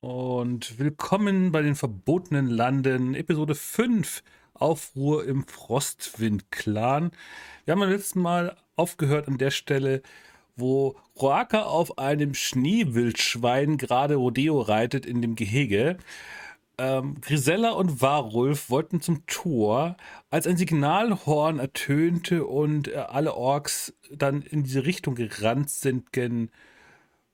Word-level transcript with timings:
und 0.00 0.78
willkommen 0.78 1.52
bei 1.52 1.60
den 1.60 1.74
verbotenen 1.74 2.48
Landen, 2.48 3.14
Episode 3.14 3.54
5, 3.54 4.22
Aufruhr 4.54 5.26
im 5.26 5.46
Frostwind-Clan. 5.46 7.10
Wir 7.64 7.72
haben 7.72 7.80
beim 7.80 7.90
letzten 7.90 8.22
Mal 8.22 8.56
aufgehört 8.76 9.28
an 9.28 9.36
der 9.36 9.50
Stelle, 9.50 10.02
wo 10.56 10.96
Roaka 11.20 11.62
auf 11.62 11.98
einem 11.98 12.32
Schneewildschwein 12.34 13.76
gerade 13.76 14.14
Rodeo 14.14 14.60
reitet 14.60 15.04
in 15.04 15.20
dem 15.20 15.34
Gehege. 15.34 15.98
Ähm, 16.78 17.20
Grisella 17.20 17.72
und 17.72 18.00
Warulf 18.00 18.70
wollten 18.70 19.02
zum 19.02 19.26
Tor, 19.26 19.98
als 20.30 20.46
ein 20.46 20.56
Signalhorn 20.56 21.58
ertönte 21.58 22.46
und 22.46 22.88
äh, 22.88 22.96
alle 22.96 23.34
Orks 23.34 23.92
dann 24.10 24.40
in 24.40 24.62
diese 24.62 24.86
Richtung 24.86 25.14
gerannt 25.14 25.68
sind, 25.68 26.12
gen 26.12 26.50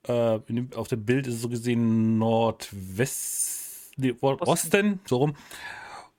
äh, 0.07 0.39
dem, 0.39 0.69
auf 0.75 0.87
dem 0.87 1.05
Bild 1.05 1.27
ist 1.27 1.35
es 1.35 1.41
so 1.41 1.49
gesehen 1.49 2.17
Nordwest, 2.17 3.91
nee, 3.97 4.15
Osten, 4.21 4.99
so 5.05 5.17
rum. 5.17 5.35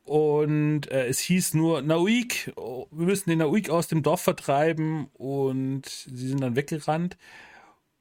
Und 0.05 0.91
äh, 0.91 1.06
es 1.06 1.19
hieß 1.19 1.55
nur 1.55 1.83
Nauik, 1.83 2.52
oh, 2.56 2.87
wir 2.91 3.06
müssen 3.06 3.28
den 3.28 3.41
Nauik 3.41 3.69
aus 3.69 3.88
dem 3.88 4.02
Dorf 4.02 4.23
vertreiben 4.23 5.09
und 5.12 5.87
sie 5.87 6.28
sind 6.28 6.41
dann 6.41 6.56
weggerannt. 6.56 7.19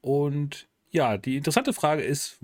Und 0.00 0.68
ja, 0.90 1.18
die 1.18 1.36
interessante 1.36 1.74
Frage 1.74 2.02
ist, 2.02 2.38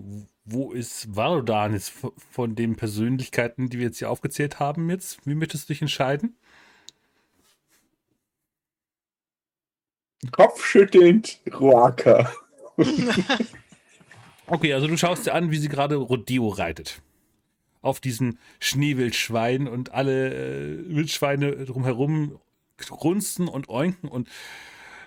wo 0.44 0.72
ist 0.72 1.16
Valodan 1.16 1.72
jetzt 1.72 1.94
von 2.30 2.54
den 2.54 2.76
Persönlichkeiten, 2.76 3.70
die 3.70 3.78
wir 3.78 3.86
jetzt 3.86 3.98
hier 3.98 4.10
aufgezählt 4.10 4.60
haben 4.60 4.90
jetzt? 4.90 5.26
Wie 5.26 5.34
möchtest 5.34 5.68
du 5.68 5.72
dich 5.72 5.80
entscheiden? 5.80 6.36
Kopfschüttelnd 10.30 11.40
Roaka. 11.58 12.30
okay, 14.46 14.72
also 14.72 14.86
du 14.86 14.96
schaust 14.96 15.26
dir 15.26 15.34
an, 15.34 15.50
wie 15.50 15.58
sie 15.58 15.68
gerade 15.68 15.96
Rodeo 15.96 16.48
reitet. 16.48 17.02
Auf 17.82 18.00
diesen 18.00 18.38
Schneewildschwein 18.60 19.68
und 19.68 19.92
alle 19.92 20.34
äh, 20.34 20.88
Wildschweine 20.88 21.64
drumherum 21.66 22.40
grunzen 22.78 23.48
und 23.48 23.68
oinken 23.68 24.08
und 24.08 24.28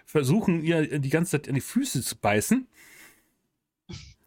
versuchen 0.05 0.63
ihr 0.63 0.99
die 0.99 1.09
ganze 1.09 1.31
Zeit 1.31 1.49
an 1.49 1.55
die 1.55 1.61
Füße 1.61 2.01
zu 2.01 2.15
beißen. 2.17 2.67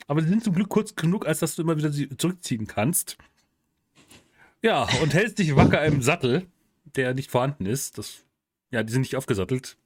Aber 0.06 0.22
sie 0.22 0.28
sind 0.28 0.44
zum 0.44 0.54
Glück 0.54 0.68
kurz 0.68 0.94
genug, 0.94 1.26
als 1.26 1.38
dass 1.38 1.54
du 1.54 1.62
immer 1.62 1.76
wieder 1.76 1.92
sie 1.92 2.08
zurückziehen 2.16 2.66
kannst. 2.66 3.16
Ja, 4.62 4.86
und 5.02 5.14
hältst 5.14 5.38
dich 5.38 5.56
wacker 5.56 5.84
im 5.84 6.02
Sattel, 6.02 6.46
der 6.84 7.14
nicht 7.14 7.30
vorhanden 7.30 7.64
ist. 7.64 7.96
Das, 7.96 8.24
ja, 8.70 8.82
die 8.82 8.92
sind 8.92 9.02
nicht 9.02 9.16
aufgesattelt. 9.16 9.78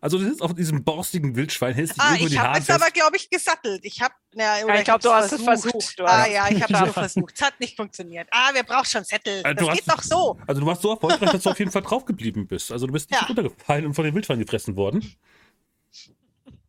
Also 0.00 0.18
du 0.18 0.24
sitzt 0.24 0.42
auf 0.42 0.54
diesem 0.54 0.84
borstigen 0.84 1.34
Wildschwein, 1.34 1.74
hältst 1.74 1.96
dich 1.96 2.02
ah, 2.02 2.12
irgendwo 2.12 2.32
ich 2.32 2.38
habe 2.38 2.58
es 2.58 2.70
aber, 2.70 2.90
glaube 2.90 3.16
ich, 3.16 3.28
gesattelt. 3.30 3.84
Ich 3.84 4.00
habe, 4.00 4.14
ja, 4.34 4.58
ja, 4.58 4.74
ich 4.76 4.84
glaube, 4.84 5.02
du 5.02 5.10
hast 5.10 5.32
es 5.32 5.42
versucht. 5.42 6.00
ah 6.00 6.26
ja, 6.26 6.48
ich 6.50 6.62
habe 6.68 6.86
es 6.86 6.92
versucht. 6.92 7.34
Es 7.34 7.42
hat 7.42 7.58
nicht 7.60 7.76
funktioniert. 7.76 8.28
Ah, 8.30 8.50
wir 8.54 8.62
brauchen 8.62 8.84
schon 8.84 9.04
Zettel. 9.04 9.42
Also, 9.42 9.66
das 9.66 9.76
geht 9.76 9.88
doch 9.88 10.02
so. 10.02 10.38
Also 10.46 10.60
du 10.60 10.66
warst 10.66 10.82
so 10.82 10.90
erfolgreich, 10.90 11.30
dass 11.30 11.42
du 11.42 11.50
auf 11.50 11.58
jeden 11.58 11.70
Fall 11.70 11.82
drauf 11.88 12.04
geblieben 12.04 12.46
bist. 12.46 12.70
Also 12.70 12.86
du 12.86 12.92
bist 12.92 13.10
nicht 13.10 13.20
ja. 13.20 13.26
runtergefallen 13.26 13.86
und 13.86 13.94
von 13.94 14.04
den 14.04 14.14
Wildschweinen 14.14 14.42
gefressen 14.44 14.76
worden. 14.76 15.16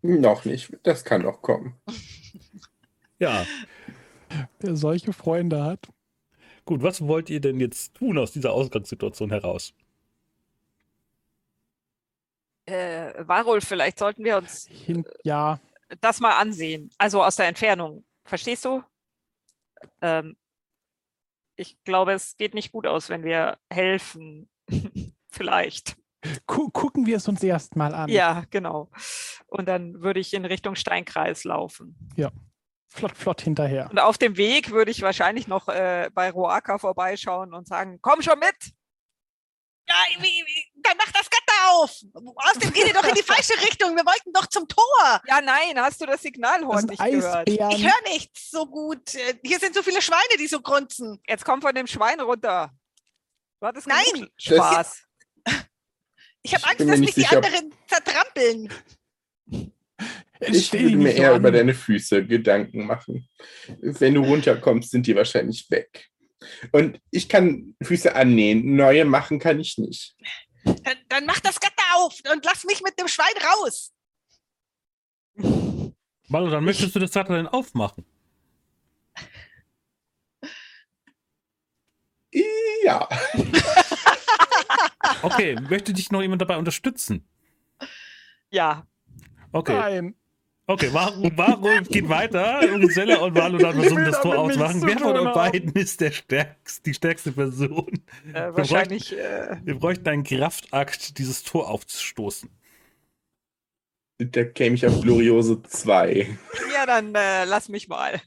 Noch 0.02 0.46
nicht. 0.46 0.72
Das 0.84 1.04
kann 1.04 1.24
noch 1.24 1.42
kommen. 1.42 1.76
Ja. 3.22 3.46
Wer 4.62 4.78
solche 4.78 5.12
Freunde 5.12 5.62
hat. 5.62 5.90
Gut, 6.64 6.82
was 6.82 7.02
wollt 7.06 7.30
ihr 7.30 7.42
denn 7.42 7.60
jetzt 7.60 7.96
tun 7.96 8.18
aus 8.18 8.32
dieser 8.32 8.54
Ausgangssituation 8.54 9.30
heraus? 9.30 9.74
Äh, 12.70 13.28
Warul, 13.28 13.62
vielleicht 13.62 14.00
sollten 14.00 14.24
wir 14.24 14.38
uns 14.38 14.68
Hin 14.68 15.06
ja. 15.24 15.60
das 16.02 16.20
mal 16.20 16.38
ansehen. 16.38 16.90
Also 16.98 17.24
aus 17.24 17.36
der 17.36 17.48
Entfernung. 17.48 18.06
Verstehst 18.26 18.66
du? 18.66 18.84
Ähm, 20.02 20.38
ich 21.56 21.82
glaube, 21.84 22.14
es 22.14 22.38
geht 22.38 22.54
nicht 22.54 22.72
gut 22.72 22.88
aus, 22.88 23.10
wenn 23.10 23.24
wir 23.24 23.58
helfen. 23.70 24.50
vielleicht. 25.32 25.98
Gucken 26.46 27.06
wir 27.06 27.18
es 27.18 27.28
uns 27.28 27.42
erst 27.42 27.76
mal 27.76 27.94
an. 27.94 28.10
Ja, 28.10 28.44
genau. 28.50 28.90
Und 29.48 29.68
dann 29.68 30.02
würde 30.02 30.20
ich 30.20 30.34
in 30.34 30.46
Richtung 30.46 30.76
Steinkreis 30.76 31.46
laufen. 31.46 31.96
Ja 32.16 32.32
flott, 32.90 33.16
flott 33.16 33.42
hinterher. 33.42 33.88
Und 33.90 34.00
auf 34.00 34.18
dem 34.18 34.36
Weg 34.36 34.72
würde 34.72 34.92
ich 34.92 35.02
wahrscheinlich 35.02 35.48
noch 35.48 35.68
äh, 35.70 36.10
bei 36.14 36.30
Roaka 36.32 36.78
vorbeischauen 36.78 37.54
und 37.54 37.68
sagen, 37.68 38.00
komm 38.02 38.22
schon 38.22 38.40
mit! 38.40 38.74
Ja, 39.90 39.96
wie, 40.20 40.44
wie, 40.46 40.66
dann 40.84 40.96
mach 40.98 41.12
das 41.12 41.28
Gatter 41.30 41.72
auf! 41.72 42.00
Außerdem 42.14 42.72
geht 42.74 42.88
ihr 42.88 42.94
doch 42.94 43.04
in 43.04 43.16
die 43.16 43.24
falsche 43.24 43.54
Richtung. 43.54 43.96
Wir 43.96 44.06
wollten 44.06 44.32
doch 44.32 44.46
zum 44.46 44.68
Tor. 44.68 45.22
Ja, 45.28 45.42
nein, 45.42 45.78
hast 45.78 46.00
du 46.00 46.06
das 46.06 46.22
Signalhorn 46.22 46.86
nicht 46.86 47.02
Eisbären. 47.02 47.46
gehört? 47.46 47.74
Ich 47.74 47.84
höre 47.84 48.12
nichts 48.12 48.52
so 48.52 48.68
gut. 48.68 49.18
Hier 49.44 49.60
sind 49.60 49.74
so 49.74 49.82
viele 49.82 50.02
Schweine, 50.02 50.38
die 50.40 50.46
so 50.46 50.62
grunzen. 50.62 51.20
Jetzt 51.28 51.44
komm 51.44 51.62
von 51.62 51.74
dem 51.74 51.88
Schwein 51.88 52.20
runter. 52.20 52.72
Du 53.60 53.68
hattest 53.68 53.88
nein, 53.88 54.30
Spaß. 54.38 55.04
Ich 56.44 56.56
habe 56.56 56.68
Angst, 56.68 56.88
dass 56.88 57.00
mich 57.00 57.16
die 57.16 57.28
anderen 57.28 57.74
zertrampeln. 57.88 58.74
Ich 60.40 60.72
würde 60.72 60.96
mir 60.96 61.12
eher 61.12 61.34
an. 61.34 61.40
über 61.40 61.52
deine 61.52 61.74
Füße 61.74 62.26
Gedanken 62.26 62.86
machen. 62.86 63.28
Wenn 63.82 64.14
du 64.14 64.22
runterkommst, 64.22 64.92
sind 64.92 65.06
die 65.06 65.16
wahrscheinlich 65.16 65.70
weg. 65.70 66.10
Und 66.72 67.00
ich 67.12 67.30
kann 67.30 67.76
Füße 67.82 68.16
annähen, 68.16 68.76
neue 68.76 69.06
machen 69.06 69.40
kann 69.40 69.60
ich 69.60 69.78
nicht. 69.78 70.16
Dann, 70.64 70.98
dann 71.08 71.26
mach 71.26 71.40
das 71.40 71.60
Gatter 71.60 71.84
auf 71.96 72.20
und 72.32 72.46
lass 72.46 72.64
mich 72.66 72.82
mit 72.82 73.00
dem 73.00 73.08
Schwein 73.08 73.34
raus. 73.54 73.92
Malo, 76.28 76.50
dann 76.50 76.64
möchtest 76.64 76.96
du 76.96 77.00
das 77.00 77.12
Gatter 77.12 77.36
dann 77.36 77.48
aufmachen? 77.48 78.06
Ja. 82.84 83.08
okay, 85.22 85.56
möchte 85.70 85.94
dich 85.94 86.12
noch 86.12 86.22
jemand 86.22 86.42
dabei 86.42 86.58
unterstützen? 86.58 87.28
Ja. 88.52 88.88
Okay. 89.52 89.74
Nein. 89.74 90.16
Okay, 90.70 90.90
warum, 90.92 91.32
warum 91.36 91.84
geht 91.86 92.08
weiter? 92.10 92.62
Gisella 92.78 93.18
und 93.22 93.34
Valodan 93.34 93.74
versuchen 93.74 94.06
das 94.06 94.22
Tor 94.22 94.38
auszumachen. 94.38 94.84
Wer 94.84 95.00
von 95.00 95.18
euch 95.18 95.34
beiden 95.34 95.74
ist 95.74 96.00
der 96.00 96.12
stärkste, 96.12 96.84
die 96.84 96.94
stärkste 96.94 97.32
Person? 97.32 97.88
Äh, 98.32 98.54
wahrscheinlich. 98.54 99.10
Wir 99.10 99.18
bräuchten, 99.18 99.64
äh, 99.64 99.66
wir 99.66 99.80
bräuchten 99.80 100.10
einen 100.10 100.24
Kraftakt, 100.24 101.18
dieses 101.18 101.42
Tor 101.42 101.72
aufzustoßen. 101.72 102.52
Da 104.20 104.44
käme 104.44 104.76
ich 104.76 104.86
auf 104.86 105.02
Gloriose 105.02 105.60
2. 105.64 106.38
Ja, 106.72 106.86
dann 106.86 107.16
äh, 107.16 107.46
lass 107.46 107.68
mich 107.70 107.88
mal. 107.88 108.22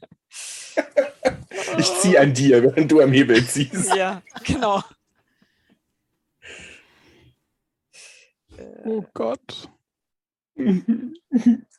ich 1.77 1.93
ziehe 2.01 2.19
an 2.19 2.33
dir, 2.33 2.61
während 2.61 2.91
du 2.91 2.99
am 2.99 3.13
Hebel 3.13 3.41
ziehst. 3.47 3.95
Ja, 3.95 4.21
genau. 4.43 4.83
Oh 8.83 9.05
Gott. 9.13 9.69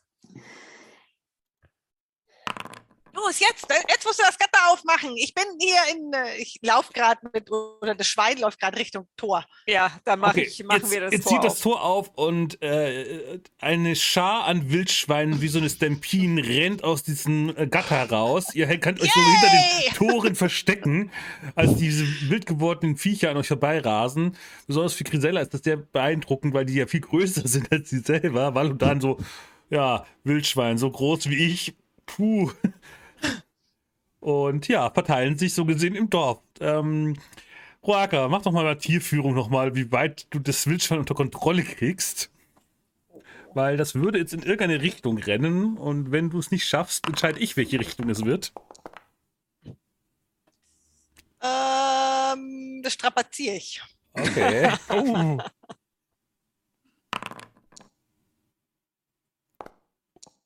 Los, 3.14 3.38
jetzt, 3.38 3.70
äh, 3.70 3.74
jetzt 3.88 4.04
musst 4.04 4.18
du 4.18 4.24
das 4.24 4.38
Gatter 4.38 4.72
aufmachen. 4.72 5.16
Ich 5.16 5.34
bin 5.34 5.44
hier 5.60 5.76
in, 5.92 6.12
äh, 6.12 6.36
ich 6.36 6.58
laufe 6.62 6.92
gerade 6.92 7.20
mit, 7.32 7.50
oder 7.50 7.94
das 7.94 8.08
Schwein 8.08 8.38
läuft 8.38 8.60
gerade 8.60 8.78
Richtung 8.78 9.06
Tor. 9.16 9.44
Ja, 9.66 9.92
dann 10.04 10.20
mach 10.20 10.30
okay, 10.30 10.42
ich, 10.42 10.64
machen 10.64 10.82
jetzt, 10.82 10.90
wir 10.90 11.00
das 11.00 11.12
jetzt 11.12 11.24
Tor 11.24 11.32
zieht 11.32 11.44
das 11.44 11.60
Tor 11.60 11.82
auf 11.82 12.10
und 12.16 12.60
äh, 12.62 13.38
eine 13.60 13.94
Schar 13.94 14.44
an 14.44 14.70
Wildschweinen 14.70 15.40
wie 15.40 15.48
so 15.48 15.58
eine 15.58 15.70
Stampin 15.70 16.38
rennt 16.38 16.82
aus 16.82 17.02
diesem 17.04 17.56
äh, 17.56 17.66
Gatter 17.66 18.10
raus. 18.10 18.54
Ihr 18.54 18.66
könnt 18.80 19.00
euch 19.00 19.14
Yay! 19.14 19.24
so 19.24 19.30
hinter 19.30 19.56
den 19.56 19.94
Toren 19.94 20.34
verstecken, 20.34 21.12
als 21.54 21.76
diese 21.76 22.04
wild 22.28 22.46
gewordenen 22.46 22.96
Viecher 22.96 23.30
an 23.30 23.36
euch 23.36 23.48
vorbeirasen. 23.48 24.36
Besonders 24.66 24.94
für 24.94 25.04
Grisella 25.04 25.40
ist 25.40 25.54
das 25.54 25.62
sehr 25.62 25.76
beeindruckend, 25.76 26.52
weil 26.52 26.64
die 26.64 26.74
ja 26.74 26.86
viel 26.86 27.00
größer 27.00 27.42
sind 27.48 27.70
als 27.70 27.90
sie 27.90 28.00
selber, 28.00 28.54
weil 28.54 28.72
und 28.72 28.82
dann 28.82 29.00
so, 29.00 29.18
ja, 29.70 30.04
Wildschwein, 30.24 30.78
so 30.78 30.90
groß 30.90 31.28
wie 31.30 31.46
ich. 31.46 31.74
Puh, 32.06 32.50
und 34.24 34.68
ja, 34.68 34.90
verteilen 34.90 35.36
sich 35.36 35.52
so 35.52 35.66
gesehen 35.66 35.94
im 35.94 36.08
Dorf. 36.08 36.40
Ähm, 36.58 37.14
Roaka, 37.86 38.26
mach 38.28 38.40
doch 38.40 38.52
mal 38.52 38.64
bei 38.64 38.74
Tierführung 38.74 39.34
nochmal, 39.34 39.74
wie 39.74 39.92
weit 39.92 40.26
du 40.30 40.38
das 40.38 40.66
Wildschwein 40.66 41.00
unter 41.00 41.14
Kontrolle 41.14 41.62
kriegst. 41.62 42.30
Weil 43.52 43.76
das 43.76 43.94
würde 43.94 44.16
jetzt 44.18 44.32
in 44.32 44.40
irgendeine 44.40 44.80
Richtung 44.80 45.18
rennen 45.18 45.76
und 45.76 46.10
wenn 46.10 46.30
du 46.30 46.38
es 46.38 46.50
nicht 46.50 46.66
schaffst, 46.66 47.06
entscheide 47.06 47.38
ich, 47.38 47.58
welche 47.58 47.78
Richtung 47.78 48.08
es 48.08 48.24
wird. 48.24 48.54
Ähm, 51.42 52.80
das 52.82 52.94
strapaziere 52.94 53.56
ich. 53.56 53.82
Okay. 54.14 54.72
Oh. 54.88 55.38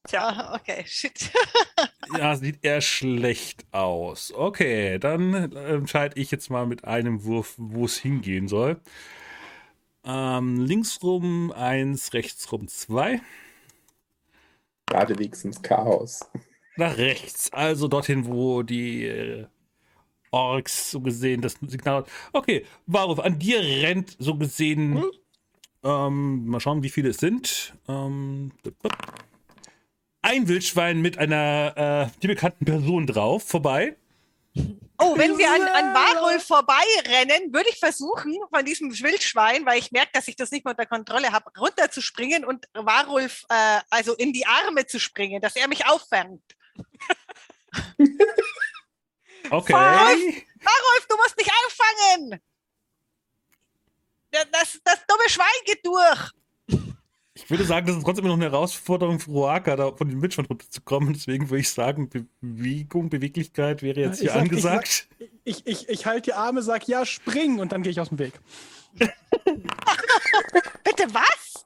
Tja, 0.09 0.55
okay, 0.55 0.85
shit. 0.87 1.31
ja, 2.19 2.35
sieht 2.35 2.65
eher 2.65 2.81
schlecht 2.81 3.67
aus. 3.73 4.33
Okay, 4.33 4.99
dann 4.99 5.53
entscheide 5.53 6.19
ich 6.19 6.31
jetzt 6.31 6.49
mal 6.49 6.67
mit 6.67 6.85
einem 6.85 7.25
Wurf, 7.25 7.55
wo 7.59 7.85
es 7.85 7.99
hingehen 7.99 8.49
soll. 8.49 8.81
Ähm, 10.05 10.65
links 10.65 11.03
rum 11.03 11.53
eins, 11.53 12.15
rechts 12.15 12.51
rum 12.51 12.69
zwei. 12.69 13.21
Gerade 14.87 15.19
wenigstens 15.19 15.61
Chaos. 15.61 16.21
nach 16.77 16.97
rechts. 16.97 17.53
Also 17.53 17.87
dorthin, 17.87 18.25
wo 18.25 18.63
die 18.63 19.05
äh, 19.05 19.47
Orks 20.31 20.91
so 20.91 21.03
gesehen 21.03 21.43
das 21.43 21.59
Signal 21.61 21.99
hat. 21.99 22.11
Okay, 22.33 22.65
Waruf, 22.87 23.19
an 23.19 23.39
dir 23.39 23.61
rennt 23.61 24.17
so 24.19 24.37
gesehen. 24.37 25.03
Hm? 25.03 25.11
Ähm, 25.85 26.47
mal 26.47 26.61
schauen, 26.61 26.83
wie 26.83 26.89
viele 26.89 27.11
es 27.11 27.19
sind. 27.19 27.75
Ähm, 27.87 28.53
ein 30.23 30.49
Wildschwein 30.49 31.01
mit 31.01 31.19
einer 31.19 32.11
äh, 32.11 32.21
die 32.21 32.27
bekannten 32.27 32.65
Person 32.65 33.07
drauf 33.07 33.45
vorbei. 33.45 33.97
Oh, 35.01 35.17
wenn 35.17 35.39
wir 35.39 35.49
an, 35.49 35.63
an 35.63 35.95
Warulf 35.95 36.45
vorbeirennen, 36.45 37.53
würde 37.53 37.69
ich 37.71 37.79
versuchen, 37.79 38.37
von 38.53 38.65
diesem 38.65 38.91
Wildschwein, 38.91 39.65
weil 39.65 39.79
ich 39.79 39.93
merke, 39.93 40.11
dass 40.13 40.27
ich 40.27 40.35
das 40.35 40.51
nicht 40.51 40.65
mehr 40.65 40.73
unter 40.73 40.87
Kontrolle 40.87 41.31
habe, 41.31 41.51
runterzuspringen 41.57 42.45
und 42.45 42.67
Warulf 42.75 43.45
äh, 43.49 43.81
also 43.91 44.15
in 44.15 44.33
die 44.33 44.45
Arme 44.45 44.87
zu 44.87 44.99
springen, 44.99 45.41
dass 45.41 45.55
er 45.55 45.69
mich 45.69 45.87
auffängt. 45.87 46.43
Okay. 49.51 49.73
Warulf, 49.73 50.21
Warulf, 50.61 51.07
du 51.09 51.17
musst 51.17 51.37
mich 51.39 51.49
auffangen! 51.49 52.41
Das, 54.31 54.47
das, 54.53 54.81
das 54.85 55.07
dumme 55.07 55.29
Schwein 55.29 55.47
geht 55.65 55.87
durch. 55.87 56.33
Ich 57.45 57.51
würde 57.51 57.65
sagen, 57.65 57.87
das 57.87 57.97
ist 57.97 58.05
trotzdem 58.05 58.27
noch 58.27 58.35
eine 58.35 58.47
Herausforderung 58.47 59.21
für 59.21 59.31
Roaka, 59.31 59.77
da 59.77 59.93
von 59.93 60.09
dem 60.09 60.21
Wildschwein 60.21 60.47
runterzukommen. 60.47 61.13
Deswegen 61.15 61.49
würde 61.49 61.61
ich 61.61 61.71
sagen, 61.71 62.11
Bewegung, 62.41 63.09
Beweglichkeit 63.11 63.83
wäre 63.83 64.01
jetzt 64.01 64.19
hier 64.19 64.27
Ich 64.29 64.33
sag- 64.33 64.43
angesagt. 64.43 65.09
Ich, 65.45 65.67
ich, 65.67 65.89
ich 65.89 66.07
halte 66.07 66.31
die 66.31 66.35
Arme, 66.35 66.63
sag 66.63 66.89
ja, 66.89 67.07
spring 67.07 67.59
und 67.61 67.73
dann 67.73 67.83
gehe 67.83 67.93
ich 67.93 68.01
aus 68.01 68.09
dem 68.09 68.19
Weg. 68.19 68.33
Bitte 68.99 69.13
was? 71.13 71.65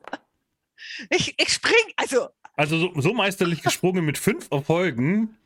Ich, 1.10 1.34
ich 1.40 1.48
spring, 1.48 1.74
also 1.96 2.28
Also 2.56 2.78
so, 2.78 3.00
so 3.00 3.14
meisterlich 3.14 3.62
gesprungen 3.62 4.04
mit 4.04 4.18
fünf 4.18 4.48
Erfolgen. 4.50 5.36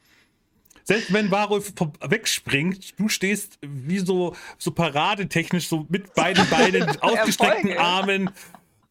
Selbst 0.84 1.12
wenn 1.12 1.30
vom- 1.30 1.92
wegspringt, 2.00 2.98
du 2.98 3.08
stehst 3.08 3.58
wie 3.62 3.98
so, 3.98 4.34
so 4.58 4.70
paradetechnisch, 4.70 5.68
so 5.68 5.86
mit 5.88 6.14
beiden 6.14 6.46
Beinen, 6.50 6.88
ausgestreckten 7.00 7.70
Erfolge. 7.70 7.80
Armen. 7.80 8.30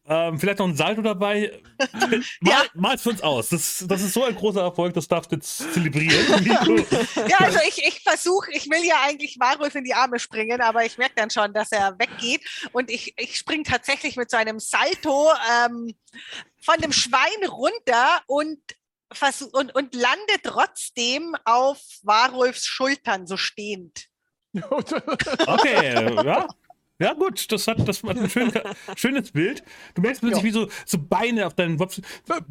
Ähm, 0.08 0.38
vielleicht 0.38 0.60
noch 0.60 0.68
ein 0.68 0.76
Salto 0.76 1.02
dabei. 1.02 1.60
Mal, 1.92 2.22
Ja. 2.42 2.64
Mal's 2.74 3.02
für 3.02 3.10
uns 3.10 3.22
aus. 3.22 3.48
Das, 3.48 3.84
das 3.88 4.02
ist 4.02 4.12
so 4.12 4.24
ein 4.24 4.36
großer 4.36 4.60
Erfolg, 4.60 4.94
das 4.94 5.08
darfst 5.08 5.32
du 5.32 5.36
jetzt 5.36 5.72
zelebrieren. 5.72 6.16
Ja, 7.28 7.38
also 7.38 7.58
ich, 7.66 7.78
ich 7.84 8.02
versuche, 8.02 8.52
ich 8.52 8.70
will 8.70 8.84
ja 8.84 8.96
eigentlich 9.04 9.38
Warulf 9.40 9.74
in 9.74 9.84
die 9.84 9.94
Arme 9.94 10.18
springen, 10.18 10.60
aber 10.60 10.84
ich 10.84 10.96
merke 10.96 11.14
dann 11.16 11.30
schon, 11.30 11.52
dass 11.52 11.72
er 11.72 11.98
weggeht. 11.98 12.42
Und 12.72 12.90
ich, 12.90 13.14
ich 13.16 13.36
springe 13.36 13.64
tatsächlich 13.64 14.16
mit 14.16 14.30
so 14.30 14.36
einem 14.36 14.60
Salto 14.60 15.30
ähm, 15.64 15.94
von 16.60 16.80
dem 16.80 16.92
Schwein 16.92 17.48
runter 17.48 18.22
und, 18.26 18.60
versuch, 19.12 19.52
und, 19.52 19.74
und 19.74 19.94
lande 19.94 20.34
trotzdem 20.42 21.34
auf 21.44 21.78
Warulfs 22.02 22.66
Schultern, 22.66 23.26
so 23.26 23.36
stehend. 23.36 24.06
Okay, 25.46 26.14
ja. 26.24 26.46
Ja, 26.98 27.12
gut, 27.12 27.52
das 27.52 27.66
hat, 27.66 27.86
das 27.86 28.02
hat 28.02 28.16
ein 28.16 28.30
schön, 28.30 28.50
schönes 28.96 29.32
Bild. 29.32 29.62
Du 29.94 30.02
merkst 30.02 30.22
plötzlich, 30.22 30.44
wie 30.44 30.50
so, 30.50 30.68
so 30.86 30.98
Beine 30.98 31.46
auf 31.46 31.54
deinen 31.54 31.78
Wops. 31.78 32.00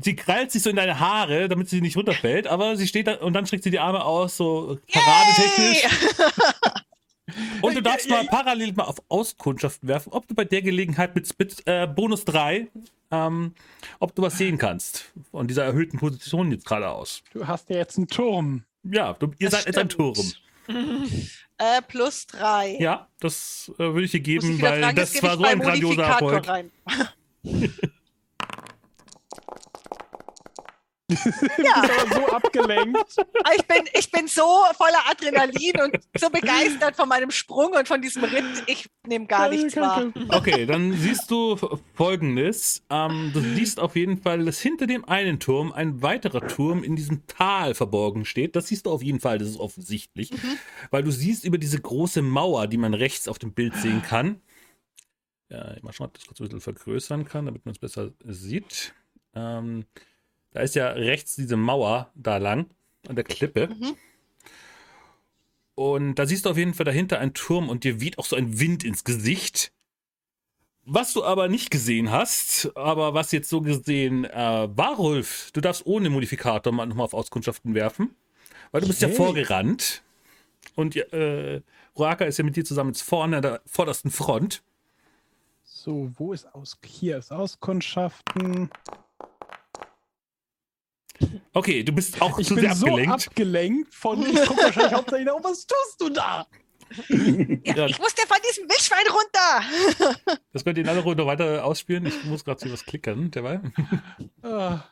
Sie 0.01 0.15
krallt 0.15 0.51
sich 0.51 0.62
so 0.62 0.69
in 0.69 0.75
deine 0.75 1.00
Haare, 1.00 1.50
damit 1.50 1.68
sie 1.69 1.81
nicht 1.81 1.97
runterfällt, 1.97 2.45
aber 2.45 2.75
sie 2.77 2.88
steht 2.88 3.07
da 3.07 3.15
und 3.15 3.33
dann 3.33 3.47
streckt 3.47 3.63
sie 3.63 3.71
die 3.71 3.80
Arme 3.80 4.03
aus, 4.06 4.38
so 4.38 4.77
paradetechnisch. 4.92 5.88
Und 7.62 7.75
du 7.75 7.81
darfst 7.81 8.06
Ja, 8.07 8.18
mal 8.18 8.25
ja. 8.25 8.30
parallel 8.30 8.74
mal 8.74 8.83
auf 8.83 8.97
Auskundschaft 9.09 9.80
werfen, 9.88 10.13
ob 10.13 10.27
du 10.27 10.36
bei 10.36 10.45
der 10.45 10.62
Gelegenheit 10.62 11.15
mit, 11.15 11.27
mit 11.39 11.63
äh, 11.65 11.88
Bonus 11.88 12.24
3, 12.25 12.68
ähm, 13.09 13.56
ob 14.00 14.13
du 14.13 14.21
was 14.21 14.38
sehen 14.38 14.59
kannst 14.59 15.12
von 15.31 15.48
dieser 15.48 15.63
erhöhten 15.65 15.98
Position 15.98 16.51
jetzt 16.51 16.65
gerade 16.68 16.88
aus. 16.89 17.24
Du 17.33 17.48
hast 17.48 17.68
ja 17.71 17.77
jetzt 17.77 17.98
einen 17.98 18.07
Turm. 18.07 18.63
Ja, 18.83 19.13
du, 19.13 19.31
ihr 19.39 19.50
Das 19.50 19.63
seid 19.63 19.65
jetzt 19.75 19.77
ein 19.80 19.89
stimmt. 19.89 20.15
Turm. 20.68 21.25
Äh, 21.57 21.81
plus 21.88 22.28
drei. 22.28 22.78
Ja, 22.80 23.07
das 23.19 23.72
äh, 23.75 23.80
würde 23.80 24.04
ich 24.04 24.12
dir 24.12 24.19
geben, 24.19 24.62
weil 24.62 24.81
fragen, 24.81 24.96
das 24.96 25.13
gebe 25.13 25.28
war 25.28 25.38
so 25.38 25.44
ein 25.44 25.60
grandioser 25.60 26.04
Erfolg. 26.04 26.46
Du 31.07 31.16
Ja, 31.63 31.81
bist 31.81 32.00
aber 32.02 32.16
so 32.16 32.28
abgelenkt. 32.34 33.16
ich 33.56 33.66
bin, 33.68 33.84
ich 33.94 34.12
bin 34.12 34.28
so 34.28 34.42
voller 34.75 35.07
Adrenalin 35.10 35.74
und 35.84 36.00
so 36.18 36.30
begeistert 36.31 36.96
von 36.96 37.07
meinem 37.07 37.30
Sprung 37.30 37.74
und 37.74 37.88
von 37.88 38.02
diesem 38.02 38.24
Ritt. 38.24 38.63
Ich 38.66 38.90
nehme 39.06 39.28
gar 39.28 39.50
nichts 39.50 39.75
wahr. 39.75 40.12
Okay, 40.30 40.66
dann 40.66 40.94
siehst 40.94 41.30
du 41.30 41.57
folgendes. 41.94 42.84
Ähm, 42.90 43.30
du 43.34 43.40
siehst 43.42 43.80
auf 43.80 43.96
jeden 43.96 44.18
Fall, 44.22 44.46
dass 44.46 44.60
hinter 44.60 44.88
dem 44.88 45.06
einen 45.06 45.40
Turm 45.40 45.72
ein 45.74 46.02
weiterer 46.02 46.48
Turm 46.48 46.84
in 46.84 46.96
diesem 46.96 47.28
Tal 47.28 47.75
verborgen 47.75 48.25
steht. 48.25 48.56
Das 48.56 48.68
siehst 48.68 48.88
du 48.88 48.92
auf 48.92 49.04
jeden 49.04 49.19
Fall, 49.19 49.38
das 49.38 49.50
ist 49.50 49.60
offensichtlich. 49.60 50.31
Weil 50.90 51.04
du 51.04 51.12
siehst 51.12 51.44
über 51.46 51.60
diese 51.60 51.80
große 51.80 52.24
Mauer, 52.24 52.66
die 52.68 52.78
man 52.78 52.96
rechts 52.96 53.28
auf 53.28 53.38
dem 53.38 53.54
Bild 53.54 53.75
sehen 53.75 54.01
kann. 54.01 54.42
Ja, 55.50 55.75
mal 55.84 55.94
schauen, 55.94 56.08
ob 56.08 56.18
ich 56.18 56.24
das 56.24 56.28
kurz 56.28 56.40
ein 56.40 56.46
bisschen 56.46 56.62
vergrößern 56.62 57.25
kann, 57.25 57.46
damit 57.46 57.66
man 57.66 57.74
es 57.74 57.80
besser 57.80 58.12
sieht. 58.24 58.96
Ähm, 59.36 59.86
da 60.56 60.62
ist 60.62 60.74
ja 60.74 60.88
rechts 60.88 61.36
diese 61.36 61.57
Mauer 61.57 62.12
da 62.16 62.38
lang 62.38 62.68
an 63.10 63.18
der 63.18 63.25
Klippe. 63.25 63.68
Mhm. 63.68 63.98
Und 65.75 66.16
da 66.16 66.25
siehst 66.25 66.46
du 66.46 66.50
auf 66.50 66.57
jeden 66.57 66.74
Fall 66.74 66.86
dahinter 66.86 67.19
einen 67.19 67.34
Turm 67.34 67.68
und 67.68 67.84
dir 67.84 68.00
weht 68.00 68.18
auch 68.18 68.25
so 68.25 68.38
ein 68.38 68.57
Wind 68.57 68.86
ins 68.86 69.04
Gesicht. 69.04 69.74
Was 70.86 71.12
du 71.12 71.25
aber 71.25 71.50
nicht 71.50 71.72
gesehen 71.72 72.10
hast, 72.10 72.72
aber 72.75 73.13
was 73.13 73.34
jetzt 73.34 73.50
so 73.50 73.60
gesehen 73.60 74.24
äh, 74.24 74.69
war, 74.78 74.96
Rolf, 74.96 75.52
du 75.52 75.60
darfst 75.60 75.86
ohne 75.86 76.10
Modifikator 76.10 76.72
mal 76.72 76.86
nochmal 76.86 77.04
auf 77.04 77.13
Auskundschaften 77.13 77.74
werfen, 77.75 78.16
weil 78.72 78.80
du 78.80 78.88
bist 78.88 79.01
ja 79.01 79.10
Okay. 79.10 79.18
vorgerannt 79.18 80.04
und 80.75 80.96
äh, 80.96 81.62
Ruaka 81.98 82.24
ist 82.24 82.38
ja 82.38 82.46
mit 82.46 82.56
dir 82.56 82.63
zusammen 82.63 82.92
jetzt 82.92 83.01
vorne 83.01 83.36
an 83.36 83.42
der 83.42 83.62
vordersten 83.66 84.10
Front. 84.10 84.63
So, 85.66 86.13
wo 86.16 86.31
ist 86.31 86.46
aus? 86.56 86.78
Hier 86.86 87.18
ist 87.18 87.34
Auskundschaften. 87.34 88.69
Okay, 91.53 91.83
du 91.83 91.91
bist 91.94 92.21
auch 92.21 92.38
Ich 92.39 92.47
zu 92.47 92.56
bin 92.56 92.65
sehr 92.65 92.75
so 92.75 92.88
abgelenkt. 92.88 93.27
abgelenkt 93.27 93.94
von. 93.94 94.21
Ich 94.25 94.45
gucke 94.45 94.63
wahrscheinlich 94.63 94.94
hauptsächlich 94.94 95.27
nach, 95.27 95.44
was 95.44 95.65
tust 95.65 96.00
du 96.01 96.09
da? 96.09 96.45
Ja, 97.09 97.75
Ja. 97.75 97.85
Ich 97.88 97.97
musste 98.00 98.27
von 98.27 98.38
diesem 98.47 98.65
Wildschwein 98.69 99.06
runter. 99.07 100.38
das 100.53 100.63
könnt 100.63 100.77
ihr 100.77 100.83
in 100.83 100.89
aller 100.89 101.01
Ruhe 101.01 101.15
noch 101.15 101.25
weiter 101.25 101.63
ausspielen. 101.65 102.06
Ich 102.06 102.23
muss 102.25 102.44
gerade 102.44 102.62
hier 102.63 102.73
was 102.73 102.85
klicken, 102.85 103.31
derweil. 103.31 103.62
Ah, 104.44 104.83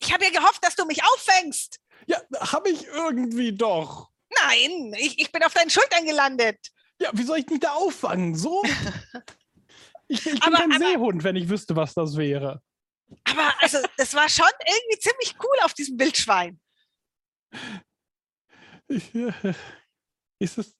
Ich 0.00 0.12
habe 0.12 0.24
ja 0.24 0.30
gehofft, 0.30 0.62
dass 0.64 0.76
du 0.76 0.84
mich 0.86 1.02
auffängst. 1.02 1.80
Ja, 2.06 2.18
habe 2.40 2.70
ich 2.70 2.86
irgendwie 2.86 3.52
doch. 3.52 4.10
Nein, 4.46 4.92
ich, 4.98 5.18
ich 5.18 5.32
bin 5.32 5.42
auf 5.42 5.54
deinen 5.54 5.70
Schultern 5.70 6.04
gelandet. 6.06 6.58
Ja, 7.00 7.10
wie 7.14 7.22
soll 7.24 7.38
ich 7.38 7.46
mich 7.48 7.60
da 7.60 7.72
auffangen? 7.72 8.34
So? 8.34 8.62
Ich, 10.10 10.24
ich 10.24 10.32
bin 10.32 10.42
Aber- 10.42 10.56
kein 10.56 10.72
aber- 10.72 10.78
Seehund, 10.86 11.22
wenn 11.22 11.36
ich 11.36 11.50
wüsste, 11.50 11.76
was 11.76 11.92
das 11.92 12.16
wäre. 12.16 12.62
Aber 13.24 13.54
also, 13.60 13.78
das 13.96 14.14
war 14.14 14.28
schon 14.28 14.46
irgendwie 14.66 14.98
ziemlich 14.98 15.34
cool 15.42 15.56
auf 15.62 15.74
diesem 15.74 15.98
Wildschwein. 15.98 16.60
Ich, 18.88 19.14
äh, 19.14 19.32
ist 20.38 20.58
es. 20.58 20.74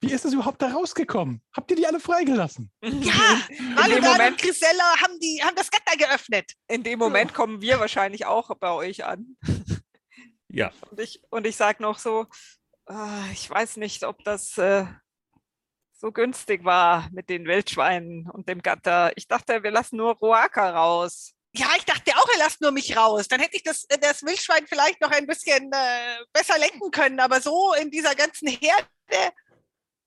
Wie 0.00 0.12
ist 0.12 0.24
es 0.24 0.32
überhaupt 0.32 0.60
da 0.60 0.72
rausgekommen? 0.72 1.40
Habt 1.52 1.70
ihr 1.70 1.76
die 1.76 1.86
alle 1.86 2.00
freigelassen? 2.00 2.72
Ja, 2.82 3.40
Maludan 3.74 4.12
Moment- 4.12 4.32
und 4.32 4.40
Grisella 4.40 5.00
haben, 5.00 5.20
die, 5.20 5.40
haben 5.42 5.54
das 5.54 5.70
Gatter 5.70 5.96
geöffnet. 5.96 6.52
In 6.66 6.82
dem 6.82 6.98
Moment 6.98 7.32
kommen 7.32 7.60
wir 7.62 7.78
wahrscheinlich 7.78 8.26
auch 8.26 8.52
bei 8.56 8.72
euch 8.72 9.04
an. 9.04 9.36
Ja, 10.48 10.72
Und 10.90 10.98
ich, 10.98 11.22
und 11.30 11.46
ich 11.46 11.56
sage 11.56 11.82
noch 11.82 11.98
so, 11.98 12.26
ah, 12.86 13.22
ich 13.32 13.48
weiß 13.48 13.76
nicht, 13.76 14.02
ob 14.04 14.24
das 14.24 14.58
äh, 14.58 14.86
so 16.00 16.12
günstig 16.12 16.64
war 16.64 17.08
mit 17.12 17.28
den 17.28 17.44
Wildschweinen 17.46 18.30
und 18.30 18.48
dem 18.48 18.62
Gatter. 18.62 19.12
Ich 19.16 19.26
dachte, 19.26 19.62
wir 19.62 19.70
lassen 19.72 19.96
nur 19.96 20.14
Roaka 20.14 20.70
raus. 20.70 21.32
Ja, 21.56 21.66
ich 21.76 21.84
dachte 21.84 22.12
auch, 22.16 22.28
er 22.34 22.38
lasst 22.38 22.60
nur 22.60 22.70
mich 22.70 22.96
raus. 22.96 23.26
Dann 23.26 23.40
hätte 23.40 23.56
ich 23.56 23.64
das, 23.64 23.84
äh, 23.88 23.98
das 23.98 24.22
Wildschwein 24.22 24.64
vielleicht 24.68 25.00
noch 25.00 25.10
ein 25.10 25.26
bisschen 25.26 25.72
äh, 25.72 26.24
besser 26.32 26.58
lenken 26.58 26.90
können. 26.92 27.18
Aber 27.18 27.40
so 27.40 27.72
in 27.80 27.90
dieser 27.90 28.14
ganzen 28.14 28.48
Herde. 28.48 28.86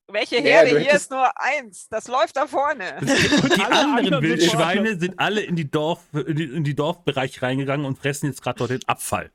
Welche 0.08 0.38
Ja, 0.38 0.42
Herde? 0.44 0.72
du 0.72 0.80
Hier 0.80 0.94
ist 0.94 1.12
nur 1.12 1.30
eins. 1.42 1.88
Das 1.90 2.08
läuft 2.08 2.38
da 2.38 2.48
vorne. 2.48 2.98
die 3.02 3.62
alle 3.64 3.80
anderen 3.80 4.22
Wildschweine 4.24 4.98
sind 4.98 5.20
alle 5.20 5.42
in 5.42 5.56
die, 5.56 5.70
Dorf, 5.70 6.02
in 6.14 6.36
die, 6.36 6.44
in 6.46 6.64
die 6.64 6.76
Dorfbereich 6.76 7.42
reingegangen 7.42 7.86
und 7.86 7.98
fressen 7.98 8.28
jetzt 8.28 8.42
gerade 8.42 8.60
dort 8.60 8.72
den 8.72 8.88
Abfall. 8.88 9.30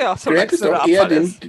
Ja, 0.00 0.14
Du 0.14 0.20
solange 0.20 0.46
es 0.46 0.52
hättest, 0.52 0.64
der 0.64 0.70
eher 0.70 1.02
Abfall 1.02 1.08
den, 1.08 1.22
ist. 1.24 1.40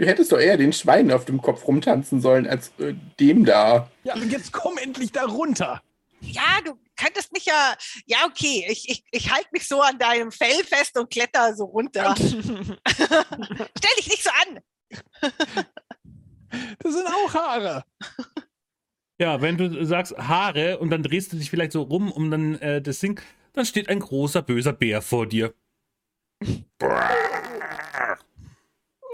Du 0.00 0.06
hättest 0.06 0.32
doch 0.32 0.38
eher 0.38 0.56
den 0.56 0.72
Schweinen 0.72 1.12
auf 1.12 1.26
dem 1.26 1.42
Kopf 1.42 1.66
rumtanzen 1.68 2.20
sollen, 2.20 2.46
als 2.46 2.72
äh, 2.78 2.94
dem 3.20 3.44
da. 3.44 3.90
Ja, 4.02 4.14
und 4.14 4.32
jetzt 4.32 4.50
komm 4.52 4.78
endlich 4.78 5.12
da 5.12 5.26
runter. 5.26 5.82
Ja, 6.20 6.60
du 6.64 6.72
könntest 6.96 7.32
mich 7.32 7.44
ja. 7.44 7.76
Ja, 8.06 8.18
okay. 8.26 8.66
Ich, 8.68 8.88
ich, 8.88 9.04
ich 9.10 9.30
halte 9.30 9.48
mich 9.52 9.68
so 9.68 9.80
an 9.80 9.98
deinem 9.98 10.32
Fell 10.32 10.64
fest 10.64 10.98
und 10.98 11.10
kletter 11.10 11.54
so 11.54 11.64
runter. 11.64 12.14
Stell 12.18 13.94
dich 13.98 14.08
nicht 14.08 14.22
so 14.24 14.30
an. 14.30 14.60
Das 16.78 16.92
sind 16.92 17.06
auch 17.06 17.34
Haare. 17.34 17.84
Ja, 19.18 19.40
wenn 19.42 19.56
du 19.58 19.84
sagst 19.84 20.16
Haare 20.16 20.78
und 20.78 20.90
dann 20.90 21.02
drehst 21.02 21.32
du 21.32 21.36
dich 21.36 21.50
vielleicht 21.50 21.72
so 21.72 21.82
rum, 21.82 22.10
um 22.10 22.30
dann 22.30 22.54
äh, 22.56 22.82
das 22.82 23.00
Ding, 23.00 23.20
dann 23.52 23.66
steht 23.66 23.88
ein 23.88 24.00
großer 24.00 24.42
böser 24.42 24.72
Bär 24.72 25.02
vor 25.02 25.26
dir. 25.26 25.54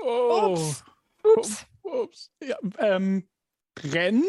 Oh. 0.09 0.53
Ups. 0.53 0.85
Ups. 1.25 1.67
Ups. 1.83 2.31
Ja, 2.43 2.57
ähm, 2.79 3.29
rennen? 3.79 4.25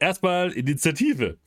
Erstmal 0.00 0.52
Initiative. 0.52 1.38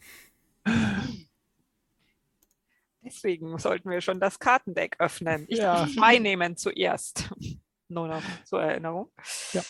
Deswegen 3.03 3.57
sollten 3.57 3.89
wir 3.89 4.01
schon 4.01 4.19
das 4.19 4.39
Kartendeck 4.39 4.95
öffnen. 4.99 5.45
Ich 5.47 5.59
Ja. 5.59 5.77
darf 5.85 5.93
zwei 5.93 6.19
nehmen 6.19 6.57
zuerst. 6.57 7.29
Nur 7.89 8.07
noch 8.07 8.23
zur 8.43 8.61
Erinnerung. 8.61 9.09
Ja. 9.53 9.63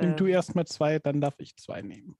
Nimm 0.00 0.16
du 0.16 0.26
Ähm, 0.26 0.32
erst 0.32 0.54
mal 0.54 0.66
zwei, 0.66 0.98
dann 1.00 1.20
darf 1.20 1.34
ich 1.38 1.56
zwei 1.56 1.82
nehmen. 1.82 2.16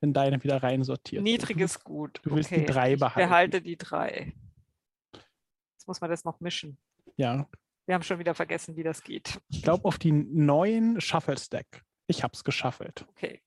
Wenn 0.00 0.12
deine 0.12 0.42
wieder 0.42 0.62
rein 0.62 0.82
sortiert. 0.82 1.20
sind. 1.20 1.24
Niedriges 1.24 1.82
Gut. 1.84 2.20
Du 2.22 2.34
willst 2.34 2.50
die 2.50 2.56
okay. 2.56 2.66
drei 2.66 2.92
Ich 2.94 3.00
behalten. 3.00 3.28
behalte 3.28 3.62
die 3.62 3.76
drei. 3.76 4.34
Jetzt 5.12 5.86
muss 5.86 6.00
man 6.00 6.10
das 6.10 6.24
noch 6.24 6.40
mischen. 6.40 6.78
Ja. 7.16 7.48
Wir 7.86 7.94
haben 7.94 8.02
schon 8.02 8.18
wieder 8.18 8.34
vergessen, 8.34 8.76
wie 8.76 8.82
das 8.82 9.02
geht. 9.02 9.40
Ich 9.48 9.62
glaube 9.62 9.84
auf 9.84 9.98
die 9.98 10.12
neuen 10.12 11.00
Shuffle-Stack. 11.00 11.82
Ich 12.08 12.22
hab's 12.22 12.42
geschaffelt. 12.44 13.06
Okay. 13.10 13.40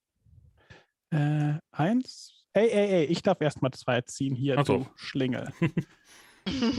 Äh, 1.12 1.55
eins. 1.72 2.46
Ey, 2.53 2.69
ey, 2.69 2.89
ey, 2.89 3.05
ich 3.05 3.22
darf 3.22 3.41
erst 3.41 3.62
mal 3.62 3.72
zwei 3.72 4.01
ziehen 4.01 4.36
hier, 4.36 4.58
Ach 4.58 4.65
so. 4.65 4.77
du 4.79 4.88
Schlingel. 4.96 5.53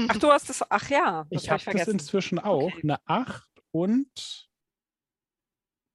Ach, 0.09 0.17
du 0.19 0.29
hast 0.31 0.51
es. 0.51 0.65
Ach 0.69 0.89
ja, 0.91 1.27
das 1.31 1.43
Ich 1.43 1.51
habe 1.51 1.65
habe 1.65 1.79
ich 1.79 1.85
das 1.85 1.93
inzwischen 1.93 2.39
auch. 2.39 2.73
Okay. 2.73 2.81
Eine 2.83 2.99
8 3.07 3.49
und 3.73 4.49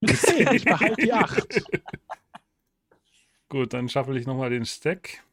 eine 0.02 0.14
10. 0.14 0.54
Ich 0.54 0.66
behalte 0.66 0.96
die 1.02 1.14
8. 1.14 1.64
Gut, 3.50 3.74
dann 3.74 3.90
schaffel 3.90 4.18
ich 4.18 4.26
nochmal 4.26 4.50
den 4.50 4.66
Stack. 4.66 5.24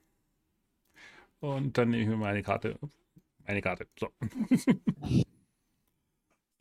Und 1.41 1.77
dann 1.79 1.91
nehme 1.91 2.03
ich 2.03 2.09
mir 2.09 2.17
meine 2.17 2.43
Karte. 2.43 2.79
Eine 3.45 3.61
Karte. 3.63 3.87
So. 3.99 4.09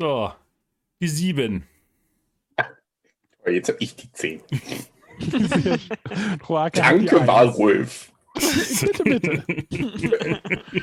So. 0.02 0.34
Die 1.00 1.08
sieben. 1.08 1.64
Jetzt 3.46 3.70
habe 3.70 3.78
ich 3.80 3.96
die 3.96 4.12
10. 4.12 4.42
Roake 6.50 6.84
hat 6.84 7.00
die 7.00 7.06
Danke, 7.06 7.20
Eins. 7.20 7.28
Walrolf. 7.28 8.12
Bitte, 8.34 9.04
bitte. 9.04 10.42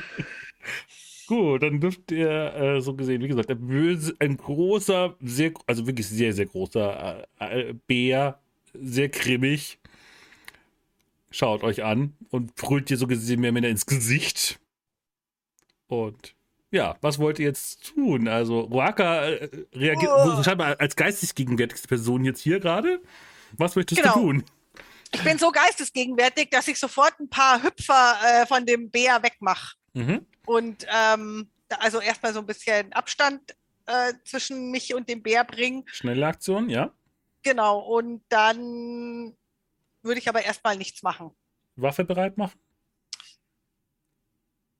Gut, 1.27 1.63
dann 1.63 1.79
dürft 1.79 2.11
ihr 2.11 2.29
äh, 2.55 2.81
so 2.81 2.93
gesehen, 2.95 3.21
wie 3.21 3.27
gesagt, 3.27 3.51
ein, 3.51 3.67
böse, 3.67 4.15
ein 4.19 4.37
großer, 4.37 5.15
sehr, 5.21 5.51
also 5.67 5.85
wirklich 5.85 6.07
sehr, 6.07 6.33
sehr 6.33 6.45
großer 6.47 7.27
äh, 7.39 7.69
äh, 7.69 7.73
Bär, 7.87 8.39
sehr 8.73 9.09
grimmig, 9.09 9.79
schaut 11.29 11.63
euch 11.63 11.83
an 11.83 12.13
und 12.29 12.55
brüllt 12.55 12.89
dir 12.89 12.97
so 12.97 13.05
gesehen 13.05 13.41
mehr 13.41 13.51
oder 13.51 13.57
weniger 13.57 13.71
ins 13.71 13.85
Gesicht. 13.85 14.59
Und 15.87 16.35
ja, 16.71 16.97
was 17.01 17.19
wollt 17.19 17.39
ihr 17.39 17.47
jetzt 17.47 17.93
tun? 17.95 18.27
Also, 18.27 18.61
Ruaka 18.61 19.25
äh, 19.25 19.49
reagiert 19.73 20.11
Oh. 20.13 20.43
scheinbar 20.43 20.79
als 20.79 20.95
geistig 20.95 21.35
gegenwärtigste 21.35 21.87
Person 21.87 22.23
jetzt 22.25 22.41
hier 22.41 22.59
gerade. 22.59 23.01
Was 23.53 23.75
möchtest 23.75 24.01
Genau. 24.01 24.13
du 24.15 24.19
tun? 24.21 24.43
Ich 25.11 25.23
bin 25.23 25.39
so 25.39 25.49
geistesgegenwärtig, 25.51 26.49
dass 26.51 26.67
ich 26.67 26.79
sofort 26.79 27.19
ein 27.19 27.29
paar 27.29 27.63
Hüpfer 27.63 28.17
äh, 28.23 28.45
von 28.45 28.65
dem 28.65 28.91
Bär 28.91 29.23
wegmache. 29.23 29.75
Mhm. 29.93 30.25
Und 30.45 30.85
ähm, 30.93 31.49
also 31.79 31.99
erstmal 31.99 32.33
so 32.33 32.39
ein 32.39 32.45
bisschen 32.45 32.93
Abstand 32.93 33.55
äh, 33.87 34.13
zwischen 34.23 34.69
mich 34.69 34.93
und 34.93 35.09
dem 35.09 35.23
Bär 35.23 35.43
bringen. 35.43 35.83
Schnelle 35.87 36.27
Aktion, 36.27 36.69
ja. 36.69 36.93
Genau. 37.41 37.79
Und 37.79 38.21
dann 38.29 39.35
würde 40.03 40.19
ich 40.19 40.29
aber 40.29 40.43
erstmal 40.43 40.77
nichts 40.77 41.01
machen. 41.01 41.31
Waffe 41.75 42.03
bereit 42.03 42.37
machen? 42.37 42.59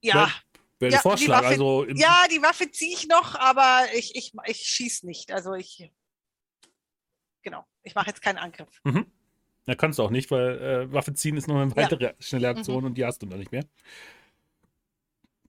Ja, 0.02 0.30
Wäre 0.80 0.92
Ja, 0.94 0.98
der 0.98 1.00
die 1.00 1.02
Vorschlag. 1.02 1.42
Waffe- 1.44 1.48
also, 1.48 1.86
ja, 1.90 2.24
die 2.32 2.42
Waffe 2.42 2.72
ziehe 2.72 2.94
ich 2.94 3.08
noch, 3.08 3.36
aber 3.36 3.84
ich, 3.96 4.16
ich, 4.16 4.34
ich 4.46 4.58
schieße 4.58 5.06
nicht. 5.06 5.32
Also 5.32 5.54
ich. 5.54 5.92
Genau. 7.42 7.66
Ich 7.84 7.96
mache 7.96 8.08
jetzt 8.08 8.22
keinen 8.22 8.38
Angriff. 8.38 8.70
Mhm. 8.84 9.06
Ja, 9.66 9.76
kannst 9.76 10.00
du 10.00 10.04
auch 10.04 10.10
nicht, 10.10 10.32
weil 10.32 10.58
äh, 10.60 10.94
Waffe 10.94 11.14
ziehen 11.14 11.38
ist 11.38 11.48
noch 11.48 11.56
eine 11.58 11.76
weitere 11.76 12.14
schnelle 12.20 12.50
Aktion 12.50 12.86
und 12.86 12.96
die 12.98 13.06
hast 13.06 13.22
du 13.22 13.26
dann 13.28 13.40
nicht 13.40 13.52
mehr. 13.52 13.66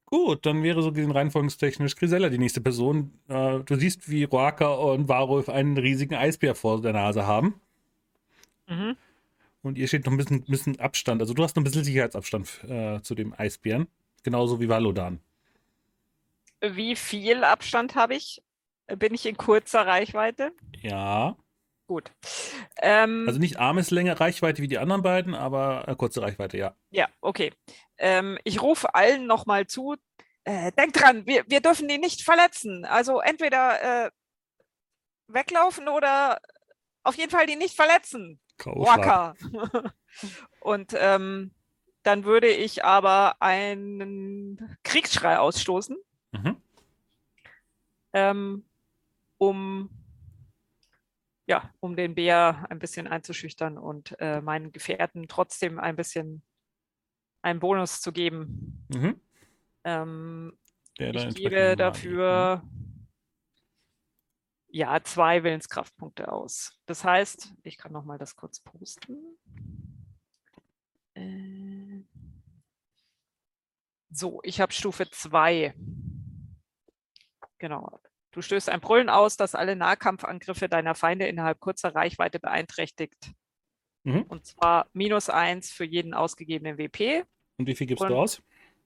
Gut, 0.06 0.44
dann 0.44 0.64
wäre 0.64 0.82
so 0.82 0.90
gesehen 0.92 1.12
reihenfolgentechnisch 1.12 1.94
Grisella 1.94 2.28
die 2.28 2.38
nächste 2.38 2.60
Person. 2.60 3.18
Äh, 3.28 3.60
du 3.60 3.76
siehst, 3.76 4.10
wie 4.10 4.24
Roaka 4.24 4.74
und 4.74 5.08
Varulf 5.08 5.48
einen 5.48 5.78
riesigen 5.78 6.14
Eisbär 6.16 6.56
vor 6.56 6.82
der 6.82 6.92
Nase 6.92 7.26
haben. 7.26 7.60
Mhm. 8.66 8.96
Und 9.62 9.78
ihr 9.78 9.86
steht 9.86 10.04
noch 10.06 10.12
ein 10.12 10.18
bisschen, 10.18 10.42
bisschen 10.44 10.80
Abstand. 10.80 11.20
Also 11.22 11.32
du 11.32 11.42
hast 11.44 11.54
noch 11.54 11.60
ein 11.60 11.64
bisschen 11.64 11.84
Sicherheitsabstand 11.84 12.64
äh, 12.68 13.00
zu 13.02 13.14
dem 13.14 13.34
Eisbären. 13.38 13.86
Genauso 14.22 14.60
wie 14.60 14.68
Valodan. 14.68 15.20
Wie 16.60 16.96
viel 16.96 17.44
Abstand 17.44 17.94
habe 17.94 18.14
ich? 18.14 18.42
Bin 18.86 19.14
ich 19.14 19.24
in 19.26 19.36
kurzer 19.36 19.86
Reichweite? 19.86 20.52
Ja. 20.82 21.36
Gut. 21.86 22.12
Ähm, 22.82 23.24
Also 23.26 23.40
nicht 23.40 23.58
Armeslänge 23.58 24.20
Reichweite 24.20 24.62
wie 24.62 24.68
die 24.68 24.78
anderen 24.78 25.02
beiden, 25.02 25.34
aber 25.34 25.88
äh, 25.88 25.96
kurze 25.96 26.22
Reichweite, 26.22 26.56
ja. 26.56 26.74
Ja, 26.90 27.08
okay. 27.20 27.52
Ähm, 27.98 28.38
ich 28.44 28.62
rufe 28.62 28.94
allen 28.94 29.26
nochmal 29.26 29.66
zu. 29.66 29.96
Äh, 30.44 30.72
denkt 30.72 31.00
dran, 31.00 31.26
wir, 31.26 31.44
wir 31.48 31.60
dürfen 31.60 31.88
die 31.88 31.98
nicht 31.98 32.22
verletzen. 32.22 32.84
Also 32.84 33.20
entweder 33.20 34.06
äh, 34.06 34.10
weglaufen 35.28 35.88
oder 35.88 36.40
auf 37.02 37.16
jeden 37.16 37.30
Fall 37.30 37.46
die 37.46 37.56
nicht 37.56 37.74
verletzen. 37.74 38.40
Waka. 38.64 39.34
Und 40.60 40.94
ähm, 40.96 41.52
dann 42.02 42.24
würde 42.24 42.48
ich 42.48 42.84
aber 42.84 43.40
einen 43.42 44.76
Kriegsschrei 44.82 45.38
ausstoßen, 45.38 45.96
Mhm. 46.32 46.56
ähm, 48.12 48.64
um 49.38 49.90
ja, 51.46 51.74
um 51.80 51.96
den 51.96 52.14
Bär 52.14 52.66
ein 52.70 52.78
bisschen 52.78 53.08
einzuschüchtern 53.08 53.76
und 53.76 54.14
äh, 54.20 54.40
meinen 54.40 54.70
Gefährten 54.70 55.26
trotzdem 55.26 55.80
ein 55.80 55.96
bisschen 55.96 56.44
einen 57.42 57.58
Bonus 57.58 58.00
zu 58.00 58.12
geben. 58.12 58.86
Mhm. 58.88 59.20
Ähm, 59.82 60.56
ich 60.96 61.34
gebe 61.34 61.56
nochmal- 61.56 61.76
dafür 61.76 62.62
ja 64.68 65.02
zwei 65.02 65.42
Willenskraftpunkte 65.42 66.30
aus. 66.30 66.78
Das 66.86 67.02
heißt, 67.02 67.52
ich 67.64 67.76
kann 67.78 67.90
noch 67.92 68.04
mal 68.04 68.18
das 68.18 68.36
kurz 68.36 68.60
posten. 68.60 69.16
Äh, 71.14 71.49
so, 74.10 74.40
ich 74.42 74.60
habe 74.60 74.72
Stufe 74.72 75.08
2. 75.10 75.74
Genau. 77.58 78.00
Du 78.32 78.42
stößt 78.42 78.68
ein 78.68 78.80
Brüllen 78.80 79.08
aus, 79.08 79.36
das 79.36 79.54
alle 79.54 79.76
Nahkampfangriffe 79.76 80.68
deiner 80.68 80.94
Feinde 80.94 81.26
innerhalb 81.26 81.60
kurzer 81.60 81.94
Reichweite 81.94 82.38
beeinträchtigt. 82.38 83.32
Mhm. 84.04 84.22
Und 84.22 84.46
zwar 84.46 84.86
minus 84.92 85.28
eins 85.28 85.70
für 85.70 85.84
jeden 85.84 86.14
ausgegebenen 86.14 86.78
WP. 86.78 87.24
Und 87.58 87.66
wie 87.66 87.74
viel 87.74 87.86
gibst 87.86 88.02
Und- 88.02 88.10
du 88.10 88.16
aus? 88.16 88.42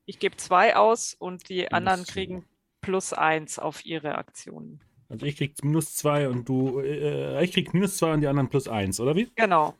Ich 0.07 0.19
gebe 0.19 0.37
zwei 0.37 0.77
aus 0.77 1.15
und 1.15 1.49
die 1.49 1.73
anderen 1.73 2.05
zwei. 2.05 2.13
kriegen 2.13 2.45
plus 2.83 3.13
eins 3.15 3.59
auf 3.59 3.87
ihre 3.87 4.17
Aktionen. 4.17 4.81
Also 5.09 5.25
ich 5.25 5.37
krieg 5.37 5.63
minus 5.65 5.95
zwei 5.95 6.29
und 6.29 6.47
du, 6.49 6.81
äh, 6.81 7.43
ich 7.45 7.53
krieg 7.53 7.73
minus 7.73 7.97
zwei 7.97 8.13
und 8.13 8.21
die 8.21 8.27
anderen 8.27 8.51
plus 8.51 8.69
eins, 8.69 9.01
oder 9.01 9.15
wie? 9.17 9.31
Genau. 9.37 9.75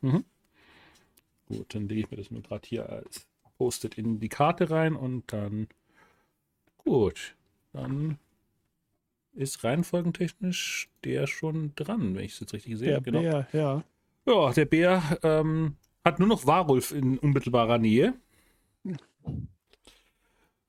Gut, 1.47 1.75
dann 1.75 1.87
lege 1.87 2.01
ich 2.01 2.09
mir 2.11 2.17
das 2.17 2.31
nur 2.31 2.41
gerade 2.41 2.67
hier 2.67 2.89
als 2.89 3.27
Post-it 3.57 3.97
in 3.97 4.19
die 4.19 4.29
Karte 4.29 4.69
rein 4.69 4.95
und 4.95 5.31
dann. 5.33 5.67
Gut, 6.77 7.35
dann 7.73 8.19
ist 9.33 9.63
reihenfolgentechnisch 9.63 10.89
der 11.03 11.27
schon 11.27 11.73
dran, 11.75 12.15
wenn 12.15 12.23
ich 12.23 12.33
es 12.33 12.39
jetzt 12.39 12.53
richtig 12.53 12.77
sehe. 12.77 13.01
Der 13.01 13.11
Bär, 13.11 13.47
ja. 13.51 13.83
Ja, 14.25 14.51
der 14.53 14.65
Bär 14.65 15.19
ähm, 15.23 15.75
hat 16.03 16.19
nur 16.19 16.27
noch 16.27 16.45
Warulf 16.45 16.91
in 16.91 17.17
unmittelbarer 17.19 17.77
Nähe. 17.77 18.13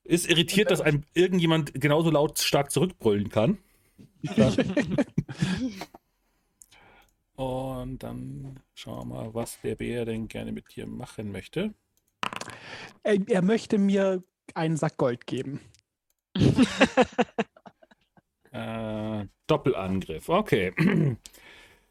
Ist 0.03 0.29
irritiert, 0.29 0.71
dass 0.71 0.81
ein 0.81 1.05
irgendjemand 1.13 1.73
genauso 1.79 2.11
laut 2.11 2.39
stark 2.39 2.71
zurückbrüllen 2.71 3.29
kann. 3.29 3.57
Und 7.35 8.01
dann 8.03 8.59
schauen 8.73 9.09
wir 9.09 9.15
mal, 9.15 9.33
was 9.33 9.61
der 9.61 9.75
Bär 9.75 10.05
denn 10.05 10.27
gerne 10.27 10.51
mit 10.51 10.75
dir 10.75 10.87
machen 10.87 11.31
möchte. 11.31 11.73
Er, 13.03 13.17
er 13.27 13.41
möchte 13.41 13.77
mir 13.77 14.23
einen 14.53 14.77
Sack 14.77 14.97
Gold 14.97 15.27
geben. 15.27 15.61
Äh, 18.53 19.27
Doppelangriff, 19.45 20.29
okay. 20.29 20.73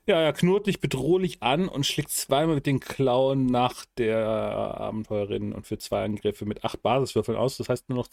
Ja, 0.09 0.21
er 0.21 0.33
knurrt 0.33 0.69
dich 0.69 0.81
bedrohlich 0.81 1.43
an 1.43 1.69
und 1.69 1.85
schlägt 1.85 2.11
zweimal 2.11 2.55
mit 2.55 2.67
den 2.67 2.79
Klauen 2.79 3.47
nach 3.47 3.85
der 3.99 4.25
Abenteurerin 4.25 5.53
und 5.53 5.67
für 5.67 5.79
zwei 5.79 6.05
Angriffe 6.05 6.45
mit 6.45 6.63
acht 6.65 6.81
Basiswürfeln 6.81 7.37
aus. 7.37 7.57
Das 7.57 7.69
heißt 7.69 7.89
nur 7.89 7.99
noch, 7.99 8.09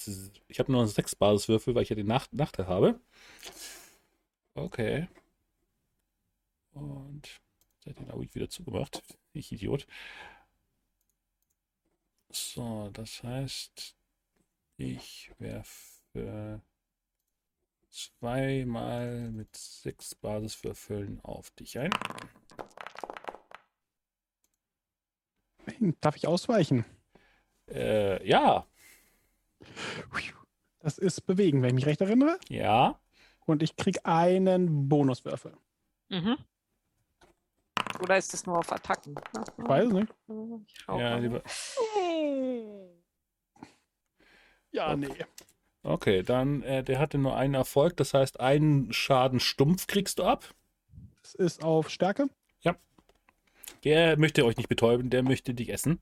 ich 0.48 0.60
habe 0.60 0.72
nur 0.72 0.82
noch 0.82 0.90
sechs 0.90 1.16
Basiswürfel, 1.16 1.76
weil 1.76 1.84
ich 1.84 1.90
ja 1.90 1.96
den 1.96 2.08
Nach 2.08 2.28
Nachteil 2.32 2.66
habe. 2.66 3.00
Okay. 4.56 5.08
Und 6.74 7.40
den 7.86 8.12
habe 8.12 8.24
ich 8.24 8.34
wieder 8.34 8.50
zugemacht. 8.50 9.04
Ich 9.34 9.52
Idiot. 9.52 9.86
So, 12.36 12.90
das 12.94 13.22
heißt, 13.22 13.96
ich 14.78 15.32
werfe 15.38 16.62
zweimal 17.90 19.30
mit 19.30 19.56
sechs 19.56 20.16
Basiswürfeln 20.16 21.20
auf 21.22 21.52
dich 21.52 21.78
ein. 21.78 21.92
Darf 26.02 26.16
ich 26.16 26.28
ausweichen? 26.28 26.86
Äh, 27.70 28.28
ja. 28.28 28.66
Das 30.80 30.98
ist 30.98 31.22
bewegen, 31.22 31.62
wenn 31.62 31.70
ich 31.70 31.76
mich 31.76 31.86
recht 31.86 32.02
erinnere. 32.02 32.40
Ja. 32.50 33.00
Und 33.46 33.62
ich 33.62 33.76
kriege 33.76 34.04
einen 34.06 34.90
Bonuswürfel. 34.90 35.56
Mhm. 36.10 36.38
Oder 38.04 38.18
ist 38.18 38.34
das 38.34 38.46
nur 38.46 38.60
auf 38.60 38.72
Attacken? 38.72 39.16
Ich 39.58 39.68
weiß 39.68 39.90
nicht. 39.90 40.14
Ich 40.68 40.88
Ja, 40.88 41.18
lieber. 41.18 41.42
Ja, 44.72 44.96
nee. 44.96 45.08
Okay, 45.84 46.24
dann, 46.24 46.64
äh, 46.64 46.84
der 46.84 47.00
hatte 47.00 47.18
nur 47.18 47.36
einen 47.36 47.54
Erfolg, 47.54 47.98
das 47.98 48.14
heißt, 48.14 48.40
einen 48.40 48.92
Schaden 48.94 49.40
stumpf 49.40 49.88
kriegst 49.88 50.20
du 50.20 50.24
ab. 50.24 50.54
Das 51.22 51.34
ist 51.36 51.64
auf 51.64 51.90
Stärke. 51.90 52.30
Der 53.84 54.18
möchte 54.18 54.46
euch 54.46 54.56
nicht 54.56 54.70
betäuben, 54.70 55.10
der 55.10 55.24
möchte 55.24 55.54
dich 55.54 55.70
essen. 55.70 56.02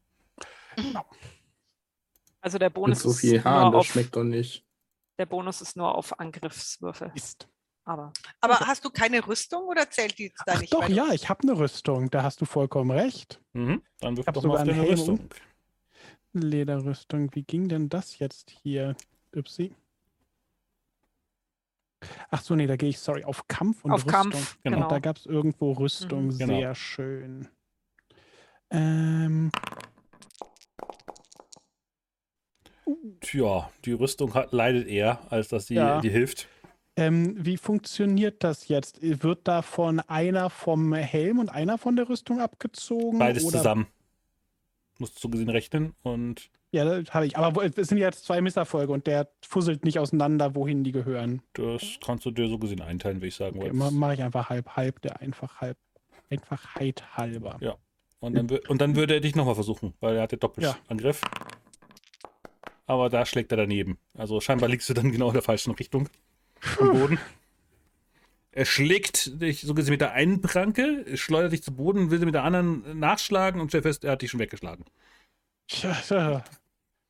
Also 2.40 2.58
der 2.58 2.70
Mit 2.70 2.76
Bonus, 2.76 3.00
so 3.02 3.12
viel 3.12 3.36
ist 3.36 3.46
Haaren, 3.46 3.64
nur 3.64 3.72
das 3.72 3.80
auf, 3.80 3.88
schmeckt 3.88 4.16
doch 4.16 4.24
nicht. 4.24 4.66
der 5.18 5.26
Bonus 5.26 5.62
ist 5.62 5.76
nur 5.78 5.96
auf 5.96 6.20
Angriffswürfel. 6.20 7.12
Ist. 7.16 7.48
Aber 7.84 8.14
Aber 8.42 8.60
hast 8.60 8.86
du 8.86 8.90
keine 8.90 9.26
Rüstung 9.26 9.64
oder 9.68 9.90
zählt 9.90 10.18
die 10.20 10.26
jetzt 10.26 10.44
da 10.46 10.54
Ach 10.56 10.62
nicht? 10.62 10.74
doch, 10.74 10.86
du- 10.86 10.94
ja, 10.94 11.10
ich 11.14 11.30
habe 11.30 11.42
eine 11.44 11.58
Rüstung. 11.58 12.10
Da 12.12 12.24
hast 12.24 12.40
du 12.42 12.46
vollkommen 12.46 12.92
recht. 12.92 13.42
Mhm. 13.54 13.82
Dann 14.00 14.18
wirf 14.18 14.26
doch 14.28 14.44
mal 14.44 14.52
auf 14.54 14.60
einen 14.60 14.70
deine. 14.78 14.88
Rüstung. 14.90 15.20
Lederrüstung. 16.34 17.34
Wie 17.36 17.44
ging 17.44 17.68
denn 17.68 17.90
das 17.90 18.20
jetzt 18.20 18.52
hier? 18.52 18.96
Upsi. 19.36 19.76
Ach 22.30 22.42
so, 22.42 22.56
nee, 22.56 22.66
da 22.68 22.76
gehe 22.78 22.90
ich, 22.90 23.00
sorry, 23.00 23.24
auf 23.24 23.48
Kampf 23.48 23.84
und 23.86 23.92
auf 23.92 24.06
Rüstung. 24.06 24.32
Kampf, 24.32 24.58
Genau. 24.64 24.76
genau. 24.78 24.86
Und 24.88 24.92
da 24.92 25.00
gab 25.00 25.18
es 25.18 25.26
irgendwo 25.26 25.72
Rüstung. 25.74 26.28
Mhm. 26.28 26.38
Genau. 26.38 26.58
Sehr 26.60 26.76
schön. 26.76 27.48
Ähm, 28.70 29.52
Tja, 33.22 33.70
die 33.86 33.92
Rüstung 33.94 34.34
hat, 34.34 34.52
leidet 34.52 34.88
eher, 34.88 35.20
als 35.32 35.50
dass 35.50 35.68
sie 35.68 35.76
Ja. 35.76 36.02
dir 36.02 36.12
hilft. 36.12 36.48
Ähm, 36.98 37.36
wie 37.38 37.58
funktioniert 37.58 38.44
das 38.44 38.68
jetzt? 38.68 39.00
Wird 39.02 39.48
davon 39.48 40.00
einer 40.02 40.50
vom 40.50 40.94
Helm 40.94 41.40
und 41.40 41.50
einer 41.50 41.78
von 41.78 41.96
der 41.96 42.10
Rüstung 42.10 42.40
abgezogen? 42.40 43.20
Beides 43.20 43.44
oder? 43.46 43.58
zusammen. 43.58 43.88
Musst 45.00 45.16
du 45.18 45.22
so 45.22 45.30
gesehen 45.30 45.50
rechnen 45.50 45.96
und 46.04 46.52
Ja, 46.72 46.84
das 46.86 47.14
habe 47.14 47.26
ich. 47.26 47.38
Aber 47.38 47.64
es 47.64 47.88
sind 47.88 47.98
jetzt 47.98 48.26
zwei 48.26 48.42
Misserfolge 48.42 48.92
und 48.92 49.08
der 49.08 49.30
fusselt 49.42 49.86
nicht 49.86 50.00
auseinander, 50.00 50.54
wohin 50.54 50.84
die 50.84 50.92
gehören. 50.92 51.42
das 51.54 51.98
kannst 52.06 52.26
du 52.26 52.32
dir 52.32 52.48
so 52.48 52.60
gesehen 52.60 52.82
einteilen, 52.82 53.18
würde 53.18 53.28
ich 53.28 53.36
sagen. 53.36 53.58
Okay, 53.58 53.72
mache 53.74 54.14
ich 54.14 54.22
einfach 54.22 54.50
halb, 54.50 54.76
halb, 54.76 55.02
der 55.02 55.22
einfach 55.22 55.62
halb, 55.62 55.78
Einfachheit 56.30 57.18
halber. 57.18 57.58
Ja. 57.62 57.78
Und 58.20 58.36
dann, 58.36 58.60
und 58.68 58.80
dann 58.80 58.96
würde 58.96 59.16
er 59.16 59.20
dich 59.20 59.36
nochmal 59.36 59.56
versuchen, 59.56 59.94
weil 60.00 60.16
er 60.16 60.24
hat 60.24 60.32
ja 60.32 60.38
Doppelangriff. 60.38 61.22
Aber 62.86 63.10
da 63.10 63.26
schlägt 63.26 63.52
er 63.52 63.58
daneben. 63.58 63.98
Also 64.14 64.40
scheinbar 64.40 64.70
liegst 64.70 64.88
du 64.90 64.94
dann 64.94 65.12
genau 65.12 65.30
in 65.30 65.34
der 65.34 65.42
falschen 65.42 65.72
Richtung 65.74 66.10
am 66.80 66.92
Boden. 66.92 67.20
Er 68.52 68.66
schlägt 68.66 69.42
dich 69.42 69.62
so 69.62 69.74
gesehen 69.74 69.92
mit 69.92 70.02
der 70.02 70.12
einen 70.12 70.42
Pranke, 70.42 71.06
schleudert 71.18 71.54
dich 71.54 71.64
zu 71.64 71.74
Boden, 71.74 72.12
will 72.12 72.20
mit 72.20 72.34
der 72.34 72.44
anderen 72.44 73.00
nachschlagen 73.00 73.62
und 73.62 73.70
stellt 73.70 73.84
fest, 73.84 74.04
er 74.04 74.12
hat 74.12 74.22
dich 74.22 74.30
schon 74.30 74.42
weggeschlagen. 74.42 74.84
Tja. 75.68 76.44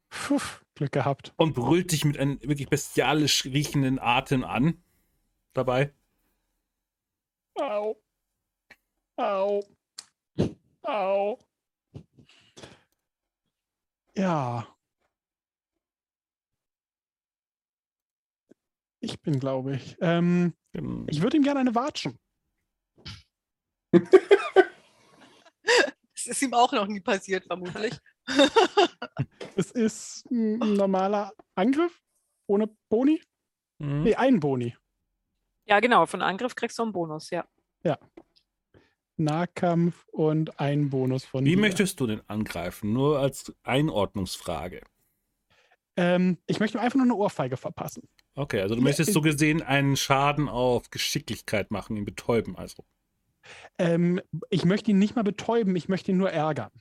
Puh, 0.10 0.40
Glück 0.76 0.92
gehabt. 0.92 1.34
Und 1.38 1.54
brüllt 1.54 1.92
dich 1.92 2.06
mit 2.06 2.18
einem 2.18 2.40
wirklich 2.42 2.70
bestialisch 2.70 3.46
riechenden 3.46 3.98
Atem 3.98 4.44
an. 4.44 4.84
Dabei. 5.54 5.92
Au. 7.56 7.96
Au. 9.16 9.64
Au. 10.84 11.40
Ja. 14.16 14.68
Ich 19.02 19.20
bin, 19.22 19.40
glaube 19.40 19.76
ich. 19.76 19.98
Ähm, 20.00 20.54
Ähm, 20.74 21.06
ich 21.10 21.22
würde 21.22 21.36
ihm 21.38 21.44
gerne 21.44 21.60
eine 21.60 21.76
watschen. 21.76 22.18
Das 26.14 26.28
ist 26.28 26.42
ihm 26.42 26.54
auch 26.54 26.72
noch 26.72 26.88
nie 26.88 27.00
passiert, 27.02 27.46
vermutlich. 27.46 27.98
Es 29.58 29.72
ist 29.72 30.26
ein 30.32 30.60
normaler 30.76 31.34
Angriff 31.56 32.02
ohne 32.48 32.68
Boni. 32.90 33.22
mhm. 33.80 34.04
Nee, 34.04 34.16
ein 34.16 34.40
Boni. 34.40 34.78
Ja, 35.66 35.80
genau. 35.82 36.06
Von 36.06 36.22
Angriff 36.22 36.56
kriegst 36.56 36.78
du 36.80 36.84
einen 36.84 36.94
Bonus, 36.94 37.30
ja. 37.32 37.46
Nahkampf 39.18 40.08
und 40.08 40.60
ein 40.60 40.90
Bonus 40.90 41.26
von 41.26 41.44
Wie 41.46 41.52
dir. 41.56 41.58
möchtest 41.60 42.00
du 42.00 42.08
denn 42.08 42.22
angreifen? 42.28 42.94
Nur 42.94 43.20
als 43.20 43.54
Einordnungsfrage. 43.64 44.82
Ähm, 45.96 46.38
ich 46.48 46.60
möchte 46.60 46.78
ihm 46.78 46.82
einfach 46.82 46.96
nur 46.98 47.06
eine 47.06 47.16
Ohrfeige 47.16 47.58
verpassen. 47.58 48.08
Okay, 48.36 48.62
also 48.62 48.76
du 48.76 48.82
Ja, 48.82 48.86
möchtest 48.86 49.10
ich- 49.10 49.14
so 49.14 49.22
gesehen 49.22 49.62
einen 49.62 49.98
Schaden 49.98 50.48
auf 50.48 50.90
Geschicklichkeit 50.90 51.70
machen, 51.72 51.98
ihn 51.98 52.06
betäuben, 52.06 52.56
also. 52.56 52.86
Ähm, 53.78 54.22
ich 54.50 54.66
möchte 54.66 54.92
ihn 54.92 55.00
nicht 55.00 55.16
mal 55.16 55.24
betäuben, 55.24 55.76
ich 55.76 55.90
möchte 55.90 56.12
ihn 56.12 56.18
nur 56.18 56.32
ärgern. 56.32 56.72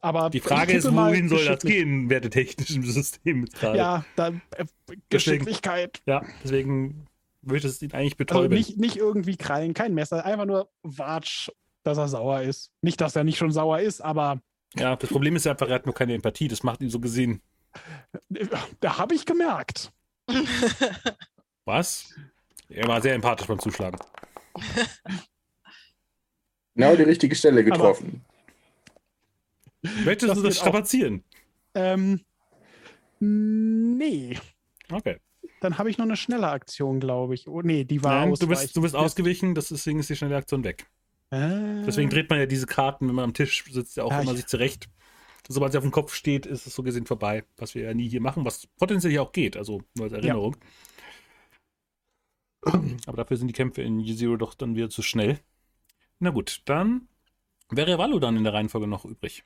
Aber 0.00 0.28
Die 0.30 0.40
Frage 0.40 0.74
ist, 0.74 0.90
wohin 0.92 1.28
soll 1.28 1.44
das 1.46 1.62
gehen, 1.62 2.10
wertetechnisch 2.10 2.70
im 2.70 2.82
System 2.82 3.46
gerade. 3.46 3.78
Ja, 3.78 4.04
da, 4.16 4.28
äh, 4.28 4.64
Geschicklichkeit. 5.08 6.02
ja, 6.06 6.22
deswegen 6.42 7.06
möchtest 7.40 7.80
du 7.80 7.86
ihn 7.86 7.92
eigentlich 7.92 8.12
Also 8.12 8.18
betäuben. 8.42 8.54
nicht, 8.56 8.76
nicht 8.78 8.96
irgendwie 8.96 9.36
krallen, 9.36 9.72
kein 9.72 9.94
Messer, 9.94 10.24
einfach 10.24 10.44
nur 10.44 10.70
Watsch, 10.82 11.50
dass 11.84 11.96
er 11.98 12.08
sauer 12.08 12.42
ist. 12.42 12.70
Nicht, 12.82 13.00
dass 13.00 13.16
er 13.16 13.24
nicht 13.24 13.38
schon 13.38 13.50
sauer 13.52 13.80
ist, 13.80 14.00
aber 14.02 14.40
ja, 14.76 14.96
das 14.96 15.08
Problem 15.08 15.36
ist 15.36 15.46
einfach, 15.46 15.68
er 15.68 15.76
hat 15.76 15.86
nur 15.86 15.94
keine 15.94 16.14
Empathie. 16.14 16.48
Das 16.48 16.64
macht 16.64 16.82
ihn 16.82 16.90
so 16.90 16.98
gesehen. 16.98 17.40
Da 18.80 18.98
habe 18.98 19.14
ich 19.14 19.26
gemerkt. 19.26 19.92
Was? 21.64 22.14
Er 22.68 22.88
war 22.88 23.00
sehr 23.02 23.14
empathisch 23.14 23.46
beim 23.46 23.58
Zuschlagen. 23.58 23.98
Genau 26.74 26.96
die 26.96 27.02
richtige 27.02 27.34
Stelle 27.36 27.64
getroffen. 27.64 28.24
Möchtest 30.04 30.30
Das 30.30 30.38
du 30.38 30.44
das 30.44 30.56
auch. 30.58 30.62
strapazieren? 30.62 31.22
Ähm, 31.74 32.20
nee. 33.20 34.38
Okay. 34.90 35.18
Dann 35.60 35.78
habe 35.78 35.90
ich 35.90 35.98
noch 35.98 36.04
eine 36.04 36.16
schnelle 36.16 36.48
Aktion, 36.48 37.00
glaube 37.00 37.34
ich. 37.34 37.48
Oh, 37.48 37.62
nee, 37.62 37.84
die 37.84 38.02
war 38.02 38.26
Nein, 38.26 38.34
du 38.34 38.46
bist, 38.48 38.76
du 38.76 38.82
bist 38.82 38.94
ausgewichen, 38.94 39.54
das- 39.54 39.68
deswegen 39.68 39.98
ist 40.00 40.10
die 40.10 40.16
schnelle 40.16 40.36
Aktion 40.36 40.64
weg. 40.64 40.86
Äh, 41.30 41.84
Deswegen 41.86 42.10
dreht 42.10 42.28
man 42.30 42.38
ja 42.38 42.46
diese 42.46 42.66
Karten, 42.66 43.08
wenn 43.08 43.14
man 43.14 43.24
am 43.24 43.34
Tisch 43.34 43.64
sitzt, 43.70 43.96
ja 43.96 44.04
auch 44.04 44.10
Ja, 44.10 44.20
immer 44.20 44.32
ich- 44.32 44.38
sich 44.38 44.46
zurecht. 44.46 44.88
Sobald 45.48 45.72
sie 45.72 45.78
auf 45.78 45.84
dem 45.84 45.90
Kopf 45.90 46.14
steht, 46.14 46.46
ist 46.46 46.66
es 46.66 46.74
so 46.74 46.82
gesehen 46.82 47.06
vorbei, 47.06 47.44
was 47.56 47.74
wir 47.74 47.82
ja 47.84 47.94
nie 47.94 48.08
hier 48.08 48.20
machen, 48.20 48.44
was 48.44 48.66
potenziell 48.78 49.12
ja 49.12 49.22
auch 49.22 49.32
geht, 49.32 49.56
also 49.56 49.82
nur 49.94 50.04
als 50.04 50.14
Erinnerung. 50.14 50.56
Aber 53.06 53.16
dafür 53.16 53.36
sind 53.36 53.48
die 53.48 53.54
Kämpfe 53.54 53.82
in 53.82 54.02
Zero 54.16 54.36
doch 54.36 54.54
dann 54.54 54.74
wieder 54.74 54.88
zu 54.88 55.02
schnell. 55.02 55.38
Na 56.18 56.30
gut, 56.30 56.62
dann 56.64 57.08
wäre 57.70 57.98
Wallo 57.98 58.18
dann 58.18 58.36
in 58.36 58.44
der 58.44 58.54
Reihenfolge 58.54 58.86
noch 58.86 59.04
übrig. 59.04 59.44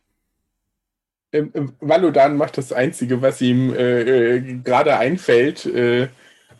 Ähm, 1.32 1.74
Valodan 1.80 2.36
macht 2.36 2.56
das 2.56 2.72
Einzige, 2.72 3.20
was 3.20 3.40
ihm 3.40 3.74
äh, 3.74 4.36
äh, 4.36 4.40
gerade 4.64 4.96
einfällt, 4.96 5.66
äh, 5.66 6.04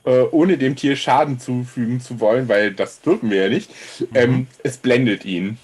äh, 0.04 0.20
ohne 0.30 0.58
dem 0.58 0.76
Tier 0.76 0.94
Schaden 0.96 1.38
zufügen 1.38 2.00
zu 2.00 2.20
wollen, 2.20 2.48
weil 2.48 2.74
das 2.74 3.00
dürfen 3.00 3.30
wir 3.30 3.44
ja 3.44 3.48
nicht. 3.48 3.70
Ähm, 4.14 4.46
es 4.62 4.76
blendet 4.76 5.24
ihn. 5.24 5.58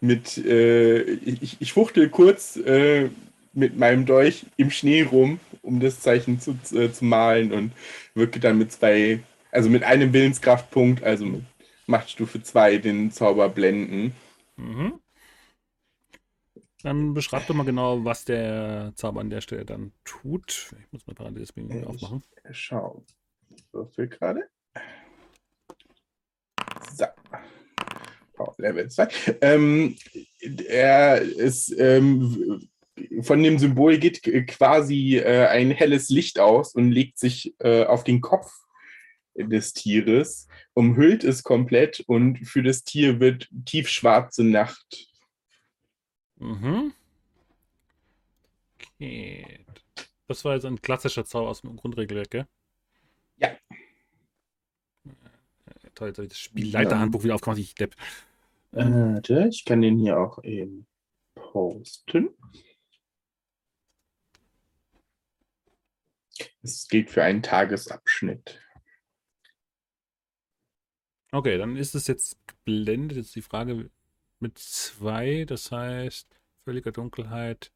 Mit, 0.00 0.38
äh, 0.38 1.02
ich, 1.02 1.56
ich 1.60 1.72
fuchtel 1.72 2.08
kurz 2.08 2.56
äh, 2.56 3.10
mit 3.52 3.76
meinem 3.76 4.06
Dolch 4.06 4.46
im 4.56 4.70
Schnee 4.70 5.02
rum, 5.02 5.40
um 5.62 5.80
das 5.80 6.00
Zeichen 6.00 6.40
zu, 6.40 6.56
äh, 6.74 6.90
zu 6.90 7.04
malen 7.04 7.52
und 7.52 7.72
wirke 8.14 8.40
dann 8.40 8.58
mit 8.58 8.72
zwei, 8.72 9.20
also 9.50 9.68
mit 9.68 9.82
einem 9.82 10.12
Willenskraftpunkt, 10.12 11.02
also 11.02 11.24
mit 11.26 11.42
Machtstufe 11.86 12.42
2, 12.42 12.78
den 12.78 13.10
Zauber 13.10 13.48
blenden. 13.48 14.14
Mhm. 14.56 15.00
Dann 16.82 17.12
beschreib 17.12 17.46
doch 17.46 17.54
mal 17.54 17.66
genau, 17.66 18.04
was 18.04 18.24
der 18.24 18.92
Zauber 18.94 19.20
an 19.20 19.28
der 19.28 19.42
Stelle 19.42 19.66
dann 19.66 19.92
tut. 20.04 20.72
Ich 20.80 20.92
muss 20.92 21.06
mal 21.06 21.14
parallel 21.14 21.40
das 21.40 21.54
Menü 21.56 21.80
Ich- 21.80 21.86
aufmachen. 21.86 22.22
Schau. 22.52 23.04
Würfel 23.72 24.08
gerade. 24.08 24.48
So. 26.94 27.04
Oh, 28.40 28.54
Level 28.56 28.88
2. 28.88 29.08
Ähm, 29.42 29.96
er 30.66 31.20
ist, 31.20 31.70
ähm, 31.78 32.70
von 33.20 33.42
dem 33.42 33.58
Symbol 33.58 33.98
geht 33.98 34.22
quasi 34.48 35.18
äh, 35.18 35.46
ein 35.48 35.70
helles 35.70 36.08
Licht 36.08 36.38
aus 36.38 36.74
und 36.74 36.90
legt 36.90 37.18
sich 37.18 37.54
äh, 37.58 37.84
auf 37.84 38.02
den 38.02 38.22
Kopf 38.22 38.50
des 39.34 39.74
Tieres, 39.74 40.48
umhüllt 40.72 41.22
es 41.22 41.42
komplett 41.42 42.00
und 42.00 42.38
für 42.46 42.62
das 42.62 42.82
Tier 42.82 43.20
wird 43.20 43.48
tiefschwarze 43.66 44.42
Nacht. 44.42 45.08
Mhm. 46.36 46.94
Okay. 48.96 49.66
Das 50.28 50.46
war 50.46 50.54
jetzt 50.54 50.64
ein 50.64 50.80
klassischer 50.80 51.26
Zauber 51.26 51.50
aus 51.50 51.60
dem 51.60 51.76
Grundregelwerk, 51.76 52.30
gell? 52.30 52.46
Ja. 53.36 53.48
Äh, 53.48 55.10
Toll, 55.94 56.08
jetzt 56.08 56.16
habe 56.16 56.24
ich 56.24 56.30
das 56.30 56.38
Spielleiterhandbuch 56.38 57.22
wieder 57.24 57.34
aufgemacht, 57.34 57.58
ich 57.58 57.74
depp. 57.74 57.94
Warte, 58.72 59.48
ich 59.48 59.64
kann 59.64 59.80
den 59.82 59.98
hier 59.98 60.18
auch 60.18 60.42
eben 60.44 60.86
posten. 61.34 62.30
Es 66.62 66.88
gilt 66.88 67.10
für 67.10 67.22
einen 67.22 67.42
Tagesabschnitt. 67.42 68.60
Okay, 71.32 71.58
dann 71.58 71.76
ist 71.76 71.94
es 71.94 72.06
jetzt 72.06 72.38
geblendet. 72.46 73.16
Jetzt 73.18 73.34
die 73.36 73.42
Frage 73.42 73.90
mit 74.40 74.58
zwei, 74.58 75.44
das 75.44 75.70
heißt 75.70 76.40
völliger 76.64 76.92
Dunkelheit. 76.92 77.72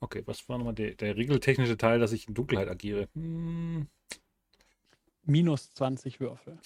Okay, 0.00 0.22
was 0.26 0.48
war 0.48 0.58
nochmal 0.58 0.74
der, 0.74 0.94
der 0.94 1.16
regeltechnische 1.16 1.76
Teil, 1.76 1.98
dass 1.98 2.12
ich 2.12 2.28
in 2.28 2.34
Dunkelheit 2.34 2.68
agiere? 2.68 3.08
Hm, 3.14 3.88
Minus 5.24 5.72
20 5.74 6.20
Würfel. 6.20 6.58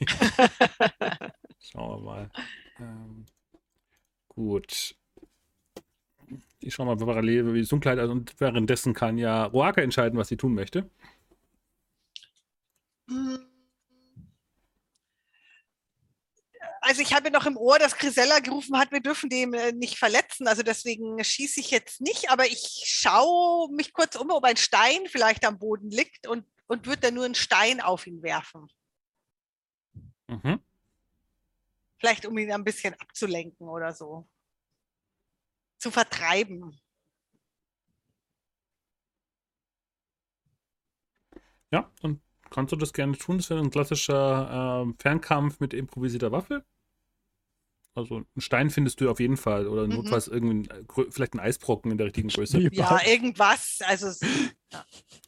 schauen 1.70 2.04
wir 2.04 2.04
mal. 2.04 2.30
Ähm, 2.78 3.26
gut. 4.28 4.96
Ich 6.60 6.74
schaue 6.74 6.86
mal 6.86 6.96
parallel, 6.96 7.54
wie 7.54 7.60
es 7.60 7.68
Dunkelheit 7.68 7.98
ist 7.98 8.10
und 8.10 8.40
währenddessen 8.40 8.94
kann 8.94 9.18
ja 9.18 9.44
Roaka 9.44 9.82
entscheiden, 9.82 10.18
was 10.18 10.28
sie 10.28 10.36
tun 10.36 10.54
möchte. 10.54 10.88
Also 16.80 17.00
ich 17.00 17.14
habe 17.14 17.30
noch 17.30 17.46
im 17.46 17.56
Ohr, 17.56 17.78
dass 17.78 17.96
Grisella 17.96 18.40
gerufen 18.40 18.78
hat, 18.78 18.92
wir 18.92 19.00
dürfen 19.00 19.30
den 19.30 19.54
äh, 19.54 19.72
nicht 19.72 19.98
verletzen. 19.98 20.46
Also 20.46 20.62
deswegen 20.62 21.22
schieße 21.22 21.60
ich 21.60 21.70
jetzt 21.70 22.02
nicht, 22.02 22.30
aber 22.30 22.46
ich 22.46 22.82
schaue 22.84 23.72
mich 23.72 23.94
kurz 23.94 24.16
um, 24.16 24.30
ob 24.30 24.44
ein 24.44 24.58
Stein 24.58 25.06
vielleicht 25.06 25.46
am 25.46 25.58
Boden 25.58 25.90
liegt 25.90 26.26
und, 26.26 26.46
und 26.66 26.86
würde 26.86 27.00
dann 27.00 27.14
nur 27.14 27.24
einen 27.24 27.34
Stein 27.34 27.80
auf 27.80 28.06
ihn 28.06 28.22
werfen. 28.22 28.68
Mhm. 30.28 30.60
Vielleicht 32.04 32.26
um 32.26 32.36
ihn 32.36 32.52
ein 32.52 32.64
bisschen 32.64 32.92
abzulenken 33.00 33.66
oder 33.66 33.94
so. 33.94 34.28
Zu 35.78 35.90
vertreiben. 35.90 36.78
Ja, 41.70 41.90
dann 42.02 42.20
kannst 42.50 42.72
du 42.72 42.76
das 42.76 42.92
gerne 42.92 43.16
tun. 43.16 43.38
Das 43.38 43.48
wäre 43.48 43.60
ein 43.60 43.70
klassischer 43.70 44.82
ähm, 44.84 44.96
Fernkampf 44.98 45.60
mit 45.60 45.72
improvisierter 45.72 46.30
Waffe. 46.30 46.62
Also 47.94 48.16
einen 48.16 48.26
Stein 48.36 48.68
findest 48.68 49.00
du 49.00 49.08
auf 49.10 49.18
jeden 49.18 49.38
Fall. 49.38 49.66
Oder 49.66 49.86
Mhm. 49.86 49.94
notfalls 49.94 50.28
irgendwie 50.28 50.70
grö- 50.82 51.10
vielleicht 51.10 51.32
ein 51.32 51.40
Eisbrocken 51.40 51.90
in 51.90 51.96
der 51.96 52.08
richtigen 52.08 52.28
Größe. 52.28 52.60
Ja. 52.60 52.68
Ja, 52.70 53.00
irgendwas. 53.06 53.78
Also 53.80 54.08
es- 54.08 54.20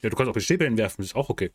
Ja, 0.02 0.10
du 0.10 0.14
kannst 0.14 0.28
auch 0.30 0.34
mit 0.34 0.44
Stäbchen 0.44 0.76
werfen, 0.76 1.00
das 1.00 1.06
ist 1.12 1.16
auch 1.16 1.30
okay. 1.30 1.52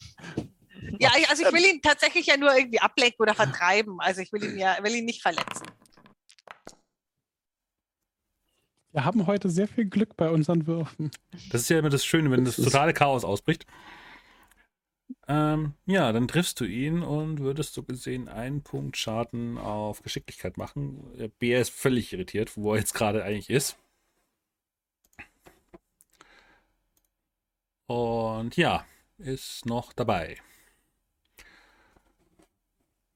ja, 0.98 1.10
also 1.28 1.46
ich 1.46 1.52
will 1.52 1.64
ihn 1.64 1.82
tatsächlich 1.82 2.26
ja 2.26 2.36
nur 2.36 2.54
irgendwie 2.54 2.80
ablenken 2.80 3.20
oder 3.20 3.34
vertreiben. 3.34 4.00
Also 4.00 4.20
ich 4.20 4.32
will 4.32 4.44
ihn 4.44 4.58
ja, 4.58 4.76
will 4.82 4.94
ihn 4.94 5.04
nicht 5.04 5.22
verletzen. 5.22 5.66
Wir 8.92 9.04
haben 9.04 9.26
heute 9.26 9.50
sehr 9.50 9.66
viel 9.66 9.86
Glück 9.86 10.16
bei 10.16 10.30
unseren 10.30 10.68
Würfen. 10.68 11.10
Das 11.50 11.62
ist 11.62 11.68
ja 11.68 11.80
immer 11.80 11.90
das 11.90 12.04
Schöne, 12.04 12.30
wenn 12.30 12.44
das 12.44 12.56
totale 12.56 12.92
Chaos 12.94 13.24
ausbricht. 13.24 13.66
Ähm, 15.26 15.74
ja, 15.86 16.12
dann 16.12 16.28
triffst 16.28 16.60
du 16.60 16.64
ihn 16.64 17.02
und 17.02 17.40
würdest 17.40 17.74
so 17.74 17.82
gesehen 17.82 18.28
einen 18.28 18.62
Punkt 18.62 18.96
Schaden 18.96 19.58
auf 19.58 20.02
Geschicklichkeit 20.02 20.58
machen. 20.58 21.12
Der 21.18 21.28
Bär 21.28 21.60
ist 21.60 21.70
völlig 21.70 22.12
irritiert, 22.12 22.56
wo 22.56 22.72
er 22.74 22.78
jetzt 22.78 22.94
gerade 22.94 23.24
eigentlich 23.24 23.50
ist. 23.50 23.76
Und 27.86 28.56
ja, 28.56 28.86
ist 29.18 29.66
noch 29.66 29.92
dabei. 29.92 30.36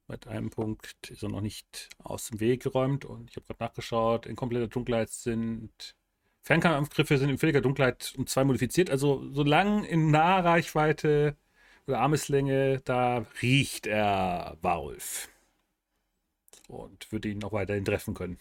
Mit 0.08 0.26
einem 0.26 0.50
Punkt 0.50 1.10
ist 1.10 1.22
er 1.22 1.28
noch 1.28 1.42
nicht 1.42 1.90
aus 2.02 2.28
dem 2.28 2.40
Weg 2.40 2.62
geräumt 2.62 3.04
und 3.04 3.30
ich 3.30 3.36
habe 3.36 3.46
gerade 3.46 3.64
nachgeschaut, 3.64 4.26
in 4.26 4.36
kompletter 4.36 4.68
Dunkelheit 4.68 5.10
sind 5.10 5.94
Fernkampfangriffe 6.42 7.18
sind 7.18 7.28
in 7.28 7.36
völliger 7.38 7.60
Dunkelheit 7.60 8.14
um 8.16 8.26
zwei 8.26 8.42
modifiziert. 8.44 8.90
Also 8.90 9.22
solange 9.32 9.86
in 9.86 10.10
Nahreichweite 10.10 11.36
oder 11.86 12.00
Armeslänge, 12.00 12.80
da 12.84 13.26
riecht 13.42 13.86
er 13.86 14.56
Warulf. 14.62 15.28
Und 16.68 17.12
würde 17.12 17.28
ihn 17.28 17.44
auch 17.44 17.52
weiterhin 17.52 17.84
treffen 17.84 18.14
können. 18.14 18.38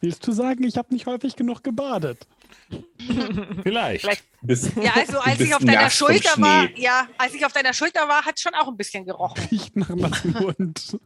Willst 0.00 0.26
du 0.26 0.32
sagen, 0.32 0.64
ich 0.64 0.76
habe 0.76 0.92
nicht 0.92 1.06
häufig 1.06 1.36
genug 1.36 1.62
gebadet? 1.62 2.26
Vielleicht. 3.62 4.00
Vielleicht- 4.02 4.24
Bis, 4.42 4.74
Ja, 4.76 4.92
also 4.94 5.18
als 5.20 5.34
ich 5.34 5.50
bist 5.50 5.54
auf 5.54 5.64
deiner 5.64 5.90
Schulter 5.90 6.30
war, 6.40 6.70
ja, 6.78 7.08
als 7.18 7.34
ich 7.34 7.44
auf 7.44 7.52
deiner 7.52 7.72
Schulter 7.74 8.08
war, 8.08 8.24
hat 8.24 8.40
schon 8.40 8.54
auch 8.54 8.68
ein 8.68 8.76
bisschen 8.76 9.04
gerochen. 9.04 9.42
Riecht 9.50 9.76
nach 9.76 9.90
nassem 9.90 10.38
Hund. 10.38 10.98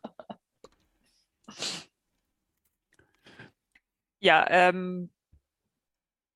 Ja, 4.20 4.46
ähm, 4.48 5.10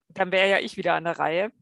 dann 0.08 0.32
wäre 0.32 0.50
ja 0.50 0.58
ich 0.58 0.76
wieder 0.76 0.94
an 0.94 1.04
der 1.04 1.18
Reihe. 1.18 1.52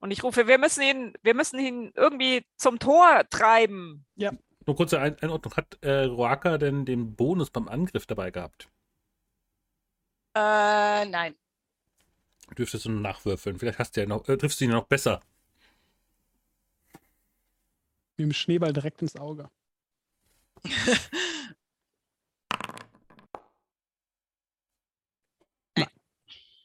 Und 0.00 0.10
ich 0.12 0.22
rufe, 0.22 0.46
wir 0.46 0.58
müssen 0.58 0.82
ihn, 0.82 1.14
wir 1.22 1.34
müssen 1.34 1.58
ihn 1.58 1.90
irgendwie 1.96 2.44
zum 2.56 2.78
Tor 2.78 3.24
treiben. 3.30 4.06
Nur 4.16 4.76
kurze 4.76 5.00
Ein 5.00 5.18
Einordnung. 5.20 5.54
Hat 5.56 5.78
äh, 5.82 6.04
Roaka 6.04 6.58
denn 6.58 6.84
den 6.84 7.16
Bonus 7.16 7.50
beim 7.50 7.66
Angriff 7.68 8.06
dabei 8.06 8.30
gehabt? 8.30 8.68
Äh, 10.38 11.04
nein. 11.06 11.34
Dürftest 12.56 12.84
du 12.84 12.90
nachwürfeln. 12.90 13.58
Vielleicht 13.58 13.78
hast 13.80 13.96
du 13.96 14.00
ja 14.02 14.06
noch, 14.06 14.28
äh, 14.28 14.36
triffst 14.36 14.60
du 14.60 14.64
ihn 14.66 14.70
noch 14.70 14.86
besser. 14.86 15.20
Wie 18.16 18.22
im 18.22 18.32
Schneeball 18.32 18.72
direkt 18.72 19.02
ins 19.02 19.16
Auge. 19.16 19.50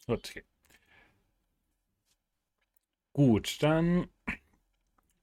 Gut, 0.05 0.29
okay. 0.29 0.43
Gut, 3.13 3.61
dann. 3.61 4.07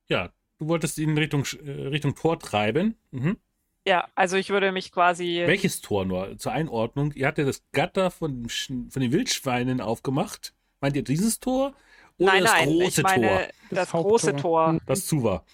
Ja, 0.08 0.32
du 0.58 0.68
wolltest 0.68 0.98
ihn 0.98 1.16
Richtung, 1.16 1.44
äh, 1.64 1.70
Richtung 1.88 2.14
Tor 2.14 2.38
treiben. 2.38 2.96
Mhm. 3.12 3.38
Ja, 3.86 4.08
also 4.14 4.36
ich 4.36 4.50
würde 4.50 4.72
mich 4.72 4.92
quasi. 4.92 5.42
Welches 5.46 5.80
Tor 5.80 6.04
nur? 6.04 6.36
Zur 6.38 6.52
Einordnung. 6.52 7.12
Ihr 7.12 7.26
habt 7.26 7.38
ja 7.38 7.44
das 7.44 7.62
Gatter 7.72 8.10
von, 8.10 8.48
von 8.48 8.88
den 9.02 9.12
Wildschweinen 9.12 9.80
aufgemacht. 9.80 10.54
Meint 10.80 10.96
ihr 10.96 11.02
dieses 11.02 11.40
Tor? 11.40 11.74
Oder 12.18 12.32
nein, 12.32 12.42
das 12.42 12.52
nein, 12.52 12.68
große 12.68 13.00
ich 13.00 13.06
meine 13.06 13.26
Tor, 13.28 13.38
das, 13.38 13.52
Das 13.70 13.90
große. 13.90 14.36
Tor. 14.36 14.72
Mhm. 14.72 14.80
das 14.86 15.06
zu 15.06 15.22
war? 15.24 15.44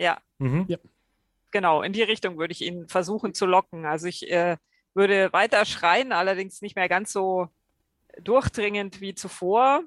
Ja. 0.00 0.18
Mhm. 0.38 0.66
Genau, 1.52 1.82
in 1.82 1.92
die 1.92 2.02
Richtung 2.02 2.36
würde 2.38 2.52
ich 2.52 2.62
ihn 2.62 2.88
versuchen 2.88 3.32
zu 3.32 3.46
locken. 3.46 3.86
Also 3.86 4.08
ich 4.08 4.30
äh, 4.30 4.56
würde 4.94 5.32
weiter 5.32 5.64
schreien, 5.64 6.12
allerdings 6.12 6.60
nicht 6.60 6.74
mehr 6.74 6.88
ganz 6.88 7.12
so 7.12 7.48
durchdringend 8.20 9.00
wie 9.00 9.14
zuvor. 9.14 9.82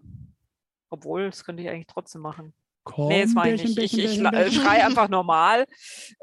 Obwohl, 0.89 1.29
das 1.29 1.43
könnte 1.43 1.61
ich 1.61 1.69
eigentlich 1.69 1.87
trotzdem 1.87 2.21
machen. 2.21 2.53
Komm, 2.83 3.09
Nee, 3.09 3.23
das 3.23 3.33
mache 3.33 3.51
ich 3.51 3.63
nicht. 3.63 3.77
Ich, 3.77 3.97
ich 3.97 4.23
Bärchen. 4.23 4.61
schreie 4.61 4.85
einfach 4.85 5.09
normal 5.09 5.67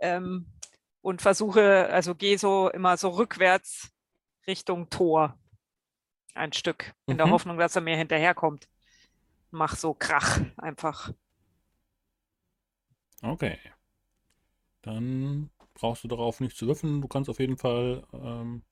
ähm, 0.01 0.47
und 1.07 1.23
versuche, 1.23 1.89
also 1.93 2.17
gehe 2.17 2.37
so 2.37 2.69
immer 2.69 2.97
so 2.97 3.11
rückwärts 3.11 3.93
Richtung 4.49 4.91
Tor. 4.91 5.39
Ein 6.35 6.53
Stück. 6.53 6.95
In 7.07 7.17
der 7.17 7.27
Mhm. 7.27 7.31
Hoffnung, 7.31 7.59
dass 7.59 7.77
er 7.77 7.83
mir 7.83 7.97
hinterherkommt. 7.97 8.69
Mach 9.53 9.77
so 9.77 9.95
Krach 9.95 10.41
einfach. 10.57 11.13
Okay. 13.23 13.59
Dann 14.83 15.51
brauchst 15.75 16.03
du 16.05 16.09
darauf 16.09 16.41
nicht 16.41 16.57
zu 16.57 16.67
würfeln. 16.67 17.03
Du 17.03 17.09
kannst 17.09 17.29
auf 17.29 17.41
jeden 17.41 17.59
Fall. 17.59 18.07
Ähm, 18.13 18.63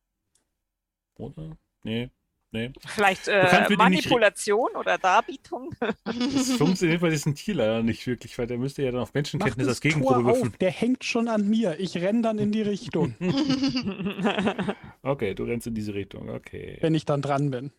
oder? 1.16 1.56
Nee. 1.82 2.10
Nee. 2.54 2.70
Vielleicht 2.86 3.26
äh, 3.26 3.68
Manipulation 3.76 4.76
oder 4.76 4.96
Darbietung. 4.96 5.74
Das 6.04 6.52
funktioniert 6.56 7.00
bei 7.00 7.10
diesem 7.10 7.34
Tier 7.34 7.56
leider 7.56 7.82
nicht 7.82 8.06
wirklich, 8.06 8.38
weil 8.38 8.46
der 8.46 8.58
müsste 8.58 8.84
ja 8.84 8.92
dann 8.92 9.00
auf 9.00 9.12
Menschenkenntnis 9.12 9.66
das 9.66 9.76
als 9.76 9.80
Gegenprobe 9.80 10.22
Tor 10.22 10.30
auf, 10.30 10.56
der 10.58 10.70
hängt 10.70 11.02
schon 11.02 11.26
an 11.26 11.48
mir. 11.48 11.80
Ich 11.80 11.96
renn 11.96 12.22
dann 12.22 12.38
in 12.38 12.52
die 12.52 12.62
Richtung, 12.62 13.16
Okay, 15.02 15.34
du 15.34 15.42
rennst 15.42 15.66
in 15.66 15.74
diese 15.74 15.94
Richtung. 15.94 16.28
Okay. 16.28 16.78
wenn 16.80 16.94
ich 16.94 17.04
dann 17.04 17.22
dran 17.22 17.50
bin. 17.50 17.72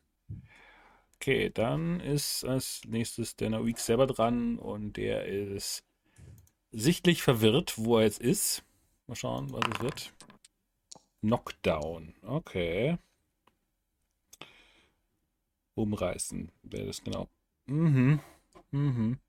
Okay, 1.16 1.50
dann 1.54 2.02
ist 2.02 2.44
als 2.44 2.82
nächstes 2.86 3.38
der 3.38 3.52
Nauik 3.52 3.80
selber 3.80 4.08
dran 4.08 4.60
und 4.60 4.98
der 4.98 5.26
ist 5.26 5.86
sichtlich 6.74 7.24
verwirrt, 7.24 7.76
wo 7.78 8.00
er 8.00 8.04
jetzt 8.04 8.20
ist. 8.20 8.66
Mal 9.08 9.16
schauen, 9.16 9.54
was 9.54 9.62
es 9.74 9.80
wird. 9.82 10.14
Knockdown. 11.22 12.14
Okay. 12.24 12.98
Umreißen. 15.76 16.52
Wäre 16.64 16.88
das 16.88 17.04
genau. 17.04 17.28
Mhm. 17.68 18.20
Mhm. 18.72 19.20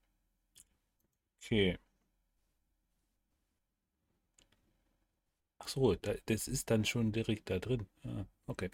Okay. 1.43 1.77
Ach 5.59 5.69
so, 5.69 5.95
da, 5.95 6.13
das 6.27 6.49
ist 6.49 6.71
dann 6.71 6.85
schon 6.85 7.13
direkt 7.13 7.51
da 7.51 7.59
drin. 7.59 7.87
Ah, 8.05 8.25
okay. 8.47 8.71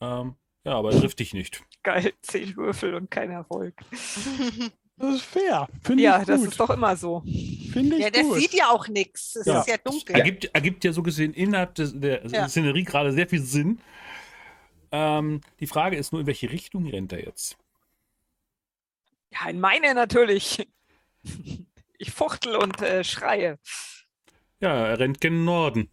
Ähm, 0.00 0.34
Ja, 0.64 0.74
aber 0.74 0.92
er 0.92 1.00
trifft 1.00 1.18
dich 1.20 1.32
nicht. 1.34 1.64
Geil, 1.82 2.12
zehn 2.22 2.56
Würfel 2.56 2.94
und 2.94 3.10
kein 3.10 3.30
Erfolg. 3.30 3.74
Das 4.98 5.16
ist 5.16 5.24
fair. 5.24 5.68
Finde 5.82 6.04
Ja, 6.04 6.20
ich 6.22 6.26
das 6.26 6.40
ist 6.40 6.58
doch 6.58 6.70
immer 6.70 6.96
so. 6.96 7.20
Finde 7.70 7.96
ich 7.96 8.02
Ja, 8.04 8.08
der 8.08 8.22
gut. 8.22 8.38
sieht 8.38 8.54
ja 8.54 8.70
auch 8.70 8.88
nichts. 8.88 9.36
Es 9.36 9.44
Ja. 9.46 9.60
ist 9.60 9.68
ja 9.68 9.76
dunkel. 9.76 10.16
Ergibt, 10.16 10.46
ergibt 10.54 10.84
ja 10.84 10.92
so 10.94 11.02
gesehen 11.02 11.34
innerhalb 11.34 11.74
des, 11.74 11.92
der 12.00 12.26
Ja. 12.28 12.48
Szenerie 12.48 12.82
gerade 12.84 13.12
sehr 13.12 13.28
viel 13.28 13.42
Sinn. 13.42 13.78
Ähm, 14.96 15.40
die 15.60 15.66
Frage 15.66 15.96
ist 15.96 16.12
nur, 16.12 16.22
in 16.22 16.26
welche 16.26 16.50
Richtung 16.50 16.86
rennt 16.86 17.12
er 17.12 17.22
jetzt? 17.22 17.58
Ja, 19.30 19.48
in 19.48 19.60
meine 19.60 19.94
natürlich. 19.94 20.66
Ich 21.98 22.10
fuchtel 22.10 22.56
und 22.56 22.82
äh, 22.82 23.02
schreie. 23.04 23.58
Ja, 24.60 24.86
er 24.86 24.98
rennt 24.98 25.18
gen 25.18 25.46
Norden. 25.46 25.90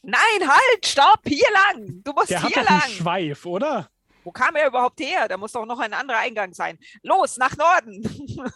Nein, 0.00 0.40
halt, 0.40 0.86
stopp, 0.86 1.20
hier 1.26 1.44
lang. 1.52 2.02
Du 2.02 2.12
musst 2.12 2.30
Der 2.30 2.42
hat 2.42 2.50
hier 2.50 2.62
doch 2.62 2.70
einen 2.70 2.80
lang. 2.80 2.90
Schweif, 2.90 3.44
oder? 3.44 3.90
Wo 4.24 4.32
kam 4.32 4.56
er 4.56 4.68
überhaupt 4.68 5.00
her? 5.00 5.28
Da 5.28 5.36
muss 5.36 5.52
doch 5.52 5.66
noch 5.66 5.78
ein 5.80 5.92
anderer 5.92 6.16
Eingang 6.18 6.54
sein. 6.54 6.78
Los, 7.02 7.36
nach 7.36 7.54
Norden. 7.58 8.02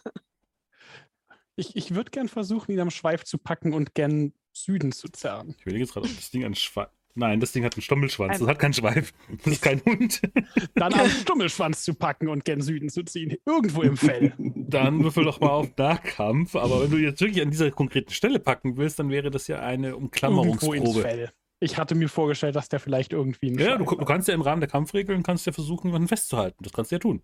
Ich, 1.56 1.76
ich 1.76 1.94
würde 1.94 2.10
gern 2.10 2.28
versuchen, 2.28 2.72
ihn 2.72 2.80
am 2.80 2.90
Schweif 2.90 3.22
zu 3.22 3.38
packen 3.38 3.74
und 3.74 3.94
gern 3.94 4.32
Süden 4.52 4.90
zu 4.90 5.08
zerren. 5.08 5.54
Ich 5.56 5.62
überlege 5.62 5.84
jetzt 5.84 5.92
gerade, 5.92 6.08
ob 6.08 6.16
das 6.16 6.30
Ding 6.30 6.44
ein 6.44 6.56
Schweif. 6.56 6.88
Nein, 7.16 7.38
das 7.38 7.52
Ding 7.52 7.64
hat 7.64 7.74
einen 7.74 7.82
Stommelschwanz. 7.82 8.34
Ein- 8.34 8.40
Das 8.40 8.48
hat 8.48 8.58
keinen 8.58 8.72
Schweif. 8.74 9.12
Das 9.44 9.52
ist 9.54 9.62
kein 9.62 9.80
Hund. 9.84 10.20
Dann 10.74 10.92
am 10.94 11.08
Stummelschwanz 11.08 11.84
zu 11.84 11.94
packen 11.94 12.28
und 12.28 12.44
gern 12.44 12.60
Süden 12.60 12.88
zu 12.88 13.04
ziehen. 13.04 13.36
Irgendwo 13.46 13.82
im 13.82 13.96
Fell. 13.96 14.32
Dann 14.38 15.02
würfel 15.04 15.24
doch 15.24 15.38
mal 15.40 15.50
auf 15.50 15.76
Nahkampf. 15.76 16.56
Aber 16.56 16.82
wenn 16.82 16.90
du 16.90 16.96
jetzt 16.96 17.20
wirklich 17.20 17.40
an 17.42 17.50
dieser 17.52 17.70
konkreten 17.70 18.10
Stelle 18.12 18.40
packen 18.40 18.76
willst, 18.76 18.98
dann 18.98 19.10
wäre 19.10 19.30
das 19.30 19.46
ja 19.46 19.60
eine 19.60 19.88
Irgendwo 19.90 20.02
ins 20.02 20.04
Umklammerungsprobe. 20.04 21.00
Fell. 21.02 21.32
Ich 21.60 21.78
hatte 21.78 21.94
mir 21.94 22.08
vorgestellt, 22.08 22.56
dass 22.56 22.68
der 22.68 22.80
vielleicht 22.80 23.12
irgendwie 23.12 23.50
ein 23.50 23.58
Ja, 23.58 23.76
du, 23.78 23.84
du 23.84 24.04
kannst 24.04 24.26
ja 24.26 24.34
im 24.34 24.42
Rahmen 24.42 24.60
der 24.60 24.68
Kampfregeln 24.68 25.22
kannst 25.22 25.46
ja 25.46 25.52
versuchen, 25.52 25.86
jemanden 25.88 26.08
festzuhalten. 26.08 26.62
Das 26.64 26.72
kannst 26.72 26.90
du 26.90 26.96
ja 26.96 26.98
tun. 26.98 27.22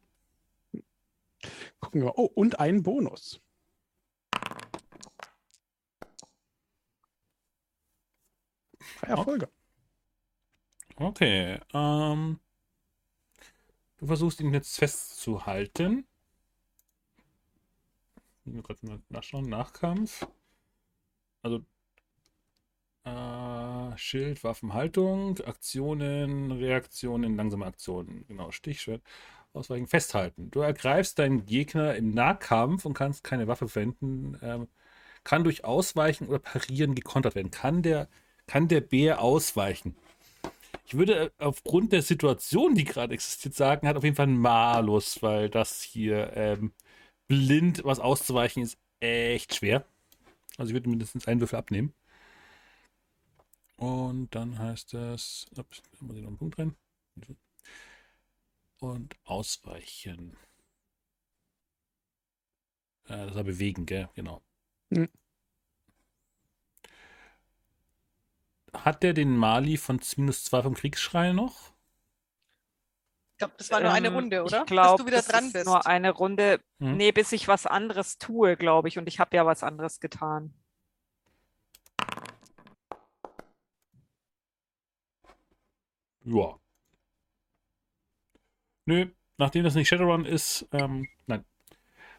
Gucken 1.81 2.03
wir. 2.03 2.17
Oh, 2.17 2.27
und 2.27 2.61
ein 2.61 2.83
Bonus. 2.85 3.41
Erfolge. 9.03 9.49
Okay. 11.01 11.59
Ähm, 11.73 12.39
du 13.97 14.07
versuchst 14.07 14.41
ihn 14.41 14.53
jetzt 14.53 14.77
festzuhalten. 14.77 16.07
Ich 18.45 18.53
will 18.53 18.63
gerade 18.63 18.87
mal 18.87 19.01
nachschauen. 19.09 19.49
Nachkampf. 19.49 20.27
Also 21.43 21.65
äh, 23.05 23.97
Schild, 23.97 24.45
Waffenhaltung, 24.45 25.41
Aktionen, 25.41 26.53
Reaktionen, 26.53 27.35
langsame 27.37 27.65
Aktionen. 27.67 28.27
Genau, 28.29 28.51
Stichschwert. 28.51 29.03
Ausweichen, 29.55 29.87
festhalten. 29.89 30.51
Du 30.51 30.61
ergreifst 30.61 31.19
deinen 31.19 31.47
Gegner 31.47 31.97
im 31.97 32.11
Nahkampf 32.11 32.85
und 32.85 32.95
kannst 32.95 33.25
keine 33.25 33.49
Waffe 33.49 33.69
verwenden. 33.69 34.39
Ähm, 34.43 34.69
kann 35.25 35.45
durch 35.45 35.65
Ausweichen 35.65 36.29
oder 36.29 36.39
Parieren 36.41 36.95
gekontert 36.95 37.35
werden. 37.35 37.51
Kann 37.51 37.83
der, 37.83 38.09
kann 38.47 38.69
der 38.69 38.81
Bär 38.83 39.21
ausweichen? 39.23 39.97
Ich 40.91 40.97
würde 40.97 41.33
aufgrund 41.39 41.93
der 41.93 42.03
Situation, 42.03 42.75
die 42.75 42.83
gerade 42.83 43.15
existiert, 43.15 43.55
sagen, 43.55 43.87
hat 43.87 43.97
auf 43.97 44.03
jeden 44.03 44.17
Fall 44.17 44.27
einen 44.27 44.41
Malus, 44.41 45.23
weil 45.23 45.49
das 45.49 45.83
hier 45.83 46.33
ähm, 46.37 46.73
blind 47.29 47.85
was 47.85 48.01
auszuweichen 48.01 48.65
ist 48.65 48.77
echt 48.99 49.55
schwer. 49.55 49.85
Also 50.59 50.71
ich 50.71 50.75
würde 50.75 50.89
mindestens 50.89 51.29
einen 51.29 51.41
Würfel 51.41 51.61
abnehmen. 51.61 51.95
Und 53.77 54.35
dann 54.35 54.59
heißt 54.59 54.93
das, 54.93 55.47
ups, 55.57 55.81
da 56.01 56.07
muss 56.07 56.17
ich 56.17 56.23
noch 56.23 56.31
einen 56.31 56.39
Punkt 56.39 56.59
rein. 56.59 56.75
Und 58.81 59.15
ausweichen. 59.23 60.37
Äh, 63.05 63.27
das 63.27 63.37
war 63.37 63.45
bewegen, 63.45 63.87
gell? 63.87 64.09
Genau. 64.17 64.43
Mhm. 64.89 65.09
Hat 68.73 69.03
der 69.03 69.13
den 69.15 69.37
Mali 69.37 69.77
von 69.77 70.01
minus 70.17 70.45
2 70.45 70.63
vom 70.63 70.75
Kriegsschrei 70.75 71.33
noch? 71.33 71.73
Ich 73.33 73.39
glaube, 73.39 73.55
das 73.59 73.71
war 73.71 73.81
nur 73.81 73.93
eine 73.93 74.09
Ähm, 74.09 74.15
Runde, 74.15 74.45
oder? 74.45 74.61
Ich 74.61 74.67
glaube, 74.67 75.03
du 75.03 75.07
wieder 75.07 75.17
das 75.19 75.29
dran 75.29 75.45
ist 75.47 75.53
bist. 75.55 75.67
nur 75.67 75.87
eine 75.87 76.11
Runde. 76.11 76.61
Hm? 76.79 76.97
Nee, 76.97 77.13
bis 77.13 77.33
ich 77.33 77.49
was 77.49 77.67
anderes 77.67 78.19
tue, 78.19 78.57
glaube 78.57 78.89
ich. 78.89 78.99
Und 78.99 79.09
ich 79.09 79.19
habe 79.19 79.35
ja 79.37 79.47
was 79.47 79.63
anderes 79.63 80.01
getan. 80.01 80.55
Ja. 86.25 86.59
Nö, 88.87 89.07
nachdem 89.39 89.65
das 89.65 89.75
nicht 89.75 89.89
Shadowrun 89.89 90.25
ist, 90.25 90.67
ähm, 90.73 91.09
nein, 91.27 91.45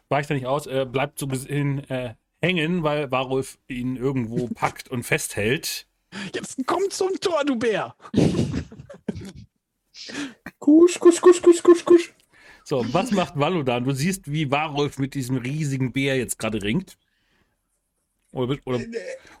weicht 0.08 0.30
er 0.30 0.36
nicht 0.36 0.46
aus. 0.46 0.66
Er 0.66 0.86
bleibt 0.86 1.18
so 1.18 1.26
gesehen 1.26 1.88
äh, 1.90 2.14
hängen, 2.40 2.82
weil 2.82 3.10
Warulf 3.10 3.58
ihn 3.68 3.96
irgendwo 3.96 4.48
packt 4.54 4.88
und 4.90 5.04
festhält. 5.04 5.86
Jetzt 6.34 6.58
komm 6.66 6.82
zum 6.90 7.18
Tor, 7.20 7.44
du 7.44 7.56
Bär! 7.56 7.94
Kusch, 10.58 10.98
kusch, 10.98 11.20
kusch, 11.20 11.42
kusch, 11.42 11.62
kusch, 11.62 11.84
kusch. 11.84 12.14
So, 12.64 12.84
was 12.92 13.10
macht 13.10 13.38
Valodan? 13.38 13.84
Du 13.84 13.92
siehst, 13.92 14.30
wie 14.30 14.50
Warulf 14.50 14.98
mit 14.98 15.14
diesem 15.14 15.36
riesigen 15.36 15.92
Bär 15.92 16.16
jetzt 16.16 16.38
gerade 16.38 16.62
ringt. 16.62 16.96
Oder, 18.32 18.56
oder, 18.64 18.80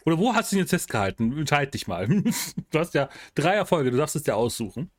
oder 0.04 0.18
wo 0.18 0.34
hast 0.34 0.52
du 0.52 0.56
ihn 0.56 0.60
jetzt 0.60 0.70
festgehalten? 0.70 1.36
Entscheid 1.38 1.72
dich 1.72 1.86
mal. 1.86 2.08
Du 2.70 2.78
hast 2.78 2.94
ja 2.94 3.08
drei 3.34 3.54
Erfolge, 3.54 3.90
du 3.90 3.96
darfst 3.96 4.16
es 4.16 4.22
dir 4.24 4.36
aussuchen. 4.36 4.90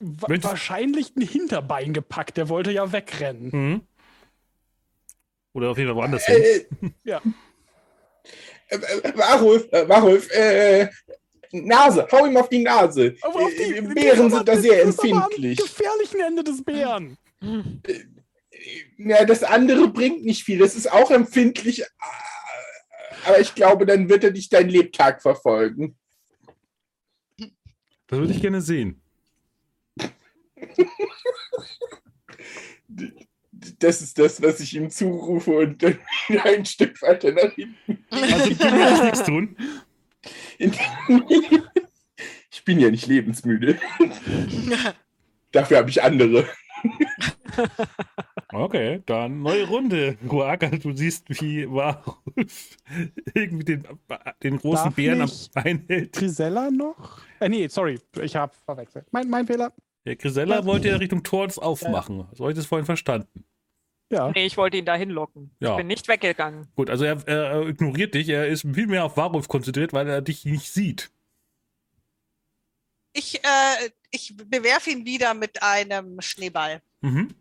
Wa 0.00 0.28
Wenn 0.28 0.42
wahrscheinlich 0.44 1.14
ein 1.16 1.22
Hinterbein 1.22 1.92
gepackt. 1.92 2.36
Der 2.36 2.48
wollte 2.48 2.70
ja 2.72 2.92
wegrennen. 2.92 3.50
Mhm. 3.52 3.80
Oder 5.54 5.70
auf 5.70 5.78
jeden 5.78 5.88
Fall 5.90 5.96
woanders 5.96 6.26
hin. 6.26 6.42
Äh, 6.42 6.64
Ja. 7.04 7.20
äh, 8.76 9.08
äh, 9.08 9.16
Warulf, 9.18 9.68
äh, 9.72 9.88
Warulf, 9.88 10.30
äh, 10.32 10.88
Nase, 11.52 12.08
hau 12.10 12.24
ihm 12.26 12.36
auf 12.36 12.48
die 12.48 12.62
Nase. 12.62 13.14
Aber 13.20 13.40
auf 13.40 13.50
die, 13.54 13.76
Äh, 13.76 13.82
Bären 13.82 14.30
sind 14.30 14.48
da 14.48 14.56
sehr 14.56 14.84
das 14.84 14.94
ist 14.94 15.00
aber 15.00 15.12
am 15.12 15.22
empfindlich. 15.24 15.58
gefährlichen 15.58 16.20
Ende 16.20 16.44
des 16.44 16.64
Bären. 16.64 17.18
Ja, 18.96 19.24
das 19.24 19.42
andere 19.42 19.88
bringt 19.88 20.24
nicht 20.24 20.44
viel. 20.44 20.58
Das 20.58 20.74
ist 20.74 20.90
auch 20.90 21.10
empfindlich. 21.10 21.84
Aber 23.26 23.38
ich 23.40 23.54
glaube, 23.54 23.84
dann 23.86 24.08
wird 24.08 24.24
er 24.24 24.30
dich 24.30 24.48
dein 24.48 24.68
Lebtag 24.68 25.20
verfolgen. 25.22 25.96
Das 28.06 28.18
würde 28.18 28.32
ich 28.32 28.40
gerne 28.40 28.60
sehen. 28.62 29.00
Das 33.78 34.02
ist 34.02 34.18
das, 34.18 34.42
was 34.42 34.60
ich 34.60 34.74
ihm 34.74 34.90
zurufe 34.90 35.52
und 35.52 35.82
dann 35.82 35.98
wieder 36.28 36.44
ein 36.44 36.64
Stück 36.64 37.00
weiter 37.02 37.32
nach 37.32 37.52
hinten. 37.52 38.04
Also 38.10 38.54
du 38.54 38.70
möchtest 38.70 39.04
nichts 39.04 39.24
tun. 39.24 39.56
Ich 42.50 42.64
bin 42.64 42.78
ja 42.78 42.90
nicht 42.90 43.06
lebensmüde. 43.06 43.78
Dafür 45.52 45.78
habe 45.78 45.90
ich 45.90 46.02
andere. 46.02 46.46
Okay, 48.52 49.02
dann 49.06 49.42
neue 49.42 49.66
Runde. 49.66 50.16
Guaga, 50.26 50.68
du 50.68 50.92
siehst, 50.92 51.24
wie 51.40 51.68
Warulf 51.70 52.76
irgendwie 53.34 53.64
den, 53.64 53.86
den 54.42 54.58
großen 54.58 54.84
Darf 54.84 54.94
Bären 54.94 55.22
am 55.22 55.30
Bein 55.54 55.84
hält. 55.88 56.12
Grisella 56.12 56.70
noch? 56.70 57.20
Äh, 57.40 57.48
nee, 57.48 57.68
sorry, 57.68 57.98
ich 58.20 58.36
habe 58.36 58.52
verwechselt. 58.64 59.06
Mein, 59.10 59.28
mein 59.30 59.46
Fehler. 59.46 59.72
Der 60.04 60.16
Grisella 60.16 60.64
wollte 60.64 60.88
ja 60.88 60.96
Richtung 60.96 61.22
Tors 61.22 61.58
aufmachen. 61.58 62.26
So 62.32 62.44
habe 62.44 62.52
ich 62.52 62.56
das 62.56 62.66
vorhin 62.66 62.86
verstanden. 62.86 63.44
Ja. 64.12 64.30
Nee, 64.30 64.44
ich 64.44 64.56
wollte 64.58 64.76
ihn 64.76 64.84
dahin 64.84 65.08
locken. 65.10 65.50
Ja. 65.58 65.70
Ich 65.70 65.76
bin 65.78 65.86
nicht 65.86 66.06
weggegangen. 66.06 66.68
Gut, 66.76 66.90
also 66.90 67.04
er, 67.04 67.26
er 67.26 67.66
ignoriert 67.66 68.14
dich. 68.14 68.28
Er 68.28 68.46
ist 68.46 68.60
viel 68.62 68.86
mehr 68.86 69.04
auf 69.06 69.16
Warulf 69.16 69.48
konzentriert, 69.48 69.92
weil 69.94 70.06
er 70.06 70.20
dich 70.20 70.44
nicht 70.44 70.70
sieht. 70.70 71.10
Ich, 73.14 73.42
äh, 73.42 73.90
ich 74.10 74.36
bewerfe 74.36 74.90
ihn 74.90 75.06
wieder 75.06 75.32
mit 75.32 75.62
einem 75.62 76.20
Schneeball. 76.20 76.82
Mhm. 77.00 77.34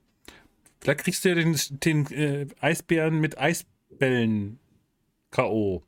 Vielleicht 0.80 1.02
kriegst 1.02 1.26
du 1.26 1.30
ja 1.30 1.36
den, 1.36 1.60
den 1.70 2.06
äh, 2.12 2.48
Eisbären 2.62 3.20
mit 3.20 3.38
Eisbällen 3.38 4.58
K.O. 5.30 5.84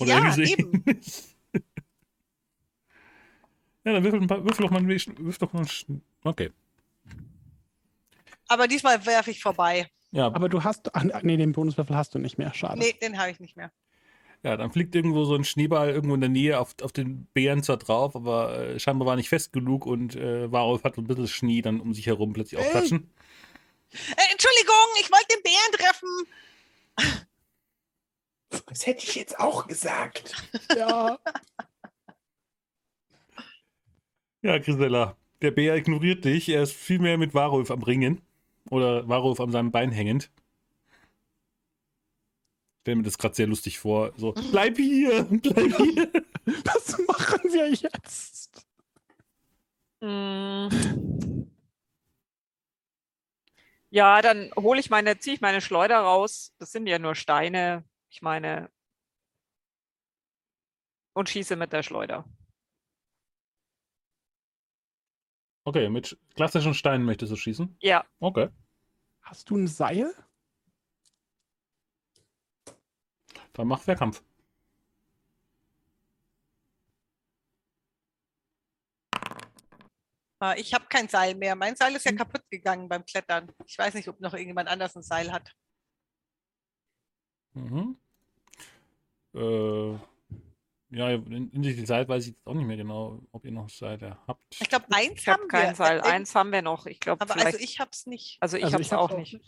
Oder 0.00 0.08
Ja, 0.10 0.36
eben. 0.38 0.82
ja, 3.84 3.92
dann 3.92 4.02
würfel, 4.04 4.20
ein 4.22 4.26
paar, 4.26 4.42
würfel 4.44 4.64
doch 4.64 4.70
mal 4.70 4.78
ein 4.80 4.88
Sch- 4.90 5.16
würfel 5.18 5.46
doch 5.46 5.52
mal 5.52 5.60
ein 5.60 5.68
Sch 5.68 5.84
Okay. 6.24 6.50
Aber 8.48 8.66
diesmal 8.68 9.04
werfe 9.06 9.30
ich 9.30 9.42
vorbei. 9.42 9.88
Ja, 10.12 10.26
Aber 10.26 10.48
du 10.48 10.62
hast. 10.62 10.94
Ach, 10.94 11.22
nee, 11.22 11.36
den 11.36 11.52
Bonuswürfel 11.52 11.96
hast 11.96 12.14
du 12.14 12.18
nicht 12.18 12.38
mehr. 12.38 12.52
Schade. 12.54 12.78
Nee, 12.78 12.92
den 13.00 13.18
habe 13.18 13.30
ich 13.30 13.40
nicht 13.40 13.56
mehr. 13.56 13.72
ja, 14.42 14.56
dann 14.56 14.70
fliegt 14.70 14.94
irgendwo 14.94 15.24
so 15.24 15.34
ein 15.34 15.44
Schneeball 15.44 15.88
irgendwo 15.90 16.14
in 16.14 16.20
der 16.20 16.28
Nähe 16.28 16.60
auf, 16.60 16.74
auf 16.82 16.92
den 16.92 17.26
Bären 17.32 17.62
zwar 17.62 17.78
drauf, 17.78 18.14
aber 18.14 18.58
äh, 18.58 18.78
scheinbar 18.78 19.06
war 19.06 19.16
nicht 19.16 19.28
fest 19.30 19.52
genug 19.52 19.86
und 19.86 20.14
äh, 20.16 20.52
Warulf 20.52 20.84
hat 20.84 20.96
so 20.96 21.00
ein 21.00 21.06
bisschen 21.06 21.28
Schnee 21.28 21.62
dann 21.62 21.80
um 21.80 21.94
sich 21.94 22.06
herum 22.06 22.32
plötzlich 22.34 22.60
Ey. 22.60 22.66
aufklatschen. 22.66 23.10
Äh, 23.92 24.32
Entschuldigung, 24.32 24.86
ich 25.00 25.10
wollte 25.10 25.26
den 25.36 25.42
Bären 25.42 25.72
treffen. 25.78 27.28
Das 28.66 28.86
hätte 28.86 29.04
ich 29.04 29.14
jetzt 29.14 29.38
auch 29.38 29.66
gesagt. 29.66 30.34
Ja. 30.76 31.18
Ja, 34.42 34.58
Grisella. 34.58 35.16
Der 35.40 35.52
Bär 35.52 35.76
ignoriert 35.76 36.24
dich. 36.24 36.48
Er 36.48 36.62
ist 36.62 36.72
viel 36.72 36.98
mehr 36.98 37.16
mit 37.18 37.32
Warulf 37.34 37.70
am 37.70 37.82
Ringen. 37.82 38.20
Oder 38.70 39.08
Warulf 39.08 39.40
an 39.40 39.50
seinem 39.50 39.70
Bein 39.70 39.90
hängend. 39.90 40.30
Ich 42.74 42.84
stelle 42.84 42.96
mir 42.96 43.02
das 43.04 43.18
gerade 43.18 43.34
sehr 43.34 43.46
lustig 43.46 43.78
vor. 43.78 44.12
So, 44.16 44.32
bleib 44.50 44.76
hier, 44.76 45.24
bleib 45.24 45.76
hier. 45.76 46.10
Was 46.64 46.98
machen 47.06 47.40
wir 47.52 47.70
jetzt? 47.70 48.66
Mm. 50.00 50.68
Ja, 53.90 54.22
dann 54.22 54.50
hole 54.56 54.80
ich 54.80 54.90
meine, 54.90 55.18
ziehe 55.18 55.34
ich 55.34 55.40
meine 55.42 55.60
Schleuder 55.60 55.98
raus. 55.98 56.54
Das 56.58 56.72
sind 56.72 56.86
ja 56.86 56.98
nur 56.98 57.14
Steine. 57.14 57.84
Ich 58.08 58.22
meine. 58.22 58.70
Und 61.12 61.28
schieße 61.28 61.56
mit 61.56 61.72
der 61.72 61.82
Schleuder. 61.82 62.24
Okay, 65.64 65.88
mit 65.88 66.18
klassischen 66.34 66.74
Steinen 66.74 67.04
möchtest 67.04 67.32
du 67.32 67.36
schießen? 67.36 67.76
Ja. 67.80 68.04
Okay. 68.18 68.48
Hast 69.22 69.48
du 69.50 69.56
ein 69.56 69.68
Seil? 69.68 70.12
Dann 73.52 73.68
mach 73.68 73.86
Wehrkampf. 73.86 74.22
Ah, 80.40 80.54
Ich 80.56 80.74
habe 80.74 80.86
kein 80.88 81.08
Seil 81.08 81.36
mehr. 81.36 81.54
Mein 81.54 81.76
Seil 81.76 81.94
ist 81.94 82.04
ja 82.04 82.12
kaputt 82.12 82.42
gegangen 82.50 82.88
beim 82.88 83.04
Klettern. 83.04 83.52
Ich 83.64 83.78
weiß 83.78 83.94
nicht, 83.94 84.08
ob 84.08 84.18
noch 84.20 84.32
irgendjemand 84.34 84.68
anders 84.68 84.96
ein 84.96 85.02
Seil 85.04 85.30
hat. 85.30 85.54
Mhm. 87.54 87.96
Äh, 89.34 89.98
ja, 90.92 91.08
in, 91.10 91.50
in 91.50 91.62
die 91.62 91.84
Zeit 91.84 92.08
weiß 92.08 92.24
ich 92.26 92.32
jetzt 92.34 92.46
auch 92.46 92.54
nicht 92.54 92.66
mehr 92.66 92.76
genau, 92.76 93.22
ob 93.32 93.44
ihr 93.44 93.50
noch 93.52 93.68
Seite 93.70 94.18
habt. 94.26 94.44
Ich 94.60 94.68
glaube, 94.68 94.86
eins 94.90 95.20
Ich 95.22 95.28
habe 95.28 95.40
haben 95.42 95.48
kein 95.48 95.68
wir. 95.70 95.74
Seil. 95.74 95.98
Äh, 95.98 96.02
Eins 96.02 96.34
haben 96.34 96.52
wir 96.52 96.62
noch. 96.62 96.86
Ich 96.86 97.00
glaube, 97.00 97.22
aber 97.22 97.32
vielleicht. 97.32 97.46
also 97.54 97.58
ich 97.58 97.80
habe 97.80 97.90
es 97.92 98.06
nicht. 98.06 98.36
also 98.40 98.56
ich 98.56 98.64
Also 98.64 98.74
habe 98.74 98.82
es 98.82 98.92
hab's 98.92 99.02
auch 99.12 99.16
nicht. 99.16 99.40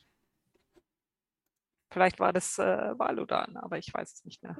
Vielleicht 1.93 2.19
war 2.19 2.33
das 2.33 2.59
äh, 2.59 2.99
Valudan, 2.99 3.57
aber 3.57 3.79
ich 3.79 3.93
weiß 3.93 4.13
es 4.15 4.25
nicht 4.25 4.43
mehr. 4.43 4.57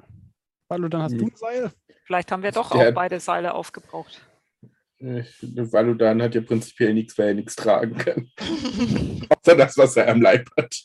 Hallo, 0.69 0.87
dann 0.87 1.01
hast 1.03 1.11
Hm. 1.13 1.19
du 1.19 1.25
ein 1.25 1.35
Seil. 1.35 1.71
Vielleicht 2.05 2.31
haben 2.31 2.43
wir 2.43 2.51
doch 2.51 2.71
Der- 2.71 2.89
auch 2.89 2.93
beide 2.93 3.19
Seile 3.19 3.53
aufgebraucht. 3.53 4.21
Äh, 4.99 5.23
Valudan 5.41 6.21
hat 6.21 6.35
ja 6.35 6.41
prinzipiell 6.41 6.93
nichts, 6.93 7.17
weil 7.17 7.29
er 7.29 7.33
nichts 7.33 7.55
tragen 7.55 7.97
kann. 7.97 8.31
Außer 9.29 9.55
das, 9.57 9.77
was 9.77 9.97
er 9.97 10.07
am 10.09 10.21
Leib 10.21 10.49
hat. 10.57 10.75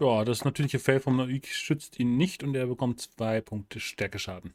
Ja, 0.00 0.24
das 0.24 0.44
natürliche 0.44 0.78
Fell 0.78 1.00
vom 1.00 1.16
Naik 1.16 1.48
schützt 1.48 1.98
ihn 1.98 2.16
nicht 2.16 2.44
und 2.44 2.54
er 2.54 2.66
bekommt 2.66 3.00
zwei 3.00 3.40
Punkte 3.40 3.80
Stärkeschaden. 3.80 4.54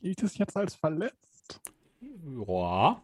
Gilt 0.00 0.22
es 0.22 0.38
jetzt 0.38 0.56
als 0.56 0.76
verletzt? 0.76 1.60
Ja. 2.00 3.02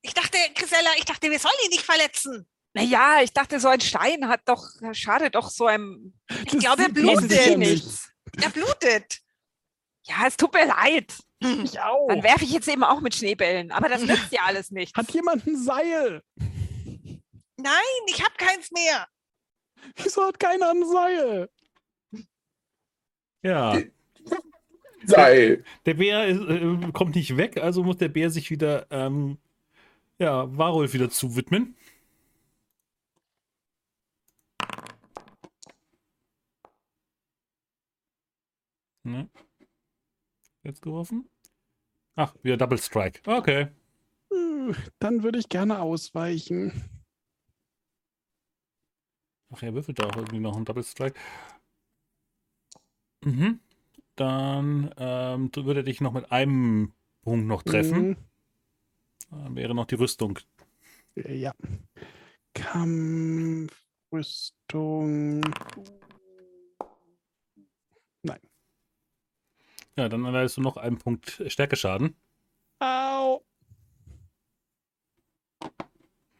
Ich 0.00 0.14
dachte, 0.14 0.38
Grisella, 0.54 0.90
ich 0.96 1.04
dachte, 1.04 1.28
wir 1.30 1.38
sollen 1.40 1.54
ihn 1.64 1.70
nicht 1.70 1.82
verletzen. 1.82 2.46
Naja, 2.74 3.22
ich 3.22 3.32
dachte, 3.32 3.58
so 3.58 3.68
ein 3.68 3.80
Stein 3.80 4.28
hat 4.28 4.42
doch, 4.44 4.62
schadet 4.92 5.34
doch 5.34 5.50
so 5.50 5.66
einem. 5.66 6.12
Ich 6.44 6.58
glaube, 6.58 6.82
er 6.82 6.88
blutet. 6.90 7.58
nichts. 7.58 8.12
Er 8.40 8.50
blutet. 8.50 9.22
Ja, 10.04 10.26
es 10.26 10.36
tut 10.36 10.52
mir 10.52 10.66
leid. 10.66 11.12
Ich 11.40 11.80
auch. 11.80 12.08
Dann 12.08 12.22
werfe 12.22 12.44
ich 12.44 12.52
jetzt 12.52 12.68
eben 12.68 12.84
auch 12.84 13.00
mit 13.00 13.14
Schneebällen. 13.14 13.70
Aber 13.72 13.88
das 13.88 14.02
nützt 14.02 14.32
ja 14.32 14.42
alles 14.44 14.70
nicht. 14.70 14.96
Hat 14.96 15.10
jemand 15.12 15.46
ein 15.46 15.56
Seil? 15.56 16.22
Nein, 17.56 18.06
ich 18.08 18.22
habe 18.22 18.34
keins 18.36 18.70
mehr. 18.70 19.06
Wieso 19.96 20.24
hat 20.26 20.38
keiner 20.38 20.70
ein 20.70 20.84
Seil? 20.86 21.48
Ja. 23.42 23.78
Seil. 25.04 25.64
Der 25.84 25.94
Bär 25.94 26.26
ist, 26.26 26.40
äh, 26.40 26.92
kommt 26.92 27.14
nicht 27.14 27.36
weg, 27.36 27.58
also 27.58 27.84
muss 27.84 27.98
der 27.98 28.08
Bär 28.08 28.30
sich 28.30 28.50
wieder, 28.50 28.86
ähm, 28.90 29.38
ja, 30.18 30.46
Warolf 30.56 30.94
wieder 30.94 31.10
zuwidmen. 31.10 31.76
Ne? 39.04 39.28
Jetzt 40.66 40.82
geworfen? 40.82 41.28
Ach, 42.16 42.34
wieder 42.42 42.56
Double 42.56 42.78
Strike. 42.78 43.20
Okay. 43.24 43.68
Äh, 44.32 44.74
Dann 44.98 45.22
würde 45.22 45.38
ich 45.38 45.48
gerne 45.48 45.80
ausweichen. 45.80 46.72
Ach, 49.48 49.62
er 49.62 49.74
würfelt 49.74 50.00
da 50.00 50.08
auch 50.08 50.16
irgendwie 50.16 50.40
noch 50.40 50.56
einen 50.56 50.64
Double 50.64 50.82
Strike. 50.82 51.16
Mhm. 53.24 53.60
Dann 54.16 54.92
ähm, 54.96 55.50
würde 55.54 55.80
er 55.80 55.84
dich 55.84 56.00
noch 56.00 56.12
mit 56.12 56.32
einem 56.32 56.92
Punkt 57.22 57.46
noch 57.46 57.62
treffen. 57.62 58.08
Mhm. 58.08 58.16
Dann 59.30 59.54
wäre 59.54 59.72
noch 59.72 59.86
die 59.86 59.94
Rüstung. 59.94 60.40
Ja. 61.14 61.54
Kampf, 62.54 63.86
Rüstung. 64.12 65.42
Ja, 69.96 70.08
dann 70.08 70.24
erleidest 70.24 70.58
du 70.58 70.60
noch 70.60 70.76
einen 70.76 70.98
Punkt 70.98 71.42
Stärkeschaden. 71.46 72.16
Au. 72.78 73.42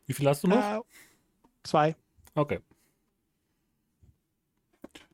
Wie 0.05 0.13
viel 0.13 0.29
hast 0.29 0.45
du 0.45 0.49
noch? 0.49 0.63
Au. 0.63 0.85
Zwei. 1.63 1.97
Okay. 2.35 2.61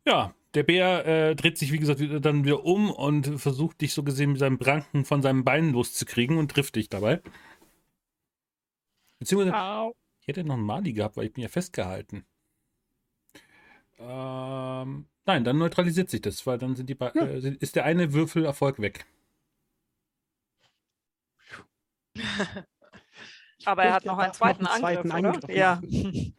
Ja, 0.04 0.34
der 0.54 0.64
Bär 0.64 1.06
äh, 1.06 1.36
dreht 1.36 1.56
sich, 1.56 1.72
wie 1.72 1.78
gesagt, 1.78 2.00
dann 2.24 2.44
wieder 2.44 2.64
um 2.64 2.90
und 2.90 3.40
versucht 3.40 3.80
dich 3.80 3.94
so 3.94 4.02
gesehen 4.02 4.32
mit 4.32 4.40
seinem 4.40 4.58
Pranken 4.58 5.04
von 5.04 5.22
seinem 5.22 5.44
Bein 5.44 5.70
loszukriegen 5.70 6.36
und 6.36 6.50
trifft 6.50 6.74
dich 6.76 6.88
dabei. 6.88 7.22
Beziehungsweise, 9.18 9.56
Au. 9.56 9.94
ich 10.20 10.26
hätte 10.26 10.44
noch 10.44 10.54
einen 10.54 10.64
Mali 10.66 10.92
gehabt, 10.92 11.16
weil 11.16 11.26
ich 11.26 11.32
bin 11.32 11.42
ja 11.42 11.48
festgehalten. 11.48 12.26
Ähm, 13.98 15.06
nein, 15.26 15.44
dann 15.44 15.58
neutralisiert 15.58 16.10
sich 16.10 16.20
das, 16.22 16.46
weil 16.46 16.58
dann 16.58 16.76
sind 16.76 16.88
die 16.88 16.96
Ja. 17.00 17.08
äh, 17.14 17.56
ist 17.60 17.76
der 17.76 17.84
eine 17.84 18.12
Würfel 18.12 18.44
Erfolg 18.44 18.80
weg. 18.80 19.06
Aber 23.64 23.84
er 23.84 23.92
hat 23.94 24.04
noch 24.04 24.18
einen 24.18 24.32
zweiten 24.34 24.64
noch 24.64 24.70
einen 24.72 24.84
Angriff, 24.84 25.02
zweiten 25.04 25.24
oder? 25.24 25.34
Angriff 25.34 25.56
Ja. 25.56 25.74
machen. 25.76 26.36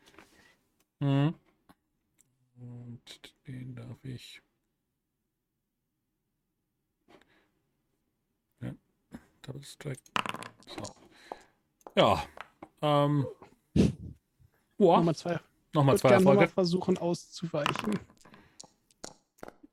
Mhm. 1.00 1.36
Und 2.60 3.34
den 3.48 3.76
darf 3.76 4.04
ich. 4.04 4.42
Ja, 8.62 8.74
Double 9.42 9.64
Strike. 9.64 10.02
So. 10.68 10.96
Ja. 11.96 12.24
Ähm. 12.82 13.26
Boah, 14.78 14.98
Nummer 14.98 15.14
zwei. 15.14 15.40
nochmal 15.74 15.96
Ich 15.96 16.02
zwei 16.02 16.10
gerne 16.10 16.24
nochmal 16.24 16.36
Erfolge. 16.44 16.54
versuchen 16.54 16.98
auszuweichen. 16.98 18.00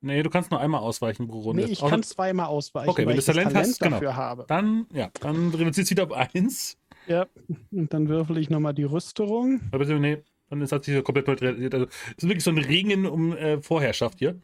Nee, 0.03 0.23
du 0.23 0.31
kannst 0.31 0.51
nur 0.51 0.61
einmal 0.61 0.81
ausweichen 0.81 1.29
pro 1.29 1.41
Runde. 1.41 1.65
Nee, 1.65 1.73
ich 1.73 1.81
Außer- 1.81 1.91
kann 1.91 2.03
zweimal 2.03 2.47
ausweichen, 2.47 2.89
Okay, 2.89 3.03
wenn 3.03 3.09
weil 3.09 3.15
du 3.17 3.21
ich 3.21 3.27
das 3.27 3.35
Talent 3.35 3.53
Talent 3.53 3.69
hast, 3.69 3.81
genau. 3.81 3.97
dafür 3.97 4.17
habe. 4.17 4.45
Dann, 4.49 4.87
ja, 4.93 5.11
dann 5.21 5.51
reduziert 5.51 5.85
es 5.85 5.91
wieder 5.91 6.05
auf 6.05 6.13
1. 6.13 6.79
Ja. 7.07 7.27
Und 7.71 7.93
dann 7.93 8.09
würfel 8.09 8.39
ich 8.39 8.49
nochmal 8.49 8.73
die 8.73 8.85
Rüstung. 8.85 9.61
Aber 9.73 9.85
nee, 9.85 10.23
dann 10.49 10.63
ist 10.63 10.73
hat 10.73 10.85
sich 10.85 11.03
komplett 11.05 11.27
neutralisiert. 11.27 11.75
Also, 11.75 11.87
es 12.17 12.23
ist 12.23 12.29
wirklich 12.29 12.45
so 12.45 12.51
ein 12.51 12.59
Ringen 12.59 13.07
um 13.07 13.37
äh, 13.37 13.61
Vorherrschaft 13.61 14.19
hier. 14.19 14.41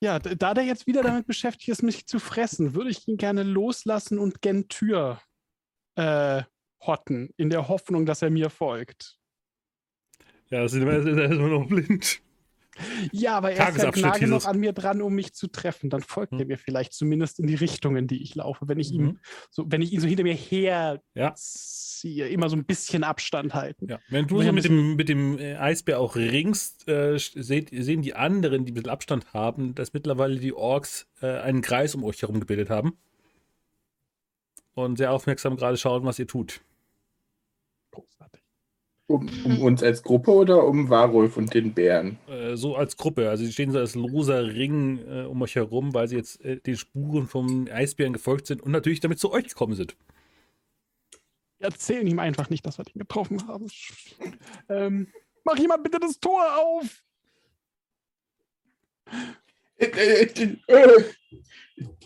Ja, 0.00 0.18
da 0.18 0.54
der 0.54 0.64
jetzt 0.64 0.86
wieder 0.88 1.02
damit 1.02 1.26
beschäftigt 1.26 1.68
ist, 1.68 1.82
mich 1.82 2.06
zu 2.06 2.18
fressen, 2.18 2.74
würde 2.74 2.90
ich 2.90 3.06
ihn 3.06 3.16
gerne 3.16 3.44
loslassen 3.44 4.18
und 4.18 4.42
gen 4.42 4.68
Tür 4.68 5.20
äh, 5.94 6.42
hotten, 6.80 7.30
in 7.36 7.50
der 7.50 7.68
Hoffnung, 7.68 8.06
dass 8.06 8.22
er 8.22 8.30
mir 8.30 8.50
folgt. 8.50 9.18
Ja, 10.52 10.62
das 10.62 10.74
ist 10.74 10.82
immer, 10.82 10.98
noch 10.98 11.66
blind. 11.66 12.20
Ja, 13.10 13.36
aber 13.36 13.52
er 13.52 13.68
ist 13.70 13.78
ja 13.78 13.90
nah 13.96 14.16
genug 14.18 14.46
an 14.46 14.58
mir 14.58 14.72
dran, 14.72 15.02
um 15.02 15.14
mich 15.14 15.32
zu 15.34 15.46
treffen. 15.46 15.88
Dann 15.90 16.02
folgt 16.02 16.32
er 16.34 16.40
Hm. 16.40 16.46
mir 16.48 16.58
vielleicht 16.58 16.92
zumindest 16.92 17.38
in 17.38 17.46
die 17.46 17.54
Richtung, 17.54 17.96
in 17.96 18.06
die 18.06 18.22
ich 18.22 18.34
laufe. 18.34 18.68
Wenn 18.68 18.78
ich 18.78 18.92
Mhm. 18.92 18.98
ihm 18.98 19.18
so, 19.50 19.64
wenn 19.70 19.80
ich 19.82 19.92
ihn 19.92 20.00
so 20.00 20.06
hinter 20.06 20.22
mir 20.24 20.34
her 20.34 21.02
Ja. 21.14 21.34
ziehe, 21.34 22.28
immer 22.28 22.48
so 22.50 22.56
ein 22.56 22.64
bisschen 22.64 23.02
Abstand 23.04 23.54
halten. 23.54 23.88
Ja, 23.88 23.98
wenn 24.08 24.26
du 24.26 24.42
so 24.42 24.52
mit 24.52 24.64
dem, 24.64 24.96
mit 24.96 25.08
dem 25.08 25.38
äh, 25.38 25.56
Eisbär 25.56 25.98
auch 26.00 26.16
ringst, 26.16 26.86
äh, 26.88 27.18
seht, 27.18 27.70
sehen 27.70 28.02
die 28.02 28.14
anderen, 28.14 28.64
die 28.66 28.72
ein 28.72 28.74
bisschen 28.74 28.90
Abstand 28.90 29.32
haben, 29.32 29.74
dass 29.74 29.92
mittlerweile 29.94 30.38
die 30.38 30.52
Orks 30.52 31.08
äh, 31.22 31.26
einen 31.40 31.62
Kreis 31.62 31.94
um 31.94 32.04
euch 32.04 32.20
herum 32.22 32.40
gebildet 32.40 32.68
haben. 32.68 32.98
Und 34.74 34.96
sehr 34.96 35.12
aufmerksam 35.12 35.56
gerade 35.56 35.76
schauen, 35.76 36.04
was 36.04 36.18
ihr 36.18 36.26
tut. 36.26 36.60
Großartig. 37.90 38.41
Um, 39.08 39.28
um 39.44 39.62
uns 39.62 39.82
als 39.82 40.02
Gruppe 40.02 40.30
oder 40.30 40.64
um 40.64 40.88
Warulf 40.88 41.36
und 41.36 41.52
den 41.52 41.74
Bären? 41.74 42.18
Äh, 42.28 42.56
so 42.56 42.76
als 42.76 42.96
Gruppe. 42.96 43.28
Also 43.28 43.44
sie 43.44 43.52
stehen 43.52 43.72
so 43.72 43.78
als 43.78 43.94
loser 43.94 44.46
Ring 44.46 44.98
äh, 45.06 45.22
um 45.24 45.42
euch 45.42 45.56
herum, 45.56 45.92
weil 45.92 46.08
sie 46.08 46.16
jetzt 46.16 46.40
äh, 46.44 46.60
den 46.60 46.76
Spuren 46.76 47.26
vom 47.26 47.68
Eisbären 47.70 48.12
gefolgt 48.12 48.46
sind 48.46 48.62
und 48.62 48.70
natürlich 48.70 49.00
damit 49.00 49.18
zu 49.18 49.32
euch 49.32 49.48
gekommen 49.48 49.74
sind. 49.74 49.96
Wir 51.58 51.68
erzählen 51.68 52.06
ihm 52.06 52.18
einfach 52.18 52.48
nicht, 52.48 52.64
dass 52.64 52.78
wir 52.78 52.84
den 52.84 52.98
getroffen 52.98 53.46
haben. 53.46 53.68
Ähm, 54.68 55.08
mach 55.44 55.58
jemand 55.58 55.82
bitte 55.82 55.98
das 56.00 56.18
Tor 56.18 56.44
auf! 56.56 57.02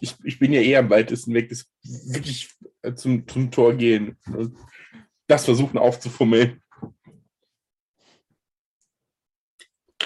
Ich, 0.01 0.15
ich 0.25 0.39
bin 0.39 0.53
ja 0.53 0.61
eher 0.61 0.81
am 0.81 0.91
weitesten 0.91 1.35
weg, 1.35 1.49
das 1.51 1.67
wirklich 1.83 2.51
zum, 2.95 3.27
zum 3.29 3.51
Tor 3.51 3.75
gehen. 3.75 4.17
Das 5.27 5.45
versuchen 5.45 5.79
aufzufummeln. 5.79 6.63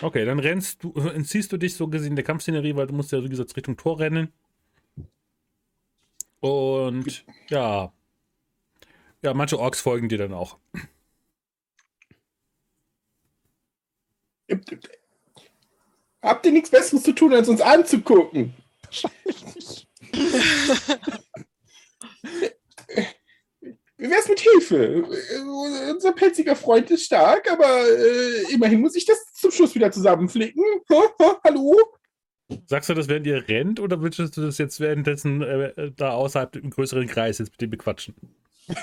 Okay, 0.03 0.25
dann 0.25 0.39
rennst 0.39 0.83
du, 0.83 0.93
entziehst 1.15 1.53
du 1.53 1.57
dich 1.57 1.75
so 1.75 1.89
gesehen 1.89 2.17
der 2.17 2.25
Kampfszenerie, 2.25 2.77
weil 2.77 2.87
du 2.87 2.95
musst 2.95 3.13
ja, 3.13 3.23
wie 3.23 3.29
gesagt, 3.29 3.57
Richtung 3.57 3.77
Tor 3.77 4.01
rennen. 4.01 4.33
Und 6.41 7.25
ja. 7.49 7.93
Ja, 9.23 9.35
manche 9.35 9.59
Orks 9.59 9.81
folgen 9.81 10.09
dir 10.09 10.19
dann 10.19 10.33
auch. 10.33 10.59
Habt 16.23 16.47
ihr 16.47 16.53
nichts 16.53 16.71
Besseres 16.71 17.03
zu 17.03 17.13
tun, 17.13 17.33
als 17.35 17.49
uns 17.49 17.61
anzugucken? 17.61 18.55
Wie 23.97 24.09
wär's 24.09 24.29
mit 24.29 24.41
Hilfe? 24.41 25.05
Unser 25.91 26.13
pelziger 26.13 26.57
Freund 26.57 26.91
ist 26.91 27.05
stark, 27.05 27.51
aber 27.51 27.87
äh, 27.87 28.53
immerhin 28.53 28.81
muss 28.81 28.97
ich 28.97 29.05
das 29.05 29.30
zum 29.41 29.51
Schluss 29.51 29.75
wieder 29.75 29.91
zusammenflicken. 29.91 30.63
Hallo? 31.45 31.77
Sagst 32.67 32.89
du 32.89 32.95
das, 32.95 33.09
während 33.09 33.27
ihr 33.27 33.49
rennt, 33.49 33.81
oder 33.81 34.03
willst 34.03 34.19
du 34.19 34.27
das 34.27 34.59
jetzt 34.59 34.81
währenddessen 34.81 35.43
äh, 35.43 35.93
da 35.97 36.13
außerhalb 36.13 36.57
im 36.57 36.71
größeren 36.71 37.07
Kreis 37.07 37.39
jetzt 37.39 37.53
mit 37.53 37.61
dem 37.61 37.71
bequatschen? 37.71 38.15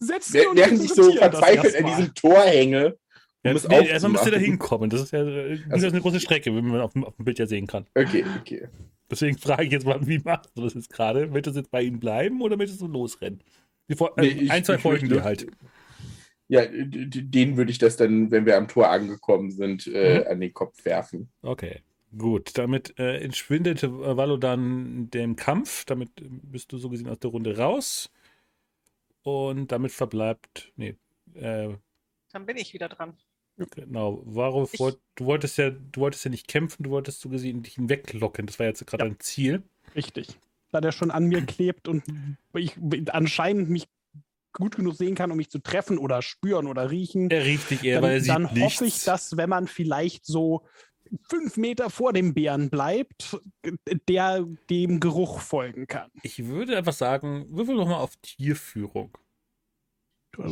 Setz 0.00 0.32
während 0.32 0.82
ich 0.82 0.92
so 0.92 1.12
verzweifelt 1.12 1.76
an 1.76 1.86
diesem 1.86 2.14
Tor 2.14 2.40
hänge. 2.40 2.96
Ja, 3.44 3.52
um 3.52 3.60
nee, 3.68 3.88
erstmal 3.88 4.12
müsst 4.12 4.26
ihr 4.26 4.32
da 4.32 4.38
hinkommen. 4.38 4.88
Das 4.88 5.02
ist 5.02 5.12
ja 5.12 5.24
äh, 5.24 5.58
also, 5.68 5.88
eine 5.88 6.00
große 6.00 6.20
Strecke, 6.20 6.54
wie 6.54 6.62
man 6.62 6.80
auf 6.80 6.92
dem, 6.92 7.04
auf 7.04 7.16
dem 7.16 7.24
Bild 7.24 7.38
ja 7.38 7.46
sehen 7.46 7.66
kann. 7.66 7.86
Okay, 7.94 8.24
okay. 8.40 8.68
Deswegen 9.10 9.36
frage 9.36 9.64
ich 9.64 9.72
jetzt 9.72 9.84
mal, 9.84 9.98
wie 10.06 10.20
machst 10.20 10.50
du 10.54 10.62
das 10.62 10.74
jetzt 10.74 10.90
gerade? 10.90 11.26
Möchtest 11.26 11.56
du 11.56 11.60
jetzt 11.60 11.70
bei 11.70 11.82
ihnen 11.82 11.98
bleiben 11.98 12.40
oder 12.40 12.56
möchtest 12.56 12.80
du 12.80 12.86
losrennen? 12.86 13.42
Die, 13.88 13.94
äh, 13.94 14.08
nee, 14.16 14.26
ich, 14.28 14.50
ein, 14.50 14.64
zwei 14.64 14.78
Folgen 14.78 15.08
dir 15.08 15.24
halt. 15.24 15.46
Ja, 16.52 16.66
den 16.66 17.56
würde 17.56 17.70
ich 17.70 17.78
das 17.78 17.96
dann, 17.96 18.30
wenn 18.30 18.44
wir 18.44 18.58
am 18.58 18.68
Tor 18.68 18.90
angekommen 18.90 19.50
sind, 19.50 19.86
äh, 19.86 20.20
mhm. 20.20 20.26
an 20.26 20.40
den 20.40 20.52
Kopf 20.52 20.84
werfen. 20.84 21.30
Okay, 21.40 21.80
gut. 22.18 22.58
Damit 22.58 22.98
äh, 22.98 23.20
entschwindet 23.20 23.82
Valodan 23.82 25.08
dem 25.08 25.34
Kampf. 25.36 25.86
Damit 25.86 26.10
bist 26.16 26.70
du 26.70 26.76
so 26.76 26.90
gesehen 26.90 27.08
aus 27.08 27.20
der 27.20 27.30
Runde 27.30 27.56
raus. 27.56 28.10
Und 29.22 29.72
damit 29.72 29.92
verbleibt. 29.92 30.70
Nee. 30.76 30.96
Äh, 31.32 31.70
dann 32.32 32.44
bin 32.44 32.58
ich 32.58 32.74
wieder 32.74 32.90
dran. 32.90 33.16
Genau. 33.56 34.22
Warum 34.26 34.68
wollt, 34.76 34.98
du 35.14 35.24
wolltest 35.24 35.56
ja, 35.56 35.70
du 35.70 36.00
wolltest 36.02 36.26
ja 36.26 36.30
nicht 36.30 36.48
kämpfen, 36.48 36.82
du 36.82 36.90
wolltest 36.90 37.22
so 37.22 37.30
gesehen 37.30 37.62
dich 37.62 37.76
hinweglocken. 37.76 38.44
Das 38.44 38.58
war 38.58 38.66
jetzt 38.66 38.86
gerade 38.86 39.04
ja. 39.04 39.10
ein 39.10 39.20
Ziel. 39.20 39.62
Richtig 39.94 40.36
da 40.72 40.80
der 40.80 40.90
schon 40.90 41.12
an 41.12 41.26
mir 41.26 41.42
klebt 41.46 41.86
und 41.86 42.02
ich 42.54 42.76
anscheinend 43.12 43.70
mich 43.70 43.86
gut 44.52 44.76
genug 44.76 44.94
sehen 44.96 45.14
kann, 45.14 45.30
um 45.30 45.36
mich 45.36 45.50
zu 45.50 45.58
treffen 45.58 45.98
oder 45.98 46.22
spüren 46.22 46.66
oder 46.66 46.90
riechen. 46.90 47.30
Er 47.30 47.44
riecht 47.44 47.70
dich 47.70 47.84
eher, 47.84 48.00
dann, 48.00 48.10
weil 48.10 48.20
er 48.20 48.26
Dann 48.26 48.48
sieht 48.54 48.62
hoffe 48.62 48.84
ich, 48.86 49.04
dass 49.04 49.36
wenn 49.36 49.48
man 49.48 49.66
vielleicht 49.66 50.26
so 50.26 50.66
fünf 51.28 51.56
Meter 51.56 51.90
vor 51.90 52.12
dem 52.12 52.34
Bären 52.34 52.70
bleibt, 52.70 53.38
der 54.08 54.46
dem 54.70 55.00
Geruch 55.00 55.40
folgen 55.40 55.86
kann. 55.86 56.10
Ich 56.22 56.46
würde 56.46 56.76
einfach 56.76 56.92
sagen, 56.92 57.46
würfel 57.50 57.76
doch 57.76 57.86
mal 57.86 57.98
auf 57.98 58.16
Tierführung. 58.16 59.16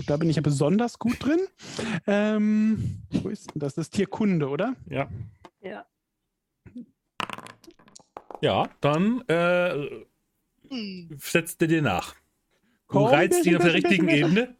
Da 0.07 0.19
bin 0.19 0.29
ich 0.29 0.37
ja 0.37 0.43
besonders 0.43 0.99
gut 0.99 1.25
drin. 1.25 1.41
Ähm, 2.07 3.03
wo 3.11 3.31
ist 3.31 3.55
denn 3.55 3.61
das? 3.61 3.75
Das 3.75 3.87
ist 3.87 3.95
Tierkunde, 3.95 4.49
oder? 4.49 4.77
Ja. 4.91 5.09
Ja. 5.63 5.87
Ja, 8.43 8.69
dann 8.81 9.23
äh, 9.29 10.05
setzt 11.17 11.63
er 11.63 11.69
dir 11.69 11.83
nach. 11.83 12.15
Du 12.91 12.99
Komm, 12.99 13.07
reizt 13.07 13.47
ihn 13.47 13.57
auf 13.57 13.63
der 13.63 13.75
richtigen 13.75 14.09
Ebene. 14.09 14.57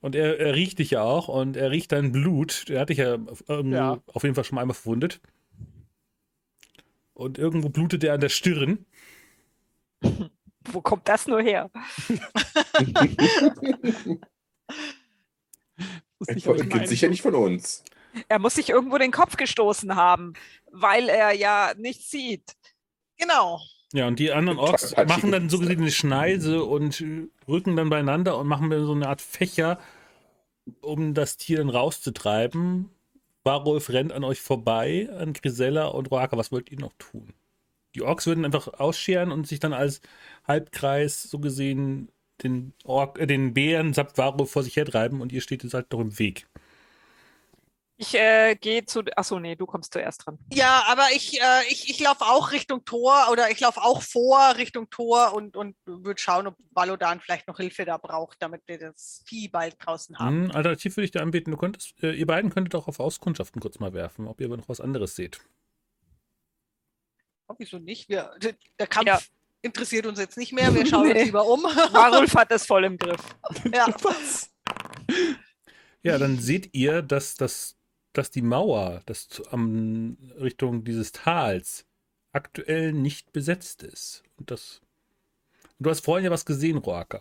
Und 0.00 0.14
er, 0.14 0.38
er, 0.38 0.54
riecht 0.54 0.78
dich 0.78 0.92
ja 0.92 1.02
auch 1.02 1.26
und 1.26 1.56
er 1.56 1.72
riecht 1.72 1.90
dein 1.90 2.12
Blut. 2.12 2.70
Er 2.70 2.82
hat 2.82 2.90
dich 2.90 2.98
ja, 2.98 3.18
ja, 3.48 3.98
auf 4.06 4.22
jeden 4.22 4.36
Fall 4.36 4.44
schon 4.44 4.54
mal 4.54 4.60
einmal 4.60 4.76
verwundet. 4.76 5.20
Und 7.12 7.38
irgendwo 7.38 7.70
blutet 7.70 8.04
er 8.04 8.14
an 8.14 8.20
der 8.20 8.28
Stirn. 8.28 8.86
Wo 10.70 10.80
kommt 10.80 11.08
das 11.08 11.26
nur 11.26 11.42
her? 11.42 11.70
das 16.20 16.28
ist 16.28 16.88
sicher 16.88 17.08
nicht 17.08 17.22
von 17.22 17.34
uns. 17.34 17.82
Er 18.28 18.38
muss 18.38 18.54
sich 18.54 18.70
irgendwo 18.70 18.98
den 18.98 19.10
Kopf 19.10 19.36
gestoßen 19.36 19.96
haben, 19.96 20.34
weil 20.70 21.08
er 21.08 21.32
ja 21.32 21.72
nichts 21.76 22.10
sieht. 22.10 22.56
Genau. 23.16 23.60
Ja, 23.92 24.08
und 24.08 24.18
die 24.18 24.32
anderen 24.32 24.58
Orks 24.58 24.96
machen 25.06 25.32
dann 25.32 25.48
so 25.48 25.58
gesehen 25.58 25.80
eine 25.80 25.90
Schneise 25.90 26.64
und 26.64 27.04
rücken 27.46 27.76
dann 27.76 27.88
beieinander 27.88 28.38
und 28.38 28.46
machen 28.48 28.68
dann 28.70 28.84
so 28.84 28.92
eine 28.92 29.08
Art 29.08 29.22
Fächer, 29.22 29.78
um 30.80 31.14
das 31.14 31.36
Tier 31.36 31.58
dann 31.58 31.70
rauszutreiben. 31.70 32.90
Warulf 33.44 33.90
rennt 33.90 34.12
an 34.12 34.24
euch 34.24 34.40
vorbei, 34.40 35.08
an 35.16 35.32
Grisella 35.32 35.86
und 35.86 36.10
Roaka. 36.10 36.36
Was 36.36 36.50
wollt 36.50 36.70
ihr 36.70 36.80
noch 36.80 36.92
tun? 36.98 37.32
Die 37.94 38.02
Orks 38.02 38.26
würden 38.26 38.44
einfach 38.44 38.68
ausscheren 38.74 39.30
und 39.30 39.46
sich 39.46 39.60
dann 39.60 39.72
als 39.72 40.00
Halbkreis 40.46 41.22
so 41.22 41.38
gesehen 41.38 42.08
den, 42.42 42.74
Ork, 42.84 43.18
äh, 43.18 43.26
den 43.26 43.54
Bären 43.54 43.94
samt 43.94 44.18
Warulf 44.18 44.50
vor 44.50 44.62
sich 44.62 44.76
hertreiben 44.76 45.20
und 45.20 45.32
ihr 45.32 45.40
steht 45.40 45.62
jetzt 45.62 45.74
halt 45.74 45.90
noch 45.92 46.00
im 46.00 46.18
Weg. 46.18 46.46
Ich 47.98 48.14
äh, 48.14 48.54
gehe 48.56 48.84
zu. 48.84 49.02
Achso, 49.16 49.40
nee, 49.40 49.56
du 49.56 49.64
kommst 49.64 49.94
zuerst 49.94 50.26
dran. 50.26 50.38
Ja, 50.52 50.84
aber 50.86 51.06
ich, 51.14 51.40
äh, 51.40 51.64
ich, 51.70 51.88
ich 51.88 51.98
laufe 52.00 52.24
auch 52.26 52.52
Richtung 52.52 52.84
Tor 52.84 53.28
oder 53.32 53.50
ich 53.50 53.58
laufe 53.60 53.80
auch 53.82 54.02
vor 54.02 54.56
Richtung 54.58 54.90
Tor 54.90 55.32
und, 55.32 55.56
und 55.56 55.76
würde 55.86 56.20
schauen, 56.20 56.46
ob 56.46 56.56
Valodan 56.72 57.20
vielleicht 57.20 57.48
noch 57.48 57.56
Hilfe 57.56 57.86
da 57.86 57.96
braucht, 57.96 58.42
damit 58.42 58.62
wir 58.66 58.78
das 58.78 59.22
Vieh 59.24 59.48
bald 59.48 59.76
draußen 59.78 60.18
haben. 60.18 60.44
Mhm, 60.44 60.50
alternativ 60.50 60.96
würde 60.96 61.06
ich 61.06 61.10
dir 61.10 61.22
anbieten, 61.22 61.52
du 61.52 61.56
könntest, 61.56 61.94
äh, 62.02 62.12
ihr 62.12 62.26
beiden 62.26 62.50
könntet 62.50 62.74
auch 62.74 62.86
auf 62.86 63.00
Auskundschaften 63.00 63.62
kurz 63.62 63.78
mal 63.78 63.94
werfen, 63.94 64.28
ob 64.28 64.40
ihr 64.40 64.46
aber 64.48 64.58
noch 64.58 64.68
was 64.68 64.82
anderes 64.82 65.16
seht. 65.16 65.40
Oh, 67.48 67.54
wieso 67.56 67.78
nicht? 67.78 68.10
Wir, 68.10 68.30
der 68.78 68.86
Kampf 68.88 69.06
ja. 69.06 69.20
interessiert 69.62 70.04
uns 70.04 70.18
jetzt 70.18 70.36
nicht 70.36 70.52
mehr, 70.52 70.74
wir 70.74 70.84
schauen 70.86 71.10
uns 71.10 71.24
lieber 71.24 71.46
um. 71.46 71.62
Warulf 71.92 72.34
hat 72.34 72.50
das 72.50 72.66
voll 72.66 72.84
im 72.84 72.98
Griff. 72.98 73.22
Ja. 73.72 73.86
Ja, 76.02 76.18
dann 76.18 76.38
seht 76.38 76.72
ihr, 76.72 77.02
dass 77.02 77.34
das 77.34 77.75
dass 78.16 78.30
die 78.30 78.42
Mauer 78.42 79.02
das 79.06 79.42
am 79.50 80.16
Richtung 80.40 80.84
dieses 80.84 81.12
Tals 81.12 81.86
aktuell 82.32 82.92
nicht 82.92 83.32
besetzt 83.32 83.82
ist. 83.82 84.22
Und 84.36 84.50
das. 84.50 84.80
du 85.78 85.90
hast 85.90 86.04
vorhin 86.04 86.24
ja 86.24 86.30
was 86.30 86.46
gesehen, 86.46 86.78
Roaka. 86.78 87.20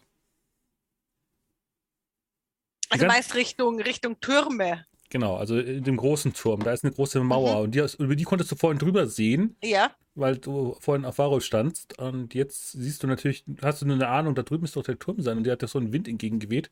Also 2.90 3.08
meist 3.08 3.36
Richtung, 3.36 3.82
Richtung 3.82 4.20
Türme. 4.20 4.86
Genau, 5.10 5.36
also 5.36 5.60
in 5.60 5.84
dem 5.84 5.98
großen 5.98 6.34
Turm. 6.34 6.64
Da 6.64 6.72
ist 6.72 6.84
eine 6.84 6.94
große 6.94 7.20
Mauer. 7.22 7.58
Mhm. 7.58 7.64
Und 7.64 7.76
die, 7.76 7.86
über 8.00 8.16
die 8.16 8.24
konntest 8.24 8.52
du 8.52 8.56
vorhin 8.56 8.80
drüber 8.80 9.08
sehen. 9.08 9.56
Ja. 9.62 9.96
Weil 10.14 10.38
du 10.38 10.78
vorhin 10.80 11.06
auf 11.06 11.18
Varol 11.18 11.42
standst. 11.42 12.00
Und 12.00 12.34
jetzt 12.34 12.72
siehst 12.72 13.04
du 13.04 13.08
natürlich, 13.08 13.44
hast 13.62 13.82
du 13.82 13.86
nur 13.86 13.96
eine 13.96 14.08
Ahnung, 14.08 14.34
da 14.36 14.44
drüben 14.44 14.66
ist 14.66 14.76
doch 14.76 14.84
der 14.84 15.00
Turm 15.00 15.22
sein. 15.22 15.38
Und 15.38 15.44
der 15.44 15.54
hat 15.54 15.62
ja 15.62 15.68
so 15.68 15.80
einen 15.80 15.94
Wind 15.94 16.08
entgegengeweht. 16.08 16.72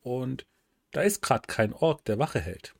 Und 0.00 0.46
da 0.92 1.02
ist 1.02 1.20
gerade 1.20 1.46
kein 1.46 1.72
Ort, 1.72 2.08
der 2.08 2.18
Wache 2.18 2.40
hält. 2.40 2.74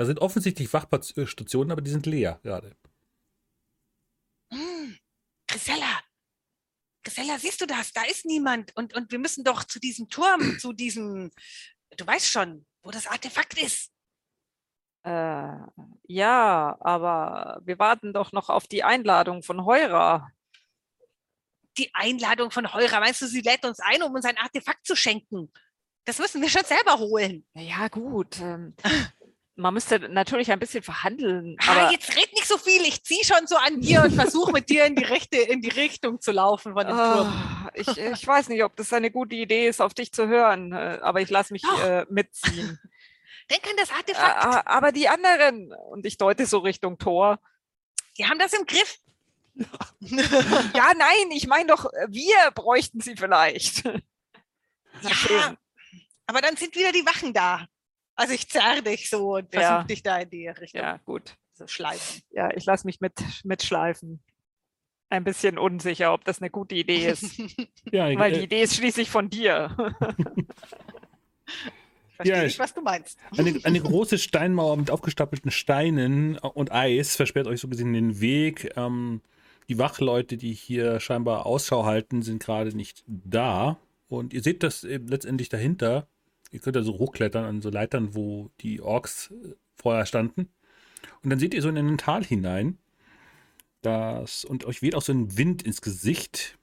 Da 0.00 0.06
sind 0.06 0.20
offensichtlich 0.20 0.72
Wachstationen, 0.72 1.70
aber 1.70 1.82
die 1.82 1.90
sind 1.90 2.06
leer 2.06 2.40
gerade. 2.42 2.74
Hm, 4.50 4.98
Grisella, 5.46 6.00
Grisella, 7.04 7.38
siehst 7.38 7.60
du 7.60 7.66
das? 7.66 7.92
Da 7.92 8.04
ist 8.04 8.24
niemand. 8.24 8.74
Und, 8.78 8.94
und 8.94 9.12
wir 9.12 9.18
müssen 9.18 9.44
doch 9.44 9.62
zu 9.62 9.78
diesem 9.78 10.08
Turm, 10.08 10.58
zu 10.58 10.72
diesem, 10.72 11.30
du 11.98 12.06
weißt 12.06 12.24
schon, 12.24 12.64
wo 12.82 12.90
das 12.90 13.08
Artefakt 13.08 13.60
ist. 13.60 13.92
Äh, 15.02 15.56
ja, 16.04 16.78
aber 16.80 17.60
wir 17.62 17.78
warten 17.78 18.14
doch 18.14 18.32
noch 18.32 18.48
auf 18.48 18.66
die 18.66 18.82
Einladung 18.82 19.42
von 19.42 19.66
Heurer. 19.66 20.30
Die 21.76 21.94
Einladung 21.94 22.50
von 22.50 22.72
Heurer, 22.72 23.00
meinst 23.00 23.20
du, 23.20 23.26
sie 23.26 23.42
lädt 23.42 23.66
uns 23.66 23.80
ein, 23.80 24.02
um 24.02 24.14
uns 24.14 24.24
ein 24.24 24.38
Artefakt 24.38 24.86
zu 24.86 24.96
schenken? 24.96 25.52
Das 26.06 26.18
müssen 26.18 26.40
wir 26.40 26.48
schon 26.48 26.64
selber 26.64 26.98
holen. 26.98 27.44
Ja, 27.52 27.88
gut. 27.88 28.40
Ähm, 28.40 28.74
man 29.60 29.74
müsste 29.74 29.98
natürlich 30.08 30.50
ein 30.50 30.58
bisschen 30.58 30.82
verhandeln. 30.82 31.56
Ah, 31.60 31.72
aber 31.72 31.92
jetzt 31.92 32.16
red 32.16 32.32
nicht 32.32 32.46
so 32.46 32.58
viel. 32.58 32.82
Ich 32.82 33.04
ziehe 33.04 33.24
schon 33.24 33.46
so 33.46 33.56
an 33.56 33.80
dir 33.80 34.02
und 34.02 34.12
versuche 34.12 34.52
mit 34.52 34.68
dir 34.68 34.86
in 34.86 34.96
die, 34.96 35.04
rechte, 35.04 35.36
in 35.36 35.60
die 35.60 35.68
Richtung 35.68 36.20
zu 36.20 36.32
laufen 36.32 36.72
von 36.72 36.86
dem 36.86 36.98
oh, 36.98 37.14
Turm. 37.14 37.68
Ich, 37.74 37.88
ich 37.88 38.26
weiß 38.26 38.48
nicht, 38.48 38.64
ob 38.64 38.74
das 38.76 38.92
eine 38.92 39.10
gute 39.10 39.36
Idee 39.36 39.68
ist, 39.68 39.80
auf 39.80 39.94
dich 39.94 40.12
zu 40.12 40.26
hören, 40.26 40.72
äh, 40.72 40.98
aber 41.02 41.20
ich 41.20 41.30
lasse 41.30 41.52
mich 41.52 41.62
äh, 41.84 42.04
mitziehen. 42.08 42.78
Denk 43.50 43.66
an 43.66 43.76
das 43.76 43.90
Artefakt. 43.90 44.44
Äh, 44.44 44.68
aber 44.68 44.92
die 44.92 45.08
anderen, 45.08 45.72
und 45.90 46.06
ich 46.06 46.16
deute 46.16 46.46
so 46.46 46.58
Richtung 46.58 46.98
Tor. 46.98 47.38
Die 48.18 48.26
haben 48.26 48.38
das 48.38 48.52
im 48.52 48.66
Griff. 48.66 48.98
ja, 50.00 50.92
nein, 50.96 51.30
ich 51.32 51.46
meine 51.46 51.66
doch, 51.66 51.84
wir 52.08 52.50
bräuchten 52.54 53.00
sie 53.00 53.16
vielleicht. 53.16 53.84
ja, 55.02 55.56
aber 56.26 56.40
dann 56.40 56.56
sind 56.56 56.74
wieder 56.76 56.92
die 56.92 57.04
Wachen 57.04 57.34
da. 57.34 57.66
Also 58.20 58.34
ich 58.34 58.50
zerre 58.50 58.82
dich 58.82 59.08
so 59.08 59.36
und 59.36 59.50
versuche 59.50 59.72
ja. 59.72 59.82
dich 59.84 60.02
da 60.02 60.18
in 60.18 60.28
die 60.28 60.46
Richtung. 60.46 60.82
Ja, 60.82 60.98
gut. 61.06 61.38
So 61.54 61.66
schleifen. 61.66 62.20
Ja, 62.30 62.50
ich 62.54 62.66
lasse 62.66 62.86
mich 62.86 63.00
mit, 63.00 63.14
mitschleifen. 63.44 64.22
Ein 65.08 65.24
bisschen 65.24 65.56
unsicher, 65.56 66.12
ob 66.12 66.26
das 66.26 66.42
eine 66.42 66.50
gute 66.50 66.74
Idee 66.74 67.08
ist. 67.08 67.38
ja, 67.90 68.14
Weil 68.18 68.32
die 68.32 68.40
äh, 68.40 68.44
Idee 68.44 68.62
ist 68.62 68.76
schließlich 68.76 69.08
von 69.08 69.30
dir. 69.30 69.74
Verstehe 72.16 72.36
ja, 72.36 72.44
ich, 72.44 72.58
was 72.58 72.74
du 72.74 72.82
meinst. 72.82 73.18
Eine, 73.38 73.58
eine, 73.64 73.80
große 73.82 74.18
Steinmauer 74.18 74.76
mit 74.76 74.90
aufgestapelten 74.90 75.50
Steinen 75.50 76.36
und 76.36 76.72
Eis 76.72 77.16
versperrt 77.16 77.46
euch 77.46 77.60
so 77.60 77.68
gesehen 77.68 77.94
den 77.94 78.20
Weg. 78.20 78.70
Ähm, 78.76 79.22
die 79.70 79.78
Wachleute, 79.78 80.36
die 80.36 80.52
hier 80.52 81.00
scheinbar 81.00 81.46
Ausschau 81.46 81.86
halten, 81.86 82.20
sind 82.20 82.42
gerade 82.42 82.76
nicht 82.76 83.02
da. 83.06 83.78
Und 84.08 84.34
ihr 84.34 84.42
seht 84.42 84.62
das 84.62 84.82
letztendlich 84.82 85.48
dahinter. 85.48 86.06
Ihr 86.50 86.60
könnt 86.60 86.76
da 86.76 86.82
so 86.82 86.98
hochklettern 86.98 87.44
an 87.44 87.62
so 87.62 87.70
Leitern, 87.70 88.14
wo 88.14 88.50
die 88.60 88.80
Orks 88.80 89.30
äh, 89.30 89.54
vorher 89.76 90.06
standen. 90.06 90.48
Und 91.22 91.30
dann 91.30 91.38
seht 91.38 91.54
ihr 91.54 91.62
so 91.62 91.68
in 91.68 91.76
ein 91.76 91.98
Tal 91.98 92.24
hinein. 92.24 92.78
Das, 93.82 94.44
und 94.44 94.64
euch 94.64 94.82
weht 94.82 94.94
auch 94.94 95.02
so 95.02 95.12
ein 95.12 95.36
Wind 95.38 95.62
ins 95.62 95.80
Gesicht. 95.80 96.58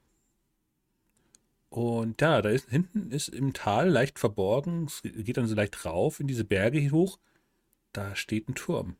Und 1.69 2.21
ja, 2.21 2.41
da 2.41 2.49
ist 2.49 2.69
hinten 2.69 3.11
ist 3.11 3.29
im 3.29 3.53
Tal 3.53 3.89
leicht 3.89 4.19
verborgen, 4.19 4.85
es 4.85 5.01
geht 5.03 5.37
dann 5.37 5.47
so 5.47 5.55
leicht 5.55 5.85
rauf 5.85 6.19
in 6.19 6.27
diese 6.27 6.43
Berge 6.43 6.91
hoch. 6.91 7.19
Da 7.93 8.15
steht 8.15 8.47
ein 8.49 8.55
Turm. 8.55 8.95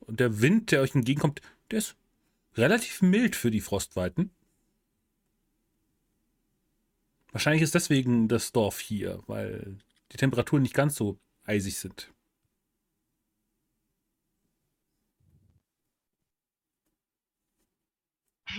Und 0.00 0.20
der 0.20 0.40
Wind, 0.40 0.70
der 0.70 0.82
euch 0.82 0.94
entgegenkommt, 0.94 1.40
der 1.70 1.78
ist 1.78 1.96
relativ 2.56 3.02
mild 3.02 3.36
für 3.36 3.50
die 3.50 3.60
Frostweiten. 3.60 4.30
Wahrscheinlich 7.34 7.62
ist 7.62 7.74
deswegen 7.74 8.28
das 8.28 8.52
Dorf 8.52 8.78
hier, 8.78 9.20
weil 9.26 9.78
die 10.12 10.16
Temperaturen 10.16 10.62
nicht 10.62 10.72
ganz 10.72 10.94
so 10.94 11.18
eisig 11.42 11.76
sind. 11.76 12.14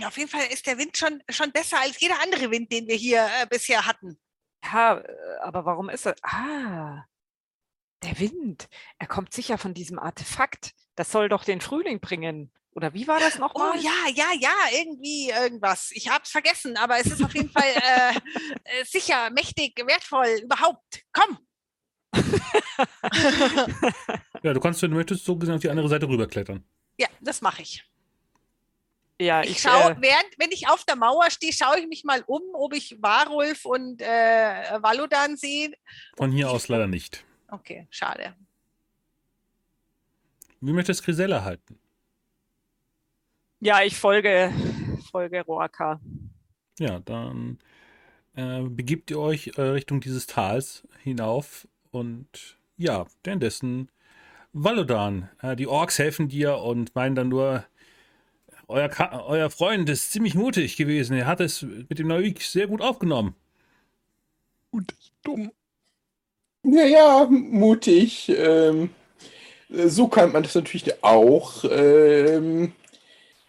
Auf 0.04 0.18
jeden 0.18 0.28
Fall 0.28 0.46
ist 0.52 0.66
der 0.66 0.76
Wind 0.76 0.94
schon, 0.94 1.22
schon 1.30 1.52
besser 1.52 1.80
als 1.80 1.98
jeder 2.00 2.20
andere 2.22 2.50
Wind, 2.50 2.70
den 2.70 2.86
wir 2.86 2.96
hier 2.96 3.26
äh, 3.40 3.46
bisher 3.46 3.86
hatten. 3.86 4.18
Ja, 4.62 4.98
äh, 4.98 5.38
aber 5.40 5.64
warum 5.64 5.88
ist 5.88 6.04
er? 6.04 6.14
Ah, 6.20 7.06
der 8.02 8.20
Wind. 8.20 8.68
Er 8.98 9.06
kommt 9.06 9.32
sicher 9.32 9.56
von 9.56 9.72
diesem 9.72 9.98
Artefakt. 9.98 10.74
Das 10.96 11.10
soll 11.10 11.30
doch 11.30 11.44
den 11.44 11.62
Frühling 11.62 11.98
bringen. 12.00 12.52
Oder 12.76 12.92
wie 12.92 13.08
war 13.08 13.18
das 13.18 13.38
nochmal? 13.38 13.72
Oh 13.74 13.80
ja, 13.80 14.10
ja, 14.14 14.26
ja, 14.38 14.54
irgendwie 14.78 15.30
irgendwas. 15.30 15.92
Ich 15.92 16.10
habe 16.10 16.24
es 16.24 16.30
vergessen, 16.30 16.76
aber 16.76 16.98
es 16.98 17.06
ist 17.06 17.24
auf 17.24 17.34
jeden 17.34 17.48
Fall 17.48 17.64
äh, 17.64 18.14
äh, 18.64 18.84
sicher, 18.84 19.30
mächtig, 19.30 19.82
wertvoll, 19.86 20.40
überhaupt. 20.42 21.02
Komm! 21.10 21.38
ja, 24.42 24.52
du 24.52 24.60
kannst, 24.60 24.82
wenn 24.82 24.90
du 24.90 24.96
möchtest, 24.98 25.24
so 25.24 25.36
gesehen 25.38 25.54
auf 25.54 25.62
die 25.62 25.70
andere 25.70 25.88
Seite 25.88 26.06
rüberklettern. 26.06 26.62
Ja, 26.98 27.08
das 27.22 27.40
mache 27.40 27.62
ich. 27.62 27.82
Ja, 29.18 29.42
ich, 29.42 29.52
ich 29.52 29.62
schaue, 29.62 29.92
äh, 29.92 29.96
während, 30.00 30.28
wenn 30.36 30.52
ich 30.52 30.68
auf 30.68 30.84
der 30.84 30.96
Mauer 30.96 31.30
stehe, 31.30 31.54
schaue 31.54 31.80
ich 31.80 31.86
mich 31.86 32.04
mal 32.04 32.22
um, 32.26 32.42
ob 32.52 32.74
ich 32.74 32.98
Warulf 33.00 33.64
und 33.64 34.02
äh, 34.02 34.82
Valodan 34.82 35.38
sehe. 35.38 35.72
Von 36.14 36.30
hier 36.30 36.50
aus 36.50 36.68
leider 36.68 36.86
nicht. 36.86 37.24
Okay, 37.48 37.86
schade. 37.88 38.36
Wie 40.60 40.74
möchtest 40.74 41.00
du 41.00 41.04
Grisella 41.06 41.42
halten? 41.42 41.80
Ja, 43.60 43.82
ich 43.82 43.96
folge, 43.96 44.52
folge 45.10 45.42
Roaka. 45.42 46.00
Ja, 46.78 47.00
dann 47.00 47.58
äh, 48.34 48.60
begibt 48.62 49.10
ihr 49.10 49.18
euch 49.18 49.52
äh, 49.56 49.62
Richtung 49.62 50.00
dieses 50.00 50.26
Tals 50.26 50.86
hinauf 51.02 51.66
und 51.90 52.58
ja, 52.76 53.06
währenddessen 53.24 53.90
Valodan. 54.52 55.30
Äh, 55.40 55.56
die 55.56 55.66
Orks 55.66 55.98
helfen 55.98 56.28
dir 56.28 56.58
und 56.58 56.94
meinen 56.94 57.14
dann 57.14 57.30
nur, 57.30 57.64
euer, 58.68 58.90
euer 59.26 59.48
Freund 59.48 59.88
ist 59.88 60.12
ziemlich 60.12 60.34
mutig 60.34 60.76
gewesen. 60.76 61.16
Er 61.16 61.26
hat 61.26 61.40
es 61.40 61.62
mit 61.62 61.98
dem 61.98 62.08
Neuik 62.08 62.42
sehr 62.42 62.66
gut 62.66 62.82
aufgenommen. 62.82 63.34
Mutig, 64.70 65.12
dumm. 65.22 65.50
Naja, 66.62 67.26
mutig. 67.30 68.28
Ähm, 68.28 68.90
so 69.68 70.08
kann 70.08 70.32
man 70.32 70.42
das 70.42 70.54
natürlich 70.54 71.02
auch 71.02 71.64
ähm, 71.70 72.72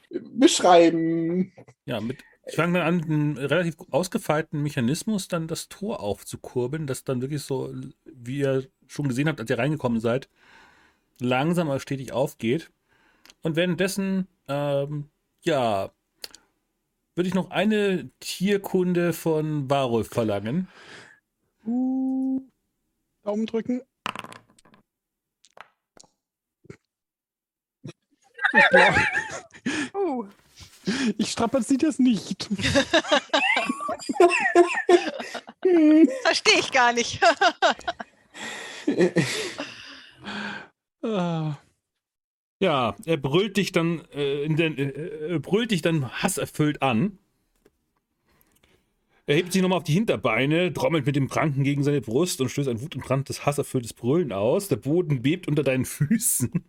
beschreiben. 0.10 1.52
Ja, 1.86 2.00
mit, 2.00 2.24
ich 2.46 2.56
fange 2.56 2.80
dann 2.80 2.88
an, 2.88 3.04
einen 3.04 3.38
relativ 3.38 3.76
ausgefeilten 3.92 4.62
Mechanismus 4.62 5.28
dann 5.28 5.48
das 5.48 5.70
Tor 5.70 6.00
aufzukurbeln, 6.00 6.88
das 6.88 7.04
dann 7.04 7.22
wirklich 7.22 7.42
so, 7.42 7.74
wie 8.06 8.40
ihr 8.40 8.68
schon 8.88 9.08
gesehen 9.08 9.28
habt, 9.28 9.40
als 9.40 9.50
ihr 9.50 9.60
reingekommen 9.60 10.00
seid, 10.00 10.30
langsam 11.20 11.70
aber 11.70 11.80
stetig 11.80 12.14
aufgeht. 12.14 12.72
Und 13.42 13.56
währenddessen, 13.56 14.28
ähm, 14.48 15.10
ja, 15.44 15.92
würde 17.16 17.28
ich 17.28 17.34
noch 17.34 17.50
eine 17.50 18.10
Tierkunde 18.20 19.12
von 19.12 19.70
Warulf 19.70 20.08
verlangen. 20.10 20.68
Uh, 21.66 22.42
Daumen 23.24 23.46
drücken. 23.46 23.82
Ich, 28.54 28.64
uh. 29.94 30.26
ich 31.18 31.32
strapaziere 31.32 31.88
das 31.88 32.00
nicht. 32.00 32.44
Verstehe 36.24 36.60
ich 36.60 36.72
gar 36.72 36.94
nicht. 36.94 37.20
ah. 41.04 41.58
Ja, 42.60 42.96
er 43.06 43.18
brüllt 43.18 43.58
dich 43.58 43.72
dann, 43.72 44.02
äh, 44.12 44.48
den, 44.48 44.78
äh, 44.78 45.40
brüllt 45.40 45.72
dich 45.72 45.84
dann 45.84 46.12
hasserfüllt 46.24 46.82
an. 46.82 47.20
Er 49.28 49.36
hebt 49.36 49.52
sich 49.52 49.62
nochmal 49.62 49.80
auf 49.80 49.84
die 49.84 49.94
Hinterbeine, 49.94 50.74
trommelt 50.74 51.06
mit 51.06 51.18
dem 51.18 51.28
Pranken 51.28 51.64
gegen 51.64 51.84
seine 51.84 52.02
Brust 52.02 52.40
und 52.40 52.50
stößt 52.50 52.70
ein 52.70 52.82
wutentbranntes, 52.82 53.46
hasserfülltes 53.46 53.94
Brüllen 53.94 54.32
aus. 54.32 54.70
Der 54.70 54.78
Boden 54.78 55.22
bebt 55.22 55.48
unter 55.48 55.64
deinen 55.64 55.86
Füßen. 55.86 56.64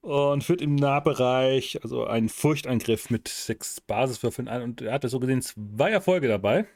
Und 0.00 0.44
führt 0.44 0.62
im 0.62 0.74
Nahbereich 0.74 1.82
also 1.82 2.06
einen 2.06 2.28
Furchtangriff 2.28 3.10
mit 3.10 3.28
sechs 3.28 3.80
Basiswürfeln 3.80 4.48
an. 4.48 4.62
Und 4.62 4.82
er 4.82 4.92
hatte 4.92 5.08
so 5.08 5.20
gesehen 5.20 5.42
zwei 5.42 5.90
Erfolge 5.90 6.28
dabei. 6.28 6.66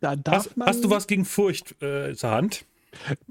Da 0.00 0.14
hast, 0.28 0.54
hast, 0.60 0.84
du 0.84 0.90
was 0.90 1.08
gegen 1.08 1.24
Furcht 1.24 1.82
äh, 1.82 2.14
zur 2.14 2.30
Hand? 2.30 2.64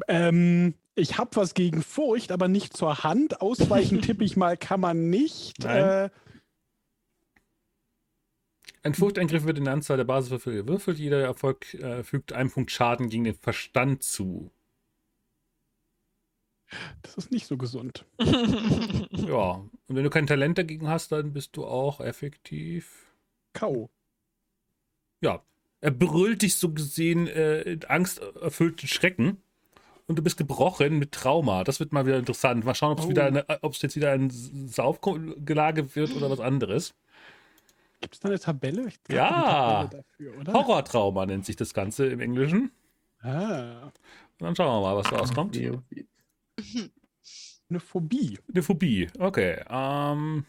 Ähm, 0.10 0.74
ich 0.96 1.18
habe 1.18 1.36
was 1.36 1.54
gegen 1.54 1.82
Furcht, 1.82 2.32
aber 2.32 2.50
nicht 2.50 2.76
zur 2.76 3.04
Hand. 3.04 3.42
Ausweichen 3.42 4.02
tippe 4.02 4.26
ich 4.26 4.36
mal, 4.36 4.58
kann 4.58 4.82
man 4.82 5.10
nicht. 5.10 5.64
Äh, 5.64 6.10
ein 8.84 8.94
Furchtangriff 8.94 9.46
wird 9.46 9.58
in 9.58 9.66
der 9.66 9.74
Anzahl 9.74 9.98
der 9.98 10.04
Basiswürfel 10.04 10.54
gewürfelt. 10.54 11.00
Jeder 11.00 11.22
Erfolg 11.22 11.74
äh, 11.76 12.04
fügt 12.04 12.34
einen 12.34 12.52
Punkt 12.52 12.72
Schaden 12.72 13.10
gegen 13.10 13.24
den 13.24 13.36
Verstand 13.36 14.04
zu. 14.04 14.52
Das 17.02 17.16
ist 17.16 17.32
nicht 17.32 17.48
so 17.48 17.58
gesund. 17.58 18.06
ja, 18.20 19.52
und 19.52 19.72
wenn 19.88 20.04
du 20.04 20.10
kein 20.10 20.28
Talent 20.28 20.58
dagegen 20.58 20.88
hast, 20.88 21.12
dann 21.12 21.34
bist 21.34 21.56
du 21.56 21.66
auch 21.66 22.02
effektiv. 22.02 23.08
K.O. 23.54 23.90
Ja, 25.22 25.42
er 25.82 25.92
brüllt 25.92 26.42
dich 26.42 26.58
so 26.58 26.74
gesehen 26.74 27.28
äh, 27.28 27.62
in 27.62 27.86
angsterfüllten 27.86 28.88
Schrecken 28.88 29.42
und 30.08 30.18
du 30.18 30.24
bist 30.24 30.38
gebrochen 30.38 31.00
mit 31.00 31.12
Trauma. 31.12 31.64
Das 31.64 31.80
wird 31.80 31.94
mal 31.94 32.06
wieder 32.06 32.18
interessant. 32.18 32.66
Mal 32.66 32.76
schauen, 32.76 32.94
ob 32.94 33.00
es 33.00 33.06
oh. 33.06 33.10
wieder 33.10 33.46
jetzt 33.62 33.96
wieder 33.96 34.12
ein 34.12 34.30
Saufgelage 34.30 35.96
wird 35.96 36.16
oder 36.16 36.30
was 36.30 36.40
anderes. 36.40 36.94
Gibt 38.02 38.14
es 38.14 38.20
da 38.20 38.30
eine 38.30 38.40
Tabelle? 38.40 38.90
ja, 39.10 39.86
Tabelle 39.86 40.54
Horrortrauma 40.54 41.26
nennt 41.26 41.46
sich 41.46 41.56
das 41.56 41.74
Ganze 41.74 42.08
im 42.08 42.20
Englischen. 42.20 42.72
Ah. 43.22 43.92
Und 44.40 44.46
dann 44.46 44.56
schauen 44.56 44.82
wir 44.82 44.82
mal, 44.82 44.96
was 44.96 45.10
da 45.10 45.18
rauskommt. 45.18 45.58
Eine 47.70 47.80
Phobie. 47.80 48.40
Eine 48.50 48.64
Phobie, 48.64 49.10
okay. 49.20 49.62
Ähm, 49.70 50.46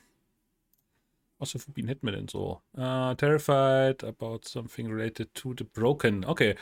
was 1.39 1.53
für 1.53 1.59
Phobien 1.59 1.89
hätten 1.89 2.07
wir 2.07 2.13
denn 2.13 2.29
so? 2.29 2.61
Uh, 2.77 3.15
terrified 3.15 4.03
about 4.05 4.41
something 4.45 4.93
related 4.93 5.33
to 5.35 5.55
the 5.57 5.65
broken. 5.65 6.25
Okay. 6.25 6.57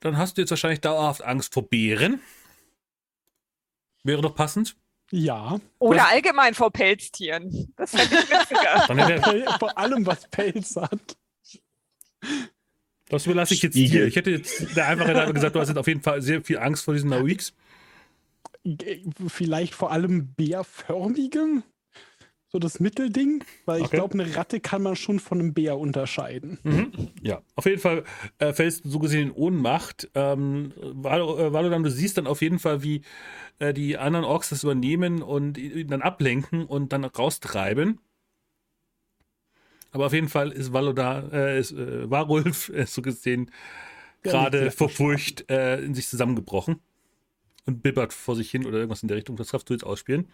Dann 0.00 0.16
hast 0.16 0.36
du 0.36 0.42
jetzt 0.42 0.50
wahrscheinlich 0.50 0.80
dauerhaft 0.80 1.22
Angst 1.22 1.54
vor 1.54 1.68
Bären. 1.68 2.20
Wäre 4.04 4.22
doch 4.22 4.34
passend. 4.34 4.76
Ja. 5.10 5.58
Oder 5.78 6.00
was? 6.00 6.12
allgemein 6.12 6.54
vor 6.54 6.70
Pelztieren. 6.70 7.72
Das 7.76 7.92
hätte 7.92 8.14
ich 8.14 8.30
witziger. 8.30 9.56
vor 9.58 9.76
allem, 9.78 10.06
was 10.06 10.28
Pelz 10.28 10.76
hat. 10.76 11.16
Das 13.08 13.26
überlasse 13.26 13.54
ich 13.54 13.62
jetzt 13.62 13.74
dir. 13.74 14.06
Ich 14.06 14.16
hätte 14.16 14.30
jetzt 14.30 14.76
der 14.76 14.88
einfache 14.88 15.32
gesagt, 15.32 15.54
du 15.54 15.60
hast 15.60 15.68
jetzt 15.68 15.78
auf 15.78 15.86
jeden 15.86 16.02
Fall 16.02 16.22
sehr 16.22 16.42
viel 16.42 16.58
Angst 16.58 16.84
vor 16.84 16.94
diesen 16.94 17.10
Nauiks. 17.10 17.54
Vielleicht 19.26 19.74
vor 19.74 19.92
allem 19.92 20.32
bärförmigem? 20.34 21.62
So 22.48 22.58
das 22.58 22.80
Mittelding? 22.80 23.44
Weil 23.64 23.80
ich 23.80 23.86
Okay. 23.86 23.96
glaube, 23.96 24.14
eine 24.14 24.36
Ratte 24.36 24.60
kann 24.60 24.82
man 24.82 24.96
schon 24.96 25.18
von 25.18 25.40
einem 25.40 25.52
Bär 25.52 25.78
unterscheiden. 25.78 26.58
Mhm. 26.62 26.92
Ja, 27.22 27.42
auf 27.56 27.66
jeden 27.66 27.80
Fall 27.80 28.04
äh, 28.38 28.52
fällst 28.52 28.84
du 28.84 28.88
so 28.88 28.98
gesehen 28.98 29.28
in 29.28 29.34
Ohnmacht. 29.34 30.08
Ähm, 30.14 30.72
Valo- 30.76 31.38
äh, 31.38 31.82
du 31.82 31.90
siehst 31.90 32.18
dann 32.18 32.26
auf 32.26 32.40
jeden 32.40 32.58
Fall, 32.58 32.82
wie 32.82 33.02
äh, 33.58 33.74
die 33.74 33.98
anderen 33.98 34.24
Orks 34.24 34.50
das 34.50 34.62
übernehmen 34.62 35.22
und 35.22 35.58
ihn 35.58 35.88
dann 35.88 36.02
ablenken 36.02 36.64
und 36.64 36.92
dann 36.92 37.04
raustreiben. 37.04 38.00
Aber 39.90 40.06
auf 40.06 40.12
jeden 40.12 40.28
Fall 40.28 40.52
ist 40.52 40.72
Valodan, 40.72 41.30
äh, 41.32 41.58
ist 41.58 41.72
äh, 41.72 42.08
Varulf 42.10 42.68
äh, 42.68 42.86
so 42.86 43.02
gesehen 43.02 43.50
Der 44.24 44.32
gerade 44.32 44.70
vor 44.70 44.88
Furcht 44.88 45.50
äh, 45.50 45.80
in 45.80 45.94
sich 45.94 46.08
zusammengebrochen 46.08 46.80
und 47.66 47.82
bibbert 47.82 48.12
vor 48.12 48.36
sich 48.36 48.50
hin 48.50 48.64
oder 48.64 48.78
irgendwas 48.78 49.02
in 49.02 49.08
der 49.08 49.16
Richtung. 49.16 49.36
Das 49.36 49.48
darfst 49.48 49.68
du 49.68 49.74
jetzt 49.74 49.84
ausspielen. 49.84 50.26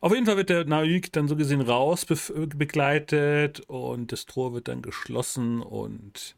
Auf 0.00 0.12
jeden 0.12 0.26
Fall 0.26 0.36
wird 0.36 0.50
der 0.50 0.64
Naik 0.64 1.12
dann 1.12 1.28
so 1.28 1.36
gesehen 1.36 1.60
raus 1.60 2.04
äh, 2.10 2.46
begleitet 2.46 3.60
und 3.60 4.10
das 4.10 4.26
Tor 4.26 4.52
wird 4.52 4.68
dann 4.68 4.82
geschlossen 4.82 5.62
und 5.62 6.34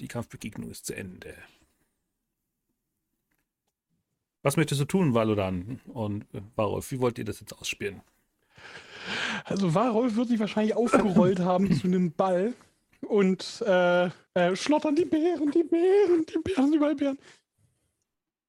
die 0.00 0.08
Kampfbegegnung 0.08 0.70
ist 0.70 0.86
zu 0.86 0.94
Ende. 0.94 1.34
Was 4.42 4.56
möchtest 4.56 4.80
du 4.80 4.84
tun, 4.84 5.14
Valodan 5.14 5.80
und 5.86 6.22
äh, 6.34 6.42
Varolf? 6.56 6.90
Wie 6.92 7.00
wollt 7.00 7.18
ihr 7.18 7.24
das 7.24 7.40
jetzt 7.40 7.58
ausspielen? 7.58 8.02
Also 9.44 9.74
Warolf 9.74 10.16
wird 10.16 10.28
sich 10.28 10.40
wahrscheinlich 10.40 10.76
aufgerollt 10.76 11.40
haben 11.40 11.72
zu 11.72 11.86
einem 11.86 12.12
Ball 12.12 12.52
und 13.00 13.62
äh, 13.66 14.10
äh, 14.34 14.56
schlottern 14.56 14.94
die 14.94 15.04
Bären, 15.04 15.50
die 15.50 15.64
Bären, 15.64 16.26
die 16.26 16.38
Bären, 16.38 16.72
überall 16.72 16.94
Bären. 16.94 17.18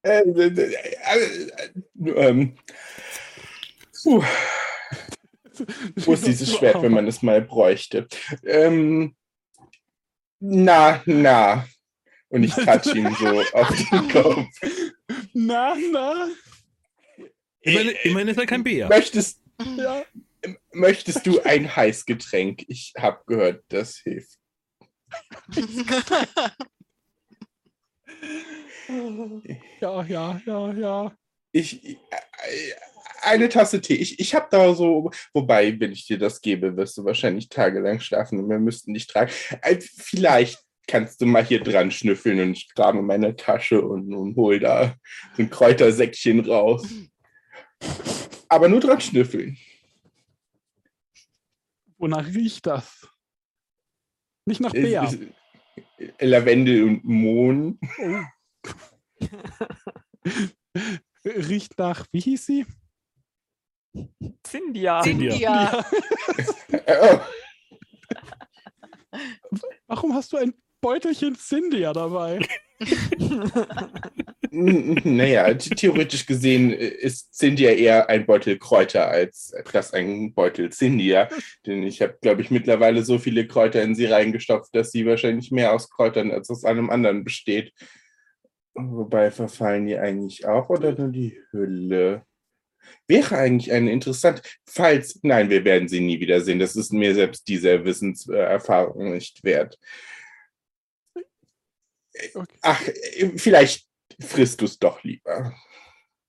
Äh, 0.02 0.22
äh, 0.22 0.48
äh, 0.48 0.74
äh, 2.06 2.10
ähm, 2.12 2.56
puh, 4.02 4.24
wo 5.98 6.14
ist 6.14 6.26
dieses 6.26 6.56
Schwert, 6.56 6.82
wenn 6.82 6.94
man 6.94 7.08
es 7.08 7.22
mal 7.22 7.42
bräuchte? 7.42 8.08
Ähm, 8.46 9.16
na, 10.40 11.02
na. 11.06 11.68
Und 12.30 12.44
ich 12.44 12.54
touch 12.54 12.96
ihn 12.96 13.14
so 13.16 13.42
auf 13.54 13.70
den 13.92 14.10
Kopf. 14.12 14.48
Na, 15.34 15.76
na, 15.92 16.30
Immerhin, 17.62 17.96
immerhin 18.04 18.28
ist 18.30 18.38
er 18.38 18.46
kein 18.46 18.64
Bär. 18.64 18.88
Möchtest, 18.88 19.42
ja. 19.78 20.06
möchtest 20.72 21.26
du 21.26 21.42
ein 21.42 21.76
Heißgetränk? 21.76 22.64
Ich 22.68 22.94
habe 22.98 23.22
gehört, 23.26 23.66
das 23.68 23.98
hilft. 23.98 24.40
Ja, 29.82 30.04
ja, 30.04 30.42
ja, 30.46 30.74
ja. 30.74 31.16
Ich, 31.52 31.84
äh, 31.86 31.98
eine 33.22 33.50
Tasse 33.50 33.82
Tee. 33.82 33.96
Ich, 33.96 34.20
ich 34.20 34.36
habe 34.36 34.48
da 34.52 34.74
so, 34.74 35.12
wobei, 35.34 35.80
wenn 35.80 35.92
ich 35.92 36.06
dir 36.08 36.18
das 36.18 36.42
gebe, 36.42 36.76
wirst 36.78 36.98
du 36.98 37.06
wahrscheinlich 37.06 37.50
tagelang 37.50 38.00
schlafen 38.00 38.40
und 38.40 38.50
wir 38.50 38.60
müssten 38.60 38.94
dich 38.94 39.08
tragen. 39.08 39.32
Äh, 39.62 39.80
Vielleicht 39.82 40.60
kannst 40.88 41.22
du 41.22 41.26
mal 41.26 41.46
hier 41.46 41.62
dran 41.62 41.92
schnüffeln 41.92 42.40
und 42.40 42.52
ich 42.54 42.74
grabe 42.74 43.00
in 43.00 43.06
meine 43.06 43.36
Tasche 43.36 43.82
und, 43.82 44.14
und 44.14 44.36
hol 44.36 44.60
da 44.60 44.96
so 45.36 45.44
ein 45.44 45.50
Kräutersäckchen 45.50 46.40
raus. 46.40 46.88
Aber 48.48 48.68
nur 48.68 48.80
dran 48.80 49.00
schnüffeln. 49.00 49.58
Wonach 51.98 52.26
riecht 52.28 52.66
das? 52.66 53.08
Nicht 54.46 54.62
nach 54.62 54.74
Äh, 54.74 54.82
Bär. 54.82 55.12
Lavendel 56.20 56.84
und 56.84 57.04
Mohn. 57.04 57.80
Oh. 58.00 58.22
riecht 61.26 61.78
nach, 61.78 62.06
wie 62.12 62.20
hieß 62.20 62.46
sie? 62.46 62.66
Zindia. 64.44 65.02
Zindia. 65.02 65.86
Oh, 66.88 67.20
Warum 69.88 70.14
hast 70.14 70.32
du 70.34 70.38
ein 70.38 70.54
Beutelchen 70.82 71.36
Cindia 71.36 71.92
dabei? 71.92 72.40
naja, 74.52 75.60
the- 75.60 75.72
theoretisch 75.72 76.26
gesehen 76.26 76.72
ist 76.72 77.34
Cindia 77.34 77.72
eher 77.72 78.08
ein 78.08 78.26
Beutel 78.26 78.58
Kräuter 78.58 79.10
als 79.10 79.54
das 79.74 79.94
ein 79.94 80.34
Beutel 80.34 80.70
Cindia. 80.72 81.28
Denn 81.66 81.84
ich 81.84 82.02
habe, 82.02 82.18
glaube 82.22 82.42
ich, 82.42 82.52
mittlerweile 82.52 83.04
so 83.04 83.20
viele 83.20 83.48
Kräuter 83.48 83.82
in 83.84 83.96
sie 83.96 84.06
reingestopft, 84.06 84.74
dass 84.74 84.92
sie 84.92 85.06
wahrscheinlich 85.06 85.52
mehr 85.52 85.74
aus 85.74 85.90
Kräutern 85.90 86.32
als 86.32 86.50
aus 86.50 86.64
allem 86.64 86.90
anderen 86.90 87.26
besteht. 87.26 87.74
Wobei 88.74 89.32
verfallen 89.32 89.88
die 89.88 89.98
eigentlich 89.98 90.46
auch 90.46 90.70
oder 90.70 90.94
nur 90.94 91.10
die 91.10 91.38
Hülle? 91.52 92.26
Wäre 93.08 93.38
eigentlich 93.38 93.72
eine 93.72 93.92
interessante, 93.92 94.42
falls, 94.66 95.20
nein, 95.24 95.50
wir 95.50 95.66
werden 95.66 95.88
sie 95.88 96.00
nie 96.00 96.20
wiedersehen. 96.20 96.60
Das 96.60 96.76
ist 96.76 96.94
mir 96.94 97.14
selbst 97.14 97.48
dieser 97.48 97.84
Wissenserfahrung 97.84 99.14
nicht 99.14 99.44
wert. 99.44 99.78
Okay. 102.34 102.60
Ach, 102.62 102.82
äh, 102.88 103.38
vielleicht 103.38 103.88
frisst 104.20 104.62
du 104.62 104.66
es 104.66 104.80
doch 104.80 105.04
lieber. 105.04 105.54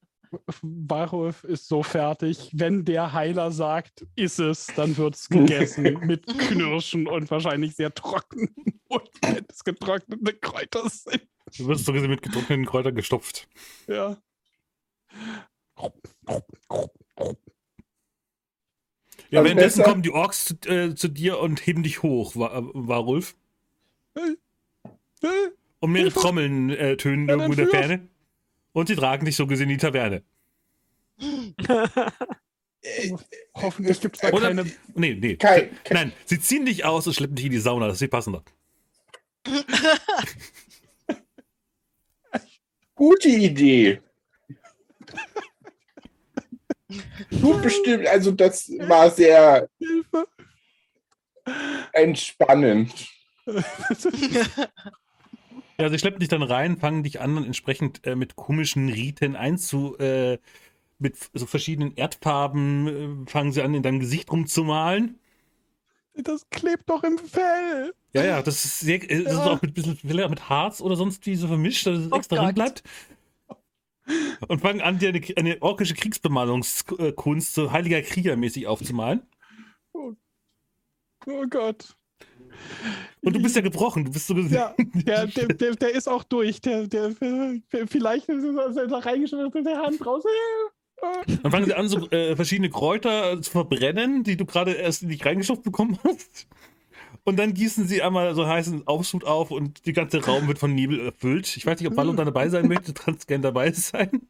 Warulf 0.63 1.45
ist 1.45 1.69
so 1.69 1.83
fertig. 1.83 2.51
Wenn 2.53 2.85
der 2.85 3.13
Heiler 3.13 3.51
sagt, 3.51 4.07
ist 4.17 4.39
es, 4.39 4.67
dann 4.77 4.97
wird 4.97 5.15
es 5.17 5.29
gegessen 5.29 6.01
mit 6.07 6.27
Knirschen 6.27 7.07
und 7.07 7.31
wahrscheinlich 7.31 7.75
sehr 7.77 7.93
trocken. 7.95 8.49
Und 8.89 9.09
wenn 9.23 9.45
es 9.49 9.65
getrocknete 9.65 10.35
Kräuter 10.35 10.87
sind. 10.91 11.27
Du 11.57 11.67
wirst 11.67 11.87
so 11.87 11.95
gesehen 11.95 12.11
mit 12.11 12.21
getrockneten 12.21 12.67
Kräutern 12.67 12.95
gestopft. 12.95 13.49
Ja. 13.89 14.19
Ja, 19.31 19.41
Also 19.41 19.45
währenddessen 19.47 19.79
besser- 19.79 19.83
kommen 19.91 20.03
die 20.03 20.11
Orks 20.11 20.45
zu, 20.45 20.55
äh, 20.69 20.95
zu 20.95 21.09
dir 21.09 21.39
und 21.39 21.67
heben 21.67 21.83
dich 21.83 22.03
hoch, 22.03 22.37
Wa- 22.37 22.59
äh. 24.15 24.21
Äh, 24.21 25.27
Und 25.81 25.93
mehrere 25.93 26.09
Hilfe! 26.11 26.21
Trommeln 26.21 26.71
äh, 26.71 26.97
tönen 26.99 27.29
irgendwo 27.29 27.53
in 27.53 27.57
der? 27.57 27.69
Ferne. 27.69 28.09
Und 28.73 28.89
sie 28.89 28.97
tragen 28.97 29.25
dich 29.27 29.37
so 29.37 29.47
gesehen 29.47 29.69
in 29.71 29.79
die 29.79 29.83
Taverne. 29.85 30.23
Äh, 32.85 33.13
Hoffentlich 33.55 34.01
gibt 34.01 34.17
es 34.17 34.23
da 34.23 34.31
Oder- 34.33 34.49
keine. 34.49 34.65
Nee, 34.95 35.15
nee. 35.15 35.37
Kein, 35.37 35.71
kein, 35.85 35.95
Nein, 35.95 36.13
sie 36.25 36.41
ziehen 36.41 36.65
dich 36.67 36.85
aus 36.85 37.07
und 37.07 37.13
schleppen 37.15 37.37
dich 37.37 37.45
in 37.47 37.53
die 37.53 37.59
Sauna. 37.59 37.87
Das 37.87 37.95
ist 37.95 38.01
viel 38.01 38.09
passender. 38.09 38.43
gute 42.95 43.29
Idee. 43.29 44.01
Du 47.31 47.61
bestimmt, 47.63 48.07
also 48.07 48.33
das 48.33 48.69
war 48.81 49.11
sehr 49.11 49.69
Hilfe. 49.79 50.27
entspannend. 51.93 52.93
Ja, 55.83 55.89
sie 55.89 55.99
schleppen 55.99 56.21
dich 56.21 56.29
dann 56.29 56.45
rein, 56.45 56.79
fangen 56.79 57.03
dich 57.03 57.21
an, 57.21 57.37
entsprechend 57.45 58.07
äh, 58.07 58.15
mit 58.15 58.37
komischen 58.37 58.89
Riten 58.89 59.35
einzu. 59.35 59.99
Äh, 59.99 60.39
mit 61.01 61.17
so 61.35 61.45
verschiedenen 61.45 61.97
Erdfarben 61.97 63.25
äh, 63.27 63.29
fangen 63.29 63.51
sie 63.51 63.63
an, 63.63 63.75
in 63.75 63.83
deinem 63.83 63.99
Gesicht 63.99 64.31
rumzumalen. 64.31 65.19
Das 66.15 66.49
klebt 66.51 66.89
doch 66.89 67.03
im 67.03 67.19
Fell. 67.19 67.95
Ja, 68.13 68.23
ja, 68.23 68.43
das 68.43 68.65
ist, 68.65 68.79
sehr, 68.79 69.03
äh, 69.11 69.25
das 69.25 69.33
ist 69.33 69.39
Ja. 69.41 69.55
auch 69.55 69.63
mit, 69.63 69.75
bisschen, 69.75 69.99
mit 70.05 70.49
Harz 70.49 70.81
oder 70.81 70.95
sonst 70.95 71.27
wie 71.27 71.35
so 71.35 71.49
vermischt, 71.49 71.85
dass 71.85 71.99
es 71.99 72.13
Oh 72.13 72.17
extra 72.17 72.37
drin 72.37 72.47
Gott. 72.47 72.55
bleibt. 72.55 72.83
Und 74.47 74.61
fangen 74.61 74.83
an, 74.83 75.01
dir 75.01 75.09
eine, 75.09 75.21
eine 75.37 75.61
orkische 75.63 75.95
Kriegsbemalungskunst, 75.95 77.55
so 77.55 77.73
heiliger 77.73 78.03
Krieger-mäßig 78.03 78.69
aufzumalen. 78.69 79.23
Oh 81.27 81.45
Gott. 81.51 81.97
Und 83.23 83.37
du 83.37 83.43
bist 83.43 83.55
ja 83.57 83.63
gebrochen, 83.63 84.05
du 84.05 84.13
bist 84.13 84.27
so 84.27 84.35
gesehen. 84.35 84.55
Ja, 84.55 84.75
der, 84.79 85.27
der, 85.27 85.49
der, 85.49 85.75
der 85.77 85.95
ist 85.95 86.09
auch 86.09 86.25
durch. 86.25 86.61
Der, 86.61 86.87
der, 86.87 87.13
vielleicht 87.87 88.29
ist 88.29 88.45
er 88.45 88.87
da 88.87 88.99
reingeschmissen 88.99 89.51
mit 89.55 89.67
der 89.67 89.79
Hand 89.79 90.05
raus. 90.05 90.25
Dann 91.43 91.51
fangen 91.51 91.67
sie 91.67 91.75
an, 91.75 91.89
so 91.89 92.09
äh, 92.11 92.37
verschiedene 92.37 92.71
Kräuter 92.71 93.41
zu 93.43 93.51
verbrennen, 93.51 94.23
die 94.23 94.37
du 94.37 94.45
gerade 94.45 94.73
erst 94.73 95.03
in 95.03 95.09
dich 95.09 95.25
reingeschopft 95.25 95.63
bekommen 95.63 95.99
hast. 96.05 96.47
Und 97.25 97.39
dann 97.39 97.55
gießen 97.55 97.87
sie 97.87 98.03
einmal 98.03 98.35
so 98.35 98.47
heißen 98.47 98.87
Aufschub 98.87 99.25
auf 99.25 99.51
und 99.51 99.87
der 99.87 99.93
ganze 99.93 100.25
Raum 100.25 100.49
wird 100.49 100.59
von 100.59 100.75
Nebel 100.75 101.01
erfüllt. 101.01 101.57
Ich 101.57 101.65
weiß 101.65 101.79
nicht, 101.79 101.89
ob 101.89 101.97
Wallon 101.97 102.17
da 102.17 102.25
dabei 102.25 102.49
sein 102.49 102.67
möchte, 102.67 102.93
du 102.93 103.01
kannst 103.01 103.29
gerne 103.29 103.43
dabei 103.43 103.71
sein. 103.73 104.23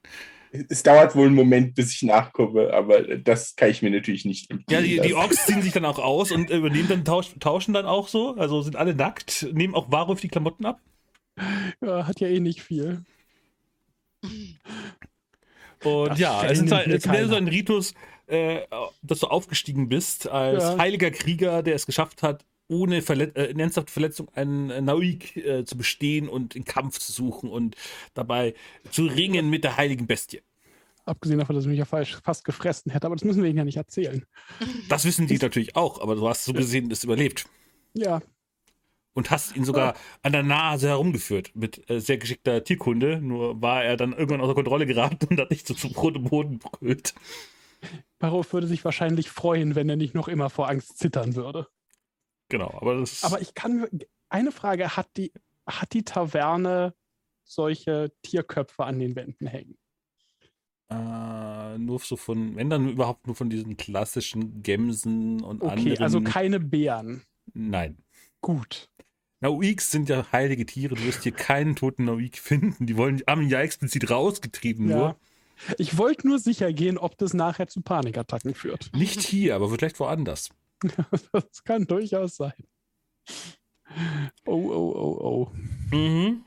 Es 0.68 0.82
dauert 0.82 1.16
wohl 1.16 1.26
einen 1.26 1.34
Moment, 1.34 1.74
bis 1.74 1.94
ich 1.94 2.02
nachkomme, 2.02 2.72
aber 2.74 3.16
das 3.16 3.56
kann 3.56 3.70
ich 3.70 3.80
mir 3.80 3.90
natürlich 3.90 4.24
nicht 4.26 4.50
Ja, 4.68 4.82
die, 4.82 5.00
die. 5.00 5.14
Orks 5.14 5.46
ziehen 5.46 5.62
sich 5.62 5.72
dann 5.72 5.86
auch 5.86 5.98
aus 5.98 6.30
und 6.30 6.50
äh, 6.50 6.58
übernehmen 6.58 6.88
dann, 6.88 7.04
tausch, 7.04 7.30
tauschen 7.40 7.72
dann 7.72 7.86
auch 7.86 8.08
so, 8.08 8.34
also 8.36 8.60
sind 8.60 8.76
alle 8.76 8.94
nackt, 8.94 9.48
nehmen 9.52 9.74
auch 9.74 9.90
Warulf 9.90 10.20
die 10.20 10.28
Klamotten 10.28 10.66
ab. 10.66 10.80
Ja, 11.80 12.06
hat 12.06 12.20
ja 12.20 12.28
eh 12.28 12.40
nicht 12.40 12.62
viel. 12.62 13.02
Und 15.82 16.10
Das 16.10 16.18
ja, 16.18 16.44
es 16.44 16.60
ist, 16.60 16.70
halt, 16.70 16.86
es 16.88 17.06
ist 17.06 17.28
so 17.28 17.34
ein 17.34 17.48
Ritus, 17.48 17.94
äh, 18.26 18.60
dass 19.02 19.20
du 19.20 19.26
aufgestiegen 19.28 19.88
bist 19.88 20.28
als 20.28 20.62
Ja. 20.62 20.78
heiliger 20.78 21.10
Krieger, 21.10 21.62
der 21.62 21.74
es 21.74 21.86
geschafft 21.86 22.22
hat, 22.22 22.44
ohne 22.72 23.02
Verlet 23.02 23.36
äh, 23.36 23.52
ernsthafte 23.52 23.92
Verletzung 23.92 24.28
einen 24.34 24.70
äh, 24.70 24.80
Nauik 24.80 25.36
äh, 25.36 25.64
zu 25.64 25.76
bestehen 25.76 26.28
und 26.28 26.54
den 26.54 26.64
Kampf 26.64 26.98
zu 26.98 27.12
suchen 27.12 27.50
und 27.50 27.76
dabei 28.14 28.54
zu 28.90 29.04
ringen 29.04 29.50
mit 29.50 29.62
der 29.62 29.76
heiligen 29.76 30.06
Bestie. 30.06 30.40
Abgesehen 31.04 31.38
davon, 31.38 31.56
dass 31.56 31.64
ich 31.64 31.70
mich 31.70 31.78
ja 31.78 31.84
falsch 31.84 32.18
fast 32.24 32.44
gefressen 32.44 32.90
hätte, 32.92 33.06
aber 33.06 33.16
das 33.16 33.24
müssen 33.24 33.42
wir 33.42 33.50
ihnen 33.50 33.58
ja 33.58 33.64
nicht 33.64 33.76
erzählen. 33.76 34.24
Das 34.88 35.04
wissen 35.04 35.26
die 35.26 35.38
natürlich 35.38 35.76
auch, 35.76 36.00
aber 36.00 36.14
du 36.14 36.28
hast 36.28 36.44
so 36.44 36.52
gesehen 36.52 36.90
es 36.90 37.04
überlebt. 37.04 37.46
Ja. 37.94 38.22
Und 39.14 39.30
hast 39.30 39.54
ihn 39.56 39.64
sogar 39.64 39.94
an 40.22 40.32
der 40.32 40.42
Nase 40.42 40.88
herumgeführt 40.88 41.50
mit 41.54 41.90
äh, 41.90 42.00
sehr 42.00 42.16
geschickter 42.16 42.64
Tierkunde. 42.64 43.20
Nur 43.20 43.60
war 43.60 43.84
er 43.84 43.98
dann 43.98 44.12
irgendwann 44.12 44.40
außer 44.40 44.54
Kontrolle 44.54 44.86
geraten 44.86 45.26
und 45.28 45.40
hat 45.40 45.50
nicht 45.50 45.66
so 45.66 45.74
zu 45.74 45.92
Brot 45.92 46.16
und 46.16 46.30
Boden 46.30 46.58
brüllt. 46.58 47.14
Barov 48.18 48.52
würde 48.52 48.68
sich 48.68 48.84
wahrscheinlich 48.84 49.28
freuen, 49.28 49.74
wenn 49.74 49.90
er 49.90 49.96
nicht 49.96 50.14
noch 50.14 50.28
immer 50.28 50.48
vor 50.48 50.68
Angst 50.68 50.98
zittern 50.98 51.34
würde. 51.34 51.66
Genau, 52.52 52.70
aber 52.80 53.00
das 53.00 53.24
Aber 53.24 53.40
ich 53.40 53.54
kann. 53.54 53.88
Eine 54.28 54.52
Frage: 54.52 54.94
Hat 54.96 55.08
die, 55.16 55.32
hat 55.66 55.92
die 55.94 56.04
Taverne 56.04 56.94
solche 57.44 58.12
Tierköpfe 58.22 58.84
an 58.84 58.98
den 58.98 59.16
Wänden 59.16 59.46
hängen? 59.46 59.76
Äh, 60.90 61.78
nur 61.78 61.98
so 62.00 62.16
von, 62.16 62.54
wenn 62.56 62.68
dann 62.68 62.90
überhaupt 62.90 63.26
nur 63.26 63.34
von 63.34 63.48
diesen 63.48 63.76
klassischen 63.78 64.62
Gemsen 64.62 65.42
und 65.42 65.62
Okay, 65.62 65.72
anderen. 65.72 66.02
also 66.02 66.20
keine 66.20 66.60
Bären. 66.60 67.22
Nein. 67.54 67.96
Gut. 68.42 68.90
Nauiks 69.40 69.90
sind 69.90 70.08
ja 70.10 70.26
heilige 70.30 70.66
Tiere. 70.66 70.94
Du 70.94 71.02
wirst 71.04 71.22
hier 71.22 71.32
keinen 71.32 71.74
toten 71.74 72.04
Nauik 72.04 72.38
finden. 72.38 72.86
Die 72.86 72.96
wollen, 72.96 73.22
haben 73.26 73.48
ja 73.48 73.60
explizit 73.62 74.10
rausgetrieben 74.10 74.88
Ja. 74.90 74.96
nur. 74.96 75.16
Ich 75.78 75.96
wollte 75.96 76.26
nur 76.28 76.38
sicher 76.38 76.72
gehen, 76.72 76.98
ob 76.98 77.16
das 77.18 77.34
nachher 77.34 77.68
zu 77.68 77.80
Panikattacken 77.82 78.54
führt. 78.54 78.90
Nicht 78.94 79.20
hier, 79.22 79.54
aber 79.54 79.68
vielleicht 79.70 79.98
woanders. 80.00 80.50
Das 81.32 81.64
kann 81.64 81.86
durchaus 81.86 82.36
sein. 82.36 82.52
Oh, 84.46 84.54
oh, 84.54 84.92
oh, 84.96 85.50
oh. 85.92 85.96
Mhm. 85.96 86.44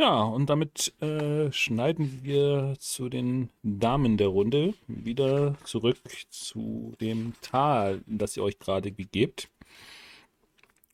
Ja, 0.00 0.22
und 0.22 0.48
damit 0.48 0.94
äh, 1.02 1.52
schneiden 1.52 2.20
wir 2.22 2.74
zu 2.78 3.10
den 3.10 3.50
Damen 3.62 4.16
der 4.16 4.28
Runde 4.28 4.72
wieder 4.86 5.58
zurück 5.64 5.98
zu 6.30 6.94
dem 7.02 7.34
Tal, 7.42 8.00
das 8.06 8.34
ihr 8.36 8.42
euch 8.42 8.58
gerade 8.58 8.92
begebt. 8.92 9.50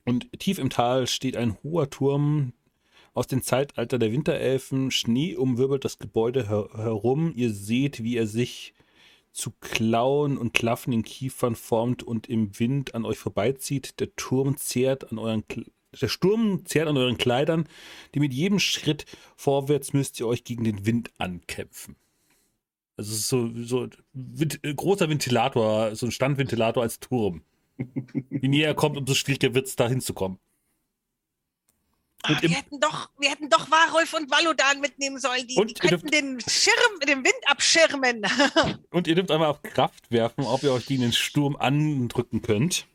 Und 0.05 0.29
tief 0.41 0.59
im 0.59 0.71
Tal 0.71 1.07
steht 1.07 1.37
ein 1.37 1.57
hoher 1.63 1.89
Turm 1.89 2.53
aus 3.15 3.29
dem 3.29 3.43
Zeitalter 3.43 3.99
der 3.99 4.13
Winterelfen. 4.13 4.91
Schnee 4.91 5.37
umwirbelt 5.37 5.85
das 5.85 5.99
Gebäude 5.99 6.49
her 6.49 6.69
herum. 6.75 7.33
Ihr 7.35 7.53
seht, 7.53 8.03
wie 8.03 8.17
er 8.17 8.27
sich 8.27 8.75
zu 9.37 9.53
Klauen 9.61 10.39
und 10.39 10.55
klaffenden 10.55 11.03
Kiefern 11.03 11.57
formt 11.57 12.03
und 12.03 12.27
im 12.27 12.59
Wind 12.59 12.95
an 12.95 13.05
euch 13.05 13.19
vorbeizieht. 13.19 14.01
Der 14.01 14.15
Turm 14.17 14.57
zehrt 14.57 15.13
an 15.13 15.19
euren 15.19 15.45
der 16.01 16.09
Sturm 16.09 16.65
zehrt 16.67 16.89
an 16.89 16.97
euren 16.97 17.17
Kleidern, 17.17 17.69
die 18.15 18.21
mit 18.21 18.35
jedem 18.35 18.59
Schritt 18.59 19.07
vorwärts 19.37 19.93
müsst 19.93 20.21
ihr 20.21 20.27
euch 20.27 20.45
gegen 20.45 20.65
den 20.65 20.85
Wind 20.85 21.11
ankämpfen. 21.19 21.97
Also 22.97 23.13
es 23.13 23.21
ist 23.21 23.29
so, 23.29 23.51
so 23.55 23.89
Vent 24.13 24.61
äh, 24.63 24.75
großer 24.75 25.09
Ventilator, 25.09 25.95
so 25.95 26.07
ein 26.07 26.13
Standventilator 26.13 26.83
als 26.83 26.99
Turm. 26.99 27.43
Je 28.31 28.49
näher 28.49 28.69
er 28.69 28.75
kommt, 28.75 28.97
umso 28.97 29.15
schwieriger 29.15 29.55
wird 29.55 29.67
es, 29.67 29.77
da 29.77 29.89
hinzukommen. 29.89 30.39
Ah, 32.29 32.43
wir, 32.43 32.51
hätten 32.51 32.81
doch, 32.81 33.11
wir 33.19 33.31
hätten 33.31 33.49
doch 33.49 33.71
Warolf 33.71 34.13
und 34.15 34.31
Valodan 34.31 34.81
mitnehmen 34.81 35.19
sollen. 35.21 35.47
Die, 35.47 35.55
Und 35.57 35.71
die 35.71 35.75
könnten 35.75 36.09
den 36.09 36.41
Schirm, 36.41 37.01
den 37.07 37.25
Wind 37.25 37.41
abschirmen. 37.47 38.27
Und 38.91 39.07
ihr 39.07 39.15
dürft 39.15 39.31
einmal 39.31 39.49
auf 39.49 39.63
Kraft 39.63 40.11
werfen, 40.11 40.45
ob 40.45 40.63
ihr 40.65 40.73
euch 40.73 40.87
gegen 40.87 41.03
den 41.03 41.13
Sturm 41.13 41.55
andrücken 41.55 42.43
könnt. 42.43 42.87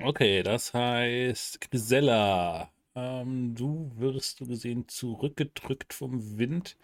Okay, 0.00 0.42
das 0.42 0.74
heißt, 0.74 1.60
Grisella, 1.60 2.70
ähm, 2.96 3.54
du 3.54 3.92
wirst 3.94 4.40
du 4.40 4.46
gesehen 4.46 4.88
zurückgedrückt 4.88 5.94
vom 5.94 6.38
Wind. 6.38 6.76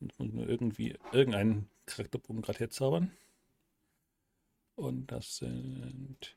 Jetzt 0.00 0.18
muss 0.18 0.28
ich 0.28 0.34
nur 0.34 0.48
irgendwie 0.48 0.96
irgendeinen 1.12 1.68
Charakterbogen 1.86 2.42
gerade 2.42 2.58
herzaubern. 2.58 3.12
Und 4.74 5.06
das 5.06 5.36
sind. 5.36 6.36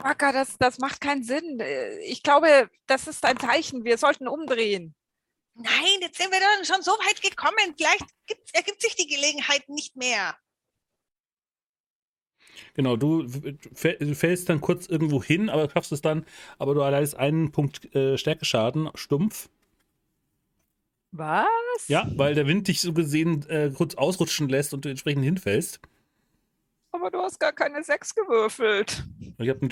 Waka, 0.00 0.32
das, 0.32 0.58
das 0.58 0.78
macht 0.78 1.00
keinen 1.00 1.22
Sinn. 1.22 1.60
Äh, 1.60 1.98
Ich 2.00 2.22
glaube, 2.22 2.70
das 2.86 3.06
ist 3.06 3.24
ein 3.24 3.38
Zeichen. 3.38 3.84
Wir 3.84 3.98
sollten 3.98 4.28
umdrehen. 4.28 4.94
Nein, 5.54 6.00
jetzt 6.00 6.18
sind 6.18 6.32
wir 6.32 6.40
dann 6.40 6.64
schon 6.64 6.82
so 6.82 6.92
weit 6.92 7.20
gekommen. 7.20 7.74
Vielleicht 7.76 8.06
gibt's, 8.26 8.52
ergibt 8.54 8.80
sich 8.80 8.96
die 8.96 9.06
Gelegenheit 9.06 9.68
nicht 9.68 9.96
mehr. 9.96 10.36
Genau, 12.74 12.96
du 12.96 13.28
fällst 13.74 14.48
dann 14.48 14.60
kurz 14.60 14.86
irgendwo 14.86 15.22
hin, 15.22 15.50
aber 15.50 15.68
schaffst 15.68 15.92
es 15.92 16.00
dann, 16.00 16.24
aber 16.58 16.74
du 16.74 16.80
erleidest 16.80 17.16
einen 17.16 17.52
Punkt 17.52 17.94
äh, 17.94 18.16
Stärkeschaden, 18.16 18.88
stumpf. 18.94 19.50
Was? 21.10 21.46
Ja, 21.88 22.10
weil 22.16 22.34
der 22.34 22.46
Wind 22.46 22.68
dich 22.68 22.80
so 22.80 22.94
gesehen 22.94 23.46
äh, 23.50 23.70
kurz 23.74 23.94
ausrutschen 23.94 24.48
lässt 24.48 24.72
und 24.72 24.86
du 24.86 24.88
entsprechend 24.88 25.24
hinfällst. 25.24 25.80
Aber 26.92 27.10
du 27.10 27.18
hast 27.20 27.38
gar 27.40 27.52
keine 27.52 27.82
Sechs 27.82 28.14
gewürfelt. 28.14 29.04
Ich 29.38 29.48
hab, 29.48 29.62
ein, 29.62 29.70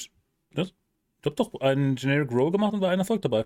was? 0.53 0.69
ich 0.69 1.27
hab 1.27 1.37
doch 1.37 1.61
einen 1.61 1.95
Generic 1.97 2.31
Roll 2.33 2.51
gemacht 2.51 2.73
und 2.73 2.81
war 2.81 2.91
ein 2.91 2.99
Erfolg 2.99 3.23
dabei. 3.23 3.45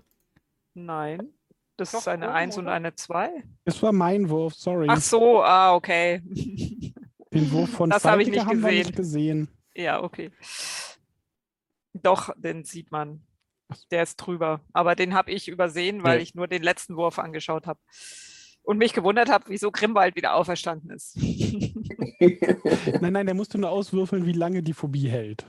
Nein. 0.73 1.33
Das 1.77 1.91
Doch, 1.91 1.99
ist 1.99 2.07
eine 2.07 2.27
oben, 2.27 2.35
Eins 2.35 2.57
und 2.57 2.65
oder? 2.65 2.73
eine 2.73 2.95
Zwei. 2.95 3.43
Das 3.65 3.83
war 3.83 3.91
mein 3.91 4.29
Wurf, 4.29 4.53
sorry. 4.55 4.87
Ach 4.89 5.01
so, 5.01 5.43
ah, 5.43 5.75
okay. 5.75 6.21
Den 7.33 7.51
Wurf 7.51 7.69
von 7.71 7.89
das 7.91 8.05
habe 8.05 8.21
ich 8.23 8.29
nicht 8.29 8.45
haben 8.45 8.61
wir 8.61 8.69
gesehen. 8.69 8.77
nicht 8.85 8.95
gesehen. 8.95 9.47
Ja, 9.75 10.01
okay. 10.01 10.31
Doch, 11.93 12.29
den 12.37 12.63
sieht 12.63 12.91
man. 12.91 13.25
Der 13.91 14.03
ist 14.03 14.15
drüber. 14.17 14.61
Aber 14.71 14.95
den 14.95 15.13
habe 15.13 15.31
ich 15.31 15.47
übersehen, 15.49 16.03
weil 16.03 16.17
Ja. 16.17 16.21
ich 16.23 16.33
nur 16.35 16.47
den 16.47 16.63
letzten 16.63 16.95
Wurf 16.95 17.19
angeschaut 17.19 17.67
habe. 17.67 17.79
Und 18.65 18.77
mich 18.79 18.93
gewundert 18.93 19.29
habe, 19.29 19.45
wieso 19.47 19.71
Grimwald 19.71 20.15
wieder 20.15 20.33
auferstanden 20.33 20.89
ist. 20.89 21.15
Nein, 23.01 23.13
nein, 23.13 23.25
der 23.25 23.35
musste 23.35 23.57
nur 23.57 23.69
auswürfeln, 23.69 24.25
wie 24.25 24.31
lange 24.31 24.63
die 24.63 24.73
Phobie 24.73 25.07
hält. 25.09 25.45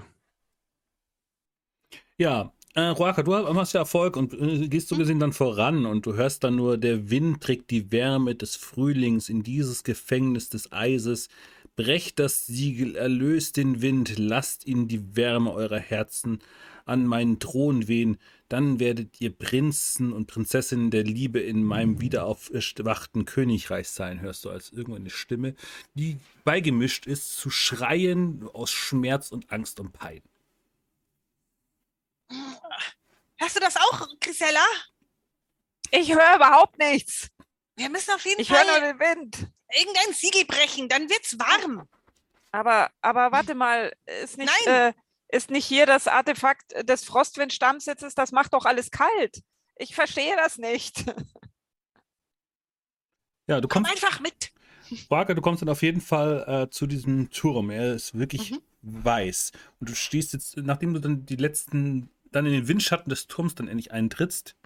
Ja, 2.18 2.52
äh, 2.74 2.88
Roaka, 2.88 3.22
du 3.22 3.34
hast 3.34 3.72
ja 3.72 3.80
Erfolg 3.80 4.16
und 4.16 4.34
äh, 4.34 4.68
gehst 4.68 4.88
so 4.88 4.96
gesehen 4.96 5.18
dann 5.18 5.32
voran 5.32 5.86
und 5.86 6.04
du 6.04 6.14
hörst 6.14 6.44
dann 6.44 6.56
nur, 6.56 6.76
der 6.76 7.08
Wind 7.08 7.42
trägt 7.42 7.70
die 7.70 7.90
Wärme 7.90 8.34
des 8.34 8.56
Frühlings 8.56 9.30
in 9.30 9.42
dieses 9.42 9.82
Gefängnis 9.82 10.50
des 10.50 10.72
Eises. 10.72 11.28
Brecht 11.76 12.18
das 12.18 12.46
Siegel, 12.46 12.96
erlöst 12.96 13.58
den 13.58 13.82
Wind, 13.82 14.18
lasst 14.18 14.66
ihn 14.66 14.88
die 14.88 15.14
Wärme 15.14 15.52
eurer 15.52 15.78
Herzen 15.78 16.40
an 16.86 17.04
meinen 17.04 17.38
Thron 17.38 17.88
wehen, 17.88 18.18
dann 18.48 18.78
werdet 18.80 19.20
ihr 19.20 19.36
Prinzen 19.36 20.12
und 20.12 20.26
Prinzessinnen 20.26 20.90
der 20.90 21.02
Liebe 21.02 21.40
in 21.40 21.64
meinem 21.64 22.00
wiederaufwachten 22.00 23.24
Königreich 23.24 23.88
sein, 23.88 24.20
hörst 24.20 24.44
du 24.44 24.50
als 24.50 24.70
irgendwann 24.70 25.02
eine 25.02 25.10
Stimme, 25.10 25.54
die 25.94 26.18
beigemischt 26.44 27.06
ist 27.06 27.36
zu 27.36 27.50
Schreien 27.50 28.48
aus 28.52 28.70
Schmerz 28.70 29.30
und 29.30 29.50
Angst 29.52 29.80
und 29.80 29.92
Pein. 29.92 30.22
Hörst 33.36 33.56
du 33.56 33.60
das 33.60 33.76
auch, 33.76 34.08
Grisella? 34.20 34.64
Ich 35.90 36.14
höre 36.14 36.36
überhaupt 36.36 36.78
nichts. 36.78 37.28
Wir 37.76 37.90
müssen 37.90 38.12
auf 38.14 38.24
jeden 38.24 38.40
Ich 38.40 38.48
Fall 38.48 38.64
den 38.80 38.98
Wind. 38.98 39.36
irgendein 39.74 40.12
Siegel 40.14 40.44
brechen, 40.46 40.88
dann 40.88 41.08
wird's 41.08 41.38
warm. 41.38 41.88
Aber, 42.52 42.90
aber 43.02 43.32
warte 43.32 43.54
mal, 43.54 43.92
ist 44.22 44.38
nicht, 44.38 44.50
Nein. 44.66 44.94
äh, 45.28 45.36
ist 45.36 45.50
nicht 45.50 45.66
hier 45.66 45.84
das 45.86 46.08
Artefakt 46.08 46.72
des 46.88 47.04
Frostwind-Stammsitzes? 47.04 48.14
Das 48.14 48.32
macht 48.32 48.54
doch 48.54 48.64
alles 48.64 48.90
kalt. 48.90 49.42
Ich 49.76 49.94
verstehe 49.94 50.36
das 50.36 50.58
nicht. 50.58 51.04
Ja, 53.48 53.60
du 53.60 53.68
Komm 53.68 53.84
kommst 53.84 54.04
einfach 54.04 54.18
mit. 54.18 54.50
Barker, 55.08 55.34
du 55.36 55.40
kommst 55.40 55.62
dann 55.62 55.68
auf 55.68 55.82
jeden 55.82 56.00
Fall 56.00 56.44
äh, 56.64 56.68
zu 56.70 56.88
diesem 56.88 57.30
Turm. 57.30 57.70
Er 57.70 57.94
ist 57.94 58.18
wirklich 58.18 58.50
Mhm. 58.50 58.60
weiß. 58.82 59.52
Und 59.78 59.88
du 59.90 59.94
stehst 59.94 60.32
jetzt, 60.32 60.56
nachdem 60.56 60.94
du 60.94 61.00
dann 61.00 61.26
die 61.26 61.36
letzten, 61.36 62.10
dann 62.32 62.46
in 62.46 62.52
den 62.52 62.66
Windschatten 62.66 63.08
des 63.08 63.28
Turms 63.28 63.54
dann 63.54 63.68
endlich 63.68 63.92
eintrittst, 63.92 64.56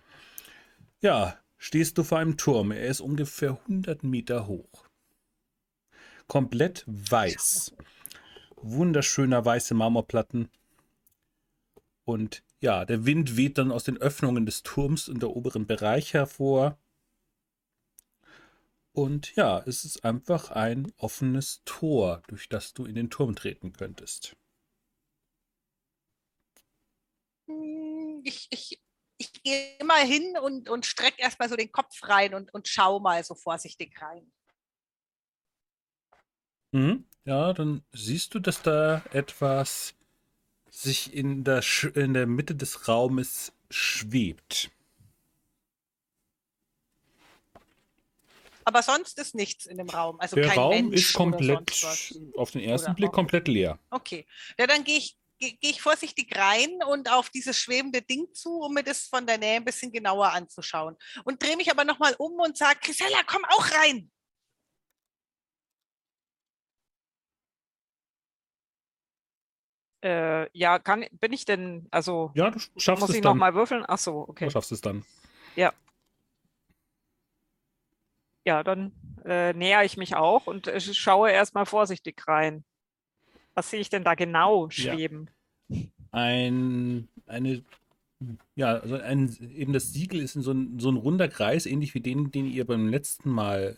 ja, 1.03 1.39
stehst 1.61 1.99
du 1.99 2.03
vor 2.03 2.19
einem 2.19 2.37
Turm. 2.37 2.73
Er 2.73 2.87
ist 2.87 3.01
ungefähr 3.01 3.51
100 3.51 4.03
Meter 4.03 4.49
hoch. 4.49 4.89
Komplett 6.27 6.85
weiß. 6.87 7.77
Wunderschöner 8.57 9.45
weiße 9.45 9.75
Marmorplatten. 9.75 10.49
Und 12.05 12.43
ja, 12.61 12.85
der 12.85 13.05
Wind 13.07 13.37
weht 13.37 13.59
dann 13.59 13.71
aus 13.71 13.85
den 13.85 13.99
Öffnungen 13.99 14.47
des 14.47 14.63
Turms 14.63 15.07
in 15.07 15.21
der 15.21 15.31
oberen 15.31 15.67
Bereich 15.67 16.15
hervor. 16.15 16.79
Und 18.93 19.35
ja, 19.37 19.63
es 19.67 19.85
ist 19.85 20.05
einfach 20.05 20.51
ein 20.51 20.93
offenes 20.97 21.63
Tor, 21.65 22.23
durch 22.27 22.49
das 22.49 22.73
du 22.73 22.87
in 22.87 22.95
den 22.95 23.11
Turm 23.11 23.35
treten 23.37 23.73
könntest. 23.73 24.37
Hm, 27.47 28.23
Ich, 28.25 28.49
ich, 28.51 28.81
ich 29.21 29.43
gehe 29.43 29.77
mal 29.85 30.05
hin 30.05 30.39
und, 30.39 30.71
und 30.71 30.87
strecke 30.87 31.21
erstmal 31.21 31.51
so 31.51 31.55
den 31.55 31.71
Kopf 31.71 32.03
rein 32.05 32.35
und, 32.35 32.53
und 32.55 32.69
schau 32.69 33.01
mal 33.01 33.23
so 33.23 33.35
vorsichtig 33.35 34.01
rein. 34.01 34.33
Mhm. 36.73 37.05
Ja, 37.27 37.53
dann 37.53 37.85
siehst 37.93 38.35
du, 38.35 38.39
dass 38.39 38.63
da 38.63 39.03
etwas 39.13 39.95
sich 40.71 41.13
in 41.13 41.45
der, 41.45 41.63
in 41.95 42.15
der 42.15 42.27
Mitte 42.27 42.55
des 42.55 42.89
Raumes 42.89 43.53
schwebt. 43.69 44.71
Aber 48.65 48.83
sonst 48.83 49.19
ist 49.19 49.35
nichts 49.35 49.67
in 49.67 49.77
dem 49.77 49.91
Raum. 49.91 50.19
Also 50.21 50.37
der 50.37 50.55
Raum 50.55 50.91
Mensch 50.91 51.11
ist 51.11 51.13
komplett, 51.13 51.85
auf 52.37 52.53
den 52.53 52.63
ersten 52.63 52.87
Oder 52.87 52.95
Blick 52.95 53.13
komplett 53.13 53.49
leer. 53.49 53.79
Okay. 53.91 54.27
Ja, 54.59 54.67
dann 54.67 54.85
gehe 54.85 54.97
ich, 54.97 55.19
gehe 55.41 55.57
geh 55.61 55.71
ich 55.71 55.83
vorsichtig 55.83 56.37
rein 56.37 56.79
und 56.87 57.11
auf 57.11 57.31
dieses 57.31 57.59
schwebende 57.59 58.03
Ding 58.03 58.33
zu, 58.33 58.61
um 58.61 58.75
mir 58.75 58.85
das 58.85 59.07
von 59.07 59.27
der 59.27 59.39
Nähe 59.39 59.57
ein 59.57 59.65
bisschen 59.65 59.91
genauer 59.91 60.33
anzuschauen. 60.33 60.97
Und 61.25 61.43
drehe 61.43 61.57
mich 61.57 61.71
aber 61.71 61.85
nochmal 61.85 62.15
um 62.19 62.35
und 62.35 62.57
sage, 62.57 62.79
Grisella, 62.83 63.23
komm 63.27 63.45
auch 63.47 63.67
rein. 63.73 64.11
Äh, 70.03 70.49
ja, 70.57 70.79
kann, 70.79 71.05
bin 71.13 71.33
ich 71.33 71.45
denn, 71.45 71.89
also 71.91 72.31
Ja, 72.35 72.51
du 72.51 72.59
schaffst 72.59 73.01
muss 73.01 73.11
es 73.11 73.17
ich 73.17 73.23
dann. 73.23 73.33
nochmal 73.33 73.55
würfeln? 73.55 73.85
Ach 73.87 73.99
so, 73.99 74.27
okay. 74.29 74.47
Du 74.47 74.51
schaffst 74.51 74.73
es 74.73 74.81
dann. 74.81 75.05
Ja, 78.47 78.65
dann 78.65 78.93
äh, 79.25 79.53
näher 79.53 79.85
ich 79.85 79.97
mich 79.97 80.17
auch 80.17 80.47
und 80.47 80.67
äh, 80.67 80.81
schaue 80.81 81.31
erstmal 81.31 81.67
vorsichtig 81.67 82.27
rein. 82.27 82.65
Was 83.55 83.71
sehe 83.71 83.81
ich 83.81 83.91
denn 83.91 84.05
da 84.05 84.15
genau 84.15 84.69
Ja. 84.69 84.95
schweben? 84.95 85.29
Ein, 86.13 87.09
eine, 87.27 87.63
ja, 88.57 88.79
also 88.79 88.97
ein, 88.97 89.37
eben 89.55 89.73
das 89.73 89.93
Siegel 89.93 90.21
ist 90.21 90.37
in 90.37 90.43
so 90.43 90.53
ein, 90.53 90.79
so 90.81 90.91
ein 90.91 90.97
runder 90.97 91.29
Kreis, 91.29 91.67
ähnlich 91.67 91.95
wie 91.95 92.01
den, 92.01 92.31
den 92.31 92.47
ihr 92.47 92.67
beim 92.67 92.89
letzten 92.89 93.31
Mal 93.31 93.77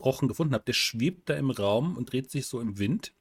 Rochen 0.00 0.28
gefunden 0.28 0.54
habt. 0.54 0.68
Der 0.68 0.72
schwebt 0.72 1.28
da 1.28 1.34
im 1.34 1.50
Raum 1.50 1.96
und 1.96 2.10
dreht 2.12 2.30
sich 2.30 2.46
so 2.46 2.60
im 2.60 2.78
Wind. 2.78 3.12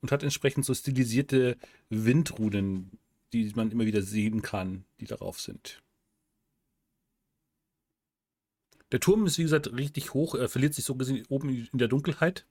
Und 0.00 0.10
hat 0.10 0.22
entsprechend 0.24 0.64
so 0.64 0.74
stilisierte 0.74 1.56
Windrunen, 1.88 2.98
die 3.32 3.50
man 3.54 3.70
immer 3.70 3.86
wieder 3.86 4.02
sehen 4.02 4.42
kann, 4.42 4.84
die 5.00 5.06
darauf 5.06 5.40
sind. 5.40 5.80
Der 8.92 9.00
Turm 9.00 9.24
ist, 9.24 9.38
wie 9.38 9.42
gesagt, 9.42 9.72
richtig 9.72 10.12
hoch. 10.12 10.34
Er 10.34 10.50
verliert 10.50 10.74
sich 10.74 10.84
so 10.84 10.94
gesehen 10.94 11.24
oben 11.30 11.48
in 11.72 11.78
der 11.78 11.88
Dunkelheit. 11.88 12.46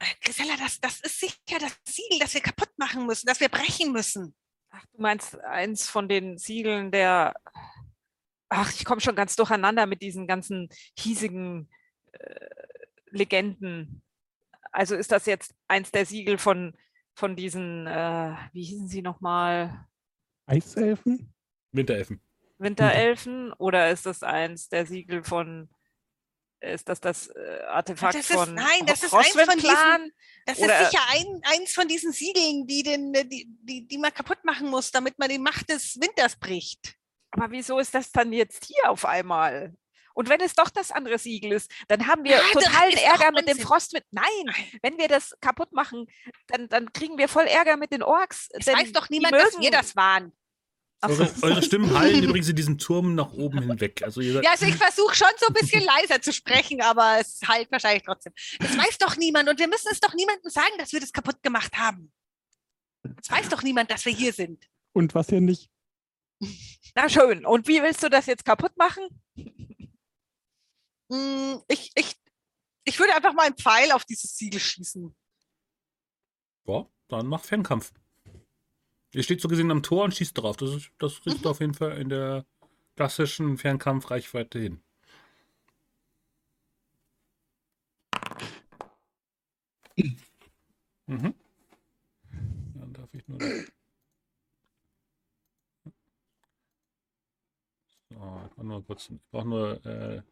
Äh, 0.00 0.04
Grisella, 0.20 0.56
das, 0.58 0.80
das 0.80 1.00
ist 1.00 1.20
sicher 1.20 1.60
das 1.60 1.78
Siegel, 1.84 2.18
das 2.18 2.34
wir 2.34 2.40
kaputt 2.40 2.76
machen 2.76 3.06
müssen, 3.06 3.26
das 3.26 3.38
wir 3.38 3.48
brechen 3.48 3.92
müssen. 3.92 4.34
Ach, 4.70 4.84
du 4.92 5.00
meinst 5.00 5.38
eins 5.38 5.88
von 5.88 6.08
den 6.08 6.38
Siegeln 6.38 6.90
der. 6.90 7.34
Ach, 8.48 8.72
ich 8.74 8.84
komme 8.84 9.00
schon 9.00 9.14
ganz 9.14 9.36
durcheinander 9.36 9.86
mit 9.86 10.02
diesen 10.02 10.26
ganzen 10.26 10.68
hiesigen 10.98 11.70
äh, 12.10 12.48
Legenden. 13.10 14.02
Also 14.72 14.96
ist 14.96 15.12
das 15.12 15.26
jetzt 15.26 15.54
eins 15.68 15.92
der 15.92 16.04
Siegel 16.04 16.36
von, 16.36 16.76
von 17.14 17.36
diesen, 17.36 17.86
äh, 17.86 18.34
wie 18.52 18.64
hießen 18.64 18.88
sie 18.88 19.02
nochmal? 19.02 19.86
Eiselfen? 20.46 21.32
Winterelfen. 21.70 22.20
Winterelfen? 22.62 23.52
Oder 23.54 23.90
ist 23.90 24.06
das 24.06 24.22
eins 24.22 24.68
der 24.68 24.86
Siegel 24.86 25.22
von. 25.24 25.68
Ist 26.60 26.88
das 26.88 27.00
das 27.00 27.26
äh, 27.28 27.60
Artefakt 27.66 28.14
Das 28.14 28.30
ist- 28.30 28.36
von 28.36 28.54
nein, 28.54 28.86
das 28.86 29.02
ist 29.02 29.12
eins 29.12 29.30
von 29.30 29.58
diesen-? 29.58 30.12
Das 30.46 30.58
Oder- 30.60 30.80
ist 30.82 30.90
sicher 30.92 31.02
ein, 31.10 31.40
eins 31.44 31.72
von 31.72 31.88
diesen 31.88 32.12
Siegeln, 32.12 32.66
die, 32.68 32.84
den, 32.84 33.12
äh, 33.14 33.24
die, 33.24 33.48
die, 33.62 33.86
die 33.88 33.98
man 33.98 34.14
kaputt 34.14 34.44
machen 34.44 34.68
muss, 34.70 34.92
damit 34.92 35.18
man 35.18 35.28
die 35.28 35.38
Macht 35.40 35.68
des 35.70 36.00
Winters 36.00 36.36
bricht. 36.36 36.94
Aber 37.32 37.50
wieso 37.50 37.78
ist 37.80 37.94
das 37.94 38.12
dann 38.12 38.32
jetzt 38.32 38.64
hier 38.66 38.90
auf 38.90 39.04
einmal? 39.04 39.74
Und 40.14 40.28
wenn 40.28 40.40
es 40.40 40.54
doch 40.54 40.68
das 40.70 40.92
andere 40.92 41.18
Siegel 41.18 41.52
ist, 41.52 41.72
dann 41.88 42.06
haben 42.06 42.22
wir 42.22 42.32
Ja, 42.36 42.42
totalen 42.52 42.96
Ärger 42.96 43.32
mit 43.32 43.48
dem 43.48 43.52
Unsinn. 43.52 43.66
Frostwind. 43.66 44.04
Nein, 44.10 44.54
wenn 44.82 44.98
wir 44.98 45.08
das 45.08 45.34
kaputt 45.40 45.72
machen, 45.72 46.06
dann, 46.48 46.68
dann 46.68 46.92
kriegen 46.92 47.16
wir 47.18 47.28
voll 47.28 47.46
Ärger 47.46 47.76
mit 47.76 47.92
den 47.92 48.02
Orks. 48.02 48.48
Es 48.52 48.66
weiß 48.66 48.92
doch 48.92 49.08
niemand, 49.08 49.32
dass 49.32 49.58
wir 49.58 49.70
das 49.70 49.96
waren. 49.96 50.32
Eure, 51.02 51.34
eure 51.42 51.62
Stimmen 51.62 51.92
hallen 51.98 52.22
übrigens 52.22 52.48
in 52.48 52.54
diesem 52.56 52.78
Turm 52.78 53.14
nach 53.16 53.32
oben 53.32 53.60
hinweg. 53.60 54.02
Also 54.04 54.20
ihr 54.20 54.34
seid, 54.34 54.44
Ja, 54.44 54.52
also 54.52 54.66
ich 54.66 54.76
versuche 54.76 55.14
schon 55.16 55.28
so 55.38 55.46
ein 55.48 55.54
bisschen 55.54 55.82
leiser 55.82 56.22
zu 56.22 56.32
sprechen, 56.32 56.80
aber 56.80 57.18
es 57.20 57.40
halt 57.46 57.70
wahrscheinlich 57.72 58.04
trotzdem. 58.04 58.32
Es 58.60 58.76
weiß 58.78 58.98
doch 58.98 59.16
niemand 59.16 59.48
und 59.48 59.58
wir 59.58 59.66
müssen 59.68 59.88
es 59.90 59.98
doch 60.00 60.14
niemandem 60.14 60.48
sagen, 60.50 60.72
dass 60.78 60.92
wir 60.92 61.00
das 61.00 61.12
kaputt 61.12 61.42
gemacht 61.42 61.76
haben. 61.76 62.12
Es 63.20 63.30
weiß 63.30 63.48
doch 63.48 63.62
niemand, 63.64 63.90
dass 63.90 64.04
wir 64.04 64.12
hier 64.12 64.32
sind. 64.32 64.64
Und 64.92 65.14
was 65.14 65.28
ihr 65.32 65.40
nicht. 65.40 65.68
Na 66.94 67.08
schön. 67.08 67.44
Und 67.46 67.66
wie 67.66 67.82
willst 67.82 68.02
du 68.02 68.08
das 68.08 68.26
jetzt 68.26 68.44
kaputt 68.44 68.76
machen? 68.76 69.04
Mm, 71.08 71.56
Ich, 71.68 71.90
ich, 71.96 72.14
ich 72.84 72.98
würde 72.98 73.14
einfach 73.14 73.32
mal 73.32 73.46
einen 73.46 73.56
Pfeil 73.56 73.90
auf 73.92 74.04
dieses 74.04 74.36
Siegel 74.36 74.60
schießen. 74.60 75.14
ja, 76.66 76.86
dann 77.08 77.26
mach 77.26 77.42
Fernkampf. 77.44 77.92
Ihr 79.14 79.22
steht 79.22 79.40
so 79.40 79.48
gesehen 79.48 79.70
am 79.70 79.82
Tor 79.82 80.04
und 80.04 80.14
schießt 80.14 80.36
drauf. 80.36 80.56
Das, 80.56 80.70
ist, 80.70 80.90
das 80.98 81.20
kriegst 81.20 81.44
du 81.44 81.50
auf 81.50 81.60
jeden 81.60 81.74
Fall 81.74 81.98
in 81.98 82.08
der 82.08 82.46
klassischen 82.96 83.58
Fernkampfreichweite 83.58 84.58
hin. 84.58 84.82
Mhm. 91.06 91.34
Dann 92.74 92.92
darf 92.94 93.12
ich 93.12 93.28
nur. 93.28 93.38
So, 98.08 98.40
ich 98.46 98.56
mach 98.56 98.64
nur 98.64 98.86
kurz. 98.86 99.10
Ich 99.10 99.20
brauche 99.30 99.48
nur. 99.48 99.84
Äh, 99.84 100.22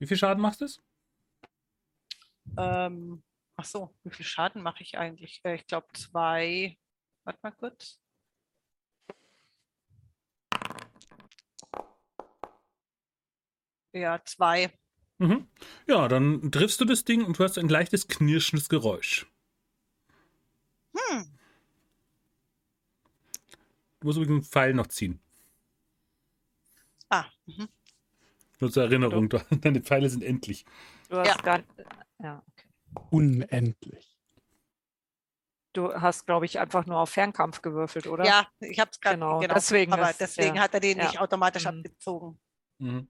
wie 0.00 0.06
viel 0.06 0.16
Schaden 0.16 0.42
macht 0.42 0.60
es? 0.60 0.82
Ähm, 2.56 3.22
ach 3.56 3.64
so, 3.64 3.94
wie 4.04 4.10
viel 4.14 4.26
Schaden 4.26 4.62
mache 4.62 4.82
ich 4.82 4.98
eigentlich? 4.98 5.40
Äh, 5.44 5.56
ich 5.56 5.66
glaube 5.66 5.86
zwei. 5.94 6.76
Warte 7.24 7.38
mal 7.42 7.52
kurz. 7.52 7.98
Ja, 13.92 14.20
zwei. 14.24 14.72
Mhm. 15.18 15.46
Ja, 15.86 16.08
dann 16.08 16.50
triffst 16.50 16.80
du 16.80 16.84
das 16.84 17.04
Ding 17.04 17.24
und 17.24 17.38
du 17.38 17.44
hast 17.44 17.58
ein 17.58 17.68
leichtes 17.68 18.08
knirschendes 18.08 18.68
Geräusch. 18.68 19.26
Hm. 20.96 21.38
Du 24.00 24.06
musst 24.08 24.18
übrigens 24.18 24.32
einen 24.34 24.44
Pfeil 24.44 24.74
noch 24.74 24.88
ziehen. 24.88 25.20
Ah, 27.08 27.26
mhm. 27.46 27.68
Nur 28.60 28.72
zur 28.72 28.84
Erinnerung, 28.84 29.28
du- 29.28 29.38
deine 29.60 29.80
Pfeile 29.80 30.10
sind 30.10 30.24
endlich. 30.24 30.64
Du 31.08 31.16
hast 31.16 31.28
Ja. 31.28 31.36
gar 31.42 31.62
ja. 32.20 32.42
Unendlich. 33.10 34.10
Du 35.72 35.92
hast, 35.92 36.26
glaube 36.26 36.46
ich, 36.46 36.60
einfach 36.60 36.86
nur 36.86 36.98
auf 37.00 37.10
Fernkampf 37.10 37.60
gewürfelt, 37.60 38.06
oder? 38.06 38.24
ja, 38.24 38.46
ich 38.60 38.78
habe 38.78 38.90
es 38.92 39.00
gerade 39.00 39.16
Genau, 39.16 39.40
genau, 39.40 39.54
deswegen 39.54 39.92
aber 39.92 40.10
ist- 40.10 40.20
deswegen 40.20 40.56
ja. 40.56 40.62
hat 40.62 40.74
er 40.74 40.80
den 40.80 40.98
Ja. 40.98 41.04
nicht 41.06 41.18
automatisch 41.18 41.64
Mhm. 41.64 41.78
abgezogen. 41.78 42.40
Mhm. 42.78 43.08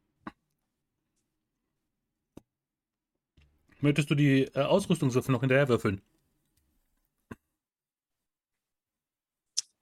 Möchtest 3.80 4.08
du 4.10 4.14
die 4.14 4.44
äh, 4.44 4.62
Ausrüstungswürfel 4.62 5.32
noch 5.32 5.40
hinterher 5.40 5.68
würfeln? 5.68 6.00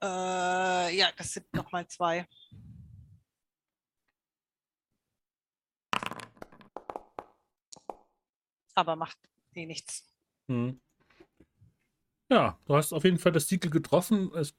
Äh, 0.01 0.97
ja, 0.97 1.07
das 1.15 1.31
sind 1.31 1.53
nochmal 1.53 1.87
zwei. 1.87 2.27
Aber 8.75 8.95
macht 8.95 9.17
eh 9.55 9.65
nichts. 9.65 10.05
Mhm. 10.47 10.79
Ja, 12.29 12.57
du 12.65 12.75
hast 12.75 12.93
auf 12.93 13.03
jeden 13.03 13.19
Fall 13.19 13.31
das 13.31 13.47
Siegel 13.47 13.69
getroffen. 13.69 14.31
Es, 14.35 14.53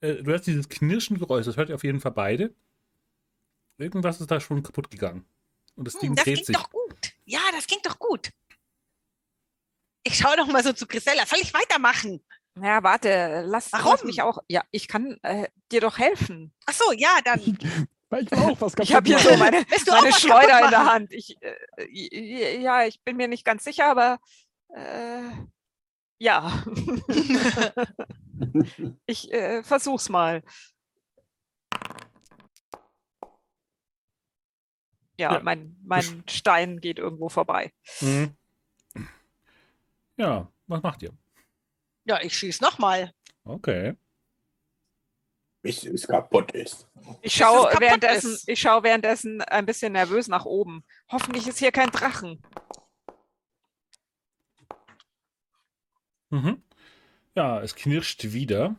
äh, 0.00 0.22
du 0.22 0.32
hast 0.32 0.46
dieses 0.46 0.68
Knirschengeräusch, 0.68 1.46
das 1.46 1.56
hört 1.56 1.68
ihr 1.68 1.74
auf 1.74 1.84
jeden 1.84 2.00
Fall 2.00 2.12
beide. 2.12 2.54
Irgendwas 3.78 4.20
ist 4.20 4.30
da 4.30 4.40
schon 4.40 4.62
kaputt 4.62 4.90
gegangen. 4.90 5.26
Und 5.76 5.86
das 5.86 5.94
Ding 5.98 6.10
Hm, 6.10 6.16
das 6.16 6.24
dreht 6.24 6.36
ging 6.36 6.44
sich. 6.46 6.56
doch 6.56 6.70
gut. 6.70 7.12
Ja, 7.24 7.40
das 7.52 7.66
ging 7.66 7.78
doch 7.82 7.98
gut. 7.98 8.30
Ich 10.02 10.16
schaue 10.16 10.36
noch 10.36 10.46
mal 10.48 10.62
so 10.62 10.72
zu 10.72 10.86
Grisella. 10.86 11.26
Soll 11.26 11.40
ich 11.40 11.52
weitermachen? 11.54 12.22
Ja, 12.60 12.82
warte, 12.82 13.42
lass, 13.46 13.70
lass 13.70 13.84
Warum? 13.84 14.06
mich 14.06 14.22
auch. 14.22 14.38
Ja, 14.48 14.64
ich 14.70 14.88
kann 14.88 15.18
äh, 15.22 15.48
dir 15.70 15.80
doch 15.80 15.98
helfen. 15.98 16.52
Ach 16.66 16.74
so, 16.74 16.92
ja, 16.92 17.20
dann. 17.24 17.58
Weil 18.10 18.24
ich 18.24 18.30
will 18.32 18.38
auch 18.40 18.60
was 18.60 18.74
Ich 18.80 18.92
habe 18.92 19.06
hier 19.06 19.20
so 19.20 19.36
meine, 19.36 19.64
meine 19.86 20.12
Schleuder 20.12 20.64
in 20.64 20.70
der? 20.70 20.84
Hand. 20.84 21.12
Ich, 21.12 21.36
äh, 21.40 22.60
ja, 22.60 22.84
ich 22.84 23.00
bin 23.02 23.16
mir 23.16 23.28
nicht 23.28 23.44
ganz 23.44 23.62
sicher, 23.62 23.86
aber 23.86 24.18
äh, 24.68 25.30
ja. 26.18 26.64
ich 29.06 29.32
äh, 29.32 29.62
versuch's 29.62 30.08
mal. 30.08 30.42
Ja, 35.16 35.34
Ja. 35.34 35.40
mein, 35.42 35.76
mein 35.82 36.22
Stein 36.28 36.80
geht 36.80 36.98
irgendwo 36.98 37.28
vorbei. 37.28 37.72
Mhm. 38.00 38.34
Ja, 40.16 40.50
was 40.66 40.82
macht 40.82 41.02
ihr? 41.02 41.12
Ja, 42.04 42.20
ich 42.22 42.36
schieße 42.36 42.62
noch 42.62 42.78
mal. 42.78 43.12
Okay. 43.44 43.94
Bis 45.62 45.84
es 45.84 46.06
kaputt 46.06 46.52
ist. 46.52 46.88
Ich 47.22 47.34
schaue 47.34 47.66
kaputt 47.66 47.80
währenddessen, 47.80 48.32
ist. 48.32 48.48
ich 48.48 48.60
schaue 48.60 48.82
währenddessen 48.82 49.42
ein 49.42 49.66
bisschen 49.66 49.92
nervös 49.92 50.28
nach 50.28 50.44
oben. 50.44 50.84
Hoffentlich 51.10 51.46
ist 51.46 51.58
hier 51.58 51.72
kein 51.72 51.90
Drachen. 51.90 52.42
Mhm. 56.30 56.62
Ja, 57.34 57.60
es 57.60 57.74
knirscht 57.74 58.32
wieder. 58.32 58.76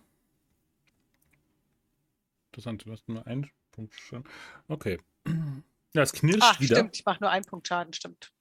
Interessant, 2.48 2.86
du 2.86 2.92
hast 2.92 3.08
nur 3.08 3.26
einen 3.28 3.50
Punkt 3.72 3.94
schon. 3.94 4.24
Okay. 4.68 5.00
Ja, 5.94 6.04
es 6.04 6.14
knirscht 6.14 6.40
Ach, 6.42 6.60
wieder. 6.62 6.78
stimmt, 6.78 6.96
ich 6.96 7.04
mache 7.04 7.20
nur 7.20 7.30
einen 7.30 7.44
Punkt 7.44 7.68
Schaden, 7.68 7.92
stimmt. 7.92 8.32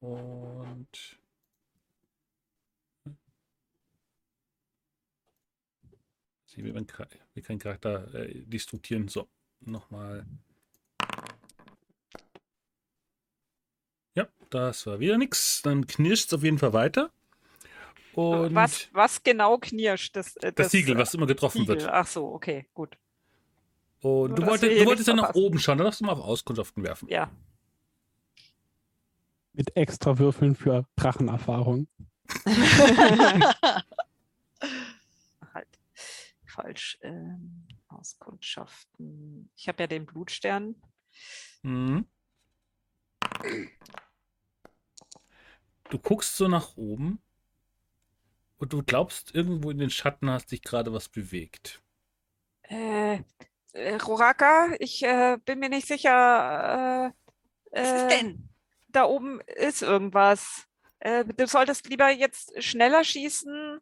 Und. 0.00 1.19
Sie 6.60 6.74
will, 6.74 6.86
Char- 6.86 7.08
will 7.34 7.42
keinen 7.42 7.58
Charakter 7.58 8.12
äh, 8.14 8.34
destruktieren. 8.44 9.08
So, 9.08 9.28
nochmal. 9.60 10.26
Ja, 14.14 14.28
das 14.50 14.86
war 14.86 15.00
wieder 15.00 15.16
nix. 15.16 15.62
Dann 15.62 15.86
knirscht 15.86 16.26
es 16.26 16.34
auf 16.34 16.42
jeden 16.42 16.58
Fall 16.58 16.72
weiter. 16.72 17.10
Und 18.12 18.54
was, 18.54 18.88
was 18.92 19.22
genau 19.22 19.56
knirscht? 19.58 20.16
Das, 20.16 20.36
äh, 20.36 20.52
das 20.52 20.70
Siegel, 20.70 20.98
was 20.98 21.14
immer 21.14 21.26
getroffen 21.26 21.60
Siegel. 21.62 21.80
wird. 21.80 21.88
Ach 21.88 22.06
so, 22.06 22.26
okay, 22.26 22.66
gut. 22.74 22.98
Und 24.02 24.36
du, 24.38 24.42
wir 24.42 24.44
du 24.44 24.46
wolltest 24.46 24.64
ja 24.78 24.84
nichts 24.84 25.06
nach 25.08 25.14
verpassen. 25.26 25.42
oben 25.44 25.58
schauen, 25.58 25.78
da 25.78 25.84
darfst 25.84 26.00
du 26.00 26.04
mal 26.04 26.12
auf 26.12 26.20
Auskundschaften 26.20 26.82
werfen. 26.82 27.08
Ja. 27.08 27.30
Mit 29.52 29.76
extra 29.76 30.18
Würfeln 30.18 30.54
für 30.56 30.86
Drachenerfahrung. 30.96 31.86
Falsch. 36.60 36.98
Ähm, 37.02 37.66
Auskundschaften. 37.88 39.50
Ich 39.56 39.68
habe 39.68 39.82
ja 39.82 39.86
den 39.86 40.06
Blutstern. 40.06 40.76
Mhm. 41.62 42.06
Du 45.88 45.98
guckst 45.98 46.36
so 46.36 46.48
nach 46.48 46.76
oben 46.76 47.20
und 48.58 48.72
du 48.72 48.82
glaubst, 48.82 49.34
irgendwo 49.34 49.70
in 49.70 49.78
den 49.78 49.90
Schatten 49.90 50.30
hast 50.30 50.52
dich 50.52 50.62
gerade 50.62 50.92
was 50.92 51.08
bewegt. 51.08 51.82
Äh, 52.62 53.22
äh, 53.72 53.96
Roraka, 53.96 54.74
ich 54.78 55.02
äh, 55.02 55.38
bin 55.44 55.58
mir 55.58 55.68
nicht 55.68 55.88
sicher. 55.88 57.12
Äh, 57.72 57.80
Was 57.80 57.88
ist 57.88 58.02
äh, 58.02 58.08
denn? 58.08 58.48
Da 58.88 59.04
oben 59.04 59.40
ist 59.40 59.82
irgendwas. 59.82 60.66
Äh, 61.00 61.24
du 61.24 61.46
solltest 61.46 61.88
lieber 61.88 62.10
jetzt 62.10 62.62
schneller 62.62 63.02
schießen 63.02 63.80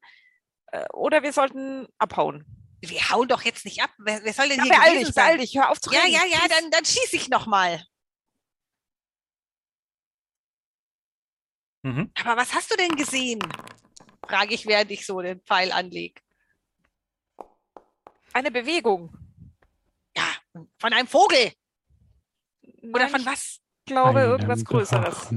äh, 0.73 0.89
oder 0.93 1.23
wir 1.23 1.33
sollten 1.33 1.89
abhauen. 1.99 2.58
Wir 2.81 3.11
hauen 3.11 3.27
doch 3.29 3.43
jetzt 3.43 3.65
nicht 3.65 3.83
ab. 3.83 3.91
Wer, 3.99 4.23
wer 4.25 4.33
soll 4.33 4.49
denn 4.49 4.59
Ja, 4.59 4.65
hier 4.65 4.73
beeil 4.75 4.99
dich, 5.05 5.09
sein? 5.15 5.25
beeil 5.27 5.39
dich, 5.39 5.55
hör 5.57 5.71
auf 5.71 5.81
zu 5.81 5.91
Ja, 5.93 6.01
reden. 6.03 6.13
ja, 6.15 6.25
ja, 6.27 6.39
Schieß. 6.41 6.49
dann, 6.49 6.71
dann 6.71 6.85
schieße 6.85 7.17
ich 7.17 7.29
noch 7.29 7.47
mal. 7.47 7.85
Mhm. 11.83 12.11
Aber 12.25 12.37
was 12.41 12.55
hast 12.55 12.71
du 12.73 12.77
denn 12.77 12.97
gesehen? 12.97 13.41
Frage 14.27 14.55
ich, 14.55 14.67
während 14.67 14.91
ich 14.91 15.07
so 15.07 15.21
den 15.21 15.41
Pfeil 15.43 15.73
anlege. 15.73 16.21
Eine 18.33 18.51
Bewegung. 18.51 19.17
Ja, 20.17 20.27
von 20.79 20.93
einem 20.93 21.09
Vogel. 21.09 21.53
Oder 22.83 23.05
Nein, 23.05 23.11
von 23.11 23.21
ich 23.21 23.27
was? 23.27 23.61
glaube 23.87 24.21
Einem 24.21 24.31
irgendwas 24.31 24.65
Größeres. 24.65 25.29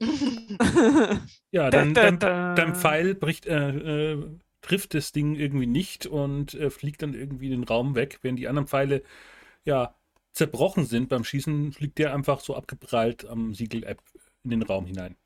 Ja, 1.50 1.70
dann, 1.70 1.94
Da, 1.94 2.02
dann, 2.02 2.18
da, 2.18 2.28
da. 2.28 2.54
dein 2.54 2.74
Pfeil 2.74 3.14
bricht, 3.14 3.46
äh, 3.46 3.70
äh, 4.12 4.38
trifft 4.64 4.94
das 4.94 5.12
Ding 5.12 5.34
irgendwie 5.34 5.66
nicht 5.66 6.06
und 6.06 6.54
äh, 6.54 6.70
fliegt 6.70 7.02
dann 7.02 7.12
irgendwie 7.12 7.46
in 7.46 7.60
den 7.60 7.64
Raum 7.64 7.94
weg. 7.94 8.18
Während 8.22 8.38
die 8.38 8.48
anderen 8.48 8.66
Pfeile 8.66 9.02
ja 9.64 9.94
zerbrochen 10.32 10.86
sind 10.86 11.10
beim 11.10 11.22
Schießen, 11.22 11.72
fliegt 11.72 11.98
der 11.98 12.14
einfach 12.14 12.40
so 12.40 12.56
abgeprallt 12.56 13.26
am 13.26 13.54
Siegel-App 13.54 14.02
in 14.42 14.50
den 14.50 14.62
Raum 14.62 14.86
hinein. 14.86 15.16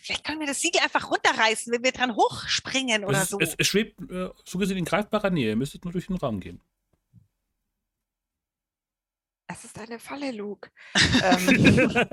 Vielleicht 0.00 0.24
können 0.24 0.40
wir 0.40 0.46
das 0.46 0.60
Siegel 0.60 0.80
einfach 0.80 1.10
runterreißen, 1.10 1.70
wenn 1.72 1.84
wir 1.84 1.92
dran 1.92 2.16
hochspringen 2.16 3.04
oder 3.04 3.22
es, 3.22 3.28
so. 3.28 3.38
es, 3.40 3.54
es 3.56 3.66
schwebt 3.66 4.00
äh, 4.10 4.30
so 4.44 4.58
gesehen 4.58 4.78
in 4.78 4.86
greifbarer 4.86 5.30
Nähe. 5.30 5.50
Ihr 5.50 5.56
müsstet 5.56 5.84
nur 5.84 5.92
durch 5.92 6.06
den 6.06 6.16
Raum 6.16 6.40
gehen. 6.40 6.62
Es 9.46 9.64
ist 9.64 9.78
eine 9.78 9.98
Falle, 9.98 10.32
Luke. 10.32 10.70
ähm, 11.22 12.08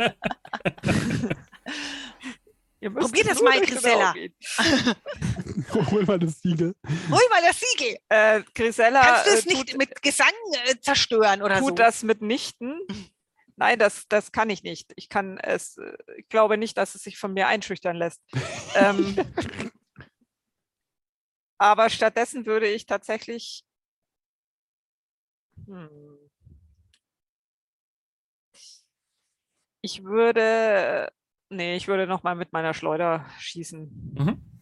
Probier 2.90 3.24
das 3.24 3.42
mal, 3.42 3.62
Grisella. 3.62 4.14
Hol 5.92 6.04
mal 6.06 6.18
das 6.18 6.42
Siegel. 6.42 6.76
Hol 7.12 7.22
mal 7.30 7.42
das 7.44 7.60
Siegel. 7.60 7.98
Äh, 8.10 8.42
Grisella 8.56 9.02
Kannst 9.02 9.28
du 9.28 9.30
äh, 9.30 9.34
es 9.36 9.46
nicht 9.46 9.70
tut, 9.70 9.78
mit 9.78 10.02
Gesang 10.02 10.34
äh, 10.66 10.80
zerstören 10.80 11.44
oder 11.44 11.60
tut 11.60 11.70
so? 11.70 11.76
das 11.76 12.02
mitnichten. 12.02 12.80
Nein, 13.56 13.78
das, 13.78 14.08
das 14.08 14.32
kann 14.32 14.50
ich 14.50 14.64
nicht. 14.64 14.92
Ich 14.96 15.10
kann 15.10 15.38
es, 15.38 15.78
äh, 15.78 15.96
ich 16.18 16.28
glaube 16.30 16.58
nicht, 16.58 16.76
dass 16.78 16.96
es 16.96 17.04
sich 17.04 17.20
von 17.20 17.34
mir 17.34 17.48
einschüchtern 17.48 17.96
lässt. 17.96 18.20
ähm, 18.76 19.16
aber 21.60 21.92
stattdessen 21.92 22.48
würde 22.48 22.68
ich 22.68 22.88
tatsächlich. 22.88 23.64
Hm, 25.68 26.18
ich 29.84 30.04
würde. 30.04 31.12
Nee, 31.52 31.76
ich 31.76 31.90
würde 31.90 32.08
nochmal 32.08 32.36
mit 32.36 32.54
meiner 32.54 32.74
Schleuder 32.74 33.30
schießen. 33.38 34.14
Mhm. 34.18 34.62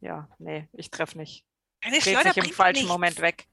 Ja, 0.00 0.26
nee, 0.38 0.68
ich 0.72 0.90
treffe 0.90 1.18
nicht. 1.18 1.44
Deine 1.82 1.98
Dreht 1.98 2.14
Schleuder 2.14 2.32
sich 2.32 2.44
im 2.44 2.50
falschen 2.50 2.84
nichts. 2.84 2.88
Moment 2.88 3.20
weg. 3.20 3.46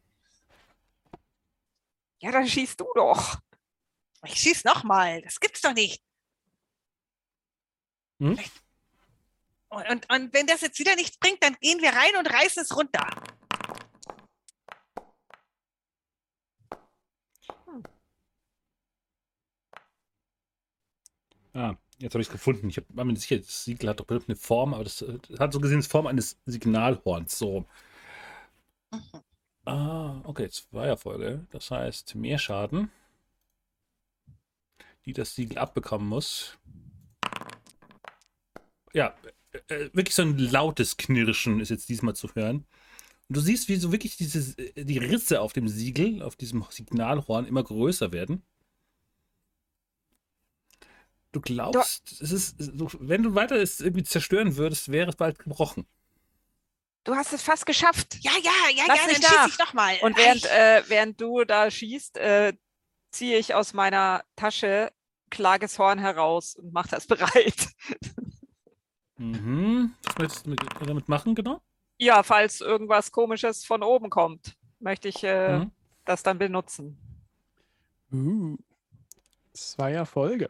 Ja, 2.20 2.32
dann 2.32 2.48
schießt 2.48 2.80
du 2.80 2.88
doch. 2.96 3.40
Ich 4.26 4.36
schieß 4.36 4.64
noch 4.64 4.86
mal. 4.86 5.22
Das 5.22 5.38
gibt's 5.42 5.60
doch 5.60 5.74
nicht. 5.74 6.02
Hm? 8.20 8.40
Und, 9.68 9.90
und, 9.90 10.10
und 10.14 10.34
wenn 10.34 10.48
das 10.48 10.62
jetzt 10.62 10.80
wieder 10.80 10.96
nichts 10.96 11.18
bringt, 11.18 11.44
dann 11.44 11.58
gehen 11.60 11.82
wir 11.82 11.90
rein 11.90 12.16
und 12.18 12.28
reißen 12.32 12.64
es 12.64 12.74
runter. 12.74 13.06
Ah, 21.54 21.76
jetzt 22.00 22.14
habe 22.14 22.22
ich 22.22 22.28
es 22.28 22.32
gefunden. 22.32 22.70
Ich 22.70 22.78
hab- 22.78 22.86
war 22.90 23.06
mir 23.06 23.14
nicht 23.14 23.22
sicher, 23.22 23.38
das 23.38 23.64
Siegel 23.66 23.90
hat 23.90 24.00
doch 24.00 24.06
bestimmt 24.06 24.30
eine 24.30 24.36
Form, 24.38 24.74
aber 24.74 24.84
das, 24.84 24.98
das 25.30 25.40
hat 25.40 25.54
so 25.54 25.60
gesehen 25.60 25.82
die 25.82 25.88
Form 25.88 26.08
eines 26.08 26.40
Signalhorns. 26.46 27.38
So. 27.38 27.66
Ah, 29.66 30.22
okay, 30.26 30.50
zwei 30.50 30.88
Erfolge. 30.88 31.46
Das 31.52 31.72
heißt, 31.72 32.16
mehr 32.16 32.38
Schaden, 32.38 32.92
die 35.06 35.14
das 35.14 35.36
Siegel 35.36 35.58
abbekommen 35.58 36.08
muss. 36.08 36.58
Ja, 38.94 39.14
äh, 39.70 39.74
äh, 39.74 39.90
wirklich 39.94 40.16
so 40.16 40.24
ein 40.24 40.38
lautes 40.38 40.98
Knirschen 40.98 41.60
ist 41.60 41.70
jetzt 41.70 41.90
diesmal 41.90 42.16
zu 42.16 42.30
hören. 42.36 42.66
Und 43.30 43.38
du 43.38 43.42
siehst, 43.42 43.70
wie 43.70 43.78
so 43.78 43.92
wirklich 43.92 44.18
diese, 44.18 44.58
äh, 44.60 44.86
die 44.86 44.98
Risse 45.00 45.42
auf 45.42 45.54
dem 45.54 45.68
Siegel, 45.68 46.22
auf 46.22 46.36
diesem 46.36 46.66
Signalhorn 46.70 47.46
immer 47.46 47.64
größer 47.64 48.12
werden. 48.12 48.44
Du 51.32 51.40
glaubst, 51.42 52.22
es 52.22 52.32
ist, 52.32 52.56
wenn 53.00 53.24
du 53.24 53.36
weiter 53.36 53.56
es 53.56 53.80
irgendwie 53.80 54.04
zerstören 54.04 54.58
würdest, 54.58 54.92
wäre 54.92 55.10
es 55.10 55.16
bald 55.16 55.40
gebrochen. 55.40 55.86
Du 57.04 57.16
hast 57.16 57.34
es 57.34 57.42
fast 57.42 57.66
geschafft. 57.66 58.18
Ja, 58.22 58.32
ja, 58.44 58.52
ja, 58.76 58.84
Lass 58.88 59.00
ja, 59.02 59.08
mich 59.08 59.20
dann 59.20 59.32
schieß 59.32 59.38
nach. 59.38 59.48
ich 59.48 59.58
noch 59.60 59.74
mal. 59.74 59.98
Und 60.02 60.18
während, 60.18 60.46
äh, 60.46 60.84
während 60.88 61.20
du 61.20 61.44
da 61.46 61.72
schießt, 61.72 62.18
äh, 62.18 62.54
ziehe 63.12 63.38
ich 63.38 63.54
aus 63.56 63.74
meiner 63.74 64.24
Tasche 64.36 64.92
Klages 65.32 65.80
Horn 65.80 65.98
heraus 66.00 66.56
und 66.56 66.74
mache 66.74 66.90
das 66.90 67.08
bereit. 67.08 67.70
Mhm. 69.18 69.96
Was 70.04 70.18
möchtest 70.18 70.46
du 70.46 70.50
mit, 70.52 70.60
damit 70.86 71.08
machen, 71.10 71.36
genau? 71.36 71.62
ja, 72.00 72.24
falls 72.24 72.62
irgendwas 72.62 73.12
Komisches 73.12 73.64
von 73.66 73.84
oben 73.84 74.10
kommt, 74.10 74.58
möchte 74.80 75.08
ich 75.08 75.24
äh, 75.24 75.60
Mhm. 75.60 75.72
das 76.06 76.24
dann 76.24 76.40
benutzen. 76.40 76.98
Uh, 78.12 78.58
zwei 79.54 79.94
Erfolge. 79.94 80.50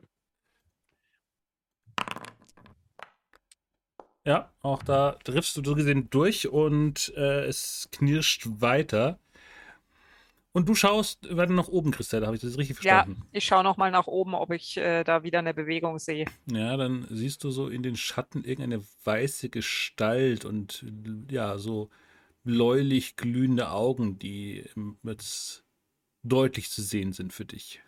Ja, 4.26 4.52
auch 4.62 4.84
da 4.84 5.14
triffst 5.24 5.58
du 5.58 5.64
so 5.64 5.74
gesehen 5.74 6.10
durch 6.12 6.48
und 6.48 7.12
äh, 7.16 7.46
es 7.46 7.90
knirscht 7.92 8.46
weiter. 8.60 9.20
Und 10.54 10.68
du 10.68 10.76
schaust 10.76 11.36
weiter 11.36 11.54
nach 11.54 11.70
oben, 11.70 11.92
Christelle, 11.92 12.26
habe 12.26 12.36
ich 12.36 12.42
das 12.42 12.58
richtig 12.58 12.78
Ja. 12.84 13.04
verstanden? 13.04 13.26
Ich 13.32 13.46
schaue 13.46 13.64
nochmal 13.64 13.90
nach 13.90 14.08
oben, 14.08 14.36
ob 14.36 14.52
ich 14.52 14.78
äh, 14.78 15.04
da 15.04 15.24
wieder 15.24 15.40
eine 15.40 15.54
Bewegung 15.54 15.98
sehe. 15.98 16.26
Ja. 16.52 16.76
dann 16.78 17.08
siehst 17.10 17.44
du 17.44 17.52
so 17.52 17.70
in 17.70 17.84
den 17.84 17.96
Schatten 17.96 18.44
irgendeine 18.44 18.84
weiße 19.06 19.50
Gestalt 19.50 20.46
und 20.46 20.86
ja, 21.30 21.58
so 21.58 21.90
bläulich 22.44 23.16
glühende 23.16 23.72
Augen, 23.72 24.20
die 24.20 24.66
ähm, 24.76 24.98
jetzt 25.04 25.64
deutlich 26.24 26.70
zu 26.70 26.82
sehen 26.82 27.14
sind 27.14 27.34
für 27.34 27.46
dich. 27.46 27.82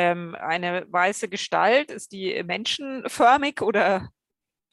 Ähm, 0.00 0.34
eine 0.34 0.86
weiße 0.90 1.28
Gestalt, 1.28 1.90
ist 1.90 2.12
die 2.12 2.42
menschenförmig 2.42 3.60
oder 3.60 4.10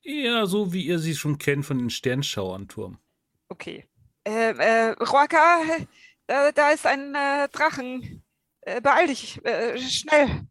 Eher 0.08 0.48
so, 0.48 0.72
wie 0.72 0.86
ihr 0.86 1.00
sie 1.00 1.16
schon 1.16 1.38
kennt 1.38 1.66
von 1.66 1.80
den 1.80 1.90
Sternschauern-Turm. 1.90 2.98
Okay. 3.50 3.86
Äh, 4.24 4.52
äh, 4.52 4.92
Roaka, 4.92 5.62
äh, 6.28 6.54
da 6.54 6.70
ist 6.72 6.86
ein 6.86 7.14
äh, 7.14 7.50
Drachen. 7.50 8.24
Äh, 8.62 8.80
beeil 8.80 9.08
dich, 9.08 9.44
äh, 9.44 9.78
schnell. 9.78 10.48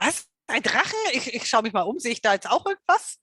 Was? 0.00 0.26
Ein 0.46 0.62
Drachen? 0.62 0.98
Ich, 1.12 1.34
ich 1.34 1.46
schaue 1.46 1.62
mich 1.62 1.74
mal 1.74 1.82
um. 1.82 1.98
Sehe 1.98 2.12
ich 2.12 2.22
da 2.22 2.32
jetzt 2.32 2.50
auch 2.50 2.64
irgendwas? 2.64 3.18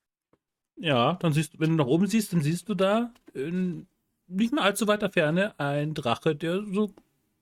Ja, 0.76 1.14
dann 1.14 1.34
siehst 1.34 1.56
du, 1.56 1.60
wenn 1.60 1.72
du 1.72 1.76
nach 1.78 1.88
oben 1.88 2.06
siehst, 2.06 2.34
dann 2.34 2.44
siehst 2.44 2.70
du 2.70 2.76
da 2.76 3.12
in 3.34 3.88
nicht 4.28 4.54
mehr 4.54 4.64
allzu 4.64 4.88
weiter 4.88 5.10
Ferne 5.10 5.60
ein 5.60 5.96
Drache, 5.96 6.36
der 6.36 6.64
so 6.72 6.94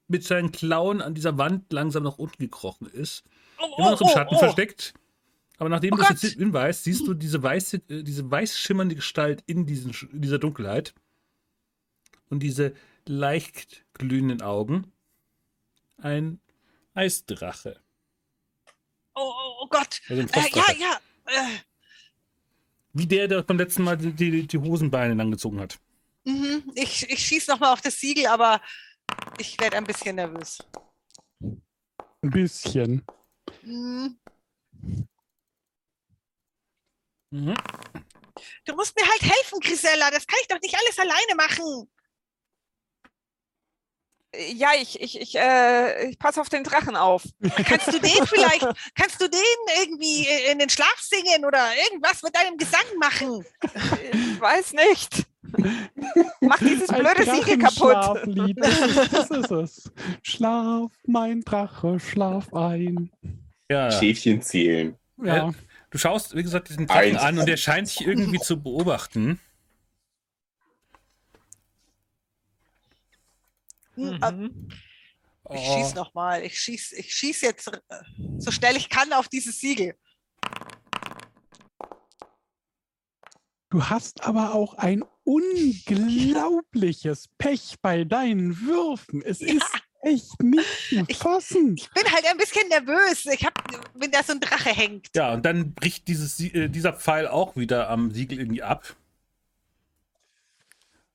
mit 0.09 0.23
seinen 0.23 0.51
Klauen 0.51 1.01
an 1.01 1.13
dieser 1.13 1.37
Wand 1.37 1.71
langsam 1.71 2.03
nach 2.03 2.17
unten 2.17 2.37
gekrochen 2.41 2.87
ist. 2.87 3.23
Oh, 3.59 3.75
Immer 3.77 3.91
noch 3.91 4.01
im 4.01 4.07
oh, 4.07 4.11
Schatten 4.11 4.35
oh. 4.35 4.39
versteckt. 4.39 4.93
Aber 5.57 5.69
nachdem 5.69 5.93
Oh 5.93 5.97
du 5.97 6.01
es 6.03 6.07
Gott. 6.09 6.23
jetzt 6.23 6.33
hinweist, 6.37 6.83
siehst 6.85 7.05
du 7.07 7.13
diese 7.13 7.43
weiße, 7.43 7.81
äh, 7.89 8.03
diese 8.03 8.29
weiß 8.29 8.57
schimmernde 8.57 8.95
Gestalt 8.95 9.43
in, 9.45 9.65
diesen, 9.65 9.93
in 10.11 10.21
dieser 10.21 10.39
Dunkelheit. 10.39 10.93
Und 12.29 12.41
diese 12.41 12.73
leicht 13.05 13.85
glühenden 13.93 14.41
Augen. 14.41 14.91
Ein 15.97 16.39
Eisdrache. 16.93 17.79
Oh, 19.15 19.21
oh, 19.35 19.57
oh 19.61 19.67
Gott. 19.67 20.01
Also 20.09 20.21
Äh, 20.21 20.49
ja, 20.55 20.65
ja. 20.79 20.99
Äh, 21.25 21.57
Wie 22.93 23.05
der, 23.07 23.27
der 23.27 23.43
beim 23.43 23.57
letzten 23.57 23.83
Mal 23.83 23.97
die, 23.97 24.13
die, 24.13 24.47
die 24.47 24.57
Hosenbeine 24.57 25.13
langgezogen 25.13 25.59
hat. 25.59 25.77
mhm. 26.23 26.63
Ich, 26.75 27.09
ich 27.09 27.19
schieße 27.19 27.51
nochmal 27.51 27.73
auf 27.73 27.81
das 27.81 27.99
Siegel, 27.99 28.27
aber 28.27 28.61
ich 29.37 29.59
werde 29.59 29.77
ein 29.77 29.85
bisschen 29.85 30.15
nervös. 30.15 30.59
Ein 31.41 32.29
bisschen. 32.29 33.05
Hm. 33.61 34.19
Mhm. 37.31 37.53
Du 38.65 38.75
musst 38.75 38.95
mir 38.95 39.07
halt 39.07 39.21
helfen, 39.21 39.59
Grisella. 39.59 40.11
Das 40.11 40.25
kann 40.25 40.39
ich 40.41 40.47
doch 40.47 40.59
nicht 40.61 40.75
alles 40.75 40.97
alleine 40.99 41.35
machen. 41.35 41.89
Ja, 44.35 44.69
ich, 44.75 45.01
ich, 45.01 45.19
ich, 45.19 45.35
äh, 45.35 46.09
ich 46.09 46.19
passe 46.19 46.39
auf 46.39 46.49
den 46.49 46.63
Drachen 46.63 46.95
auf. 46.95 47.23
Kannst 47.65 47.87
du 47.87 47.99
den 47.99 48.27
vielleicht, 48.27 48.67
kannst 48.93 49.19
du 49.19 49.27
den 49.27 49.41
irgendwie 49.79 50.27
in 50.51 50.59
den 50.59 50.69
Schlaf 50.69 50.99
singen 50.99 51.45
oder 51.45 51.75
irgendwas 51.75 52.21
mit 52.21 52.35
deinem 52.35 52.57
Gesang 52.57 52.85
machen? 52.99 53.45
Ich 54.11 54.41
weiß 54.41 54.71
nicht. 54.73 55.27
Mach 56.41 56.59
dieses 56.59 56.89
Ein 56.89 57.01
blöde 57.03 57.23
Siegel 57.31 57.57
kaputt. 57.57 58.57
Das 58.57 58.79
ist, 58.79 59.13
das 59.13 59.31
ist 59.31 59.51
es. 59.51 59.91
Schlaf, 60.23 60.91
mein 61.05 61.41
Drache, 61.41 61.99
schlaf 61.99 62.53
ein. 62.53 63.11
Ja. 63.69 63.91
Schäfchen 63.91 64.41
zählen. 64.41 64.95
Ja. 65.23 65.53
Du 65.91 65.97
schaust, 65.97 66.35
wie 66.35 66.43
gesagt, 66.43 66.69
diesen 66.69 66.87
Drachen 66.87 67.01
Eins. 67.15 67.21
an 67.21 67.39
und 67.39 67.47
der 67.47 67.57
scheint 67.57 67.87
dich 67.87 68.05
irgendwie 68.05 68.39
zu 68.39 68.61
beobachten. 68.61 69.39
Hm, 73.95 74.19
äh, 74.21 74.31
Mhm. 74.31 74.67
Ich 75.51 75.61
Oh. 75.67 75.77
schieß 75.77 75.95
nochmal. 75.95 76.43
Ich 76.43 76.59
schieß, 76.59 76.91
ich 76.93 77.11
schieß 77.13 77.41
jetzt 77.41 77.67
äh, 77.69 77.79
so 78.37 78.51
schnell 78.51 78.77
ich 78.77 78.87
kann 78.89 79.11
auf 79.13 79.27
dieses 79.29 79.59
Siegel. 79.59 79.95
Du 83.69 83.83
hast 83.87 84.23
aber 84.23 84.55
auch 84.55 84.73
ein 84.75 85.03
unglaubliches 85.23 87.27
Pech 87.37 87.75
bei 87.81 88.03
deinen 88.03 88.59
Würfen. 88.61 89.21
Es 89.23 89.39
Ja. 89.41 89.53
ist 89.53 89.65
echt 90.01 90.41
nicht 90.41 90.65
zu 90.89 91.05
Ich- 91.07 91.17
fassen. 91.17 91.75
Ich 91.77 91.87
bin 91.91 92.03
halt 92.11 92.25
ein 92.25 92.37
bisschen 92.37 92.67
nervös. 92.69 93.27
Ich 93.27 93.45
hab, 93.45 93.53
wenn 93.93 94.09
da 94.11 94.23
so 94.23 94.31
ein 94.33 94.39
Drache 94.39 94.69
hängt. 94.71 95.09
Ja, 95.15 95.33
und 95.33 95.45
dann 95.45 95.73
bricht 95.75 96.07
dieses, 96.07 96.39
äh, 96.39 96.67
dieser 96.69 96.93
Pfeil 96.93 97.27
auch 97.27 97.55
wieder 97.57 97.89
am 97.89 98.09
Siegel 98.11 98.39
irgendwie 98.39 98.63
ab. 98.63 98.95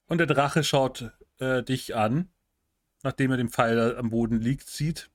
Und 0.07 0.18
der 0.18 0.26
Drache 0.28 0.62
schaut 0.62 1.11
äh, 1.40 1.64
dich 1.64 1.96
an, 1.96 2.28
nachdem 3.02 3.32
er 3.32 3.36
den 3.36 3.48
Pfeil 3.48 3.96
am 3.96 4.11
Boden 4.11 4.40
liegt, 4.40 4.68
sieht. 4.68 5.11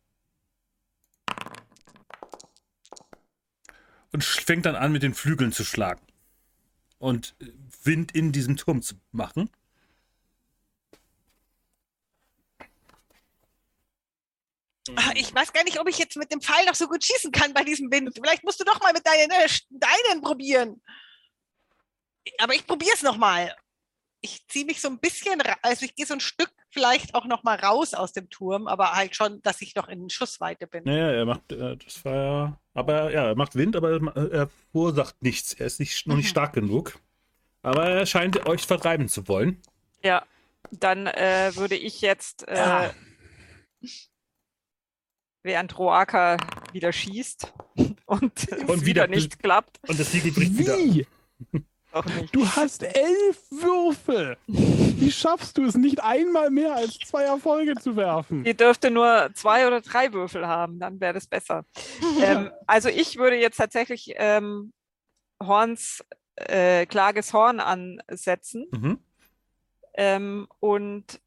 Und 4.12 4.26
fängt 4.26 4.66
dann 4.66 4.76
an, 4.76 4.92
mit 4.92 5.04
den 5.04 5.14
Flügeln 5.14 5.54
zu 5.54 5.64
schlagen. 5.64 6.02
Und 7.00 7.36
äh, 7.40 7.48
Wind 7.84 8.12
in 8.14 8.32
diesem 8.32 8.58
Turm 8.58 8.82
zu 8.82 8.96
machen. 9.12 9.50
Ah, 14.96 15.12
Ich 15.16 15.34
weiß 15.34 15.54
gar 15.54 15.64
nicht, 15.64 15.80
ob 15.80 15.88
ich 15.88 15.98
jetzt 15.98 16.18
mit 16.18 16.32
dem 16.32 16.42
Pfeil 16.42 16.66
noch 16.66 16.76
so 16.76 16.88
gut 16.88 17.04
schießen 17.04 17.32
kann 17.32 17.54
bei 17.54 17.64
diesem 17.64 17.92
Wind. 17.92 18.12
Vielleicht 18.16 18.44
musst 18.44 18.60
du 18.60 18.64
doch 18.64 18.80
mal 18.82 18.94
mit 18.94 19.06
deinen, 19.06 19.30
äh, 19.32 19.48
deinen 19.70 20.22
probieren. 20.22 20.82
Aber 22.40 22.54
ich 22.54 22.66
probiere 22.66 22.94
es 22.94 23.02
nochmal. 23.02 23.56
Ich 24.22 24.46
ziehe 24.48 24.66
mich 24.66 24.82
so 24.82 24.90
ein 24.90 25.00
bisschen, 25.00 25.42
also 25.62 25.86
ich 25.86 25.96
gehe 25.96 26.06
so 26.06 26.14
ein 26.14 26.20
Stück 26.20 26.52
vielleicht 26.72 27.16
auch 27.16 27.26
noch 27.26 27.44
mal 27.44 27.58
raus 27.58 27.94
aus 27.94 28.12
dem 28.12 28.30
Turm, 28.30 28.68
aber 28.68 28.92
halt 28.94 29.16
schon, 29.16 29.42
dass 29.44 29.62
ich 29.62 29.76
noch 29.76 29.88
in 29.88 30.10
Schussweite 30.10 30.68
bin. 30.68 30.84
Naja, 30.84 31.12
er 31.12 31.26
macht, 31.26 31.52
äh, 31.54 31.78
das 31.78 32.04
war 32.04 32.14
ja, 32.16 32.60
aber 32.74 33.12
ja, 33.14 33.28
er 33.28 33.36
macht 33.36 33.56
Wind, 33.56 33.76
aber 33.78 33.92
er 34.16 34.32
er 34.32 34.50
verursacht 34.72 35.22
nichts. 35.22 35.54
Er 35.54 35.68
ist 35.68 35.80
nicht, 35.80 36.06
noch 36.06 36.16
nicht 36.18 36.26
Mhm. 36.26 36.30
stark 36.32 36.54
genug. 36.54 37.00
Aber 37.62 37.86
er 37.90 38.06
scheint 38.06 38.46
euch 38.46 38.66
vertreiben 38.68 39.08
zu 39.08 39.28
wollen. 39.30 39.62
Ja, 40.04 40.26
dann 40.72 41.08
äh, 41.08 41.52
würde 41.56 41.76
ich 41.76 42.02
jetzt, 42.02 42.46
äh, 42.48 42.56
Ja. 42.58 42.94
während 45.44 45.78
Roaka 45.78 46.38
wieder 46.74 46.92
schießt 46.92 47.54
und, 48.06 48.52
es 48.52 48.60
Und 48.64 48.86
wieder 48.86 49.04
wieder- 49.04 49.08
nicht 49.08 49.40
klappt, 49.40 49.80
Und 49.88 50.00
das 50.00 50.12
Siegel 50.12 50.32
bricht 50.32 50.58
wieder. 50.58 50.78
Wie? 50.78 51.06
nicht. 51.52 51.66
Du 52.32 52.48
hast 52.48 52.84
elf 52.84 53.42
Würfe. 53.50 54.38
Wie 54.48 55.12
schaffst 55.12 55.58
du 55.58 55.66
es 55.66 55.76
nicht 55.76 56.04
einmal 56.04 56.50
mehr 56.52 56.76
als 56.76 57.00
zwei 57.00 57.24
Erfolge 57.24 57.76
zu 57.76 57.96
werfen? 57.96 58.46
Ihr 58.46 58.54
dürfte 58.54 58.92
nur 58.92 59.32
zwei 59.34 59.66
oder 59.66 59.82
drei 59.82 60.14
Würfel 60.14 60.46
haben, 60.48 60.80
dann 60.80 61.00
wäre 61.00 61.14
das 61.14 61.28
besser. 61.28 61.66
ähm, 62.22 62.52
also 62.68 62.90
ich 62.90 63.18
würde 63.18 63.38
jetzt 63.38 63.58
tatsächlich 63.58 64.14
ähm, 64.18 64.72
Horns 65.42 66.04
äh, 66.36 66.86
Klages 66.86 67.34
Horn 67.34 67.60
ansetzen 67.60 68.68
Mhm. 68.72 69.00
ähm, 69.96 70.48
und 70.60 71.20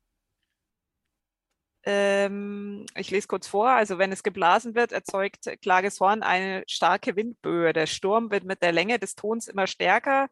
ähm, 1.84 2.86
ich 2.94 3.10
lese 3.10 3.26
kurz 3.26 3.48
vor. 3.48 3.70
Also 3.70 3.98
wenn 3.98 4.12
es 4.12 4.22
geblasen 4.22 4.74
wird, 4.74 4.92
erzeugt 4.92 5.50
Klages 5.60 5.98
Horn 6.00 6.22
eine 6.22 6.62
starke 6.68 7.16
Windböe. 7.16 7.72
Der 7.72 7.86
Sturm 7.86 8.30
wird 8.30 8.44
mit 8.44 8.62
der 8.62 8.72
Länge 8.72 8.98
des 8.98 9.14
Tons 9.16 9.48
immer 9.48 9.66
stärker, 9.66 10.28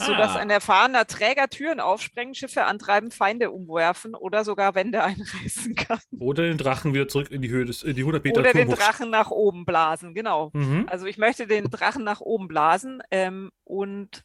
sodass 0.00 0.36
Ah. 0.36 0.38
ein 0.40 0.50
erfahrener 0.50 1.06
Träger 1.06 1.48
Türen 1.48 1.80
aufsprengen, 1.80 2.34
Schiffe 2.34 2.64
antreiben, 2.64 3.10
Feinde 3.10 3.50
umwerfen 3.50 4.14
oder 4.14 4.44
sogar 4.44 4.74
Wände 4.74 5.02
einreißen 5.04 5.74
kann. 5.74 6.00
Oder 6.18 6.44
den 6.44 6.58
Drachen 6.58 6.94
wieder 6.94 7.08
zurück 7.08 7.30
in 7.30 7.42
die 7.42 7.50
Höhe 7.50 7.64
des, 7.64 7.82
in 7.82 7.94
die 7.94 8.02
100 8.02 8.24
Meter 8.24 8.40
Oder 8.40 8.52
den 8.52 8.66
Turmwuchs. 8.68 8.78
Drachen 8.84 9.10
nach 9.10 9.30
oben 9.30 9.64
blasen, 9.66 10.14
genau. 10.14 10.50
Mhm. 10.54 10.86
Also 10.88 11.06
ich 11.06 11.18
möchte 11.18 11.46
den 11.46 11.70
Drachen 11.70 12.04
nach 12.04 12.20
oben 12.20 12.48
blasen 12.48 13.02
ähm, 13.10 13.50
und 13.64 14.24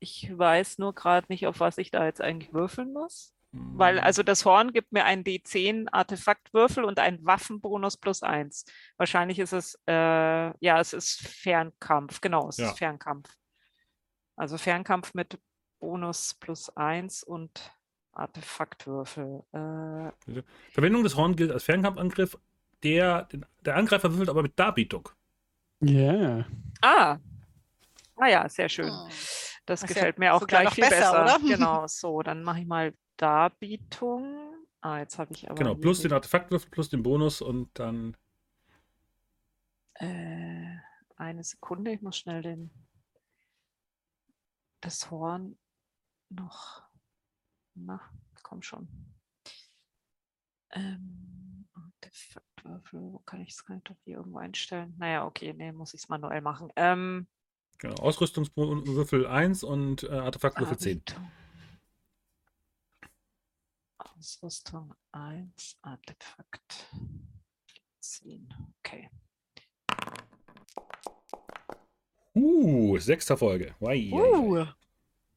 ich 0.00 0.30
weiß 0.36 0.78
nur 0.78 0.94
gerade 0.94 1.26
nicht, 1.30 1.46
auf 1.46 1.60
was 1.60 1.78
ich 1.78 1.90
da 1.90 2.04
jetzt 2.04 2.20
eigentlich 2.20 2.52
würfeln 2.52 2.92
muss. 2.92 3.30
Weil 3.56 4.00
also 4.00 4.24
das 4.24 4.44
Horn 4.44 4.72
gibt 4.72 4.90
mir 4.90 5.04
einen 5.04 5.22
D10 5.22 5.86
Artefaktwürfel 5.92 6.82
und 6.82 6.98
einen 6.98 7.24
Waffenbonus 7.24 7.96
plus 7.96 8.24
eins. 8.24 8.64
Wahrscheinlich 8.96 9.38
ist 9.38 9.52
es, 9.52 9.78
äh, 9.86 9.92
ja, 9.94 10.80
es 10.80 10.92
ist 10.92 11.20
Fernkampf, 11.28 12.20
genau, 12.20 12.48
es 12.48 12.56
Ja. 12.56 12.66
ist 12.70 12.78
Fernkampf. 12.78 13.30
Also 14.36 14.58
Fernkampf 14.58 15.14
mit 15.14 15.38
Bonus 15.78 16.34
plus 16.34 16.74
eins 16.76 17.22
und 17.22 17.72
Artefaktwürfel. 18.12 19.42
Äh, 19.52 20.42
Verwendung 20.72 21.02
des 21.02 21.16
Horn 21.16 21.36
gilt 21.36 21.50
als 21.50 21.64
Fernkampfangriff. 21.64 22.38
Der, 22.82 23.24
den, 23.24 23.46
der 23.64 23.76
Angreifer 23.76 24.10
würfelt 24.10 24.28
aber 24.28 24.42
mit 24.42 24.58
Darbietung. 24.58 25.08
Ja. 25.80 26.46
ah, 26.82 27.18
ah 28.16 28.26
ja, 28.26 28.48
sehr 28.48 28.68
schön. 28.68 28.90
Hm. 28.90 29.08
Das 29.66 29.82
ja 29.82 29.88
gefällt 29.88 30.18
mir 30.18 30.34
auch 30.34 30.46
gleich 30.46 30.70
viel 30.70 30.84
besser, 30.84 31.22
besser. 31.24 31.38
oder? 31.38 31.48
Genau, 31.48 31.86
so, 31.88 32.22
dann 32.22 32.42
mache 32.42 32.60
ich 32.60 32.66
mal 32.66 32.94
Darbietung. 33.16 34.54
Ah, 34.80 34.98
jetzt 34.98 35.18
habe 35.18 35.32
ich 35.32 35.50
aber. 35.50 35.58
Genau, 35.58 35.74
plus 35.74 36.02
den 36.02 36.12
Artefaktwürfel, 36.12 36.70
plus 36.70 36.90
den 36.90 37.02
Bonus 37.02 37.40
und 37.40 37.70
dann. 37.78 38.16
Äh, 39.94 40.76
eine 41.16 41.42
Sekunde, 41.42 41.92
ich 41.92 42.02
muss 42.02 42.18
schnell 42.18 42.42
den 42.42 42.70
das 44.84 45.10
Horn 45.10 45.58
noch. 46.28 46.82
Na, 47.74 48.00
komm 48.42 48.62
schon. 48.62 48.88
Ähm, 50.70 51.68
Artefaktwürfel, 51.72 53.00
wo 53.00 53.18
kann 53.20 53.40
ich 53.40 53.50
es? 53.50 53.64
Doch 53.84 53.96
hier 54.04 54.18
irgendwo 54.18 54.38
einstellen? 54.38 54.94
Naja, 54.98 55.24
okay, 55.26 55.52
nee, 55.52 55.72
muss 55.72 55.94
ich 55.94 56.02
es 56.02 56.08
manuell 56.08 56.40
machen. 56.40 56.72
Ähm, 56.76 57.26
Genau, 57.78 57.96
Ausrüstungswürfel 57.96 59.26
1 59.26 59.64
und 59.64 60.04
äh, 60.04 60.10
Artefaktwürfel 60.12 60.78
10. 60.78 61.04
Darbietung. 61.04 61.32
Ausrüstung 63.98 64.94
1, 65.12 65.78
Artefakt 65.82 66.88
10. 68.00 68.48
Okay. 68.78 69.10
Uh, 72.34 72.98
sechster 72.98 73.36
Folge. 73.36 73.74
Wai, 73.80 74.10
Uh. 74.12 74.66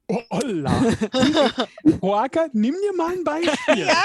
Oh, 0.10 0.22
holla. 0.32 0.72
Hoaka, 2.02 2.48
nimm 2.54 2.74
dir 2.82 2.96
mal 2.96 3.12
ein 3.12 3.24
Beispiel. 3.26 3.86
Ja. 3.88 4.04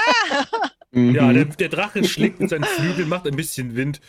Mhm. 0.91 1.15
Ja, 1.15 1.31
der, 1.31 1.45
der 1.45 1.69
Drache 1.69 2.03
schlägt 2.03 2.39
mit 2.41 2.49
seinen 2.49 2.65
Flügeln, 2.65 3.07
macht 3.07 3.25
ein 3.25 3.35
bisschen 3.37 3.75
Wind. 3.75 4.01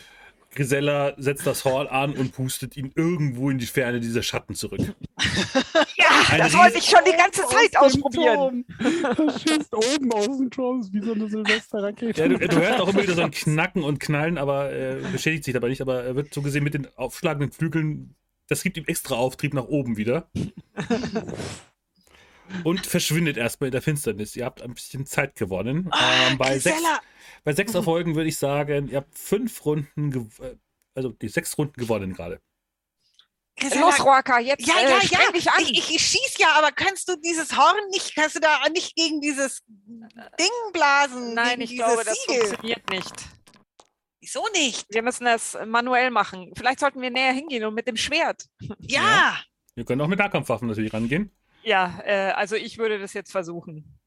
Grisella 0.53 1.13
setzt 1.17 1.45
das 1.47 1.65
Horn 1.65 1.87
an 1.87 2.13
und 2.13 2.33
pustet 2.33 2.77
ihn 2.77 2.91
irgendwo 2.95 3.49
in 3.49 3.57
die 3.57 3.65
Ferne 3.65 3.99
dieser 3.99 4.23
Schatten 4.23 4.55
zurück. 4.55 4.81
Ja, 5.97 6.07
Ein 6.29 6.39
das 6.39 6.53
wollte 6.57 6.77
ich 6.77 6.85
schon 6.85 6.99
die 7.05 7.15
ganze 7.15 7.43
Aus 7.45 7.51
Zeit 7.51 7.73
dem 7.73 7.79
ausprobieren. 7.81 8.65
Turm. 8.77 9.15
Das 9.17 9.41
schießt 9.41 9.73
oben 9.73 10.11
aus 10.11 10.37
dem 10.37 10.49
Turm, 10.51 10.87
wie 10.91 11.01
so 11.01 11.13
eine 11.13 11.29
Silvesterrakete. 11.29 12.21
Ja, 12.21 12.27
du, 12.27 12.37
du 12.37 12.55
hörst 12.57 12.79
auch 12.81 12.89
immer 12.89 13.03
wieder 13.03 13.13
so 13.15 13.21
ein 13.21 13.31
Knacken 13.31 13.83
und 13.83 13.99
Knallen, 13.99 14.37
aber 14.37 14.71
äh, 14.73 14.97
beschädigt 15.11 15.43
sich 15.45 15.53
dabei 15.53 15.69
nicht. 15.69 15.81
Aber 15.81 16.03
er 16.03 16.15
wird 16.15 16.33
so 16.33 16.41
gesehen 16.41 16.63
mit 16.63 16.73
den 16.73 16.87
aufschlagenden 16.95 17.51
Flügeln, 17.51 18.15
das 18.47 18.63
gibt 18.63 18.77
ihm 18.77 18.85
extra 18.85 19.15
Auftrieb 19.15 19.53
nach 19.53 19.65
oben 19.65 19.97
wieder. 19.97 20.29
Und 22.63 22.85
verschwindet 22.85 23.37
erstmal 23.37 23.69
in 23.69 23.71
der 23.71 23.81
Finsternis. 23.81 24.35
Ihr 24.35 24.45
habt 24.45 24.61
ein 24.61 24.73
bisschen 24.73 25.05
Zeit 25.05 25.35
gewonnen. 25.35 25.89
Ähm, 26.29 26.37
bei, 26.37 26.59
sechs, 26.59 26.81
bei 27.43 27.53
sechs 27.53 27.73
Erfolgen 27.73 28.15
würde 28.15 28.29
ich 28.29 28.37
sagen, 28.37 28.87
ihr 28.87 28.97
habt 28.97 29.17
fünf 29.17 29.65
Runden, 29.65 30.29
äh, 30.39 30.55
also 30.93 31.09
die 31.09 31.27
sechs 31.27 31.57
Runden 31.57 31.79
gewonnen 31.79 32.13
gerade. 32.13 32.39
Los, 33.61 34.03
Roaka, 34.03 34.39
jetzt 34.39 34.67
Ja, 34.67 34.75
äh, 34.79 34.91
ja, 34.91 35.01
streng 35.01 35.27
ja. 35.27 35.31
dich 35.31 35.49
an. 35.49 35.61
Ich, 35.61 35.71
ich, 35.71 35.95
ich 35.95 36.05
schieß 36.05 36.37
ja, 36.39 36.49
aber 36.57 36.71
kannst 36.71 37.07
du 37.07 37.15
dieses 37.15 37.55
Horn 37.57 37.89
nicht, 37.91 38.13
kannst 38.13 38.35
du 38.35 38.41
da 38.41 38.59
nicht 38.69 38.95
gegen 38.95 39.21
dieses 39.21 39.63
Ding 39.67 40.71
blasen? 40.73 41.33
Nein, 41.33 41.61
ich 41.61 41.75
glaube, 41.75 42.03
das 42.03 42.17
Siegel? 42.25 42.47
funktioniert 42.47 42.89
nicht. 42.89 43.13
Wieso 44.25 44.43
nicht? 44.53 44.87
Wir 44.91 45.03
müssen 45.03 45.25
das 45.25 45.55
manuell 45.67 46.09
machen. 46.09 46.51
Vielleicht 46.57 46.79
sollten 46.79 46.99
wir 46.99 47.11
näher 47.11 47.31
hingehen 47.31 47.63
und 47.63 47.75
mit 47.75 47.87
dem 47.87 47.95
Schwert. 47.95 48.49
Ja. 48.79 49.37
Ihr 49.75 49.85
könnt 49.85 50.01
auch 50.01 50.07
mit 50.07 50.17
Nahkampfwaffen 50.17 50.67
natürlich 50.67 50.91
rangehen. 50.91 51.29
Ja, 51.61 51.99
äh, 52.03 52.31
also 52.31 52.55
ich 52.55 52.79
würde 52.79 52.97
das 52.97 53.13
jetzt 53.13 53.31
versuchen. 53.31 53.99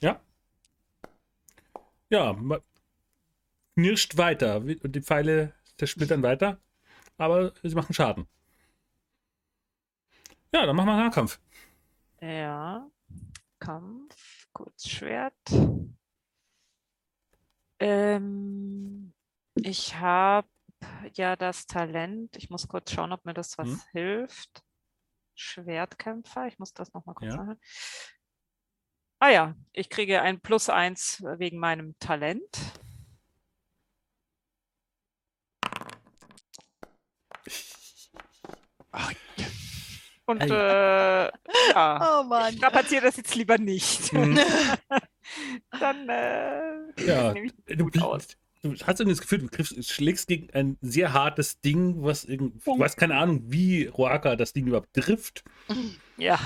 Ja. 0.00 0.20
Ja, 2.08 2.32
ma- 2.32 2.58
knirscht 3.76 4.16
weiter. 4.16 4.56
Und 4.56 4.96
die 4.96 5.00
Pfeile 5.00 5.54
zersplittern 5.78 6.24
weiter. 6.24 6.60
Aber 7.16 7.52
sie 7.62 7.76
machen 7.76 7.94
Schaden. 7.94 8.26
Ja, 10.52 10.66
dann 10.66 10.74
machen 10.74 10.88
wir 10.88 10.96
Nahkampf. 10.96 11.38
Ja. 12.20 12.90
Kampf, 13.60 14.48
kurz 14.52 14.88
Schwert. 14.88 15.34
Ähm, 17.78 19.12
ich 19.56 19.94
habe 19.96 20.48
ja 21.14 21.36
das 21.36 21.66
Talent. 21.66 22.36
Ich 22.36 22.50
muss 22.50 22.68
kurz 22.68 22.92
schauen, 22.92 23.12
ob 23.12 23.24
mir 23.24 23.34
das 23.34 23.58
was 23.58 23.68
Hm. 23.68 23.80
hilft. 23.92 24.62
Schwertkämpfer. 25.34 26.46
Ich 26.46 26.58
muss 26.58 26.72
das 26.74 26.92
nochmal 26.92 27.14
kurz 27.14 27.32
Ja. 27.32 27.36
sagen. 27.38 27.60
Ah 29.22 29.28
ja, 29.30 29.54
ich 29.72 29.90
kriege 29.90 30.22
ein 30.22 30.40
Plus 30.40 30.68
eins 30.70 31.22
wegen 31.38 31.58
meinem 31.58 31.98
Talent. 31.98 32.48
Ach, 38.92 39.12
Und 40.26 40.42
Ei. 40.42 40.46
äh, 40.48 41.30
ja, 41.70 42.20
Oh 42.20 42.24
Mann. 42.24 42.50
ich 42.52 42.56
strapaziere 42.58 43.02
das 43.06 43.16
jetzt 43.16 43.34
lieber 43.34 43.58
nicht. 43.58 44.12
Mhm. 44.12 44.38
Dann 45.80 46.08
äh, 46.08 47.04
Ja, 47.06 47.32
nehme 47.32 47.46
ich 47.46 47.52
das 47.66 47.76
Du, 47.76 47.84
gut 47.84 48.00
aus. 48.02 48.28
Du 48.62 48.74
hast 48.74 49.00
irgendwie 49.00 49.16
das 49.16 49.20
Gefühl, 49.20 49.38
du 49.38 49.48
triffst, 49.48 49.88
schlägst 49.90 50.28
gegen 50.28 50.50
ein 50.52 50.76
sehr 50.80 51.12
hartes 51.12 51.60
Ding, 51.60 52.02
was 52.02 52.24
irgend, 52.24 52.64
du 52.66 52.82
hast 52.84 52.96
keine 52.96 53.16
Ahnung, 53.16 53.42
wie 53.46 53.86
Roaka 53.86 54.36
das 54.36 54.52
Ding 54.52 54.66
überhaupt 54.66 54.92
trifft. 54.94 55.44
Ja, 56.16 56.38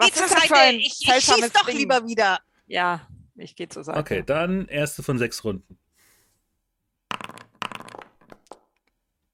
Geh 0.00 0.12
zur 0.12 0.28
Seite. 0.28 0.76
Ich, 0.76 1.00
ich 1.08 1.24
schieß 1.24 1.52
doch 1.52 1.66
Ding? 1.66 1.76
lieber 1.78 2.06
wieder. 2.06 2.38
ja, 2.66 3.08
ich 3.36 3.56
gehe 3.56 3.68
zur 3.68 3.82
Seite. 3.84 3.98
Okay, 3.98 4.22
dann 4.24 4.66
erste 4.68 5.02
von 5.02 5.18
sechs 5.18 5.42
Runden. 5.44 5.78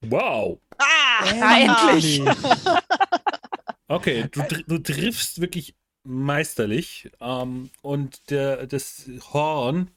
Wow. 0.03 0.61
Ah, 0.79 1.25
Na, 1.37 1.61
endlich. 1.93 2.23
Okay, 3.87 4.27
du, 4.33 4.43
du 4.67 4.79
triffst 4.79 5.43
wirklich 5.43 5.75
meisterlich. 6.05 7.11
Ähm, 7.21 7.71
und 7.83 8.31
der, 8.31 8.67
das 8.67 9.09
Horn, 9.35 9.91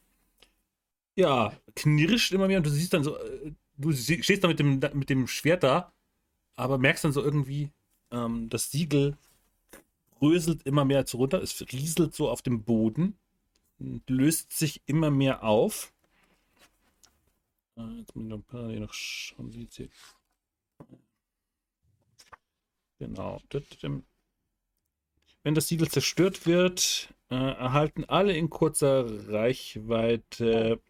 ja, 1.17 1.53
knirscht 1.75 2.33
immer 2.33 2.47
mehr 2.47 2.59
und 2.59 2.65
du 2.67 2.71
siehst 2.71 2.93
dann 2.93 3.03
so, 3.05 3.17
äh, 3.17 3.53
du 3.77 3.93
sie- 3.93 4.23
stehst 4.23 4.43
da 4.45 4.49
mit 4.49 4.59
dem, 4.59 4.79
mit 4.93 5.09
dem 5.11 5.27
Schwert 5.27 5.63
da, 5.63 5.93
aber 6.55 6.77
merkst 6.79 7.05
dann 7.05 7.13
so 7.13 7.23
irgendwie, 7.23 7.71
ähm, 8.11 8.49
das 8.49 8.71
Siegel 8.71 9.17
bröselt 10.19 10.63
immer 10.63 10.85
mehr 10.85 11.05
zu 11.05 11.17
runter, 11.17 11.41
es 11.41 11.61
rieselt 11.71 12.13
so 12.15 12.29
auf 12.29 12.41
dem 12.41 12.63
Boden 12.63 13.17
und 13.79 14.09
löst 14.09 14.53
sich 14.57 14.81
immer 14.87 15.11
mehr 15.11 15.43
auf. 15.43 15.93
Äh, 17.77 17.99
Jetzt 17.99 18.15
muss 18.15 18.25
ich 18.25 18.29
noch 18.29 18.37
ein 18.39 18.43
paar 18.43 18.69
hier 18.69 18.79
noch 18.81 18.93
schauen, 18.93 19.53
wie 19.53 19.61
jetzt 19.61 19.77
hier. 19.77 19.89
Genau. 22.99 23.39
Wenn 25.47 25.55
das 25.55 25.69
Siegel 25.69 25.89
zerstört 25.89 26.45
wird, 26.45 27.07
äh, 27.29 27.35
erhalten 27.35 28.03
alle 28.03 28.35
in 28.35 28.49
kurzer 28.49 29.29
Reichweite 29.29 30.81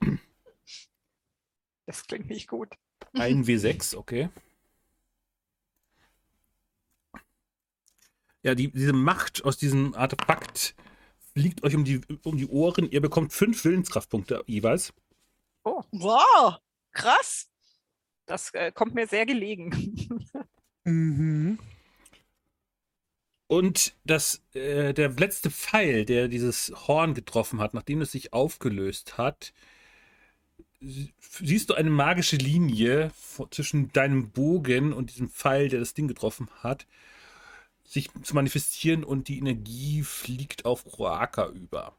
Das 1.85 2.07
klingt 2.07 2.27
nicht 2.31 2.47
gut. 2.47 2.69
ein 3.13 3.45
W6, 3.45 3.95
okay. 3.95 4.29
Ja, 8.41 8.55
die, 8.55 8.71
diese 8.71 8.93
Macht 8.93 9.45
aus 9.45 9.57
diesem 9.57 9.93
Artefakt 9.93 10.73
fliegt 11.35 11.63
euch 11.63 11.75
um 11.75 11.85
die, 11.85 12.01
um 12.23 12.35
die 12.35 12.47
Ohren. 12.47 12.89
Ihr 12.89 13.01
bekommt 13.01 13.33
fünf 13.33 13.63
Willenskraftpunkte 13.63 14.43
jeweils. 14.47 14.91
wow, 15.91 16.57
krass. 16.93 17.47
Das 18.25 18.51
äh, 18.55 18.71
kommt 18.71 18.95
mir 18.95 19.05
sehr 19.05 19.27
gelegen. 19.27 19.69
Mhm. 20.83 21.59
Und 23.47 23.95
das, 24.03 24.41
äh, 24.53 24.93
der 24.93 25.09
letzte 25.09 25.49
Pfeil, 25.49 26.05
der 26.05 26.27
dieses 26.27 26.73
Horn 26.87 27.13
getroffen 27.13 27.59
hat, 27.61 27.73
nachdem 27.73 28.01
es 28.01 28.11
sich 28.11 28.33
aufgelöst 28.33 29.17
hat, 29.17 29.53
sie- 30.81 31.13
siehst 31.19 31.69
du 31.69 31.73
eine 31.73 31.89
magische 31.89 32.35
Linie 32.37 33.11
zwischen 33.51 33.91
deinem 33.93 34.31
Bogen 34.31 34.93
und 34.93 35.11
diesem 35.11 35.29
Pfeil, 35.29 35.69
der 35.69 35.79
das 35.79 35.93
Ding 35.93 36.07
getroffen 36.07 36.49
hat, 36.61 36.87
sich 37.85 38.09
zu 38.23 38.35
manifestieren 38.35 39.03
und 39.05 39.29
die 39.29 39.37
Energie 39.37 40.03
fliegt 40.03 40.65
auf 40.65 40.99
Roaka 40.99 41.47
über. 41.49 41.95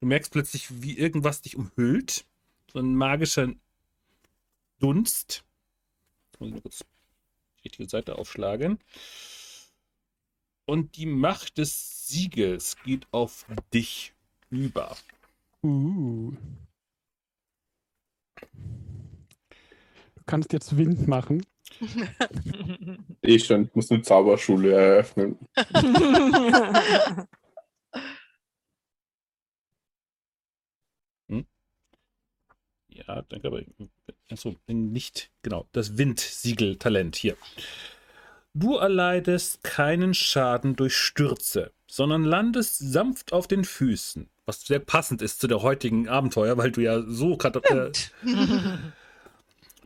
Du 0.00 0.06
merkst 0.06 0.32
plötzlich, 0.32 0.82
wie 0.82 0.98
irgendwas 0.98 1.40
dich 1.40 1.56
umhüllt. 1.56 2.26
So 2.70 2.78
ein 2.78 2.94
magischer 2.94 3.54
Dunst. 4.80 5.44
Mal 6.38 6.60
kurz 6.60 6.84
richtige 7.64 7.88
Seite 7.88 8.18
aufschlagen. 8.18 8.78
Und 10.66 10.96
die 10.96 11.06
Macht 11.06 11.58
des 11.58 12.08
Siegels 12.08 12.76
geht 12.84 13.06
auf 13.10 13.46
dich 13.72 14.14
über. 14.50 14.96
Uh. 15.62 16.32
Du 20.14 20.22
kannst 20.26 20.52
jetzt 20.52 20.76
Wind 20.76 21.06
machen. 21.06 21.44
Ich 23.20 23.44
schon, 23.46 23.64
ich 23.64 23.74
muss 23.74 23.90
eine 23.90 24.02
Zauberschule 24.02 24.72
eröffnen. 24.72 25.38
Ja, 33.06 33.22
danke, 33.22 33.48
aber 33.48 33.62
achso, 34.30 34.56
nicht, 34.66 35.30
genau, 35.42 35.66
das 35.72 35.96
Windsiegel-Talent 35.98 37.16
hier. 37.16 37.36
Du 38.54 38.76
erleidest 38.76 39.64
keinen 39.64 40.14
Schaden 40.14 40.76
durch 40.76 40.96
Stürze, 40.96 41.72
sondern 41.88 42.22
landest 42.22 42.78
sanft 42.78 43.32
auf 43.32 43.48
den 43.48 43.64
Füßen, 43.64 44.30
was 44.46 44.62
sehr 44.62 44.78
passend 44.78 45.22
ist 45.22 45.40
zu 45.40 45.48
der 45.48 45.62
heutigen 45.62 46.08
Abenteuer, 46.08 46.56
weil 46.56 46.70
du 46.70 46.80
ja 46.80 47.02
so 47.02 47.36
gerade. 47.36 47.60
Äh, 47.64 47.92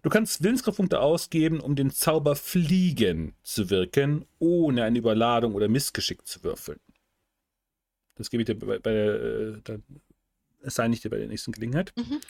du 0.02 0.10
kannst 0.10 0.42
Willenskraftpunkte 0.42 1.00
ausgeben, 1.00 1.60
um 1.60 1.76
den 1.76 1.90
Zauber 1.90 2.36
Fliegen 2.36 3.34
zu 3.42 3.70
wirken, 3.70 4.26
ohne 4.38 4.84
eine 4.84 4.98
Überladung 4.98 5.54
oder 5.54 5.68
Missgeschick 5.68 6.26
zu 6.26 6.44
würfeln. 6.44 6.80
Das 8.16 8.28
gebe 8.28 8.42
ich 8.42 8.46
dir 8.46 8.58
bei, 8.58 8.78
bei 8.78 8.92
der, 8.92 9.14
äh, 9.14 9.60
dann 9.64 9.82
assign 10.62 10.92
ich 10.92 11.00
dir 11.00 11.08
bei 11.08 11.18
der 11.18 11.28
nächsten 11.28 11.52
Gelegenheit. 11.52 11.94
Mhm. 11.96 12.20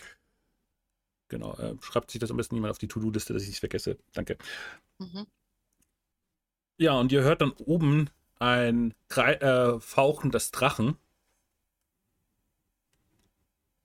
Genau, 1.28 1.54
äh, 1.58 1.74
schreibt 1.82 2.10
sich 2.10 2.20
das 2.20 2.30
am 2.30 2.36
besten 2.38 2.54
jemand 2.54 2.70
auf 2.70 2.78
die 2.78 2.88
To-Do-Liste, 2.88 3.32
dass 3.34 3.42
ich 3.42 3.50
es 3.50 3.58
vergesse. 3.58 3.98
Danke. 4.14 4.38
Mhm. 4.98 5.26
Ja, 6.78 6.92
und 6.92 7.12
ihr 7.12 7.22
hört 7.22 7.40
dann 7.42 7.52
oben 7.52 8.08
ein 8.38 8.94
Krei 9.08 9.34
äh, 9.34 9.80
Fauchen 9.80 10.30
des 10.30 10.50
Drachen, 10.52 10.96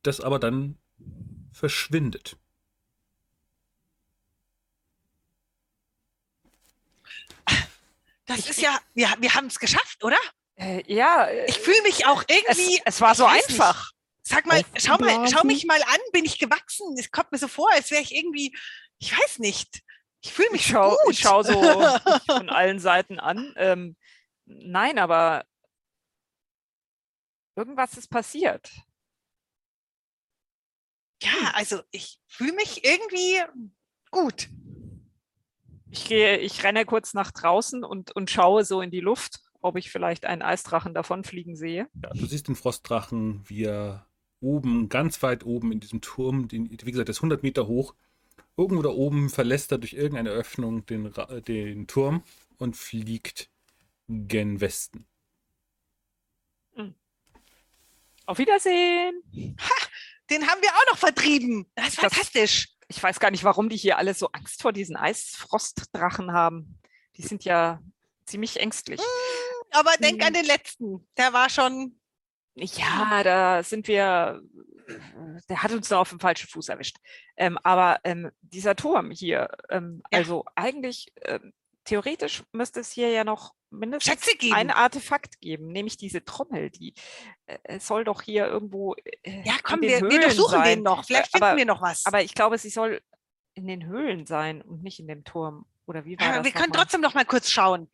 das 0.03 0.21
aber 0.21 0.39
dann 0.39 0.77
verschwindet. 1.51 2.37
Das 8.25 8.39
Ich- 8.39 8.49
ist 8.51 8.61
ja, 8.61 8.77
wir, 8.93 9.09
wir 9.19 9.33
haben 9.35 9.47
es 9.47 9.59
geschafft, 9.59 10.03
oder? 10.03 10.17
Äh, 10.55 10.83
ja, 10.93 11.25
äh, 11.25 11.45
Ich 11.49 11.59
fühle 11.59 11.81
mich 11.83 12.05
auch 12.05 12.23
es, 12.27 12.35
irgendwie. 12.37 12.81
es 12.85 13.01
war 13.01 13.11
ich 13.11 13.17
so 13.17 13.25
einfach. 13.25 13.91
Sag 14.25 14.45
mal, 14.45 14.61
schau 14.77 14.97
mal, 14.97 15.27
schau 15.29 15.43
mich 15.43 15.65
mal 15.65 15.81
an, 15.83 15.99
bin 16.13 16.23
ich 16.25 16.39
gewachsen? 16.39 16.95
Es 16.97 17.11
kommt 17.11 17.31
mir 17.31 17.37
so 17.37 17.47
vor, 17.49 17.69
als 17.73 17.91
wäre 17.91 18.01
ich 18.01 18.15
irgendwie, 18.15 18.55
ich 18.99 19.11
weiß 19.17 19.39
nicht. 19.39 19.83
Ich 20.21 20.31
fühle 20.33 20.49
mich 20.51 20.61
Ich 20.61 20.67
schau, 20.67 20.91
gut. 20.91 21.11
ich 21.11 21.19
schau 21.19 21.43
so 21.43 21.53
von 22.27 22.49
allen 22.49 22.79
Seiten 22.79 23.19
an. 23.19 23.53
Ähm, 23.57 23.97
nein, 24.45 24.97
aber 24.97 25.45
irgendwas 27.55 27.97
ist 27.97 28.07
passiert. 28.09 28.71
ja, 31.21 31.51
also 31.53 31.81
ich 31.91 32.19
fühle 32.27 32.53
mich 32.53 32.83
irgendwie 32.85 33.41
gut. 34.11 34.49
Ich 35.91 36.05
gehe, 36.07 36.37
ich 36.37 36.63
renne 36.63 36.85
kurz 36.85 37.13
nach 37.13 37.31
draußen 37.31 37.83
und, 37.83 38.11
und 38.15 38.29
schaue 38.31 38.65
so 38.65 38.81
in 38.81 38.89
die 38.91 38.99
Luft, 38.99 39.41
ob 39.61 39.75
ich 39.77 39.91
vielleicht 39.91 40.25
einen 40.25 40.41
Eisdrachen 40.41 40.93
davonfliegen 40.93 41.55
sehe. 41.55 41.87
Ja, 42.01 42.09
du 42.09 42.25
siehst 42.25 42.47
den 42.47 42.55
Frostdrachen, 42.55 43.47
wie 43.47 43.65
er 43.65 44.07
oben, 44.43 44.89
ganz 44.89 45.23
weit 45.23 45.45
oben 45.45 45.71
in 45.71 45.79
diesem 45.79 46.01
Turm, 46.01 46.47
den, 46.47 46.69
wie 46.69 46.91
gesagt, 46.91 47.07
der 47.07 47.13
ist 47.13 47.19
100 47.19 47.41
Meter 47.43 47.67
hoch. 47.67 47.95
Irgendwo 48.57 48.83
da 48.83 48.89
oben 48.89 49.29
verlässt 49.29 49.71
er 49.71 49.79
durch 49.79 49.93
irgendeine 49.93 50.29
Öffnung 50.29 50.85
den, 50.85 51.07
äh, 51.15 51.41
den 51.41 51.87
Turm 51.87 52.23
und 52.57 52.77
fliegt 52.77 53.49
gen 54.07 54.61
Westen. 54.61 55.05
Auf 58.25 58.37
Wiedersehen. 58.37 59.21
Den 60.29 60.47
haben 60.47 60.61
wir 60.61 60.69
auch 60.69 60.91
noch 60.91 60.97
vertrieben. 60.97 61.65
Das 61.75 61.89
ist 61.89 61.97
Das- 61.97 62.13
fantastisch. 62.13 62.69
Ich 62.87 63.01
weiß 63.01 63.19
gar 63.19 63.31
nicht, 63.31 63.43
warum 63.43 63.69
die 63.69 63.75
hier 63.75 63.97
alle 63.97 64.13
so 64.13 64.27
Angst 64.31 64.61
vor 64.61 64.71
diesen 64.71 64.95
Eisfrostdrachen 64.95 66.31
haben. 66.31 66.79
Die 67.17 67.21
sind 67.23 67.43
ja 67.43 67.81
ziemlich 68.25 68.59
ängstlich. 68.59 69.01
Aber 69.71 69.91
denk 69.99 70.19
Mhm. 70.21 70.27
an 70.27 70.33
den 70.33 70.45
letzten. 70.45 71.05
Der 71.17 71.33
war 71.33 71.49
schon. 71.49 71.99
Ja, 72.55 73.23
da 73.23 73.63
sind 73.63 73.87
wir. 73.87 74.41
Der 75.49 75.63
hat 75.63 75.71
uns 75.71 75.89
noch 75.89 75.99
auf 75.99 76.09
dem 76.09 76.19
falschen 76.19 76.47
Fuß 76.49 76.69
erwischt. 76.69 76.97
Ähm, 77.37 77.57
aber 77.63 77.99
ähm, 78.03 78.29
dieser 78.41 78.75
Turm 78.75 79.11
hier, 79.11 79.49
ähm, 79.69 80.03
Ja. 80.11 80.19
also 80.19 80.43
eigentlich 80.55 81.11
ähm, 81.23 81.53
theoretisch 81.85 82.43
müsste 82.51 82.81
es 82.81 82.91
hier 82.91 83.09
ja 83.09 83.23
noch 83.23 83.53
mindestens 83.69 84.27
ein 84.53 84.69
Artefakt 84.69 85.39
geben, 85.41 85.67
nämlich 85.67 85.97
diese 85.97 86.23
Trommel, 86.23 86.69
die 86.69 86.93
äh, 87.47 87.57
es 87.63 87.87
soll 87.87 88.03
doch 88.03 88.21
hier 88.21 88.45
irgendwo. 88.45 88.93
Äh, 89.23 89.41
Ja, 89.45 89.53
komm, 89.63 89.81
wir, 89.81 89.89
wir 89.89 89.99
Höhlen 90.01 90.21
durchsuchen 90.21 90.59
sein. 90.59 90.63
den 90.79 90.83
noch. 90.83 91.05
Vielleicht 91.05 91.33
Äh, 91.33 91.37
aber, 91.37 91.47
finden 91.47 91.57
wir 91.59 91.65
noch 91.73 91.81
was. 91.81 92.05
Aber 92.05 92.21
ich 92.21 92.35
glaube, 92.35 92.57
sie 92.57 92.69
soll 92.69 93.01
in 93.55 93.65
den 93.67 93.85
Höhlen 93.87 94.25
sein 94.25 94.61
und 94.61 94.83
nicht 94.83 94.99
in 94.99 95.07
dem 95.07 95.23
Turm. 95.23 95.65
Oder 95.85 96.05
wie 96.05 96.19
war 96.19 96.27
Aber 96.27 96.37
das? 96.37 96.45
wir 96.45 96.51
können 96.51 96.73
trotzdem 96.73 97.01
noch 97.01 97.13
mal 97.13 97.25
kurz 97.25 97.49
schauen. 97.49 97.89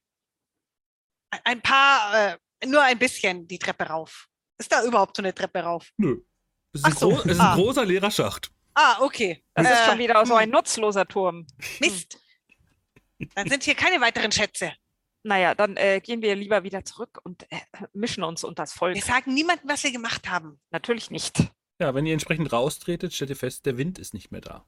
Ein- 1.31 1.41
Ein 1.45 1.61
paar, 1.61 2.33
äh, 2.33 2.37
nur 2.65 2.81
ein 2.81 2.97
bisschen 2.99 3.47
die 3.47 3.59
Treppe 3.59 3.85
rauf. 3.85 4.27
Ist 4.59 4.71
da 4.71 4.83
überhaupt 4.83 5.15
so 5.17 5.23
eine 5.23 5.33
Treppe 5.33 5.61
rauf? 5.61 5.91
Nö. 5.97 6.21
Es 6.73 6.81
ist, 6.81 6.85
Ach 6.85 6.91
ein, 6.91 6.97
so, 6.97 7.09
gro- 7.09 7.19
es 7.21 7.25
ist 7.25 7.39
ah. 7.39 7.53
ein 7.53 7.59
großer 7.59 7.85
leerer 7.85 8.11
Schacht. 8.11 8.51
Ah, 8.75 9.01
okay. 9.01 9.43
Das 9.55 9.65
ist 9.65 9.73
Äh, 9.73 9.85
schon 9.89 9.97
wieder 9.97 10.25
so 10.25 10.33
hm, 10.33 10.39
ein 10.41 10.49
nutzloser 10.51 11.07
Turm. 11.07 11.47
Mist. 11.79 12.19
Dann 13.35 13.49
sind 13.49 13.63
hier 13.63 13.75
keine 13.75 13.99
weiteren 13.99 14.31
Schätze. 14.31 14.73
Naja, 15.23 15.55
dann 15.55 15.75
äh, 15.75 15.99
gehen 15.99 16.21
wir 16.21 16.35
lieber 16.35 16.63
wieder 16.63 16.85
zurück 16.85 17.19
und 17.23 17.51
äh, 17.51 17.59
mischen 17.93 18.23
uns 18.23 18.43
unter 18.43 18.63
das 18.63 18.71
Volk. 18.73 18.95
Wir 18.95 19.01
sagen 19.01 19.33
niemandem, 19.33 19.67
was 19.69 19.83
wir 19.83 19.91
gemacht 19.91 20.29
haben. 20.29 20.61
Natürlich 20.71 21.09
nicht. 21.11 21.39
Ja, 21.79 21.93
wenn 21.95 22.05
ihr 22.05 22.13
entsprechend 22.13 22.51
raustretet, 22.53 23.13
stellt 23.13 23.29
ihr 23.31 23.35
fest, 23.35 23.65
der 23.65 23.77
Wind 23.77 23.97
ist 23.99 24.13
nicht 24.13 24.31
mehr 24.31 24.41
da. 24.41 24.65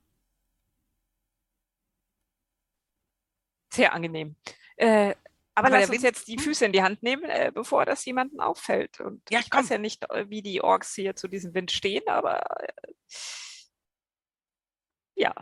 Sehr 3.73 3.93
angenehm. 3.93 4.35
Äh, 4.75 5.15
aber, 5.55 5.67
Aber 5.67 5.77
der 5.79 5.89
Wind- 5.89 6.03
jetzt 6.03 6.27
die 6.27 6.37
Füße 6.37 6.65
in 6.65 6.71
die 6.71 6.81
Hand 6.81 7.03
nehmen, 7.03 7.25
äh, 7.25 7.51
bevor 7.53 7.85
das 7.85 8.05
jemanden 8.05 8.39
auffällt. 8.39 8.99
Und 9.01 9.21
Ja, 9.29 9.39
ich 9.39 9.49
komm. 9.49 9.59
weiß 9.61 9.69
ja 9.69 9.77
nicht, 9.77 10.09
äh, 10.09 10.29
wie 10.29 10.41
die 10.41 10.61
Orks 10.61 10.95
hier 10.95 11.15
zu 11.15 11.27
diesem 11.27 11.53
Wind 11.53 11.71
stehen, 11.71 12.03
aber 12.07 12.41
äh, 12.61 12.91
ja. 15.15 15.33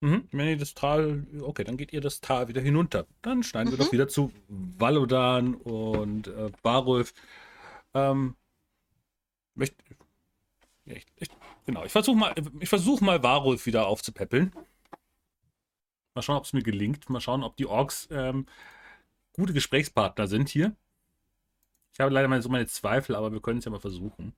Mhm. 0.00 0.28
Wenn 0.32 0.48
ihr 0.48 0.56
das 0.56 0.74
Tal, 0.74 1.26
okay, 1.42 1.64
dann 1.64 1.76
geht 1.76 1.92
ihr 1.92 2.00
das 2.00 2.20
Tal 2.20 2.48
wieder 2.48 2.60
hinunter. 2.60 3.06
Dann 3.22 3.42
schneiden 3.42 3.70
wir 3.70 3.78
Mhm. 3.78 3.82
doch 3.84 3.92
wieder 3.92 4.08
zu 4.08 4.32
Valodan 4.48 5.54
und 5.54 6.26
äh, 6.28 6.50
Barulf. 6.62 7.14
Ähm, 7.94 8.36
möcht, 9.54 9.74
ja, 10.86 10.96
ich, 10.96 11.06
ich, 11.16 11.28
genau, 11.66 11.84
ich 11.84 11.92
versuche 11.92 12.16
mal, 12.16 12.34
ich 12.60 12.68
versuche 12.68 13.04
mal 13.04 13.22
Varulf 13.22 13.66
wieder 13.66 13.86
aufzupäppeln. 13.86 14.52
Mal 16.14 16.22
schauen, 16.22 16.36
ob 16.36 16.44
es 16.44 16.52
mir 16.52 16.62
gelingt. 16.62 17.08
Mal 17.08 17.20
schauen, 17.20 17.42
ob 17.44 17.56
die 17.56 17.66
Orks 17.66 18.08
ähm, 18.10 18.46
gute 19.32 19.52
Gesprächspartner 19.52 20.26
sind 20.26 20.48
hier. 20.48 20.76
Ich 21.92 22.00
habe 22.00 22.12
leider 22.12 22.28
mal 22.28 22.40
so 22.40 22.48
meine 22.48 22.66
Zweifel, 22.66 23.14
aber 23.14 23.32
wir 23.32 23.40
können 23.40 23.58
es 23.58 23.64
ja 23.64 23.70
mal 23.70 23.80
versuchen. 23.80 24.32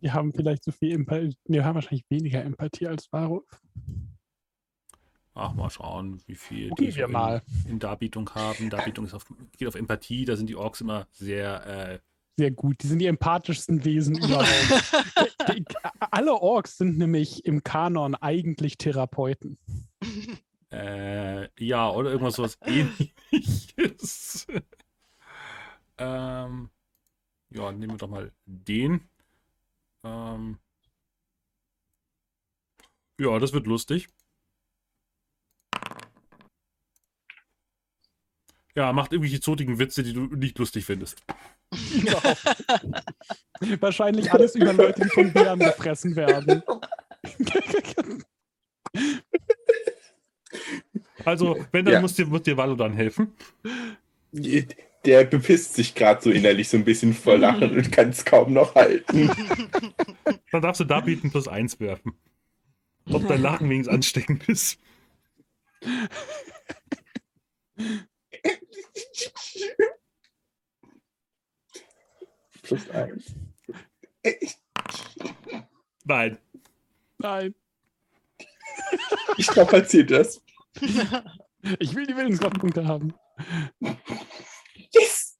Wir 0.00 0.14
haben 0.14 0.32
vielleicht 0.32 0.64
so 0.64 0.72
viel 0.72 0.92
Empathie. 0.92 1.36
Wir 1.46 1.64
haben 1.64 1.74
wahrscheinlich 1.76 2.04
weniger 2.08 2.42
Empathie 2.42 2.88
als 2.88 3.12
Varulf. 3.12 3.60
Ach, 5.34 5.54
mal 5.54 5.70
schauen, 5.70 6.20
wie 6.26 6.34
viel 6.34 6.68
Gucken 6.68 6.86
die 6.86 6.96
wir 6.96 7.06
so 7.06 7.12
mal. 7.12 7.42
In, 7.64 7.72
in 7.72 7.78
Darbietung 7.78 8.28
haben. 8.30 8.68
Darbietung 8.68 9.06
ist 9.06 9.14
auf, 9.14 9.24
geht 9.56 9.68
auf 9.68 9.74
Empathie, 9.74 10.24
da 10.24 10.36
sind 10.36 10.48
die 10.48 10.54
Äh, 10.54 10.58
Orks 10.58 10.80
immer 10.80 11.06
sehr 11.12 12.00
Sehr 12.36 12.50
gut. 12.50 12.82
Die 12.82 12.86
sind 12.86 12.98
die 12.98 13.06
empathischsten 13.06 13.84
Wesen 13.84 14.16
überhaupt. 14.16 14.48
Alle 16.00 16.34
Orks 16.34 16.78
sind 16.78 16.98
nämlich 16.98 17.44
im 17.44 17.62
Kanon 17.62 18.14
eigentlich 18.14 18.76
Therapeuten. 18.76 19.58
Äh, 20.72 21.48
ja, 21.62 21.90
oder 21.90 22.10
irgendwas 22.10 22.36
sowas 22.36 22.56
ähnliches. 22.64 24.46
ähm, 25.98 26.70
ja, 27.50 27.72
nehmen 27.72 27.92
wir 27.92 27.98
doch 27.98 28.08
mal 28.08 28.32
den. 28.46 29.06
Ähm, 30.02 30.58
ja, 33.18 33.38
das 33.38 33.52
wird 33.52 33.66
lustig. 33.66 34.08
Ja, 38.74 38.90
macht 38.94 39.12
irgendwelche 39.12 39.40
zotigen 39.40 39.78
Witze, 39.78 40.02
die 40.02 40.14
du 40.14 40.22
nicht 40.22 40.58
lustig 40.58 40.86
findest. 40.86 41.22
Wahrscheinlich 43.80 44.32
alles 44.32 44.54
über 44.54 44.72
Leute, 44.72 45.02
die 45.02 45.10
von 45.10 45.30
Bären 45.30 45.58
gefressen 45.58 46.16
werden. 46.16 46.62
Also, 51.24 51.64
wenn, 51.72 51.84
dann 51.84 51.94
Ja. 51.94 52.00
muss 52.00 52.14
dir, 52.14 52.26
muss 52.26 52.42
dir 52.42 52.56
Valodan 52.56 52.92
helfen. 52.94 53.32
Der 54.32 55.24
bepisst 55.24 55.74
sich 55.74 55.94
gerade 55.94 56.22
so 56.22 56.30
innerlich 56.30 56.68
so 56.68 56.76
ein 56.76 56.84
bisschen 56.84 57.12
vor 57.12 57.36
Lachen 57.36 57.76
und 57.76 57.90
kann 57.92 58.10
es 58.10 58.24
kaum 58.24 58.52
noch 58.52 58.74
halten. 58.74 59.30
Dann 60.52 60.62
darfst 60.62 60.80
du 60.80 60.84
da 60.84 61.00
bieten 61.00 61.30
plus 61.30 61.48
eins 61.48 61.78
werfen. 61.80 62.12
Ob 63.10 63.26
dein 63.26 63.42
Lachen 63.42 63.68
wenigstens 63.68 63.94
ansteckend 63.94 64.48
ist. 64.48 64.78
Plus 72.62 72.88
eins. 72.90 73.34
Nein. 76.04 76.38
Nein, 77.18 77.54
Ich 79.36 79.46
strapaziere 79.46 80.04
das. 80.06 80.41
ich 81.78 81.94
will 81.94 82.06
die 82.06 82.16
Willensgottpunkte 82.16 82.86
haben. 82.86 83.14
Yes! 84.90 85.38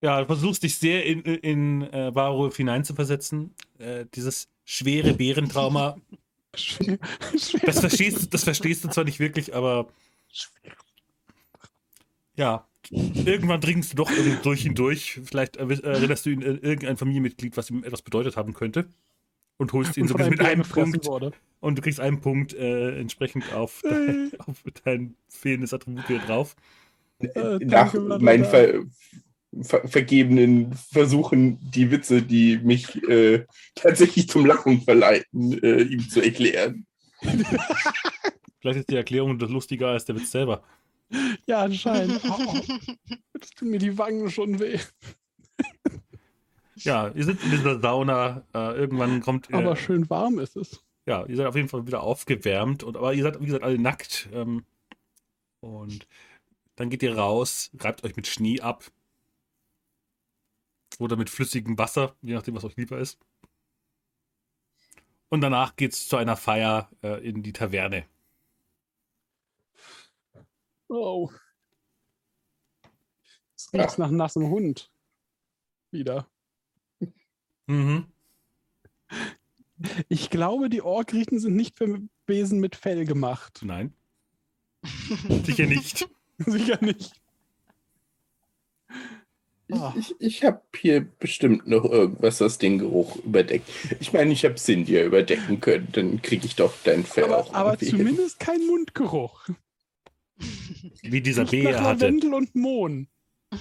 Ja, 0.00 0.20
du 0.20 0.26
versuchst 0.26 0.62
dich 0.62 0.76
sehr 0.76 1.06
in, 1.06 1.22
in 1.22 1.82
äh, 1.82 2.14
Varulf 2.14 2.56
hineinzuversetzen. 2.56 3.54
Äh, 3.78 4.04
dieses 4.14 4.48
schwere 4.64 5.14
Bärentrauma. 5.14 5.96
Schwer, 6.54 6.98
schwer. 7.38 7.60
Das 7.64 7.80
verstehst, 7.80 8.32
das 8.32 8.44
verstehst 8.44 8.84
du 8.84 8.88
zwar 8.88 9.04
nicht 9.04 9.18
wirklich, 9.18 9.54
aber 9.54 9.88
ja, 12.36 12.66
irgendwann 12.90 13.60
dringst 13.60 13.92
du 13.92 13.96
doch 13.96 14.10
irgendwie 14.10 14.42
durch 14.42 14.64
ihn 14.64 14.74
durch. 14.74 15.20
Vielleicht 15.24 15.56
erinnerst 15.56 16.26
du 16.26 16.30
ihn 16.30 16.44
an 16.44 16.58
irgendein 16.58 16.96
Familienmitglied, 16.96 17.56
was 17.56 17.70
ihm 17.70 17.84
etwas 17.84 18.02
bedeutet 18.02 18.36
haben 18.36 18.52
könnte. 18.54 18.88
Und 19.56 19.72
holst 19.72 19.96
ihn 19.96 20.02
Und 20.02 20.08
so 20.08 20.14
von 20.14 20.22
ein 20.22 20.26
einem 20.26 20.36
bisschen 20.38 20.58
mit 20.58 20.76
einem 20.76 20.90
Punkt. 20.92 21.06
wurde. 21.06 21.32
Und 21.60 21.78
du 21.78 21.82
kriegst 21.82 22.00
einen 22.00 22.20
Punkt 22.20 22.52
äh, 22.54 22.98
entsprechend 23.00 23.52
auf, 23.54 23.80
dein, 23.82 24.32
auf 24.38 24.62
dein 24.84 25.16
fehlendes 25.28 25.72
Attribut 25.72 26.08
wieder 26.08 26.20
drauf. 26.20 26.56
Äh, 27.20 27.58
Nach 27.64 27.92
danke, 27.92 28.00
Vlad, 28.00 28.22
meinen 28.22 28.44
ver 28.44 28.84
ver 29.62 29.86
vergebenen 29.86 30.72
Versuchen, 30.74 31.58
die 31.70 31.90
Witze, 31.90 32.22
die 32.22 32.58
mich 32.58 33.02
äh, 33.08 33.46
tatsächlich 33.76 34.28
zum 34.28 34.44
Lachen 34.46 34.82
verleiten, 34.82 35.62
äh, 35.62 35.82
ihm 35.82 36.08
zu 36.08 36.20
erklären. 36.20 36.86
Vielleicht 38.60 38.80
ist 38.80 38.90
die 38.90 38.96
Erklärung 38.96 39.38
das 39.38 39.50
lustiger 39.50 39.88
als 39.88 40.04
der 40.04 40.16
Witz 40.16 40.30
selber. 40.30 40.62
Ja, 41.46 41.60
anscheinend. 41.60 42.20
Oh, 42.24 42.56
jetzt 43.34 43.56
tun 43.56 43.68
mir 43.68 43.78
die 43.78 43.96
Wangen 43.96 44.30
schon 44.30 44.58
weh. 44.58 44.78
Ja, 46.76 47.08
ihr 47.08 47.24
seid 47.24 47.42
in 47.42 47.50
dieser 47.50 47.80
Sauna. 47.80 48.44
Äh, 48.54 48.76
irgendwann 48.76 49.20
kommt. 49.20 49.50
Äh, 49.50 49.54
Aber 49.56 49.76
schön 49.76 50.08
warm 50.10 50.38
ist 50.38 50.56
es. 50.56 50.84
ja, 51.06 51.24
ihr 51.26 51.36
seid 51.36 51.46
auf 51.46 51.56
jeden 51.56 51.68
Fall 51.68 51.86
wieder 51.86 52.02
aufgewärmt. 52.02 52.82
Und, 52.82 52.96
aber 52.96 53.14
ihr 53.14 53.22
seid, 53.22 53.40
wie 53.40 53.46
gesagt, 53.46 53.64
alle 53.64 53.78
nackt. 53.78 54.28
Ähm, 54.32 54.64
Und 55.60 56.06
dann 56.76 56.90
geht 56.90 57.02
ihr 57.02 57.16
raus, 57.16 57.70
reibt 57.78 58.04
euch 58.04 58.16
mit 58.16 58.26
Schnee 58.26 58.60
ab. 58.60 58.84
Oder 60.98 61.16
mit 61.16 61.30
flüssigem 61.30 61.76
Wasser, 61.78 62.14
je 62.22 62.34
nachdem, 62.34 62.54
was 62.54 62.64
euch 62.64 62.76
lieber 62.76 62.98
ist. 62.98 63.18
Und 65.28 65.40
danach 65.40 65.74
geht 65.76 65.92
es 65.92 66.06
zu 66.08 66.16
einer 66.16 66.36
Feier 66.36 66.88
äh, 67.02 67.26
in 67.26 67.42
die 67.42 67.52
Taverne. 67.52 68.06
Oh. 70.88 71.30
Es 73.56 73.72
riecht 73.72 73.98
nach 73.98 74.10
nassem 74.10 74.48
Hund. 74.50 74.90
Wieder. 75.90 76.28
Mhm. 77.66 78.06
Ich 80.08 80.30
glaube, 80.30 80.70
die 80.70 80.82
Orkriechen 80.82 81.38
sind 81.38 81.56
nicht 81.56 81.76
für 81.76 82.00
Besen 82.26 82.60
mit 82.60 82.76
Fell 82.76 83.04
gemacht. 83.04 83.60
Nein. 83.62 83.92
Sicher 85.44 85.66
nicht. 85.66 86.08
Sicher 86.38 86.78
nicht. 86.80 87.12
Ich, 89.66 89.78
ich, 89.96 90.14
ich 90.18 90.44
habe 90.44 90.60
hier 90.76 91.00
bestimmt 91.18 91.66
noch 91.66 91.84
irgendwas, 91.84 92.40
was 92.40 92.58
den 92.58 92.78
Geruch 92.78 93.16
überdeckt. 93.16 93.68
Ich 93.98 94.12
meine, 94.12 94.32
ich 94.32 94.44
habe 94.44 94.56
Cindy 94.56 95.00
überdecken 95.00 95.60
können, 95.60 95.88
dann 95.92 96.20
kriege 96.20 96.44
ich 96.46 96.54
doch 96.54 96.74
dein 96.84 97.04
Fell 97.04 97.24
aber, 97.24 97.38
auch. 97.38 97.54
Aber 97.54 97.72
irgendwie 97.72 97.86
hin. 97.86 97.98
zumindest 97.98 98.40
kein 98.40 98.66
Mundgeruch. 98.66 99.48
Wie 101.02 101.20
dieser 101.22 101.46
Bär 101.46 101.80
hatte. 101.80 102.04
Lavendel 102.04 102.34
und 102.34 102.54
Mohn. 102.54 103.08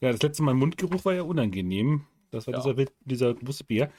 Ja, 0.00 0.12
das 0.12 0.22
letzte 0.22 0.42
Mal 0.42 0.54
Mundgeruch 0.54 1.04
war 1.04 1.14
ja 1.14 1.22
unangenehm. 1.22 2.06
Das 2.30 2.46
war 2.46 2.54
Ja. 2.54 2.60
dieser, 2.72 2.90
dieser 3.04 3.34
große 3.34 3.64
Bär. 3.64 3.90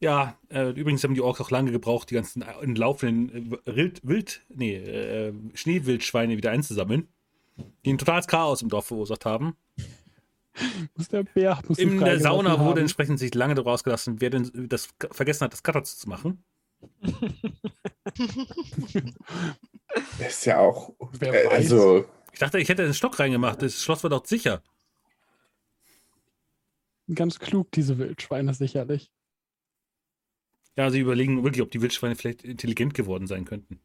Ja, 0.00 0.36
äh, 0.50 0.70
übrigens 0.70 1.02
haben 1.04 1.14
die 1.14 1.20
Orks 1.22 1.40
auch 1.40 1.50
lange 1.50 1.70
gebraucht, 1.72 2.10
die 2.10 2.14
ganzen 2.14 2.42
entlaufenden 2.42 3.52
äh, 3.64 3.74
Wild, 3.76 4.00
Wild, 4.06 4.42
nee, 4.48 4.76
äh, 4.76 5.32
Schneewildschweine 5.54 6.36
wieder 6.36 6.50
einzusammeln, 6.50 7.08
die 7.84 7.92
ein 7.92 7.98
totales 7.98 8.26
Chaos 8.26 8.60
im 8.62 8.68
Dorf 8.68 8.86
verursacht 8.86 9.24
haben. 9.24 9.56
Muss 10.96 11.08
der 11.08 11.24
Bär 11.24 11.58
muss 11.66 11.78
In 11.78 11.98
der 11.98 12.20
Sauna 12.20 12.60
wurde 12.60 12.68
haben. 12.70 12.78
entsprechend 12.78 13.18
sich 13.18 13.34
lange 13.34 13.54
darüber 13.56 13.72
ausgelassen, 13.72 14.20
wer 14.20 14.30
denn 14.30 14.68
das 14.68 14.88
vergessen 15.10 15.44
hat, 15.44 15.52
das 15.52 15.62
Cutter 15.64 15.82
zu 15.82 16.08
machen. 16.08 16.44
Das 20.18 20.28
ist 20.28 20.44
ja 20.46 20.58
auch. 20.58 20.92
Wer 21.18 21.44
äh, 21.44 21.46
weiß. 21.46 21.52
also, 21.52 22.04
Ich 22.32 22.38
dachte, 22.40 22.58
ich 22.58 22.68
hätte 22.68 22.82
einen 22.82 22.94
Stock 22.94 23.18
reingemacht. 23.18 23.62
Das 23.62 23.80
Schloss 23.82 24.02
war 24.02 24.10
doch 24.10 24.24
sicher. 24.26 24.62
Ganz 27.12 27.38
klug, 27.38 27.70
diese 27.72 27.98
Wildschweine 27.98 28.54
sicherlich. 28.54 29.10
Ja, 30.76 30.90
sie 30.90 31.00
überlegen 31.00 31.42
wirklich, 31.44 31.62
ob 31.62 31.70
die 31.70 31.82
Wildschweine 31.82 32.16
vielleicht 32.16 32.44
intelligent 32.44 32.94
geworden 32.94 33.26
sein 33.26 33.44
könnten. 33.44 33.80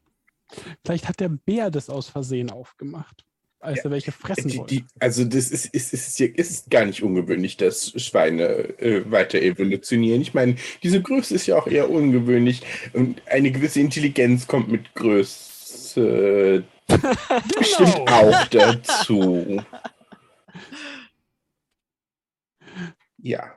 Vielleicht 0.86 1.08
hat 1.08 1.20
der 1.20 1.30
Bär 1.30 1.70
das 1.70 1.90
aus 1.90 2.10
Versehen 2.10 2.50
aufgemacht, 2.50 3.26
als 3.60 3.80
Ja, 3.80 3.84
er 3.86 3.92
welche 3.92 4.12
fressen 4.12 4.48
die, 4.50 4.58
wollte. 4.58 4.76
die, 4.76 4.86
also 5.00 5.24
das 5.26 5.52
ist, 5.52 5.68
ist, 5.68 5.94
ist, 5.94 6.20
ist 6.20 6.72
gar 6.72 6.86
nicht 6.86 7.04
ungewöhnlich, 7.04 7.58
dass 7.58 7.92
Schweine 8.02 8.46
äh, 8.80 9.12
weiter 9.12 9.40
evolutionieren. 9.42 10.22
Ich 10.22 10.34
meine, 10.34 10.56
diese 10.82 11.02
Größe 11.02 11.36
ist 11.36 11.46
ja 11.46 11.58
auch 11.60 11.68
eher 11.68 11.92
ungewöhnlich 11.92 12.62
und 12.94 13.22
eine 13.28 13.52
gewisse 13.52 13.82
Intelligenz 13.82 14.48
kommt 14.48 14.70
mit 14.70 14.96
Größe 14.96 16.64
bestimmt 17.60 17.96
Genau. 17.96 18.06
auch 18.08 18.48
dazu. 18.48 19.62
Ja. 23.22 23.54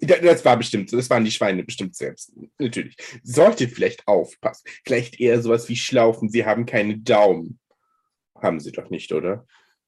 Da- 0.00 0.18
Das 0.18 0.44
war 0.44 0.56
bestimmt 0.56 0.90
so. 0.90 0.96
Das 0.96 1.08
waren 1.10 1.24
die 1.24 1.30
Schweine 1.30 1.62
bestimmt 1.64 1.94
selbst. 1.96 2.32
Natürlich. 2.58 2.96
Solltet 3.22 3.72
vielleicht 3.72 4.06
aufpassen. 4.08 4.68
Vielleicht 4.84 5.20
eher 5.20 5.40
sowas 5.40 5.68
wie 5.68 5.76
Schlaufen. 5.76 6.28
Sie 6.28 6.44
haben 6.44 6.66
keine 6.66 6.98
Daumen. 6.98 7.58
Haben 8.40 8.60
sie 8.60 8.72
doch 8.72 8.90
nicht, 8.90 9.12
oder? 9.12 9.46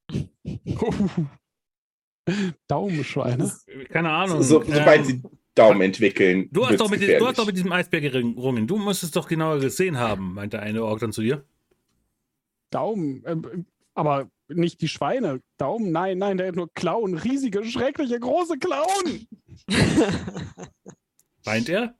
Daumenschweine. 2.68 3.52
Keine 3.90 4.10
Ahnung. 4.10 4.42
So, 4.42 4.62
sobald 4.62 5.00
Ähm, 5.00 5.04
sie 5.04 5.22
Daumen 5.54 5.80
entwickeln. 5.80 6.48
du, 6.52 6.66
hast 6.66 6.80
doch 6.80 6.90
mit, 6.90 7.00
du 7.02 7.26
hast 7.26 7.38
doch 7.38 7.46
mit 7.46 7.56
diesem 7.56 7.72
Eisbär 7.72 8.00
gerungen. 8.00 8.66
Du 8.66 8.76
musst 8.76 9.02
es 9.02 9.10
doch 9.10 9.26
genauer 9.28 9.58
gesehen 9.60 9.98
haben, 9.98 10.34
meinte 10.34 10.60
eine 10.60 10.84
Ork 10.84 11.00
dann 11.00 11.12
zu 11.12 11.22
dir. 11.22 11.44
Daumen. 12.70 13.22
ähm, 13.26 13.66
aber 13.94 14.30
nicht 14.48 14.80
die 14.80 14.88
Schweine. 14.88 15.40
Daumen, 15.58 15.92
nein, 15.92 16.18
nein, 16.18 16.36
der 16.36 16.48
hat 16.48 16.56
nur 16.56 16.72
Klauen. 16.74 17.16
Riesige, 17.16 17.64
schreckliche, 17.64 18.18
große 18.20 18.58
Klauen. 18.58 19.26
Weint 21.44 21.68
er? 21.68 21.94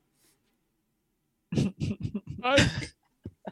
Nein, 1.51 2.71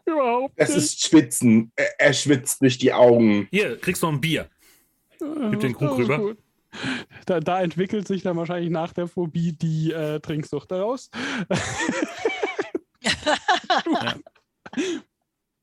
überhaupt 0.05 0.59
Das 0.61 0.69
nicht. 0.71 0.79
ist 0.79 1.01
Schwitzen. 1.07 1.73
Er, 1.77 2.01
er 2.01 2.13
schwitzt 2.13 2.61
durch 2.63 2.79
die 2.79 2.93
Augen. 2.93 3.49
Hier, 3.51 3.79
kriegst 3.79 4.03
noch 4.03 4.13
ein 4.13 4.21
Bier. 4.21 4.49
gib 5.19 5.61
den 5.61 5.75
Krug 5.75 5.99
rüber. 5.99 6.35
Da, 7.27 7.39
da 7.41 7.63
entwickelt 7.63 8.07
sich 8.09 8.23
dann 8.23 8.37
wahrscheinlich 8.37 8.71
nach 8.71 8.93
der 8.93 9.07
Phobie 9.07 9.53
die 9.53 9.93
äh, 9.93 10.19
Trinksucht 10.21 10.71
daraus. 10.71 11.11
Ja. 13.05 14.15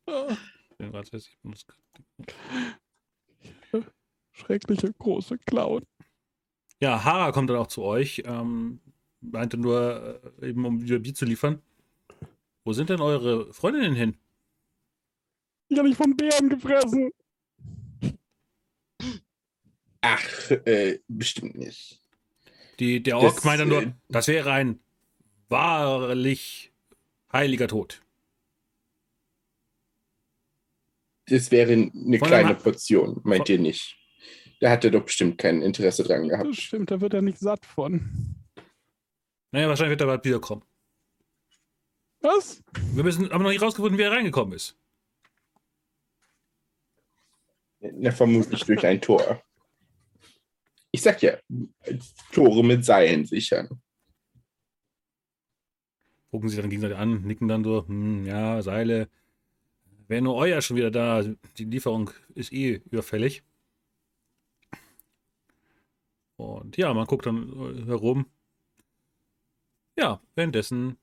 Oh, 0.08 0.28
ich 0.80 1.38
muss- 1.44 1.66
Schreckliche 4.42 4.94
große 4.98 5.38
Klauen. 5.40 5.86
Ja, 6.82 7.04
Hara 7.04 7.32
kommt 7.32 7.50
dann 7.50 7.58
auch 7.58 7.68
zu 7.68 7.84
euch. 7.84 8.24
Ähm, 8.26 8.80
meinte 9.22 9.58
nur, 9.58 10.22
äh, 10.42 10.50
eben 10.50 10.66
um 10.66 10.82
wieder 10.82 11.00
Bier 11.00 11.14
zu 11.14 11.26
liefern. 11.26 11.62
Wo 12.64 12.74
sind 12.74 12.90
denn 12.90 13.02
eure 13.02 13.54
Freundinnen 13.54 13.96
hin? 13.96 14.18
Ich 15.70 15.78
habe 15.78 15.88
mich 15.88 15.98
vom 15.98 16.16
Bären 16.18 16.50
gefressen. 16.50 17.12
Ach, 20.02 20.52
äh, 20.66 21.00
bestimmt 21.08 21.56
nicht. 21.56 22.02
Die, 22.80 23.02
der 23.02 23.18
Ork 23.18 23.36
Das, 23.36 23.44
meinte 23.44 23.66
nur, 23.66 23.84
äh, 23.84 23.94
das 24.10 24.28
wäre 24.28 24.52
ein 24.52 24.80
wahrlich 25.50 26.74
heiliger 27.32 27.68
Tod. 27.68 28.02
Das 31.28 31.52
wäre 31.52 31.72
eine 31.74 32.20
Von 32.20 32.28
kleine 32.28 32.56
Portion, 32.56 33.22
meint 33.24 33.48
ihr 33.48 33.60
nicht? 33.60 34.01
Da 34.62 34.70
hat 34.70 34.86
er 34.86 34.92
doch 34.92 35.04
bestimmt 35.04 35.40
kein 35.40 35.64
Interesse 35.64 36.04
dran 36.04 36.28
Das 36.28 36.40
gehabt. 36.40 36.56
stimmt, 36.56 36.92
da 36.92 37.02
wird 37.02 37.16
er 37.16 37.24
nicht 37.24 37.40
satt 37.40 37.66
von. 37.66 38.36
Naja, 39.52 39.68
wahrscheinlich 39.68 39.92
wird 39.92 40.02
er 40.02 40.08
bald 40.08 40.24
wiederkommen. 40.24 40.64
Was? 42.22 42.64
Wir 42.94 43.04
müssen 43.04 43.32
aber 43.32 43.44
noch 43.44 43.50
nicht 43.50 43.64
rausgefunden, 43.64 43.98
wie 43.98 44.04
er 44.04 44.12
reingekommen 44.12 44.54
ist. 44.54 44.78
Na, 47.80 48.12
vermutlich 48.12 48.64
durch 48.64 48.86
ein 48.86 49.02
Tor. 49.02 49.42
Ich 50.92 51.02
sag 51.02 51.24
ja, 51.24 51.38
Tore 52.32 52.64
mit 52.64 52.86
Seilen 52.86 53.26
sichern. 53.26 53.82
Gucken 56.30 56.50
sie 56.50 56.58
dann 56.58 56.70
gegenseitig 56.70 56.98
an, 56.98 57.24
nicken 57.24 57.48
dann 57.48 57.64
so, 57.64 57.88
hm, 57.88 58.28
ja, 58.28 58.62
Seile. 58.62 59.10
Wäre 60.08 60.22
nur 60.22 60.36
euer 60.36 60.62
schon 60.62 60.78
wieder 60.78 60.92
da. 60.92 61.24
Die 61.58 61.66
Lieferung 61.66 62.12
ist 62.36 62.54
eh 62.54 62.82
überfällig. 62.92 63.44
Und 66.42 66.78
ja, 66.78 66.94
man 66.94 67.06
guckt 67.06 67.26
dann 67.26 67.84
äh, 67.84 67.86
herum. 67.86 68.26
Ja, 69.98 70.20
währenddessen 70.36 70.98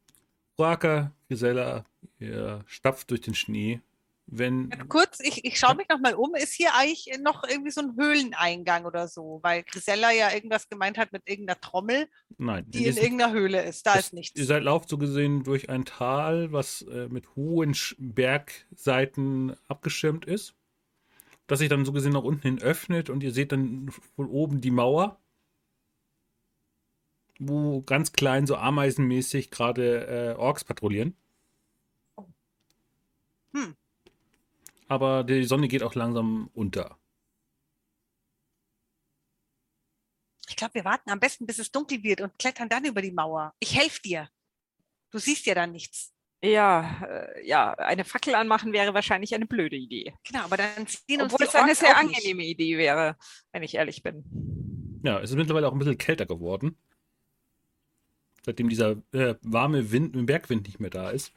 Raka, 0.59 1.12
Gisela, 1.28 1.85
ihr 2.19 2.65
stapft 2.66 3.10
durch 3.10 3.20
den 3.20 3.35
Schnee. 3.35 3.81
Wenn, 4.31 4.69
Kurz, 4.89 5.20
ich, 5.20 5.43
ich 5.47 5.59
schaue 5.59 5.77
mich 5.77 5.89
nochmal 5.89 6.15
um. 6.15 6.35
Ist 6.35 6.52
hier 6.52 6.74
eigentlich 6.74 7.10
noch 7.23 7.44
irgendwie 7.48 7.70
so 7.70 7.81
ein 7.81 7.97
Höhleneingang 7.97 8.85
oder 8.85 9.09
so? 9.09 9.39
Weil 9.43 9.62
Grisella 9.62 10.10
ja 10.10 10.31
irgendwas 10.35 10.69
gemeint 10.69 10.98
hat 10.98 11.12
mit 11.12 11.23
irgendeiner 11.27 11.59
Trommel, 11.60 12.09
nein, 12.36 12.65
die 12.69 12.78
in 12.81 12.85
diesem- 12.85 13.02
irgendeiner 13.05 13.32
Höhle 13.32 13.62
ist. 13.62 13.86
Da 13.86 13.94
Das- 13.94 14.06
ist 14.06 14.12
nichts. 14.12 14.39
Ihr 14.39 14.44
seid 14.44 14.65
lauft 14.65 14.90
so 14.90 14.98
gesehen 14.98 15.44
durch 15.44 15.70
ein 15.70 15.86
Tal, 15.86 16.52
was 16.52 16.82
äh, 16.82 17.09
mit 17.09 17.36
hohen 17.36 17.74
Bergseiten 17.98 19.56
abgeschirmt 19.66 20.27
ist. 20.27 20.55
Das 21.47 21.60
sich 21.60 21.70
dann 21.70 21.86
so 21.86 21.93
gesehen 21.93 22.12
nach 22.12 22.23
unten 22.24 22.43
hin 22.43 22.60
öffnet 22.60 23.09
und 23.09 23.23
ihr 23.23 23.32
seht 23.32 23.52
dann 23.52 23.90
von 24.16 24.27
oben 24.27 24.60
die 24.60 24.70
Mauer, 24.70 25.19
wo 27.39 27.82
ganz 27.82 28.12
klein, 28.12 28.47
so 28.47 28.56
ameisenmäßig 28.56 29.51
gerade 29.51 30.06
äh, 30.06 30.39
Orks 30.39 30.65
patrouillieren. 30.65 31.16
Hm. 33.52 33.77
Aber 34.89 35.24
die 35.24 35.44
Sonne 35.44 35.69
geht 35.69 35.82
auch 35.82 35.94
langsam 35.94 36.51
unter. 36.55 36.98
Ich 40.48 40.56
glaube, 40.56 40.74
wir 40.74 40.85
warten 40.85 41.10
am 41.10 41.20
besten, 41.20 41.47
bis 41.47 41.59
es 41.59 41.70
dunkel 41.70 42.02
wird 42.02 42.20
und 42.20 42.39
klettern 42.39 42.69
dann 42.69 42.85
über 42.85 43.02
die 43.02 43.12
Mauer. 43.12 43.55
Ich 43.60 43.77
helfe 43.78 44.01
dir. 44.02 44.28
Du 45.10 45.19
siehst 45.19 45.47
ja 45.47 45.55
dann 45.55 45.73
nichts. 45.73 46.12
Ja, 46.43 47.02
äh, 47.05 47.47
ja, 47.47 47.73
eine 47.74 48.05
Fackel 48.05 48.35
anmachen 48.35 48.73
wäre 48.73 48.94
wahrscheinlich 48.94 49.35
eine 49.35 49.47
blöde 49.47 49.77
Idee. 49.77 50.15
Genau, 50.24 50.44
aber 50.44 50.56
dann 50.56 50.86
sehen 50.86 51.20
uns 51.20 51.32
Obwohl 51.35 51.47
die 51.47 51.48
es 51.48 51.55
eine 51.55 51.74
sehr 51.74 51.97
auch 51.97 52.02
nicht. 52.02 52.16
angenehme 52.16 52.44
Idee 52.44 52.78
wäre, 52.78 53.16
wenn 53.52 53.62
ich 53.62 53.74
ehrlich 53.74 54.02
bin. 54.02 55.01
Ja, 55.02 55.20
es 55.20 55.31
ist 55.31 55.36
mittlerweile 55.36 55.69
auch 55.69 55.73
ein 55.73 55.78
bisschen 55.78 55.98
kälter 55.98 56.27
geworden. 56.27 56.77
Seitdem 58.48 58.70
dieser 58.70 58.92
äh, 59.12 59.34
warme 59.42 59.92
Wind, 59.92 60.24
Bergwind 60.24 60.66
nicht 60.66 60.80
mehr 60.80 60.88
da 60.88 61.10
ist. 61.10 61.34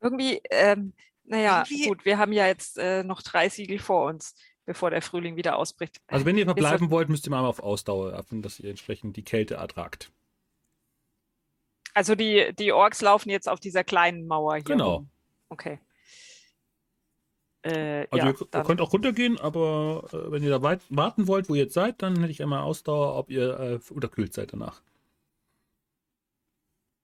Irgendwie, 0.00 0.40
ähm, 0.50 0.94
naja, 1.22 1.62
Irgendwie- 1.68 1.86
gut, 1.86 2.04
wir 2.04 2.18
haben 2.18 2.32
ja 2.32 2.48
jetzt 2.48 2.76
äh, 2.76 3.04
noch 3.04 3.22
drei 3.22 3.48
Siegel 3.48 3.78
vor 3.78 4.06
uns, 4.08 4.34
bevor 4.64 4.90
der 4.90 5.02
Frühling 5.02 5.36
wieder 5.36 5.58
ausbricht. 5.58 5.98
Also 6.08 6.26
wenn 6.26 6.36
ihr 6.36 6.44
verbleiben 6.44 6.90
wollt, 6.90 7.08
müsst 7.08 7.24
ihr 7.24 7.30
mal 7.30 7.44
auf 7.44 7.60
Ausdauer 7.60 8.10
werfen, 8.10 8.42
dass 8.42 8.58
ihr 8.58 8.68
entsprechend 8.68 9.16
die 9.16 9.22
Kälte 9.22 9.54
ertragt. 9.54 10.10
Also 11.94 12.16
die, 12.16 12.52
die 12.58 12.72
Orks 12.72 13.00
laufen 13.00 13.30
jetzt 13.30 13.48
auf 13.48 13.60
dieser 13.60 13.84
kleinen 13.84 14.26
Mauer 14.26 14.56
hier. 14.56 14.64
Genau. 14.64 14.94
rum. 14.96 15.10
Okay. 15.50 15.78
Äh, 17.62 18.08
Also 18.10 18.26
ja, 18.26 18.32
ihr, 18.32 18.46
ihr 18.54 18.62
könnt 18.64 18.80
auch 18.80 18.92
runtergehen, 18.92 19.38
aber 19.38 20.08
äh, 20.12 20.32
wenn 20.32 20.42
ihr 20.42 20.50
da 20.50 20.62
weit, 20.62 20.80
warten 20.88 21.28
wollt, 21.28 21.48
wo 21.48 21.54
ihr 21.54 21.62
jetzt 21.62 21.74
seid, 21.74 22.02
dann 22.02 22.18
hätte 22.18 22.32
ich 22.32 22.42
einmal 22.42 22.62
Ausdauer, 22.62 23.14
ob 23.16 23.30
ihr 23.30 23.58
äh, 23.60 23.92
unterkühlt 23.92 24.34
seid 24.34 24.52
danach. 24.52 24.82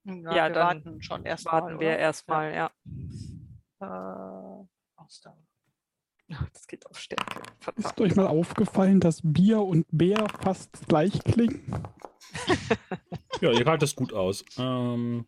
Ja, 0.05 0.15
Ja, 0.15 0.49
wir 0.49 0.55
dann 0.55 0.85
warten 0.85 1.03
schon 1.03 1.25
erst 1.25 1.45
warten 1.47 1.75
mal, 1.75 1.81
wir 1.81 1.97
erstmal, 1.99 2.55
ja. 2.55 2.71
Äh, 3.81 4.67
Ausdauer. 4.97 5.39
Das 6.55 6.67
geht 6.67 6.87
auf 6.87 6.99
Stärke. 6.99 7.43
Verdammt. 7.61 7.87
Ist 7.87 8.01
euch 8.01 8.17
mal 8.17 8.27
aufgefallen, 8.27 9.01
dass 9.01 9.21
Bier 9.23 9.61
und 9.61 9.87
Bär 9.91 10.27
fast 10.41 10.89
gleich 10.89 11.23
klingen? 11.25 11.61
Ja, 13.43 13.51
ihr 13.51 13.67
haltet 13.67 13.83
das 13.83 13.95
gut 13.95 14.13
aus. 14.15 14.45
Ähm, 14.57 15.27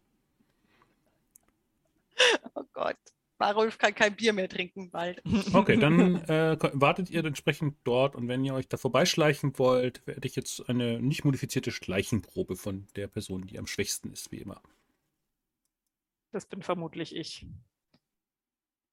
Oh 2.55 2.63
Gott. 2.73 2.97
Warulf 3.39 3.79
kann 3.79 3.95
kein 3.95 4.15
Bier 4.15 4.33
mehr 4.33 4.49
trinken 4.49 4.91
bald. 4.91 5.23
okay, 5.53 5.77
dann 5.77 6.17
äh, 6.25 6.57
wartet 6.73 7.11
ihr 7.11 7.25
entsprechend 7.25 7.77
dort 7.85 8.15
und 8.15 8.29
wenn 8.29 8.45
ihr 8.45 8.55
euch 8.55 8.69
da 8.69 8.77
vorbeischleichen 8.77 9.59
wollt, 9.59 10.07
werde 10.07 10.27
ich 10.27 10.37
jetzt 10.37 10.69
eine 10.69 11.01
nicht 11.01 11.25
modifizierte 11.25 11.73
Schleichenprobe 11.73 12.57
von 12.57 12.87
der 12.97 13.09
Person, 13.09 13.47
die 13.47 13.59
am 13.59 13.67
schwächsten 13.67 14.13
ist, 14.13 14.31
wie 14.31 14.39
immer. 14.39 14.63
Das 16.31 16.47
bin 16.47 16.63
vermutlich 16.63 17.15
ich. 17.15 17.47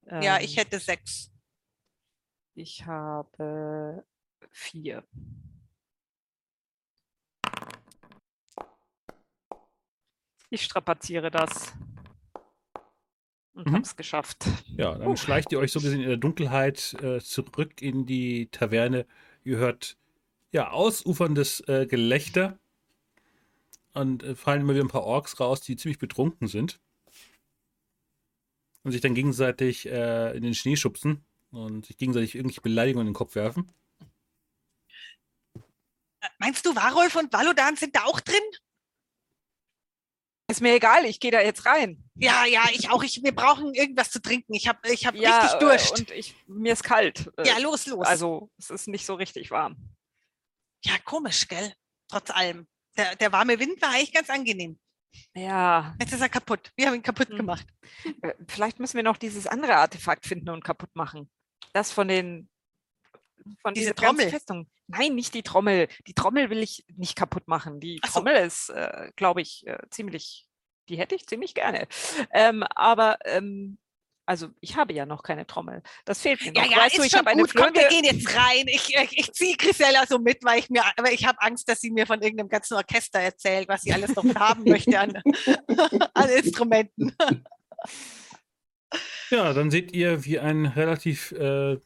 Ja, 0.06 0.38
Ähm, 0.38 0.44
ich 0.44 0.58
hätte 0.58 0.80
sechs. 0.80 1.32
Ich 2.54 2.86
habe 2.86 4.04
vier. 4.52 5.04
Ich 10.50 10.64
strapaziere 10.64 11.32
das. 11.32 11.74
Und 13.54 13.68
Mhm. 13.68 13.76
hab's 13.76 13.96
geschafft. 13.96 14.46
Ja, 14.78 14.98
dann 14.98 15.18
schleicht 15.18 15.52
ihr 15.52 15.60
euch 15.60 15.72
so 15.72 15.82
gesehen 15.82 16.02
in 16.02 16.08
der 16.08 16.18
Dunkelheit 16.18 16.96
äh, 17.02 17.20
zurück 17.20 17.82
in 17.82 18.06
die 18.06 18.48
Taverne. 18.48 19.06
Ihr 19.44 19.58
hört 19.58 19.98
ja 20.52 20.72
ausuferndes 20.72 21.62
äh, 21.68 21.86
Gelächter 21.86 22.58
und 23.94 24.24
äh, 24.24 24.36
fallen 24.36 24.62
immer 24.62 24.74
wieder 24.74 24.86
ein 24.86 24.90
paar 24.90 25.04
Orks 25.04 25.40
raus, 25.40 25.62
die 25.62 25.76
ziemlich 25.76 26.00
betrunken 26.00 26.48
sind 26.48 26.80
und 28.84 28.92
sich 28.94 29.02
dann 29.02 29.16
gegenseitig 29.16 29.86
äh, 29.88 30.36
in 30.36 30.44
den 30.44 30.56
Schnee 30.56 30.78
schubsen 30.78 31.26
und 31.52 31.86
sich 31.86 31.98
gegenseitig 31.98 32.36
irgendwelche 32.36 32.62
Beleidigungen 32.62 33.08
in 33.08 33.12
den 33.12 33.18
Kopf 33.18 33.36
werfen. 33.36 33.70
Äh, 36.22 36.28
Meinst 36.40 36.66
du, 36.66 36.74
Warulf 36.76 37.16
und 37.16 37.34
Valodan 37.34 37.76
sind 37.76 37.96
da 37.96 38.06
auch 38.06 38.22
drin? 38.22 38.38
Ist 40.52 40.62
mir 40.62 40.76
egal, 40.76 41.06
ich 41.06 41.20
gehe 41.22 41.32
da 41.32 41.40
jetzt 41.42 41.66
rein. 41.66 42.04
Ja, 42.16 42.46
ja, 42.46 42.64
ich 42.74 42.90
auch. 42.90 43.02
Ich, 43.04 43.24
wir 43.24 43.34
brauchen 43.34 43.74
irgendwas 43.74 44.12
zu 44.12 44.22
trinken. 44.22 44.54
Ich 44.54 44.68
habe 44.68 44.80
ich 44.92 45.06
hab 45.06 45.16
Ja, 45.16 45.40
richtig 45.40 45.56
äh, 45.56 45.60
Durst. 45.60 46.00
Und 46.00 46.12
ich, 46.12 46.36
mir 46.46 46.74
ist 46.74 46.84
kalt. 46.84 47.32
Äh, 47.38 47.48
ja, 47.48 47.58
los, 47.60 47.86
los. 47.88 48.06
Also, 48.06 48.52
es 48.60 48.70
ist 48.70 48.88
nicht 48.90 49.06
so 49.06 49.14
richtig 49.16 49.50
warm. 49.50 49.78
ja, 50.84 50.94
komisch, 51.06 51.48
gell? 51.48 51.74
Trotz 52.10 52.30
allem. 52.32 52.68
Der, 52.98 53.16
der 53.16 53.32
warme 53.32 53.58
Wind 53.60 53.82
war 53.82 53.90
eigentlich 53.92 54.12
ganz 54.14 54.30
angenehm. 54.30 54.78
Ja, 55.34 55.96
Jetzt 56.00 56.12
ist 56.14 56.22
er 56.22 56.30
kaputt. 56.30 56.72
Wir 56.76 56.88
haben 56.88 56.96
ihn 56.96 57.04
kaputt 57.04 57.30
Hm. 57.30 57.38
gemacht. 57.38 57.66
äh, 58.22 58.34
vielleicht 58.50 58.80
müssen 58.80 58.98
wir 58.98 59.04
noch 59.04 59.18
dieses 59.18 59.48
andere 59.48 59.78
Artefakt 59.78 60.26
finden 60.26 60.50
und 60.50 60.64
kaputt 60.66 60.94
machen. 60.96 61.30
Das 61.74 61.92
von 61.94 62.08
den. 62.10 62.50
Von 63.62 63.74
Diese 63.74 63.96
Trommel. 63.96 64.30
Festung. 64.30 64.68
Nein, 64.88 65.16
nicht 65.16 65.34
die 65.34 65.44
Trommel. 65.44 65.88
Die 66.08 66.14
Trommel 66.14 66.50
will 66.50 66.60
ich 66.60 66.86
nicht 66.96 67.16
kaputt 67.16 67.48
machen. 67.48 67.80
Die 67.80 68.00
Ach 68.04 68.10
so. 68.10 68.20
Trommel 68.20 68.46
ist, 68.46 68.70
äh, 68.70 69.12
glaube 69.16 69.42
ich, 69.42 69.66
äh, 69.68 69.78
ziemlich. 69.90 70.48
Die 70.90 70.98
hätte 70.98 71.16
ich 71.16 71.28
ziemlich 71.28 71.54
gerne. 71.54 71.88
Ähm, 72.32 72.64
aber, 72.76 73.20
ähm, 73.24 73.78
also 74.26 74.50
ich 74.60 74.76
habe 74.76 74.94
ja 74.94 75.06
noch 75.06 75.24
keine 75.24 75.46
Trommel. 75.48 75.82
Das 76.06 76.22
fehlt 76.22 76.42
mir 76.42 76.52
noch. 76.52 76.64
Ja, 76.64 76.72
ja, 76.72 76.78
weißt 76.78 76.98
du, 76.98 77.02
ist 77.02 77.08
ich 77.08 77.12
schon 77.12 77.20
habe 77.20 77.32
eine 77.32 77.42
gut. 77.42 77.54
Komm, 77.56 77.74
wir 77.74 77.88
gehen 77.88 78.04
jetzt 78.04 78.36
rein. 78.36 78.66
Ich, 78.68 78.96
ich, 78.96 79.18
ich 79.18 79.34
ziehe 79.34 79.56
Grisella 79.58 80.06
so 80.08 80.20
mit, 80.20 80.44
weil 80.44 80.60
ich 80.60 80.70
mir, 80.70 80.84
aber 80.98 81.12
ich 81.12 81.26
habe 81.26 81.42
Angst, 81.42 81.68
dass 81.70 81.82
sie 81.82 81.92
mir 81.92 82.06
von 82.06 82.22
irgendeinem 82.22 82.50
ganzen 82.50 82.76
Orchester 82.76 83.20
erzählt, 83.20 83.68
was 83.68 83.82
sie 83.82 83.94
alles 83.94 84.16
noch 84.16 84.24
haben 84.36 84.64
möchte 84.64 85.00
an, 85.00 85.22
an 86.14 86.30
Instrumenten. 86.30 87.16
Ja, 89.30 89.54
dann 89.54 89.72
seht 89.72 89.94
ihr, 89.94 90.26
wie 90.26 90.40
ein 90.40 90.66
relativ 90.66 91.32
äh, 91.32 91.78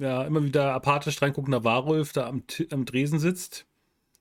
ja, 0.00 0.24
immer 0.24 0.42
wieder 0.42 0.72
apathisch 0.72 1.20
reinguckender 1.22 1.62
Warulf 1.62 2.12
da 2.12 2.26
am, 2.26 2.42
am 2.70 2.84
Dresen 2.86 3.18
sitzt. 3.18 3.66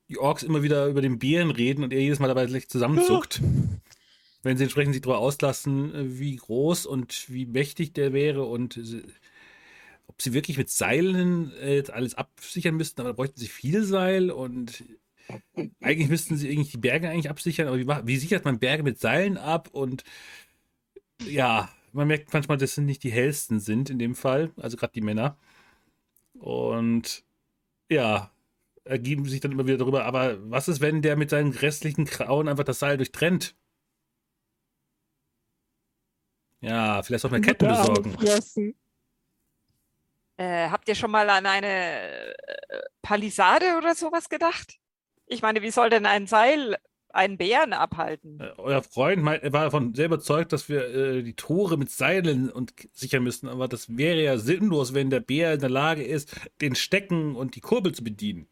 Die 0.09 0.17
Orks 0.17 0.43
immer 0.43 0.61
wieder 0.63 0.87
über 0.87 1.01
den 1.01 1.19
Bären 1.19 1.51
reden 1.51 1.83
und 1.83 1.93
er 1.93 2.01
jedes 2.01 2.19
Mal 2.19 2.27
dabei 2.27 2.45
gleich 2.45 2.67
zusammenzuckt. 2.67 3.41
Wenn 4.43 4.57
sie 4.57 4.63
entsprechend 4.63 4.93
sich 4.93 5.01
darüber 5.01 5.19
auslassen, 5.19 5.93
äh, 5.95 6.19
wie 6.19 6.35
groß 6.35 6.85
und 6.85 7.25
wie 7.29 7.45
mächtig 7.45 7.93
der 7.93 8.13
wäre 8.13 8.43
und 8.43 8.77
ob 10.07 10.21
sie 10.21 10.33
wirklich 10.33 10.57
mit 10.57 10.69
Seilen 10.69 11.51
äh, 11.61 11.75
jetzt 11.75 11.91
alles 11.91 12.15
absichern 12.15 12.75
müssten, 12.75 13.01
aber 13.01 13.11
da 13.11 13.15
bräuchten 13.15 13.39
sie 13.39 13.47
viel 13.47 13.83
Seil 13.83 14.31
und 14.31 14.83
eigentlich 15.79 16.09
müssten 16.09 16.35
sie 16.37 16.49
irgendwie 16.49 16.71
die 16.71 16.77
Berge 16.77 17.09
eigentlich 17.09 17.29
absichern, 17.29 17.67
aber 17.67 17.77
wie, 17.77 17.85
macht- 17.85 18.07
wie 18.07 18.17
sichert 18.17 18.45
man 18.45 18.59
Berge 18.59 18.83
mit 18.83 18.99
Seilen 18.99 19.37
ab 19.37 19.69
und 19.71 20.03
ja, 21.25 21.69
man 21.93 22.07
merkt 22.07 22.33
manchmal, 22.33 22.57
dass 22.57 22.75
sie 22.75 22.81
nicht 22.81 23.03
die 23.03 23.11
hellsten 23.11 23.59
sind 23.59 23.89
in 23.89 23.99
dem 23.99 24.15
Fall, 24.15 24.51
also 24.57 24.77
gerade 24.77 24.93
die 24.93 25.01
Männer. 25.01 25.37
Und 26.39 27.23
ja, 27.89 28.31
ergeben 28.83 29.25
sich 29.25 29.39
dann 29.39 29.51
immer 29.51 29.67
wieder 29.67 29.77
darüber, 29.77 30.05
aber 30.05 30.37
was 30.49 30.67
ist, 30.67 30.81
wenn 30.81 31.01
der 31.01 31.15
mit 31.15 31.29
seinen 31.29 31.51
restlichen 31.51 32.05
Krauen 32.05 32.47
einfach 32.47 32.63
das 32.63 32.79
Seil 32.79 32.97
durchtrennt? 32.97 33.55
Ja, 36.61 37.01
vielleicht 37.03 37.21
soll 37.21 37.31
man 37.31 37.41
Ketten 37.41 37.67
besorgen. 37.67 38.75
Äh, 40.39 40.69
habt 40.69 40.87
ihr 40.87 40.95
schon 40.95 41.11
mal 41.11 41.29
an 41.29 41.45
eine 41.45 41.67
äh, 41.67 42.33
Palisade 43.01 43.75
oder 43.77 43.93
sowas 43.93 44.29
gedacht? 44.29 44.79
Ich 45.25 45.41
meine, 45.41 45.61
wie 45.61 45.69
soll 45.69 45.89
denn 45.89 46.05
ein 46.05 46.27
Seil 46.27 46.77
einen 47.11 47.37
Bären 47.37 47.73
abhalten? 47.73 48.39
Äh, 48.39 48.51
Euer 48.57 48.83
Freund 48.83 49.25
war 49.25 49.39
davon 49.39 49.93
sehr 49.95 50.05
überzeugt, 50.05 50.53
dass 50.53 50.69
wir 50.69 50.87
äh, 50.93 51.23
die 51.23 51.33
Tore 51.35 51.77
mit 51.77 51.89
Seilen 51.91 52.49
und 52.49 52.73
sichern 52.93 53.23
müssen, 53.23 53.49
aber 53.49 53.67
das 53.67 53.97
wäre 53.97 54.21
ja 54.21 54.37
sinnlos, 54.37 54.93
wenn 54.93 55.09
der 55.09 55.19
Bär 55.19 55.53
in 55.53 55.59
der 55.59 55.69
Lage 55.69 56.03
ist, 56.03 56.35
den 56.61 56.75
Stecken 56.75 57.35
und 57.35 57.55
die 57.55 57.61
Kurbel 57.61 57.93
zu 57.93 58.03
bedienen. 58.03 58.47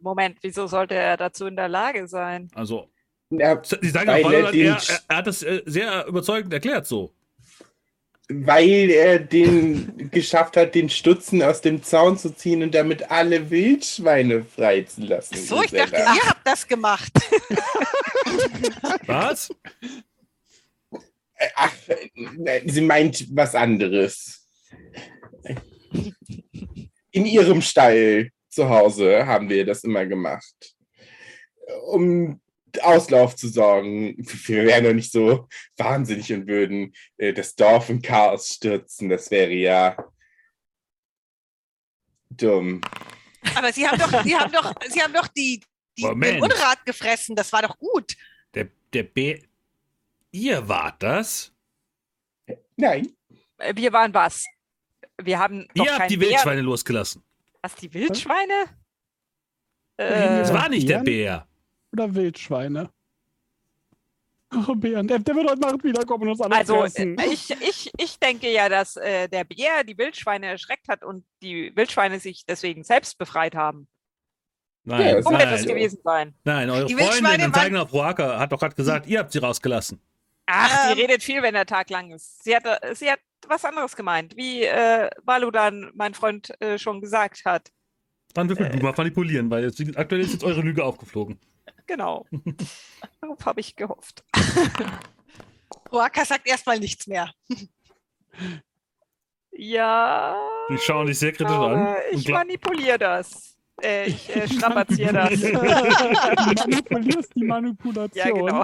Moment, 0.00 0.38
wieso 0.42 0.66
sollte 0.66 0.94
er 0.94 1.16
dazu 1.16 1.46
in 1.46 1.56
der 1.56 1.68
Lage 1.68 2.06
sein? 2.08 2.50
Also, 2.54 2.88
Ja, 3.30 3.62
sie 3.62 3.90
sagen 3.90 4.10
auch, 4.10 4.30
er 4.30 4.54
er, 4.54 4.54
er, 4.54 4.78
er 5.08 5.16
hat 5.16 5.26
das 5.26 5.42
äh, 5.42 5.62
sehr 5.66 6.06
überzeugend 6.06 6.52
erklärt 6.52 6.86
so. 6.86 7.14
Weil 8.28 8.90
er 8.90 9.18
den 9.18 10.10
geschafft 10.10 10.56
hat, 10.56 10.74
den 10.74 10.90
Stutzen 10.90 11.42
aus 11.42 11.62
dem 11.62 11.82
Zaun 11.82 12.18
zu 12.18 12.34
ziehen 12.34 12.62
und 12.62 12.74
damit 12.74 13.10
alle 13.10 13.50
Wildschweine 13.50 14.44
freizulassen. 14.44 15.38
Ach 15.40 15.46
so, 15.46 15.62
ich 15.62 15.70
dachte, 15.70 15.96
ihr 15.96 16.28
habt 16.28 16.46
das 16.46 16.66
gemacht. 16.66 17.12
Was? 19.06 19.48
Äh, 21.36 21.48
Ach, 21.54 21.72
sie 22.66 22.80
meint 22.82 23.26
was 23.34 23.54
anderes. 23.54 24.46
In 27.10 27.24
ihrem 27.24 27.62
Stall 27.62 28.30
zu 28.50 28.68
Hause 28.68 29.24
haben 29.24 29.48
wir 29.48 29.64
das 29.64 29.84
immer 29.84 30.04
gemacht. 30.04 30.74
Um 31.86 32.40
Auslauf 32.82 33.36
zu 33.36 33.48
sorgen. 33.48 34.14
Wir 34.18 34.64
wären 34.64 34.84
doch 34.84 34.92
nicht 34.92 35.12
so 35.12 35.48
wahnsinnig 35.76 36.32
und 36.32 36.46
würden 36.46 36.92
äh, 37.16 37.32
das 37.32 37.54
Dorf 37.54 37.88
in 37.90 38.00
Chaos 38.02 38.48
stürzen. 38.54 39.08
Das 39.08 39.30
wäre 39.30 39.52
ja 39.52 39.96
dumm. 42.30 42.80
Aber 43.54 43.72
sie 43.72 43.86
haben 43.86 43.98
doch, 43.98 44.22
sie 44.24 44.36
haben 44.36 44.52
doch, 44.52 44.72
sie 44.88 45.02
haben 45.02 45.12
doch 45.12 45.28
die, 45.28 45.60
die 45.96 46.02
den 46.02 46.42
Unrat 46.42 46.84
gefressen. 46.84 47.34
Das 47.36 47.52
war 47.52 47.62
doch 47.62 47.78
gut. 47.78 48.16
Der, 48.54 48.68
der 48.92 49.02
Bär. 49.04 49.40
Ihr 50.30 50.68
wart 50.68 51.02
das? 51.02 51.52
Nein, 52.76 53.08
Äh, 53.58 53.74
Wir 53.74 53.92
waren 53.92 54.12
was? 54.14 54.44
Wir 55.20 55.38
haben 55.38 55.66
doch 55.74 55.84
Ihr 55.84 55.98
habt 55.98 56.10
die. 56.10 56.20
Wildschweine 56.20 56.60
losgelassen. 56.60 57.24
Was, 57.62 57.74
die 57.74 57.92
Wildschweine? 57.92 58.66
Es 59.96 60.50
Äh, 60.50 60.54
war 60.54 60.68
nicht 60.68 60.88
der 60.88 60.98
Bären? 60.98 61.04
Bär. 61.04 61.47
Oder 61.92 62.14
Wildschweine? 62.14 62.90
Oh, 64.50 64.74
Bären, 64.74 65.06
der, 65.06 65.18
der 65.18 65.34
wird 65.34 65.50
heute 65.50 65.60
Nacht 65.60 65.84
wiederkommen 65.84 66.22
und 66.22 66.30
uns 66.30 66.40
alle 66.40 66.56
also, 66.56 66.76
fressen. 66.80 67.18
äh, 67.18 67.26
ich, 67.26 67.50
ich, 67.50 67.90
ich 67.98 68.18
denke 68.18 68.50
ja, 68.50 68.70
dass 68.70 68.96
äh, 68.96 69.28
der 69.28 69.44
Bär 69.44 69.84
die 69.84 69.98
Wildschweine 69.98 70.46
erschreckt 70.46 70.88
hat 70.88 71.04
und 71.04 71.24
die 71.42 71.70
Wildschweine 71.76 72.18
sich 72.18 72.46
deswegen 72.46 72.82
selbst 72.82 73.18
befreit 73.18 73.54
haben. 73.54 73.88
Nein, 74.84 75.06
Ja, 75.06 75.14
das 75.16 75.24
Nein, 75.26 75.32
wird 75.34 75.42
es 75.48 75.52
also- 75.52 75.68
gewesen 75.68 75.98
sein. 76.02 76.34
nein, 76.44 76.70
eure 76.70 76.86
Die 76.86 76.94
Freundin 76.94 77.40
im 77.40 77.52
Zeigen 77.52 77.76
auf 77.76 77.92
Roaka 77.92 78.38
hat 78.38 78.50
doch 78.50 78.58
gerade 78.58 78.74
gesagt, 78.74 79.06
ihr 79.06 79.18
habt 79.18 79.32
sie 79.32 79.38
rausgelassen. 79.38 80.00
Ach, 80.46 80.88
Ähm. 80.90 80.96
die 80.96 81.02
redet 81.02 81.22
viel, 81.22 81.42
wenn 81.42 81.52
der 81.52 81.66
Tag 81.66 81.90
lang 81.90 82.10
ist. 82.10 82.42
Sie 82.42 82.56
hat, 82.56 82.64
äh, 82.64 82.94
sie 82.94 83.10
hat 83.10 83.20
was 83.46 83.66
anderes 83.66 83.94
gemeint, 83.96 84.34
wie 84.34 84.62
äh, 84.64 85.10
Baludan, 85.24 85.90
mein 85.94 86.14
Freund, 86.14 86.58
äh, 86.62 86.78
schon 86.78 87.02
gesagt 87.02 87.44
hat. 87.44 87.70
Dann 88.32 88.48
würfel 88.48 88.70
du 88.70 88.78
mal 88.78 88.94
manipulieren, 88.96 89.50
weil 89.50 89.64
jetzt, 89.64 89.80
aktuell 89.98 90.22
ist 90.22 90.32
jetzt 90.32 90.44
eure 90.44 90.62
Lüge 90.62 90.82
aufgeflogen. 90.84 91.38
Genau. 91.88 92.26
Darauf 93.20 93.44
habe 93.44 93.60
ich 93.60 93.74
gehofft. 93.74 94.22
Roaka 95.92 96.24
sagt 96.24 96.46
erstmal 96.46 96.78
nichts 96.78 97.06
mehr. 97.06 97.32
Ja. 99.52 100.38
Die 100.70 100.78
schauen 100.78 101.06
dich 101.06 101.18
sehr 101.18 101.32
kritisch 101.32 101.52
aber 101.52 101.70
an. 101.70 101.96
Ich 102.12 102.28
manipuliere 102.28 102.98
das. 102.98 103.56
Äh, 103.82 104.08
ich 104.08 104.36
äh, 104.36 104.46
strapaziere 104.52 105.12
das. 105.14 105.40
Du 105.40 105.52
manipulierst 105.52 107.34
die 107.34 107.44
Manipulation. 107.44 108.14
ja, 108.14 108.30
genau. 108.30 108.62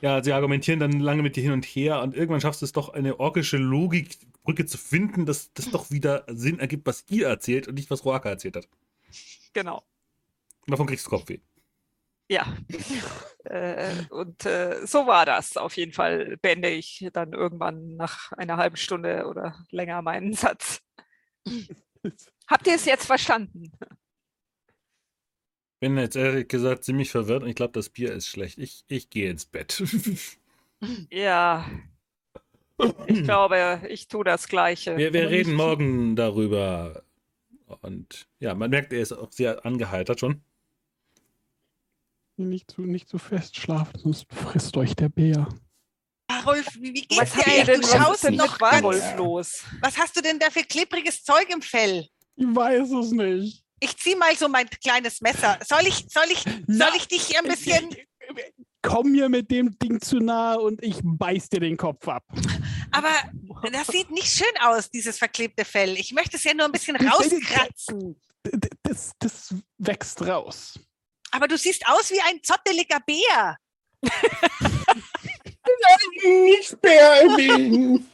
Ja, 0.00 0.22
sie 0.22 0.32
argumentieren 0.32 0.78
dann 0.78 1.00
lange 1.00 1.22
mit 1.22 1.36
dir 1.36 1.42
hin 1.42 1.52
und 1.52 1.64
her 1.64 2.00
und 2.00 2.16
irgendwann 2.16 2.40
schaffst 2.40 2.62
du 2.62 2.64
es 2.64 2.72
doch, 2.72 2.90
eine 2.90 3.18
orkische 3.18 3.58
Logikbrücke 3.58 4.66
zu 4.66 4.78
finden, 4.78 5.26
dass 5.26 5.52
das 5.52 5.70
doch 5.70 5.90
wieder 5.90 6.24
Sinn 6.28 6.60
ergibt, 6.60 6.86
was 6.86 7.04
ihr 7.10 7.26
erzählt 7.26 7.66
und 7.66 7.74
nicht, 7.74 7.90
was 7.90 8.04
Roaka 8.04 8.30
erzählt 8.30 8.56
hat. 8.56 8.68
Genau. 9.52 9.82
Und 10.66 10.70
davon 10.70 10.86
kriegst 10.86 11.06
du 11.06 11.10
Kopfweh. 11.10 11.38
Ja. 12.30 12.46
äh, 13.44 14.04
und 14.10 14.46
äh, 14.46 14.86
so 14.86 15.06
war 15.06 15.26
das. 15.26 15.56
Auf 15.56 15.76
jeden 15.76 15.92
Fall 15.92 16.36
beende 16.40 16.70
ich 16.70 17.08
dann 17.12 17.32
irgendwann 17.32 17.96
nach 17.96 18.30
einer 18.32 18.56
halben 18.56 18.76
Stunde 18.76 19.26
oder 19.26 19.64
länger 19.70 20.00
meinen 20.02 20.32
Satz. 20.32 20.80
Habt 22.46 22.66
ihr 22.66 22.74
es 22.74 22.84
jetzt 22.84 23.06
verstanden? 23.06 23.72
Bin 25.80 25.96
jetzt 25.96 26.14
ehrlich 26.14 26.46
gesagt 26.48 26.84
ziemlich 26.84 27.10
verwirrt 27.10 27.42
und 27.42 27.48
ich 27.48 27.56
glaube, 27.56 27.72
das 27.72 27.88
Bier 27.88 28.12
ist 28.12 28.28
schlecht. 28.28 28.58
Ich, 28.58 28.84
ich 28.86 29.10
gehe 29.10 29.30
ins 29.30 29.46
Bett. 29.46 29.82
Ja. 31.10 31.70
Ich 33.06 33.22
glaube, 33.24 33.82
ich 33.90 34.08
tue 34.08 34.24
das 34.24 34.48
Gleiche. 34.48 34.96
wir 34.96 35.12
wir 35.12 35.28
reden 35.28 35.52
morgen 35.52 36.16
darüber. 36.16 37.02
Und 37.82 38.26
ja, 38.38 38.54
man 38.54 38.70
merkt, 38.70 38.94
er 38.94 39.02
ist 39.02 39.12
auch 39.12 39.30
sehr 39.30 39.66
angeheitert 39.66 40.20
schon. 40.20 40.42
Nicht 42.48 42.70
zu, 42.70 42.82
nicht 42.82 43.08
zu 43.08 43.18
fest 43.18 43.56
schlafen, 43.56 43.98
sonst 43.98 44.26
frisst 44.32 44.76
euch 44.76 44.94
der 44.94 45.08
Bär. 45.08 45.48
Ah, 46.28 46.40
Rolf, 46.40 46.66
wie, 46.78 46.94
wie 46.94 47.02
geht's 47.02 47.20
Was 47.20 47.32
dir 47.32 47.46
eigentlich? 47.46 47.66
denn 47.66 47.80
Du 47.80 47.88
schaust 47.88 48.24
denn 48.24 48.36
noch 48.36 48.58
ganz, 48.58 48.82
Warwolf 48.82 49.16
los? 49.16 49.64
Was 49.80 49.98
hast 49.98 50.16
du 50.16 50.20
denn 50.20 50.38
da 50.38 50.48
für 50.50 50.62
klebriges 50.62 51.24
Zeug 51.24 51.48
im 51.50 51.60
Fell? 51.60 52.06
Ich 52.36 52.46
weiß 52.46 52.90
es 52.90 53.10
nicht. 53.10 53.64
Ich 53.80 53.96
zieh 53.96 54.14
mal 54.14 54.36
so 54.36 54.48
mein 54.48 54.68
kleines 54.68 55.20
Messer. 55.20 55.58
Soll 55.66 55.86
ich, 55.86 56.06
soll 56.08 56.26
ich, 56.30 56.44
soll 56.68 56.92
ich 56.96 57.08
dich 57.08 57.22
hier 57.22 57.40
ein 57.40 57.48
bisschen. 57.48 57.94
Komm 58.82 59.12
mir 59.12 59.28
mit 59.28 59.50
dem 59.50 59.76
Ding 59.78 60.00
zu 60.00 60.18
nahe 60.18 60.58
und 60.60 60.82
ich 60.82 61.00
beiß 61.02 61.48
dir 61.48 61.60
den 61.60 61.76
Kopf 61.76 62.06
ab. 62.08 62.24
Aber 62.92 63.12
das 63.72 63.88
sieht 63.88 64.10
nicht 64.10 64.28
schön 64.28 64.54
aus, 64.62 64.90
dieses 64.90 65.18
verklebte 65.18 65.64
Fell. 65.64 65.96
Ich 65.98 66.12
möchte 66.12 66.36
es 66.36 66.44
ja 66.44 66.54
nur 66.54 66.66
ein 66.66 66.72
bisschen 66.72 66.96
rauskratzen. 66.96 68.16
Das, 68.82 69.12
das 69.18 69.54
wächst 69.78 70.22
raus. 70.22 70.78
Aber 71.30 71.48
du 71.48 71.56
siehst 71.56 71.86
aus 71.86 72.10
wie 72.10 72.20
ein 72.20 72.42
zotteliger 72.42 73.00
Bär. 73.00 73.56
Nicht 76.44 76.82
mehr 76.82 77.00
erwähnen. 77.22 78.06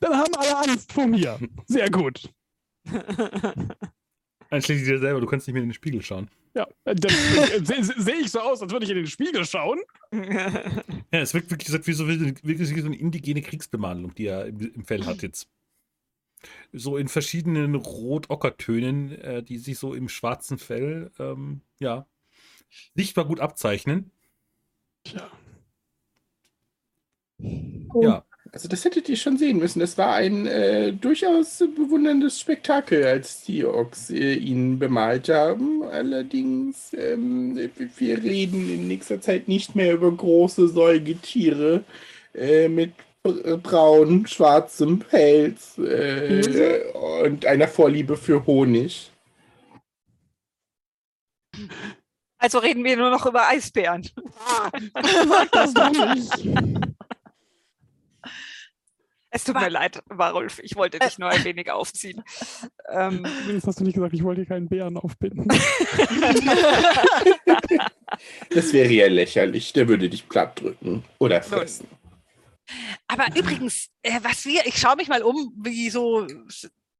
Dann 0.00 0.16
haben 0.16 0.34
alle 0.34 0.56
Angst 0.58 0.92
vor 0.92 1.06
mir. 1.06 1.38
Sehr 1.66 1.90
gut. 1.90 2.28
Einschließlich 4.50 4.88
dir 4.88 4.98
selber, 4.98 5.20
du 5.20 5.26
kannst 5.26 5.46
nicht 5.46 5.54
mehr 5.54 5.62
in 5.62 5.68
den 5.68 5.74
Spiegel 5.74 6.02
schauen. 6.02 6.28
Ja, 6.54 6.66
sehe 6.84 7.84
seh 7.84 7.92
seh 7.96 8.12
ich 8.14 8.30
so 8.32 8.40
aus, 8.40 8.60
als 8.60 8.72
würde 8.72 8.84
ich 8.84 8.90
in 8.90 8.96
den 8.96 9.06
Spiegel 9.06 9.44
schauen? 9.44 9.80
Ja, 11.12 11.20
es 11.20 11.32
wirkt 11.32 11.50
wirklich, 11.50 11.86
wie 11.86 11.92
so, 11.92 12.08
wirklich 12.08 12.42
wie 12.42 12.80
so 12.80 12.86
eine 12.86 12.96
indigene 12.96 13.42
Kriegsbemalung, 13.42 14.12
die 14.16 14.26
er 14.26 14.46
im, 14.46 14.58
im 14.58 14.84
Fell 14.84 15.06
hat 15.06 15.22
jetzt. 15.22 15.48
So 16.72 16.96
in 16.96 17.08
verschiedenen 17.08 17.74
Rot-Ocker-Tönen, 17.74 19.12
äh, 19.20 19.42
die 19.42 19.58
sich 19.58 19.78
so 19.78 19.94
im 19.94 20.08
schwarzen 20.08 20.58
Fell, 20.58 21.10
ähm, 21.18 21.62
ja, 21.78 22.06
sichtbar 22.94 23.26
gut 23.26 23.40
abzeichnen. 23.40 24.10
Tja. 25.04 25.30
Ja, 28.00 28.24
Also 28.52 28.68
das 28.68 28.84
hättet 28.84 29.08
ihr 29.08 29.16
schon 29.16 29.36
sehen 29.38 29.58
müssen. 29.58 29.80
Es 29.80 29.96
war 29.98 30.14
ein 30.14 30.46
äh, 30.46 30.92
durchaus 30.92 31.58
bewunderndes 31.58 32.40
Spektakel, 32.40 33.04
als 33.04 33.44
die 33.44 33.64
Orks 33.64 34.10
äh, 34.10 34.34
ihn 34.34 34.78
bemalt 34.78 35.28
haben. 35.28 35.82
Allerdings, 35.84 36.92
ähm, 36.94 37.56
wir 37.96 38.22
reden 38.22 38.68
in 38.70 38.88
nächster 38.88 39.20
Zeit 39.20 39.48
nicht 39.48 39.74
mehr 39.74 39.94
über 39.94 40.10
große 40.12 40.68
Säugetiere 40.68 41.84
äh, 42.34 42.68
mit 42.68 42.92
braun, 43.22 44.26
schwarzem 44.26 44.98
Pelz 45.00 45.76
äh, 45.78 46.82
und 47.22 47.44
einer 47.46 47.68
Vorliebe 47.68 48.16
für 48.16 48.46
Honig. 48.46 49.10
Also 52.38 52.58
reden 52.58 52.84
wir 52.84 52.96
nur 52.96 53.10
noch 53.10 53.26
über 53.26 53.46
Eisbären. 53.48 54.08
Sag 54.94 55.52
das 55.52 55.74
doch 55.74 55.90
nicht. 55.90 56.48
Es 59.32 59.44
tut 59.44 59.54
mir 59.54 59.68
leid, 59.68 60.02
Warulf. 60.06 60.58
Ich 60.62 60.74
wollte 60.74 60.98
dich 60.98 61.18
nur 61.18 61.28
ein 61.28 61.44
wenig 61.44 61.70
aufziehen. 61.70 62.24
Ähm, 62.88 63.24
Übrigens 63.44 63.66
hast 63.66 63.78
du 63.78 63.84
nicht 63.84 63.94
gesagt, 63.94 64.14
ich 64.14 64.24
wollte 64.24 64.40
dir 64.40 64.48
keinen 64.48 64.68
Bären 64.68 64.96
aufbinden. 64.96 65.46
Das 68.50 68.72
wäre 68.72 68.90
ja 68.90 69.06
lächerlich. 69.06 69.72
Der 69.72 69.88
würde 69.88 70.08
dich 70.08 70.28
platt 70.28 70.60
drücken 70.60 71.04
oder 71.18 71.40
fressen. 71.42 71.86
Aber 73.06 73.26
übrigens, 73.36 73.88
äh, 74.02 74.20
was 74.22 74.44
wir, 74.44 74.66
ich 74.66 74.78
schaue 74.78 74.96
mich 74.96 75.08
mal 75.08 75.22
um, 75.22 75.52
wie 75.56 75.90
so, 75.90 76.26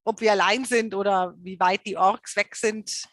ob 0.04 0.20
wir 0.20 0.32
allein 0.32 0.64
sind 0.64 0.94
oder 0.94 1.34
wie 1.38 1.58
weit 1.60 1.86
die 1.86 1.96
Orks 1.96 2.36
weg 2.36 2.56
sind. 2.56 3.04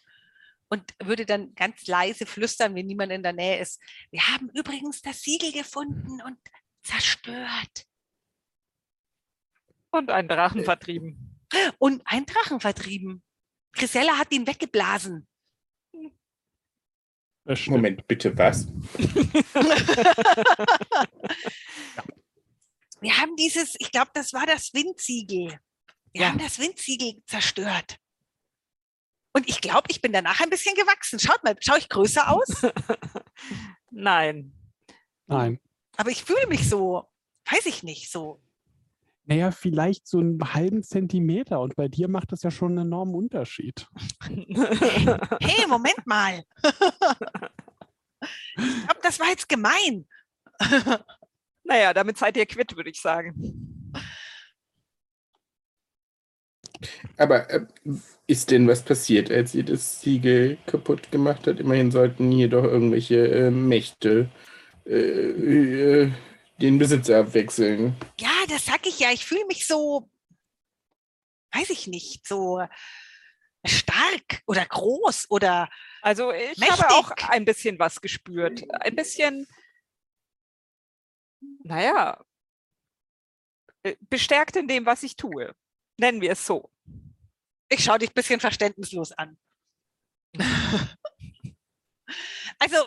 Und 0.70 0.84
würde 1.02 1.26
dann 1.26 1.56
ganz 1.56 1.88
leise 1.88 2.26
flüstern, 2.26 2.76
wenn 2.76 2.88
niemand 2.88 3.14
in 3.14 3.24
der 3.24 3.32
Nähe 3.32 3.60
ist. 3.60 3.82
Wir 4.12 4.28
haben 4.28 4.50
übrigens 4.50 5.02
das 5.02 5.22
Siegel 5.22 5.54
gefunden 5.54 6.22
und 6.22 6.38
zerstört. 6.84 7.86
und 9.92 10.12
einen 10.12 10.28
Drachen 10.28 10.66
vertrieben. 10.66 11.40
Und 11.78 12.02
einen 12.06 12.26
Drachen 12.26 12.60
vertrieben. 12.60 13.24
Grisella 13.72 14.18
hat 14.18 14.34
ihn 14.34 14.46
weggeblasen. 14.46 15.26
Moment, 17.68 18.06
bitte 18.08 18.38
was? 18.38 18.68
Wir 23.02 23.18
haben 23.18 23.36
dieses, 23.36 23.76
ich 23.80 23.92
glaube, 23.92 24.12
das 24.14 24.34
war 24.34 24.46
das 24.46 24.74
Windsiegel. 24.74 25.60
Wir 26.14 26.22
Ja. 26.22 26.30
haben 26.30 26.40
das 26.40 26.60
Windsiegel 26.60 27.22
zerstört. 27.26 27.98
Und 29.34 29.48
ich 29.48 29.62
glaube, 29.62 29.84
ich 29.90 30.02
bin 30.02 30.14
danach 30.14 30.42
ein 30.42 30.50
bisschen 30.50 30.74
gewachsen. 30.76 31.20
Schaut 31.20 31.44
mal, 31.44 31.56
schaue 31.60 31.78
ich 31.78 31.90
größer 31.90 32.32
aus? 32.32 32.48
Nein. 33.92 34.52
Nein. 35.28 35.60
Aber 35.96 36.10
ich 36.10 36.24
fühle 36.24 36.48
mich 36.48 36.68
so, 36.68 37.08
weiß 37.52 37.68
ich 37.68 37.84
nicht, 37.84 38.12
so. 38.12 38.42
Naja, 39.26 39.52
vielleicht 39.52 40.08
so 40.08 40.20
einen 40.20 40.54
halben 40.54 40.82
Zentimeter 40.84 41.60
und 41.60 41.76
bei 41.76 41.88
dir 41.90 42.08
macht 42.08 42.32
das 42.32 42.44
ja 42.44 42.50
schon 42.50 42.72
einen 42.78 42.88
enormen 42.88 43.14
Unterschied. 43.16 43.88
Hey, 45.42 45.68
Moment 45.68 46.06
mal. 46.06 46.44
Ich 48.58 48.86
glaube, 48.86 49.00
das 49.04 49.20
war 49.20 49.28
jetzt 49.28 49.48
gemein. 49.48 50.08
Naja, 51.68 51.94
damit 51.94 52.18
seid 52.18 52.38
ihr 52.38 52.46
quitt, 52.46 52.76
würde 52.76 52.90
ich 52.90 53.02
sagen. 53.02 53.34
Aber 57.18 57.50
äh, 57.50 57.66
ist 58.28 58.52
denn 58.52 58.68
was 58.68 58.84
passiert, 58.84 59.32
als 59.32 59.56
ihr 59.56 59.64
das 59.64 60.02
Siegel 60.02 60.58
kaputt 60.66 61.12
gemacht 61.12 61.48
habt? 61.48 61.60
Immerhin 61.60 61.92
sollten 61.92 62.32
hier 62.32 62.50
doch 62.50 62.64
irgendwelche 62.64 63.28
äh, 63.28 63.52
Mächte 63.52 64.30
äh, 64.86 64.92
äh, 64.96 66.12
den 66.62 66.78
Besitzer 66.78 67.34
wechseln. 67.34 67.96
Ja, 68.20 68.30
das 68.50 68.66
sag 68.66 68.86
ich 68.86 69.00
ja. 69.00 69.12
Ich 69.12 69.26
fühle 69.26 69.46
mich 69.48 69.66
so, 69.68 70.10
weiß 71.54 71.70
ich 71.72 71.88
nicht, 71.88 72.28
so 72.28 72.62
stark 73.66 74.42
oder 74.46 74.66
groß 74.66 75.28
oder 75.30 75.70
Also 76.02 76.32
ich 76.32 76.58
Mächtig. 76.58 76.80
habe 76.80 76.94
auch 76.94 77.12
ein 77.30 77.46
bisschen 77.46 77.80
was 77.80 78.02
gespürt. 78.02 78.64
Ein 78.82 78.96
bisschen, 78.96 79.48
naja, 81.68 82.24
äh, 83.84 83.96
bestärkt 84.10 84.56
in 84.56 84.68
dem, 84.68 84.86
was 84.86 85.04
ich 85.04 85.16
tue. 85.16 85.54
Nennen 86.00 86.22
wir 86.22 86.32
es 86.32 86.46
so. 86.46 86.70
ich 87.70 87.84
schaue 87.84 88.00
dich 88.00 88.10
ein 88.12 88.14
bisschen 88.16 88.40
verständnislos 88.40 89.12
an. 89.14 89.38
also, 92.60 92.78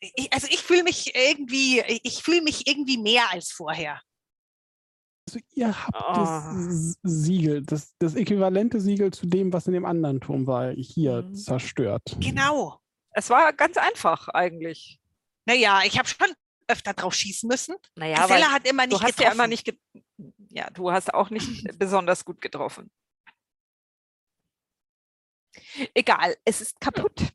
ich, 0.00 0.32
also 0.32 0.46
ich 0.50 0.62
fühle 0.62 0.82
mich 0.84 1.14
irgendwie, 1.14 1.80
ich 2.02 2.22
fühle 2.22 2.42
mich 2.42 2.66
irgendwie 2.66 2.98
mehr 2.98 3.30
als 3.30 3.50
vorher. 3.52 4.00
Also 5.28 5.40
ihr 5.54 5.86
habt 5.86 5.94
Ah. 5.94 6.54
das 6.54 6.74
S- 6.74 6.98
Siegel, 7.02 7.62
das, 7.62 7.94
das 7.98 8.14
äquivalente 8.14 8.80
Siegel 8.80 9.12
zu 9.12 9.26
dem, 9.26 9.52
was 9.52 9.66
in 9.66 9.74
dem 9.74 9.84
anderen 9.84 10.20
Turm 10.20 10.46
war, 10.46 10.72
hier 10.72 11.22
Mhm. 11.22 11.34
zerstört. 11.34 12.16
Genau. 12.20 12.80
Es 13.10 13.28
war 13.30 13.52
ganz 13.52 13.76
einfach 13.76 14.28
eigentlich. 14.28 15.00
Naja, 15.46 15.82
ich 15.84 15.98
habe 15.98 16.08
schon 16.08 16.32
öfter 16.68 16.92
drauf 16.94 17.14
schießen 17.14 17.48
müssen. 17.48 17.76
Naja, 17.96 18.16
Gisela 18.22 18.46
weil 18.46 18.52
hat 18.52 18.68
immer 18.68 18.86
nicht 18.86 18.92
du 18.92 19.00
hast 19.00 19.16
getroffen. 19.16 19.24
ja 19.26 19.32
immer 19.32 19.46
nicht, 19.46 19.64
ge 19.64 19.78
ja, 20.50 20.70
du 20.70 20.90
hast 20.92 21.12
auch 21.14 21.30
nicht 21.30 21.66
besonders 21.78 22.24
gut 22.24 22.40
getroffen. 22.40 22.90
Egal, 25.94 26.36
es 26.44 26.60
ist 26.60 26.80
kaputt. 26.80 27.32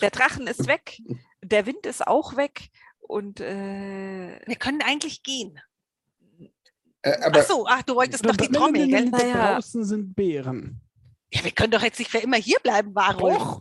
Der 0.00 0.10
Drachen 0.10 0.46
ist 0.46 0.66
weg, 0.66 0.98
der 1.42 1.66
Wind 1.66 1.86
ist 1.86 2.06
auch 2.06 2.36
weg 2.36 2.70
und 3.00 3.40
äh, 3.40 4.40
Wir 4.46 4.56
können 4.56 4.82
eigentlich 4.82 5.22
gehen. 5.22 5.60
Äh, 7.02 7.18
aber 7.22 7.40
Ach 7.40 7.46
so, 7.46 7.66
ach, 7.66 7.82
du 7.82 7.94
wolltest 7.94 8.24
doch 8.26 8.36
die 8.36 8.48
Trommel, 8.48 8.86
gell? 8.88 9.06
Naja. 9.06 9.54
Draußen 9.54 9.84
sind 9.84 10.14
Bären. 10.14 10.80
Ja, 11.32 11.44
wir 11.44 11.52
können 11.52 11.70
doch 11.70 11.82
jetzt 11.82 11.98
nicht 11.98 12.10
für 12.10 12.18
immer 12.18 12.36
hier 12.36 12.58
bleiben, 12.60 12.94
Varulf. 12.94 13.60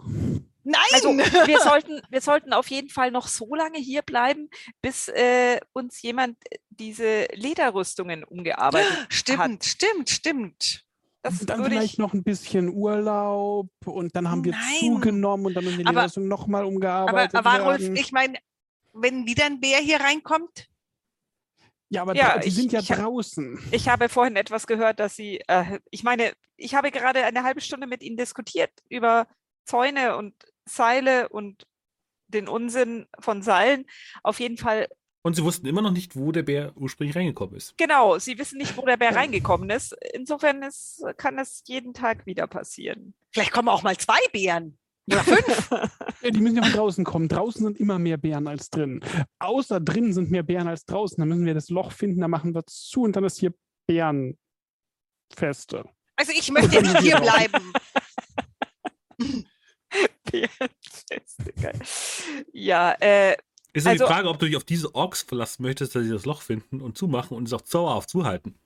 Nein! 0.72 0.82
also 0.94 1.10
wir 1.18 1.60
sollten, 1.64 2.02
wir 2.10 2.22
sollten 2.22 2.54
auf 2.54 2.68
jeden 2.70 2.90
Fall 2.90 3.12
noch 3.12 3.28
so 3.28 3.54
lange 3.56 3.78
hier 3.80 4.02
bleiben, 4.02 4.50
bis 4.82 5.08
äh, 5.10 5.60
uns 5.74 6.02
jemand 6.02 6.38
diese 6.70 7.26
Lederrüstungen 7.34 8.24
umgearbeitet 8.24 8.91
stimmt, 9.10 9.64
stimmt, 9.66 10.10
stimmt. 10.10 10.86
Das 11.22 11.40
dann 11.46 11.60
würde 11.60 11.72
vielleicht 11.72 11.94
ich, 11.94 12.00
noch 12.00 12.14
ein 12.14 12.24
bisschen 12.24 12.70
Urlaub 12.74 13.68
und 13.86 14.16
dann 14.16 14.30
haben 14.32 14.44
wir 14.46 14.54
Nein. 14.54 14.80
zugenommen 14.80 15.48
und 15.48 15.54
dann 15.54 15.66
müssen 15.66 15.80
die 15.80 15.86
Aber- 15.86 16.04
Lösung 16.04 16.28
nochmal 16.30 16.62
Aber 16.62 16.70
umgearbeitet 16.70 17.44
Varulf, 17.44 17.82
werden. 17.82 17.96
ich 17.98 18.12
meine, 18.14 18.38
wenn 18.94 19.26
wieder 19.28 19.46
ein 19.46 19.60
Bär 19.60 19.80
hier 19.80 20.00
reinkommt, 20.00 20.70
ja, 21.90 22.04
aber 22.04 22.16
Ja, 22.16 22.36
dra- 22.36 22.40
die 22.40 22.48
ich- 22.50 22.56
sind 22.56 22.72
ja 22.72 22.80
ich 22.80 22.88
draußen. 22.88 23.60
ich 23.72 23.90
habe 23.90 24.10
vorhin 24.10 24.36
etwas 24.36 24.68
gehört, 24.68 25.00
dass 25.00 25.16
Sie, 25.16 25.41
äh, 25.48 25.80
ich 25.90 26.04
meine, 26.04 26.34
ich 26.56 26.76
habe 26.76 26.91
gerade 26.91 27.26
eine 27.26 27.44
halbe 27.44 27.62
Stunde 27.62 27.88
mit 27.88 28.04
Ihnen 28.04 28.16
diskutiert 28.16 28.72
über 28.90 29.28
Zäune 29.66 30.16
und 30.16 30.34
Seile 30.70 31.30
und 31.30 31.66
den 32.28 32.48
Unsinn 32.48 33.08
von 33.20 33.41
Seilen. 33.41 33.86
Auf 34.24 34.40
jeden 34.40 34.58
Fall 34.58 34.88
Und 35.24 35.36
sie 35.36 35.44
wussten 35.44 35.68
immer 35.68 35.82
noch 35.82 35.91
nicht, 35.91 36.16
wo 36.16 36.32
der 36.32 36.44
Bär 36.44 36.72
ursprünglich 36.76 37.16
reingekommen 37.16 37.56
ist. 37.56 37.78
Genau, 37.78 38.20
sie 38.20 38.38
wissen 38.38 38.58
nicht, 38.58 38.78
wo 38.78 38.86
der 38.86 38.98
Bär 38.98 39.16
reingekommen 39.16 39.70
ist. 39.70 39.96
Insofern 40.14 40.62
ist, 40.64 41.04
kann 41.18 41.38
es 41.40 41.64
jeden 41.66 41.94
Tag 41.94 42.26
wieder 42.26 42.48
passieren. 42.48 43.14
vielleicht 43.32 43.52
kommen 43.52 43.68
auch 43.70 43.84
mal 43.84 43.98
zwei 43.98 44.20
Bären. 44.32 44.78
Oder 45.12 45.24
fünf. 45.24 45.72
Ja, 46.22 46.30
die 46.30 46.40
müssen 46.40 46.58
ja 46.58 46.64
von 46.64 46.72
draußen 46.74 47.04
kommen. 47.04 47.28
Draußen 47.28 47.64
sind 47.64 47.80
immer 47.80 47.98
mehr 47.98 48.18
Bären 48.18 48.48
als 48.48 48.70
drin. 48.70 49.04
Außer 49.40 49.80
drin 49.80 50.14
sind 50.14 50.30
mehr 50.30 50.44
Bären 50.44 50.68
als 50.68 50.86
draußen. 50.86 51.18
Dann 51.18 51.30
müssen 51.30 51.46
wir 51.46 51.56
das 51.56 51.70
Loch 51.70 51.91
finden, 51.91 52.22
dann 52.22 52.30
machen 52.32 52.54
wir 52.54 52.64
zu 52.68 53.02
und 53.02 53.16
dann 53.16 53.24
ist 53.24 53.40
hier 53.40 53.54
Bärenfeste. 53.88 54.38
Also 56.16 56.32
ich 56.34 56.52
möchte 56.52 56.82
nicht 56.82 56.98
hier 57.00 57.20
bleiben. 57.20 57.74
Ja, 62.53 62.91
äh, 62.99 63.35
Ist 63.73 63.85
ja 63.85 63.91
Also- 63.91 64.06
die 64.06 64.11
Frage, 64.11 64.30
ob 64.30 64.39
du 64.39 64.45
dich 64.45 64.57
auf 64.57 64.64
diese 64.64 64.93
Orks 64.95 65.22
verlassen 65.23 65.64
möchtest, 65.64 65.95
dass 65.95 66.03
sie 66.03 66.10
das 66.11 66.26
Loch 66.26 66.41
finden 66.41 66.81
und 66.81 66.97
zumachen 66.97 67.35
und 67.38 67.47
es 67.47 67.53
auch 67.53 67.61
dauerhaft 67.61 68.10
zuhalten. 68.10 68.57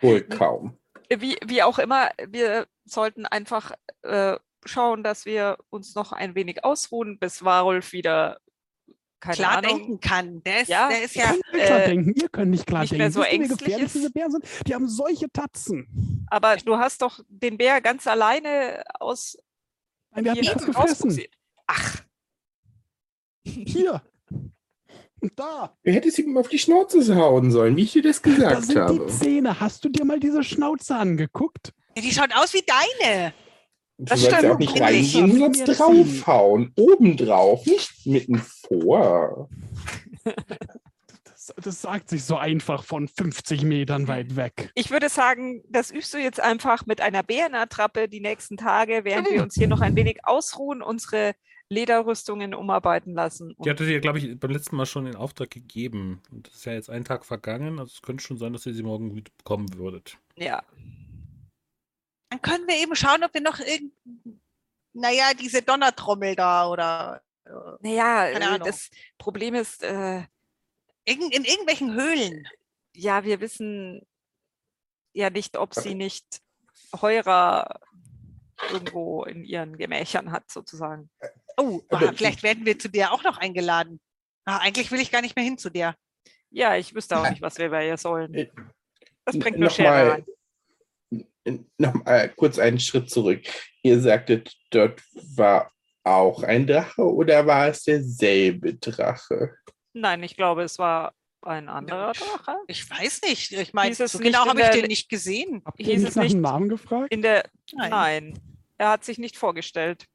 wohl 0.00 0.22
kaum. 0.22 0.78
wie, 1.10 1.36
wie 1.44 1.62
auch 1.62 1.78
immer, 1.78 2.10
wir 2.26 2.66
sollten 2.86 3.26
einfach 3.26 3.72
äh, 4.02 4.36
schauen, 4.64 5.02
dass 5.02 5.26
wir 5.26 5.58
uns 5.68 5.94
noch 5.94 6.12
ein 6.12 6.34
wenig 6.34 6.64
ausruhen, 6.64 7.18
bis 7.18 7.44
Warulf 7.44 7.92
wieder 7.92 8.40
keine 9.24 9.36
Klar 9.36 9.58
Ahnung. 9.58 9.78
denken 9.78 10.00
kann. 10.00 10.42
Der 10.44 10.60
ist 10.62 10.68
Ja. 10.68 10.88
der 10.88 11.02
ist 11.04 11.16
Ihr 11.16 11.22
ja 11.22 11.28
könnt 11.30 11.42
nicht 11.52 11.64
klar 11.66 11.80
äh, 11.80 11.86
denken. 11.88 12.12
Ihr 12.14 12.28
könnt 12.28 12.50
nicht 12.50 12.66
klar 12.66 12.80
nicht 12.82 12.92
denken. 12.92 13.02
mehr 13.02 13.10
so 13.10 13.20
Wisst 13.20 13.32
ängstlich 13.32 13.58
gefährlich 13.58 13.86
ist? 13.86 13.94
diese 13.94 14.10
Bären 14.10 14.30
sind? 14.32 14.44
Die 14.66 14.74
haben 14.74 14.88
solche 14.88 15.30
Tatzen. 15.30 16.26
Aber 16.30 16.56
du 16.56 16.76
hast 16.76 17.00
doch 17.02 17.20
den 17.28 17.56
Bär 17.58 17.80
ganz 17.80 18.06
alleine 18.06 18.82
aus 19.00 19.38
Nein, 20.12 20.24
der 20.24 20.32
hat 20.32 20.38
mich 20.40 20.48
hier 20.50 20.58
fast 20.60 20.66
gefressen. 20.66 21.20
Ach, 21.66 22.02
Hier. 23.46 24.02
Und 25.20 25.32
da. 25.38 25.74
Du 25.82 25.90
hättest 25.92 26.18
ihm 26.18 26.36
auf 26.36 26.48
die 26.48 26.58
Schnauze 26.58 27.14
hauen 27.16 27.50
sollen, 27.50 27.76
wie 27.76 27.82
ich 27.84 27.92
dir 27.92 28.02
das 28.02 28.20
Da 28.20 28.30
gesagt 28.30 28.64
sind 28.66 28.78
habe. 28.78 29.06
die 29.06 29.06
Zähne. 29.12 29.58
Hast 29.60 29.84
du 29.84 29.88
dir 29.88 30.04
mal 30.04 30.20
diese 30.20 30.42
Schnauze 30.44 30.96
angeguckt? 30.96 31.72
Ja, 31.96 32.02
die 32.02 32.12
schaut 32.12 32.34
aus 32.34 32.52
wie 32.52 32.62
deine. 32.66 33.32
Du 33.98 34.04
Das 34.06 34.20
sollst 34.20 34.32
ja 34.32 34.38
auch 34.38 34.56
stimmt. 34.56 34.60
nicht 34.60 34.80
reingehen, 34.80 35.38
mir 35.38 35.50
das 35.50 35.78
draufhauen. 35.78 36.72
Obendrauf, 36.76 37.64
nicht 37.66 38.06
mitten 38.06 38.38
vor. 38.38 39.48
Das, 41.46 41.52
das 41.62 41.82
sagt 41.82 42.08
sich 42.08 42.24
so 42.24 42.36
einfach 42.36 42.84
von 42.84 43.06
50 43.06 43.64
Metern 43.64 44.08
weit 44.08 44.34
weg. 44.34 44.70
ich 44.74 44.90
würde 44.90 45.10
sagen, 45.10 45.62
das 45.68 45.90
übst 45.90 46.14
du 46.14 46.18
jetzt 46.18 46.40
einfach 46.40 46.86
mit 46.86 47.02
einer 47.02 47.22
Bärenattrappe 47.22 48.08
die 48.08 48.20
nächsten 48.20 48.56
Tage, 48.56 49.04
während 49.04 49.30
wir 49.30 49.42
uns 49.42 49.54
hier 49.54 49.68
noch 49.68 49.82
ein 49.82 49.94
wenig 49.94 50.20
ausruhen, 50.24 50.80
unsere 50.80 51.34
Lederrüstungen 51.68 52.54
umarbeiten 52.54 53.12
lassen. 53.12 53.54
Die 53.62 53.68
hatte 53.68 53.84
dir, 53.84 54.00
glaube 54.00 54.20
ich, 54.20 54.38
beim 54.40 54.52
letzten 54.52 54.76
Mal 54.76 54.86
schon 54.86 55.06
in 55.06 55.16
Auftrag 55.16 55.50
gegeben. 55.50 56.22
Und 56.30 56.46
das 56.48 56.54
ist 56.54 56.64
ja 56.64 56.72
jetzt 56.72 56.88
ein 56.88 57.04
Tag 57.04 57.26
vergangen. 57.26 57.78
Also 57.78 57.92
es 57.94 58.00
könnte 58.00 58.24
schon 58.24 58.38
sein, 58.38 58.54
dass 58.54 58.64
ihr 58.64 58.72
sie 58.72 58.82
morgen 58.82 59.14
wieder 59.14 59.30
bekommen 59.36 59.74
würdet. 59.76 60.16
ja. 60.36 60.62
Dann 62.34 62.42
können 62.42 62.66
wir 62.66 62.76
eben 62.76 62.96
schauen, 62.96 63.22
ob 63.22 63.32
wir 63.32 63.40
noch 63.40 63.60
irgend, 63.60 63.92
naja, 64.92 65.34
diese 65.38 65.62
Donnertrommel 65.62 66.34
da 66.34 66.68
oder 66.68 67.22
äh, 67.44 67.50
Naja, 67.80 68.32
Keine 68.32 68.44
äh, 68.44 68.48
Ahnung. 68.48 68.66
das 68.66 68.90
Problem 69.18 69.54
ist, 69.54 69.84
äh, 69.84 70.24
irgend, 71.04 71.32
in 71.32 71.44
irgendwelchen 71.44 71.94
Höhlen. 71.94 72.48
ja, 72.92 73.22
wir 73.24 73.40
wissen 73.40 74.04
ja 75.12 75.30
nicht, 75.30 75.56
ob 75.56 75.74
sie 75.74 75.94
nicht 75.94 76.42
Heurer 77.00 77.78
irgendwo 78.72 79.22
in 79.24 79.44
ihren 79.44 79.78
Gemächern 79.78 80.32
hat, 80.32 80.50
sozusagen. 80.50 81.10
Oh, 81.56 81.82
Aber- 81.88 82.08
ah, 82.08 82.12
vielleicht 82.16 82.42
werden 82.42 82.66
wir 82.66 82.78
zu 82.80 82.88
dir 82.88 83.12
auch 83.12 83.22
noch 83.22 83.36
eingeladen. 83.38 84.00
Ah, 84.44 84.58
eigentlich 84.58 84.90
will 84.90 85.00
ich 85.00 85.12
gar 85.12 85.22
nicht 85.22 85.36
mehr 85.36 85.44
hin 85.44 85.56
zu 85.58 85.70
dir. 85.70 85.94
Ja, 86.50 86.74
ich 86.76 86.94
wüsste 86.96 87.16
auch 87.16 87.28
nicht, 87.30 87.42
was 87.42 87.58
wir 87.58 87.70
bei 87.70 87.86
ihr 87.86 87.96
sollen. 87.96 88.34
Äh, 88.34 88.50
Das 89.24 89.38
bringt 89.38 89.58
nur 89.58 89.70
Schere 89.70 90.10
rein. 90.14 90.26
Noch 91.78 91.94
mal 91.94 92.28
kurz 92.30 92.58
einen 92.58 92.80
Schritt 92.80 93.10
zurück. 93.10 93.42
Ihr 93.82 94.00
sagtet, 94.00 94.54
dort 94.70 95.02
war 95.36 95.70
auch 96.04 96.42
ein 96.42 96.66
Drache 96.66 97.02
oder 97.02 97.46
war 97.46 97.68
es 97.68 97.82
derselbe 97.84 98.74
Drache? 98.74 99.54
Nein, 99.92 100.22
ich 100.22 100.36
glaube, 100.36 100.62
es 100.62 100.78
war 100.78 101.14
ein 101.42 101.68
anderer 101.68 102.12
Drache. 102.12 102.56
Ich 102.66 102.88
weiß 102.90 103.22
nicht. 103.22 103.52
Ich 103.52 103.72
meine, 103.74 103.94
so 103.94 104.18
genau 104.18 104.46
habe 104.46 104.60
ich 104.62 104.70
den 104.70 104.86
nicht 104.86 105.08
gesehen. 105.08 105.62
Habt 105.64 105.78
Hieß 105.78 105.88
ihr 105.88 105.94
es 105.96 106.02
nicht 106.02 106.16
nach 106.16 106.22
nicht- 106.22 106.34
dem 106.34 106.40
Namen 106.40 106.68
gefragt? 106.68 107.12
In 107.12 107.22
der, 107.22 107.44
Nein. 107.72 107.90
nein. 107.90 108.38
er 108.78 108.88
hat 108.90 109.04
sich 109.04 109.18
nicht 109.18 109.36
vorgestellt. 109.36 110.06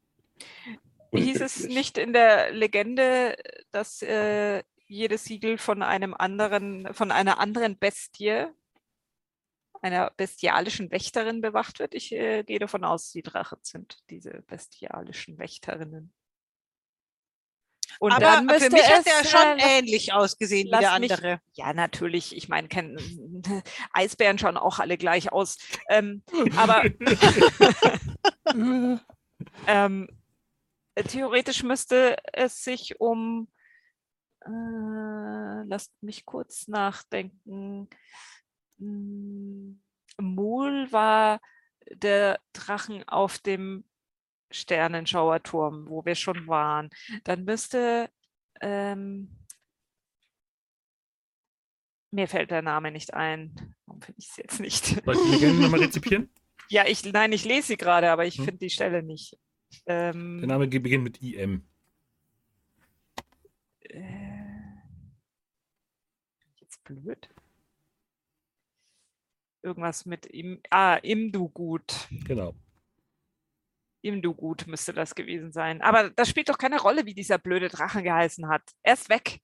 Hieß 1.12 1.40
es 1.40 1.64
nicht 1.68 1.98
in 1.98 2.12
der 2.12 2.52
Legende, 2.52 3.36
dass 3.72 4.02
äh, 4.02 4.62
jedes 4.86 5.24
Siegel 5.24 5.58
von 5.58 5.82
einem 5.82 6.14
anderen, 6.14 6.92
von 6.94 7.10
einer 7.10 7.38
anderen 7.38 7.78
Bestie, 7.78 8.46
einer 9.82 10.10
bestialischen 10.16 10.90
Wächterin 10.90 11.40
bewacht 11.40 11.78
wird? 11.78 11.94
Ich 11.94 12.12
äh, 12.12 12.42
gehe 12.44 12.58
davon 12.58 12.84
aus, 12.84 13.10
die 13.10 13.22
Drachen 13.22 13.58
sind 13.62 13.98
diese 14.10 14.42
bestialischen 14.46 15.38
Wächterinnen. 15.38 16.12
Und 17.98 18.12
Aber 18.12 18.20
dann 18.20 18.48
für 18.48 18.54
müsste 18.54 18.70
mich 18.70 18.88
hat 18.88 19.04
es, 19.04 19.12
er 19.12 19.24
schon 19.24 19.58
äh, 19.58 19.78
ähnlich 19.78 20.12
ausgesehen 20.12 20.68
wie 20.68 20.70
der 20.70 20.98
mich- 21.00 21.12
andere. 21.12 21.40
Ja, 21.54 21.72
natürlich. 21.74 22.36
Ich 22.36 22.48
meine, 22.48 22.68
kennen, 22.68 22.96
Eisbären 23.92 24.38
schauen 24.38 24.56
auch 24.56 24.78
alle 24.78 24.96
gleich 24.96 25.32
aus. 25.32 25.58
Ähm, 25.88 26.22
aber 26.56 26.84
Äh, 26.84 26.92
ähm, 29.66 30.08
äh, 30.94 31.02
theoretisch 31.04 31.62
müsste 31.62 32.16
es 32.32 32.62
sich 32.62 33.00
um, 33.00 33.48
äh, 34.44 34.50
lasst 35.66 35.92
mich 36.02 36.24
kurz 36.24 36.68
nachdenken. 36.68 37.88
Hm, 38.80 39.80
Mul 40.18 40.90
war 40.92 41.40
der 41.92 42.40
Drachen 42.52 43.06
auf 43.08 43.38
dem 43.38 43.84
Sternenschauerturm, 44.50 45.88
wo 45.88 46.04
wir 46.04 46.14
schon 46.14 46.46
waren. 46.48 46.90
Dann 47.24 47.44
müsste, 47.44 48.10
ähm, 48.60 49.28
mir 52.10 52.26
fällt 52.26 52.50
der 52.50 52.62
Name 52.62 52.90
nicht 52.90 53.14
ein. 53.14 53.74
Warum 53.86 54.02
finde 54.02 54.18
ich 54.20 54.28
es 54.30 54.36
jetzt 54.36 54.60
nicht? 54.60 54.86
Soll 55.04 55.14
ich 55.14 55.22
die 55.22 55.30
Legende 55.30 55.62
nochmal 55.62 55.80
rezipieren? 55.80 56.28
Ja, 56.72 56.86
ich, 56.86 57.02
nein, 57.04 57.32
ich 57.32 57.44
lese 57.44 57.66
sie 57.66 57.76
gerade, 57.76 58.12
aber 58.12 58.26
ich 58.26 58.36
Hm. 58.36 58.44
finde 58.44 58.58
die 58.58 58.70
Stelle 58.70 59.02
nicht. 59.02 59.36
Ähm, 59.86 60.38
Der 60.38 60.46
Name 60.46 60.68
beginnt 60.68 61.02
mit 61.02 61.20
IM. 61.20 61.64
äh, 63.80 64.00
jetzt 66.60 66.84
blöd. 66.84 67.28
Irgendwas 69.62 70.06
mit 70.06 70.32
ihm. 70.32 70.60
Ah, 70.70 70.96
Imdugut. 70.96 72.08
Genau. 72.24 72.54
Imdugut 74.02 74.66
müsste 74.66 74.92
das 74.92 75.14
gewesen 75.14 75.52
sein. 75.52 75.82
Aber 75.82 76.10
das 76.10 76.28
spielt 76.28 76.48
doch 76.48 76.58
keine 76.58 76.80
Rolle, 76.80 77.04
wie 77.06 77.14
dieser 77.14 77.38
blöde 77.38 77.68
Drache 77.68 78.02
geheißen 78.02 78.48
hat. 78.48 78.62
Er 78.82 78.94
ist 78.94 79.08
weg. 79.08 79.40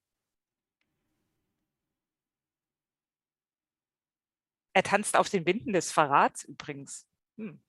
Er 4.73 4.83
tanzt 4.83 5.17
auf 5.17 5.29
den 5.29 5.47
Winden 5.47 5.73
des 5.73 5.91
Verrats 5.91 6.45
übrigens. 6.45 7.07
Hm. 7.39 7.63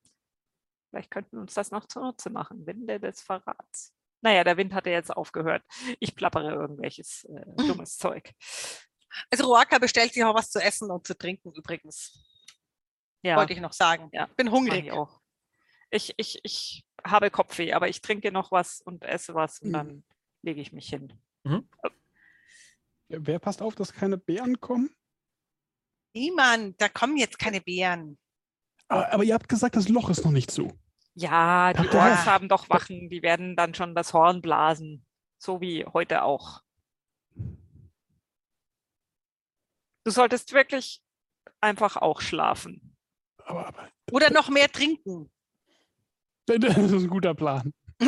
Vielleicht 0.90 1.12
könnten 1.12 1.38
wir 1.38 1.42
uns 1.42 1.54
das 1.54 1.72
noch 1.72 1.86
zunutze 1.88 2.30
machen. 2.30 2.66
Winde 2.66 3.00
des 3.00 3.22
Verrats. 3.22 3.94
Naja, 4.22 4.44
der 4.44 4.58
Wind 4.58 4.74
hatte 4.74 4.90
jetzt 4.90 5.16
aufgehört. 5.16 5.64
Ich 6.00 6.16
plappere 6.16 6.52
irgendwelches 6.52 7.26
äh, 7.26 7.46
dummes 7.68 7.98
Zeug. 7.98 8.34
Also 9.30 9.46
Roaka 9.46 9.80
bestellt 9.80 10.14
sich 10.14 10.24
auch 10.24 10.36
was 10.36 10.50
zu 10.50 10.60
essen 10.60 10.92
und 10.92 11.08
zu 11.08 11.18
trinken 11.18 11.52
übrigens. 11.54 12.24
Ja, 13.24 13.36
Wollte 13.38 13.54
ich 13.54 13.60
noch 13.60 13.74
sagen. 13.74 14.10
Ja, 14.14 14.28
Bin 14.38 14.52
hungrig. 14.52 14.86
ich 14.86 14.92
auch. 14.92 15.22
Ich, 15.90 16.14
ich, 16.18 16.40
ich 16.44 16.86
habe 17.06 17.32
Kopfweh, 17.32 17.74
aber 17.74 17.88
ich 17.90 18.02
trinke 18.02 18.32
noch 18.32 18.52
was 18.52 18.82
und 18.82 19.04
esse 19.04 19.34
was 19.36 19.60
und 19.60 19.70
Mhm. 19.70 19.74
dann 19.74 20.04
lege 20.44 20.62
ich 20.62 20.72
mich 20.74 20.90
hin. 20.90 21.14
Wer 23.10 23.40
passt 23.40 23.62
auf, 23.62 23.76
dass 23.76 23.94
keine 23.94 24.18
Bären 24.18 24.60
kommen? 24.60 24.90
Niemand, 26.14 26.80
da 26.82 26.90
kommen 26.90 27.16
jetzt 27.18 27.40
keine 27.40 27.62
Bären. 27.62 28.18
Aber, 28.90 29.12
aber 29.14 29.24
ihr 29.24 29.34
habt 29.34 29.48
gesagt, 29.50 29.76
das 29.76 29.88
Loch 29.90 30.10
ist 30.10 30.24
noch 30.26 30.32
nicht 30.32 30.52
zu. 30.52 30.78
Ja, 31.14 31.74
die 31.74 31.86
ja. 31.86 31.94
Orks 31.94 32.26
haben 32.26 32.48
doch 32.50 32.70
Wachen, 32.70 33.10
die 33.10 33.22
werden 33.22 33.56
dann 33.56 33.74
schon 33.74 33.96
das 33.96 34.14
Horn 34.14 34.42
blasen. 34.42 35.06
So 35.40 35.62
wie 35.62 35.86
heute 35.86 36.24
auch. 36.24 36.62
Du 40.04 40.12
solltest 40.12 40.54
wirklich 40.54 41.02
einfach 41.62 41.98
auch 41.98 42.22
schlafen. 42.22 42.97
Aber, 43.48 43.68
aber 43.68 43.88
Oder 44.12 44.32
noch 44.32 44.50
mehr 44.50 44.70
trinken. 44.70 45.30
das 46.46 46.78
ist 46.78 46.92
ein 47.04 47.08
guter 47.10 47.34
Plan. 47.34 47.74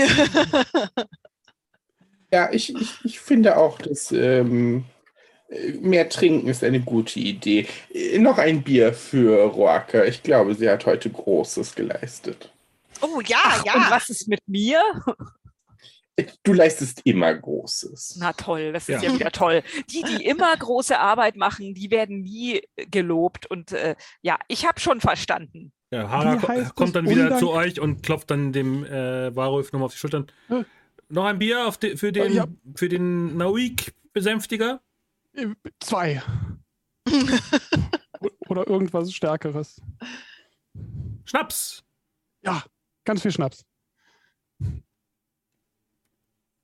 Ja, 2.31 2.51
ich, 2.51 2.75
ich, 2.75 2.93
ich 3.03 3.19
finde 3.19 3.57
auch, 3.57 3.79
dass 3.79 4.11
ähm, 4.11 4.85
äh, 5.49 5.71
mehr 5.71 6.09
trinken 6.09 6.47
ist 6.47 6.63
eine 6.63 6.79
gute 6.79 7.19
Idee. 7.19 7.65
Äh, 7.91 8.19
Noch 8.19 8.37
ein 8.37 8.61
Bier 8.61 8.93
für 8.93 9.45
Roaka. 9.45 10.03
Ich 10.05 10.21
glaube, 10.21 10.53
sie 10.53 10.69
hat 10.69 10.85
heute 10.85 11.09
Großes 11.09 11.73
geleistet. 11.73 12.53
oh 13.01 13.19
ja, 13.25 13.37
Ach, 13.43 13.65
ja. 13.65 13.73
Und 13.73 13.89
was 13.89 14.09
ist 14.09 14.27
mit 14.27 14.41
mir? 14.47 14.79
Äh, 16.19 16.31
Du 16.43 16.53
leistest 16.53 17.01
immer 17.05 17.33
Großes. 17.33 18.17
Na 18.19 18.33
toll, 18.33 18.73
das 18.73 18.89
ist 18.89 19.01
Ja. 19.03 19.09
ja, 19.09 19.15
wieder 19.15 19.31
toll. 19.31 19.63
Die, 19.91 20.03
die 20.03 20.25
immer 20.25 20.55
große 20.55 20.97
Arbeit 20.99 21.35
machen, 21.35 21.73
die 21.73 21.91
werden 21.91 22.21
nie 22.21 22.61
gelobt. 22.91 23.45
Und 23.47 23.71
äh, 23.71 23.95
ja, 24.21 24.37
ich 24.47 24.65
habe 24.67 24.79
schon 24.79 25.01
verstanden. 25.01 25.71
Ja, 25.91 26.07
Hara 26.09 26.35
kommt 26.75 26.95
dann 26.95 27.09
wieder 27.09 27.23
Undank- 27.25 27.39
zu 27.39 27.49
euch 27.51 27.79
und 27.79 28.03
klopft 28.03 28.29
dann 28.29 28.53
dem 28.53 28.85
äh, 28.85 29.35
Warulf 29.35 29.71
nochmal 29.71 29.87
auf 29.87 29.93
die 29.93 29.97
Schultern. 29.99 30.27
Äh. 30.49 30.63
Noch 31.09 31.25
ein 31.25 31.39
Bier 31.39 31.67
auf 31.67 31.77
de, 31.79 31.97
für 31.97 32.11
den, 32.11 32.31
Ja. 32.33 32.45
für 32.75 32.87
den 32.89 33.35
Nauik-Besänftiger? 33.37 34.81
Äh, 35.33 35.47
Zwei. 35.79 36.21
Oder 38.49 38.67
irgendwas 38.67 39.11
Stärkeres. 39.11 39.81
Schnaps! 41.25 41.83
Ja, 42.43 42.63
ganz 43.05 43.21
viel 43.23 43.31
Schnaps. 43.31 43.65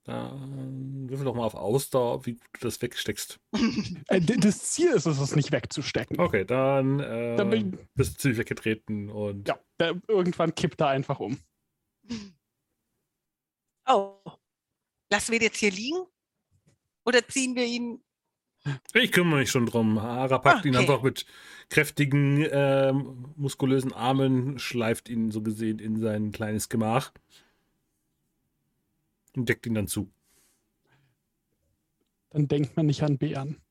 Dann 0.06 1.10
würfel 1.10 1.26
doch 1.26 1.34
mal 1.34 1.46
auf 1.46 1.56
Ausdauer, 1.56 2.26
wie 2.28 2.34
gut 2.34 2.48
du 2.54 2.68
das 2.68 2.82
wegsteckst. 2.82 3.40
Äh, 4.08 4.22
das 4.22 4.60
Ziel 4.72 4.90
ist 4.92 5.08
es, 5.08 5.20
es 5.20 5.36
nicht 5.36 5.52
wegzustecken. 5.52 6.20
Okay, 6.20 6.46
dann, 6.46 7.00
äh, 7.00 7.36
Dann 7.36 7.50
bin 7.50 7.80
bist 7.96 8.14
du 8.14 8.20
ziemlich 8.20 8.38
weggetreten 8.38 9.10
und 9.10 9.48
Ja, 9.48 9.60
der, 9.80 10.00
irgendwann 10.08 10.54
kippt 10.54 10.80
er 10.82 10.90
einfach 10.90 11.20
um. 11.20 11.40
Oh. 13.88 14.20
Lassen 15.12 15.32
wir 15.32 15.40
den 15.40 15.48
jetzt 15.48 15.58
hier 15.58 15.72
liegen? 15.72 16.06
Oder 17.06 17.28
ziehen 17.28 17.56
wir 17.56 17.66
ihn? 17.66 18.04
ich 18.94 19.12
kümmere 19.12 19.40
mich 19.40 19.52
schon 19.52 19.66
drum. 19.66 20.02
Hara 20.02 20.38
packt 20.38 20.66
ihn 20.66 20.76
Okay. 20.76 20.82
einfach 20.84 21.04
mit 21.04 21.26
kräftigen, 21.70 22.46
ähm, 22.52 23.34
muskulösen 23.36 23.94
Armen, 23.94 24.60
schleift 24.60 25.10
ihn 25.10 25.32
so 25.32 25.42
gesehen 25.42 25.80
in 25.80 26.00
sein 26.00 26.32
kleines 26.32 26.70
Gemach 26.70 27.12
und 29.38 29.50
deckt 29.50 29.66
ihn 29.66 29.76
dann 29.76 29.88
zu. 29.88 30.12
Dann 32.30 32.48
denkt 32.48 32.76
man 32.76 32.86
nicht 32.86 33.04
an 33.04 33.18
Bären. 33.18 33.62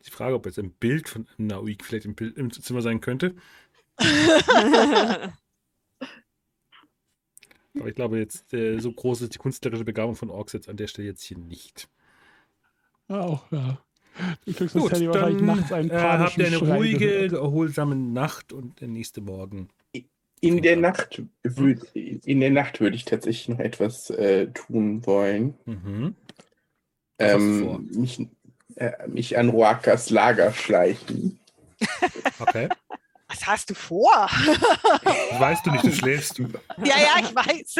Ich 0.00 0.10
frage, 0.10 0.34
ob 0.34 0.46
jetzt 0.46 0.58
ein 0.58 0.72
Bild 0.72 1.08
von 1.08 1.28
Nauik 1.36 1.84
vielleicht 1.84 2.06
im, 2.06 2.14
Bild, 2.14 2.36
im 2.36 2.50
Zimmer 2.50 2.82
sein 2.82 3.00
könnte. 3.00 3.36
Aber 7.78 7.88
ich 7.88 7.94
glaube 7.94 8.18
jetzt, 8.18 8.52
äh, 8.52 8.78
so 8.78 8.92
groß 8.92 9.22
ist 9.22 9.34
die 9.34 9.38
künstlerische 9.38 9.84
Begabung 9.84 10.16
von 10.16 10.30
Orks 10.30 10.52
jetzt 10.52 10.68
an 10.68 10.76
der 10.76 10.88
Stelle 10.88 11.08
jetzt 11.08 11.22
hier 11.22 11.38
nicht. 11.38 11.88
Auch, 13.08 13.50
ja. 13.50 13.82
Du 14.44 14.52
kriegst 14.52 14.74
das 14.74 14.82
Gut, 14.82 14.92
dann 14.92 15.36
nachts 15.46 15.72
einen 15.72 15.90
äh, 15.90 15.94
habt 15.94 16.36
ihr 16.36 16.46
eine 16.46 16.58
Schrei 16.58 16.76
ruhige, 16.76 16.98
gehört. 16.98 17.32
erholsame 17.32 17.96
Nacht 17.96 18.52
und 18.52 18.80
der 18.80 18.88
nächste 18.88 19.22
Morgen. 19.22 19.70
In 20.42 20.60
der 20.60 20.76
Nacht 20.76 21.22
würd, 21.44 21.84
in 21.94 22.40
der 22.40 22.50
Nacht 22.50 22.80
würde 22.80 22.96
ich 22.96 23.04
tatsächlich 23.04 23.48
noch 23.48 23.60
etwas 23.60 24.10
äh, 24.10 24.48
tun 24.48 25.06
wollen. 25.06 25.54
Mhm. 25.66 26.16
Was 27.16 27.32
hast 27.32 27.38
du 27.38 27.64
vor? 27.64 27.76
Ähm, 27.76 27.90
mich, 27.92 28.26
äh, 28.74 29.06
mich 29.06 29.38
an 29.38 29.50
Roakas 29.50 30.10
Lager 30.10 30.52
schleichen. 30.52 31.38
Okay. 32.40 32.68
Was 33.28 33.46
hast 33.46 33.70
du 33.70 33.74
vor? 33.74 34.28
Weißt 35.38 35.64
du 35.64 35.70
nicht, 35.70 35.84
du 35.84 35.92
schläfst. 35.92 36.38
ja, 36.38 36.46
ja, 36.84 37.20
ich 37.20 37.34
weiß. 37.34 37.76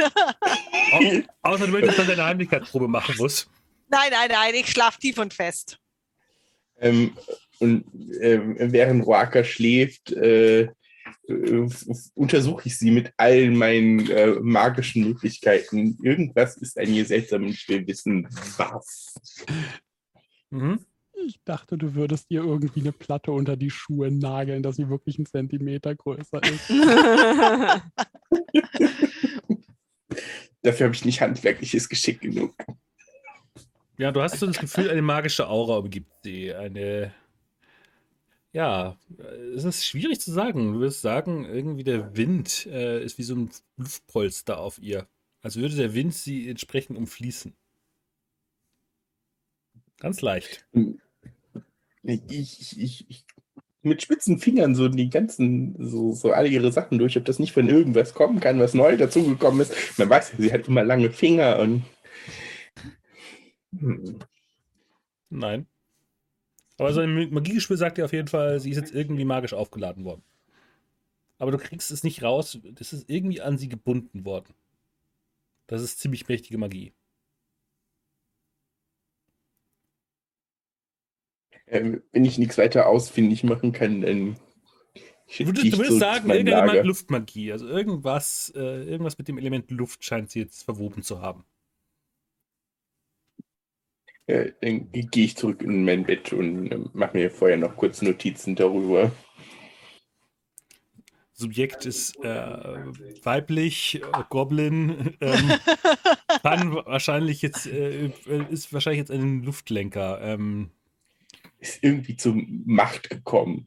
Au 1.43 1.51
außer 1.51 1.67
du 1.67 1.73
möchtest 1.73 1.99
dann 1.99 2.07
deine 2.07 2.25
Heimlichkeitsprobe 2.25 2.87
machen 2.87 3.17
musst. 3.19 3.51
nein, 3.89 4.11
nein, 4.13 4.29
nein, 4.31 4.55
ich 4.55 4.71
schlafe 4.71 5.01
tief 5.01 5.19
und 5.19 5.35
fest. 5.35 5.79
Ähm, 6.81 7.17
und 7.59 7.85
ähm, 8.21 8.55
während 8.59 9.05
Roaka 9.05 9.43
schläft, 9.43 10.13
äh, 10.13 10.69
äh, 11.29 11.67
untersuche 12.15 12.69
ich 12.69 12.79
sie 12.79 12.91
mit 12.91 13.13
allen 13.17 13.57
meinen 13.57 14.09
äh, 14.11 14.33
magischen 14.41 15.05
Möglichkeiten. 15.05 15.99
Irgendwas 16.03 16.57
ist 16.57 16.79
an 16.79 16.93
ihr 16.93 17.05
seltsam 17.05 17.45
und 17.45 17.51
ich 17.51 17.69
will 17.69 17.87
wissen, 17.87 18.29
was. 18.57 19.15
Mhm. 20.51 20.81
Ich 21.25 21.41
dachte, 21.45 21.79
du 21.79 21.95
würdest 21.95 22.27
ihr 22.31 22.43
irgendwie 22.43 22.81
eine 22.81 22.93
Platte 22.93 23.31
unter 23.33 23.57
die 23.57 23.71
Schuhe 23.71 24.11
nageln, 24.11 24.63
dass 24.63 24.77
sie 24.77 24.89
wirklich 24.89 25.19
einen 25.19 25.27
Zentimeter 25.27 25.95
größer 25.95 26.43
ist. 26.43 26.71
Dafür 30.63 30.87
habe 30.87 30.95
ich 30.95 31.05
nicht 31.05 31.21
handwerkliches 31.21 31.89
Geschick 31.89 32.21
genug. 32.21 32.55
Ja, 33.99 34.11
du 34.11 34.23
hast 34.23 34.39
so 34.39 34.47
das 34.47 34.59
Gefühl, 34.59 34.91
eine 34.91 35.03
magische 35.03 35.49
Aura 35.49 35.77
umgibt 35.77 36.11
sie. 36.23 36.53
Eine. 36.53 37.13
Ja, 38.53 38.99
es 39.57 39.65
ist 39.65 39.87
schwierig 39.87 40.21
zu 40.21 40.31
sagen. 40.31 40.75
Du 40.75 40.81
würdest 40.81 41.01
sagen, 41.01 41.47
irgendwie 41.47 41.85
der 41.85 42.17
Wind 42.17 42.67
äh, 42.67 43.03
ist 43.03 43.17
wie 43.19 43.23
so 43.23 43.35
ein 43.35 43.51
Luftpolster 43.79 44.59
auf 44.59 44.79
ihr. 44.79 45.09
Als 45.41 45.57
würde 45.57 45.75
der 45.75 45.95
Wind 45.95 46.15
sie 46.15 46.49
entsprechend 46.49 46.99
umfließen. 46.99 47.55
Ganz 49.99 50.21
leicht. 50.21 50.67
Ich, 52.03 52.23
ich, 52.29 52.81
ich, 52.81 53.11
ich 53.11 53.25
mit 53.83 54.03
spitzen 54.03 54.39
Fingern 54.39 54.75
so 54.75 54.89
die 54.89 55.11
ganzen, 55.11 55.75
so, 55.79 56.13
so 56.13 56.33
alle 56.33 56.49
ihre 56.49 56.73
Sachen 56.73 56.99
durch, 56.99 57.17
ob 57.17 57.25
das 57.25 57.39
nicht 57.39 57.53
von 57.53 57.69
irgendwas 57.69 58.15
kommen 58.15 58.39
kann, 58.41 58.61
was 58.61 58.75
neu 58.75 58.97
dazugekommen 58.97 59.61
ist. 59.61 59.99
Man 59.99 60.11
weiß 60.11 60.33
ja, 60.33 60.39
sie 60.39 60.53
hat 60.53 60.69
immer 60.69 60.85
lange 60.85 61.11
Finger 61.11 61.59
und. 61.59 61.83
Hm. 63.79 64.19
Nein. 65.31 65.67
Aber 66.79 66.93
sein 66.93 67.31
Magiegespür 67.31 67.77
sagt 67.77 67.99
dir 67.99 68.05
auf 68.05 68.13
jeden 68.13 68.29
Fall, 68.29 68.61
sie 68.61 68.71
ist 68.71 68.79
jetzt 68.79 68.95
irgendwie 68.95 69.25
magisch 69.25 69.53
aufgeladen 69.53 70.05
worden. 70.05 70.23
Aber 71.39 71.51
du 71.51 71.59
kriegst 71.59 71.91
es 71.91 72.05
nicht 72.05 72.23
raus. 72.23 72.59
Das 72.73 72.93
ist 72.93 73.11
irgendwie 73.11 73.41
an 73.41 73.59
sie 73.59 73.69
gebunden 73.69 74.25
worden. 74.25 74.55
Das 75.67 75.83
ist 75.83 76.01
ziemlich 76.01 76.29
mächtige 76.29 76.59
Magie. 76.59 76.93
Ähm, 81.67 82.03
wenn 82.13 82.25
ich 82.25 82.39
nichts 82.39 82.59
weiter 82.59 82.87
ausfindig 82.87 83.45
machen 83.45 83.73
kann, 83.73 84.03
dann. 84.03 84.37
Du 85.39 85.47
würdest, 85.47 85.73
du 85.73 85.79
würdest 85.79 85.99
sagen, 85.99 86.29
irgendeine 86.29 86.83
Luftmagie. 86.83 87.53
Also 87.53 87.67
irgendwas, 87.67 88.53
äh, 88.55 88.85
irgendwas 88.85 89.17
mit 89.17 89.29
dem 89.29 89.39
Element 89.39 89.71
Luft 89.71 90.05
scheint 90.05 90.31
sie 90.31 90.41
jetzt 90.41 90.65
verwoben 90.65 91.03
zu 91.03 91.23
haben. 91.23 91.45
Äh, 94.27 94.53
dann 94.61 94.91
gehe 94.93 95.25
ich 95.25 95.37
zurück 95.37 95.63
in 95.63 95.85
mein 95.85 96.05
Bett 96.05 96.33
und 96.33 96.71
äh, 96.71 96.79
mache 96.93 97.17
mir 97.17 97.31
vorher 97.31 97.57
noch 97.57 97.77
kurz 97.77 98.03
Notizen 98.03 98.55
darüber. 98.55 99.11
Subjekt 101.33 101.87
ist 101.87 102.23
äh, 102.23 102.85
weiblich, 103.25 104.01
äh, 104.01 104.23
Goblin, 104.29 105.17
ähm, 105.21 105.53
kann 106.43 106.73
wahrscheinlich 106.73 107.43
jetzt, 107.43 107.67
äh, 107.67 108.13
ist 108.49 108.73
wahrscheinlich 108.73 109.01
jetzt 109.01 109.11
ein 109.11 109.43
Luftlenker. 109.43 110.21
Ähm, 110.23 110.71
Ist 111.59 111.83
irgendwie 111.83 112.17
zur 112.17 112.37
Macht 112.65 113.11
gekommen. 113.11 113.67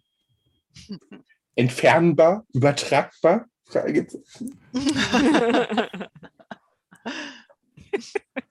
Entfernbar? 1.55 2.45
Übertragbar? 2.53 3.45
Fragezeichen. 3.65 4.57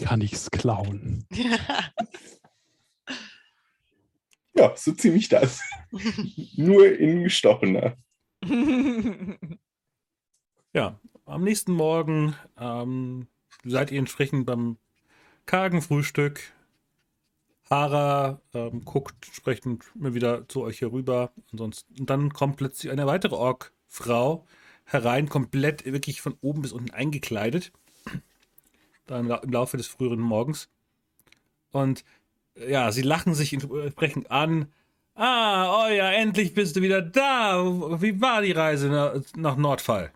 Kann 0.00 0.20
ich's 0.20 0.50
klauen? 0.50 1.26
Ja, 4.54 4.76
so 4.76 4.92
ziemlich 4.92 5.28
das. 5.28 5.60
Nur 6.56 6.98
in 6.98 7.24
gestochener. 7.24 7.96
am 11.24 11.44
nächsten 11.44 11.72
Morgen 11.72 12.34
ähm, 12.58 13.28
seid 13.64 13.90
ihr 13.90 13.98
entsprechend 13.98 14.46
beim 14.46 14.76
kargen 15.46 15.80
Frühstück. 15.80 16.52
Hara 17.70 18.42
ähm, 18.52 18.84
guckt 18.84 19.14
entsprechend 19.26 19.84
immer 19.94 20.12
wieder 20.14 20.46
zu 20.48 20.62
euch 20.62 20.80
herüber. 20.82 21.32
Ansonsten, 21.50 22.00
und 22.00 22.10
dann 22.10 22.32
kommt 22.32 22.56
plötzlich 22.56 22.92
eine 22.92 23.06
weitere 23.06 23.34
Ork-Frau 23.34 24.46
herein, 24.84 25.28
komplett 25.28 25.84
wirklich 25.86 26.20
von 26.20 26.36
oben 26.42 26.62
bis 26.62 26.72
unten 26.72 26.90
eingekleidet. 26.90 27.72
Im, 29.08 29.30
im 29.30 29.52
Laufe 29.52 29.76
des 29.76 29.86
früheren 29.86 30.20
Morgens. 30.20 30.68
Und 31.70 32.04
ja, 32.56 32.92
sie 32.92 33.02
lachen 33.02 33.34
sich 33.34 33.52
entsprechend 33.52 34.30
an. 34.30 34.72
Ah, 35.14 35.84
oh 35.84 35.88
ja, 35.88 36.10
endlich 36.12 36.54
bist 36.54 36.76
du 36.76 36.82
wieder 36.82 37.02
da. 37.02 37.62
Wie 38.00 38.20
war 38.20 38.42
die 38.42 38.52
Reise 38.52 39.22
nach 39.36 39.56
Nordfall? 39.56 40.12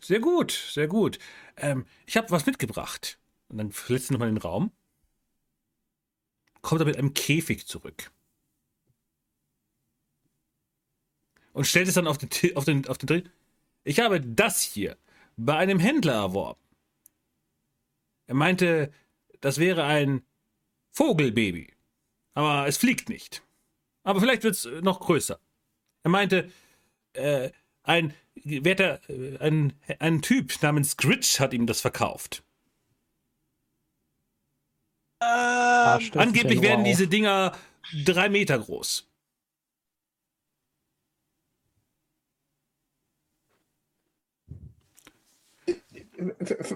Sehr 0.00 0.20
gut, 0.20 0.52
sehr 0.52 0.86
gut. 0.86 1.18
Ähm, 1.56 1.86
ich 2.06 2.16
habe 2.16 2.30
was 2.30 2.46
mitgebracht. 2.46 3.18
Und 3.48 3.58
dann 3.58 3.72
verlässt 3.72 4.08
sie 4.08 4.12
nochmal 4.12 4.28
den 4.28 4.38
Raum. 4.38 4.70
Kommt 6.60 6.80
er 6.82 6.86
mit 6.86 6.96
einem 6.96 7.14
Käfig 7.14 7.66
zurück. 7.66 8.10
Und 11.52 11.66
stellt 11.66 11.88
es 11.88 11.94
dann 11.94 12.06
auf 12.06 12.18
den, 12.18 12.28
auf 12.56 12.64
den, 12.64 12.86
auf 12.88 12.98
den 12.98 13.06
Dreh. 13.06 13.22
Ich 13.84 14.00
habe 14.00 14.20
das 14.20 14.62
hier 14.62 14.96
bei 15.36 15.56
einem 15.56 15.78
Händler 15.78 16.14
erworben. 16.14 16.60
Er 18.26 18.34
meinte, 18.34 18.92
das 19.40 19.58
wäre 19.58 19.84
ein 19.84 20.24
Vogelbaby. 20.92 21.72
Aber 22.34 22.66
es 22.66 22.76
fliegt 22.76 23.08
nicht. 23.08 23.42
Aber 24.02 24.20
vielleicht 24.20 24.42
wird 24.42 24.54
es 24.54 24.64
noch 24.82 25.00
größer. 25.00 25.38
Er 26.02 26.10
meinte, 26.10 26.50
äh, 27.14 27.50
ein 27.82 28.14
Werter, 28.34 29.00
äh, 29.08 29.38
ein, 29.38 29.74
ein 29.98 30.22
Typ 30.22 30.60
namens 30.62 30.96
Gritch 30.96 31.40
hat 31.40 31.52
ihm 31.52 31.66
das 31.66 31.80
verkauft. 31.80 32.42
Ähm, 35.22 36.10
Angeblich 36.14 36.60
werden 36.60 36.84
diese 36.84 37.08
Dinger 37.08 37.56
drei 38.04 38.28
Meter 38.28 38.58
groß. 38.58 39.08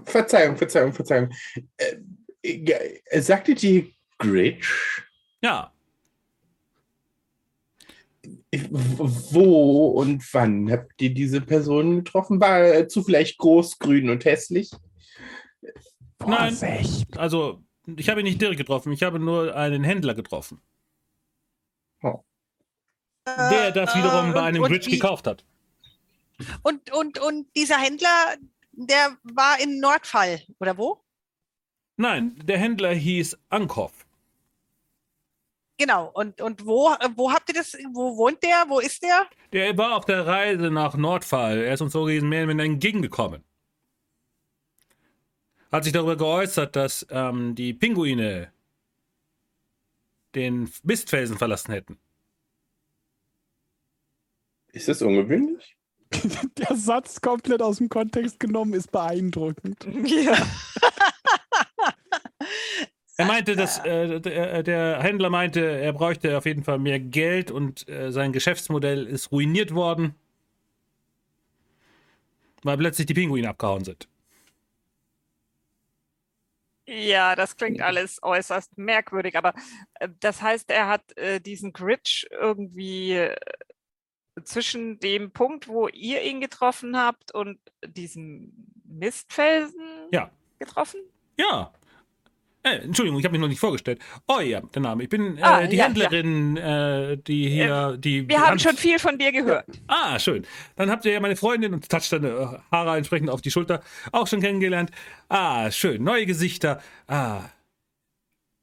Verzeihung, 0.05 0.57
Verzeihung, 0.57 0.93
Verzeihung. 0.93 1.31
Äh, 1.77 1.97
äh, 2.43 3.21
sagte 3.21 3.55
die 3.55 3.95
Gritch? 4.19 5.03
Ja. 5.43 5.73
Wo 8.51 9.89
und 9.89 10.23
wann 10.33 10.71
habt 10.71 11.01
ihr 11.01 11.13
diese 11.13 11.41
Person 11.41 12.05
getroffen? 12.05 12.41
War 12.41 12.61
er 12.61 12.89
zufällig 12.89 13.37
groß, 13.37 13.79
grün 13.79 14.11
und 14.11 14.25
hässlich? 14.25 14.71
Nein, 16.27 16.57
also 17.17 17.63
ich 17.97 18.09
habe 18.09 18.21
ihn 18.21 18.25
nicht 18.25 18.41
direkt 18.41 18.59
getroffen, 18.59 18.93
ich 18.93 19.03
habe 19.03 19.19
nur 19.19 19.55
einen 19.55 19.85
Händler 19.85 20.15
getroffen. 20.15 20.61
Oh. 22.03 22.25
Der 23.27 23.73
das 23.73 23.95
wiederum 23.95 24.31
äh, 24.31 24.33
bei 24.33 24.43
einem 24.43 24.63
Bridge 24.63 24.91
gekauft 24.91 25.27
hat. 25.27 25.45
Und, 26.63 26.93
und, 26.93 27.19
und 27.19 27.47
dieser 27.57 27.79
Händler, 27.79 28.37
der 28.87 29.17
war 29.25 29.61
in 29.61 29.81
Nordfall, 29.81 30.41
oder 30.61 30.79
wo? 30.79 31.01
Nein, 31.97 32.39
der 32.45 32.59
Händler 32.59 32.95
hieß 32.95 33.37
Ankov. 33.49 34.07
Genau. 35.79 36.11
Und, 36.15 36.41
und 36.41 36.65
wo, 36.67 36.91
wo 37.17 37.33
habt 37.33 37.49
ihr 37.49 37.55
das, 37.55 37.75
wo 37.93 38.17
wohnt 38.17 38.43
der? 38.43 38.65
Wo 38.69 38.81
ist 38.81 39.03
der? 39.03 39.29
Der 39.53 39.77
war 39.79 39.97
auf 39.97 40.05
der 40.05 40.27
Reise 40.27 40.71
nach 40.71 40.97
Nordfall. 40.97 41.59
Er 41.59 41.75
ist 41.75 41.81
uns 41.81 41.93
so 41.93 42.05
mehr 42.05 42.47
mit 42.47 42.61
entgegengekommen. 42.61 43.45
Hat 45.71 45.85
sich 45.85 45.93
darüber 45.93 46.17
geäußert, 46.17 46.75
dass 46.77 47.07
ähm, 47.11 47.55
die 47.55 47.75
Pinguine 47.75 48.53
den 50.35 50.71
Mistfelsen 50.83 51.37
verlassen 51.37 51.73
hätten. 51.73 51.99
Ist 54.73 54.89
das 54.89 55.03
ungewöhnlich? 55.03 55.78
Der 56.59 56.77
Satz 56.77 57.21
komplett 57.21 57.63
aus 57.63 57.79
dem 57.79 57.89
Kontext 57.89 58.41
genommen 58.41 58.75
ist 58.75 58.91
beeindruckend. 58.91 59.87
Ja. 60.05 60.37
Er 63.17 63.27
meinte, 63.27 63.57
dass 63.57 63.85
äh, 63.85 64.21
der, 64.21 64.63
der, 64.63 65.03
Händler 65.03 65.29
meinte, 65.29 65.61
er 65.61 65.93
bräuchte 65.93 66.39
auf 66.39 66.47
jeden 66.47 66.63
Fall 66.63 66.79
mehr 66.79 67.01
Geld 67.01 67.51
und 67.51 67.89
äh, 67.89 68.13
sein 68.13 68.33
Geschäftsmodell 68.33 69.07
ist 69.07 69.33
ruiniert 69.33 69.75
worden, 69.75 70.15
weil 72.63 72.79
plötzlich 72.79 73.07
die 73.07 73.15
Pinguine 73.15 73.49
abgehauen 73.49 73.85
sind. 73.85 74.09
Ja, 76.87 77.37
das 77.37 77.57
klingt 77.57 77.83
alles 77.83 78.19
äußerst 78.23 78.79
merkwürdig, 78.79 79.37
aber 79.37 79.53
äh, 79.95 80.09
das 80.21 80.41
heißt, 80.41 80.71
er 80.71 80.89
hat 80.89 81.19
äh, 81.19 81.39
diesen 81.41 81.73
Gritch 81.75 82.27
irgendwie 82.31 83.13
äh, 83.13 83.37
zwischen 84.45 85.01
dem 85.01 85.31
Punkt, 85.31 85.69
wo 85.69 85.89
ihr 85.89 86.23
ihn 86.23 86.41
getroffen 86.41 86.97
habt 86.97 87.35
und 87.35 87.59
diesem 87.87 88.53
Mistfelsen 88.85 89.81
ja. 90.13 90.31
getroffen? 90.59 91.01
Ja. 91.39 91.73
Äh, 92.63 92.79
Entschuldigung, 92.79 93.21
ich 93.21 93.25
habe 93.25 93.33
mich 93.33 93.41
noch 93.41 93.49
nicht 93.49 93.61
vorgestellt. 93.61 94.01
Oh 94.27 94.41
ja, 94.41 94.61
der 94.61 94.83
Name. 94.83 95.05
Ich 95.05 95.09
bin 95.09 95.39
äh, 95.39 95.43
ah, 95.43 95.67
die 95.67 95.77
ja, 95.77 95.85
Händlerin, 95.85 96.57
ja. 96.57 97.11
Äh, 97.11 97.17
die 97.17 97.49
hier, 97.49 97.93
äh, 97.95 97.99
die. 97.99 98.29
Wir 98.29 98.41
haben 98.41 98.59
schon 98.59 98.77
viel 98.77 98.99
von 98.99 99.17
dir 99.17 99.31
gehört. 99.31 99.67
Ah, 99.87 100.19
schön. 100.19 100.45
Dann 100.75 100.91
habt 100.91 101.05
ihr 101.05 101.13
ja 101.13 101.21
meine 101.21 101.37
Freundin 101.37 101.73
und 101.73 101.89
toucht 101.89 102.13
dann 102.13 102.25
äh, 102.25 102.59
Hara 102.71 102.97
entsprechend 102.97 103.31
auf 103.31 103.41
die 103.41 103.51
Schulter 103.51 103.83
auch 104.11 104.27
schon 104.27 104.41
kennengelernt. 104.41 104.91
Ah, 105.29 105.71
schön. 105.71 106.03
Neue 106.03 106.27
Gesichter. 106.27 106.83
Ah. 107.07 107.43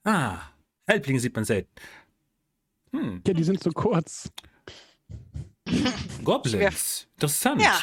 Ah. 0.04 0.40
Halblinge 0.88 1.20
sieht 1.20 1.36
man 1.36 1.46
selten. 1.46 1.72
Hm. 2.92 3.22
Ja, 3.26 3.34
die 3.34 3.44
sind 3.44 3.64
so 3.64 3.72
kurz. 3.72 4.32
Goblins. 6.24 7.08
Interessant. 7.16 7.62
Ja. 7.62 7.80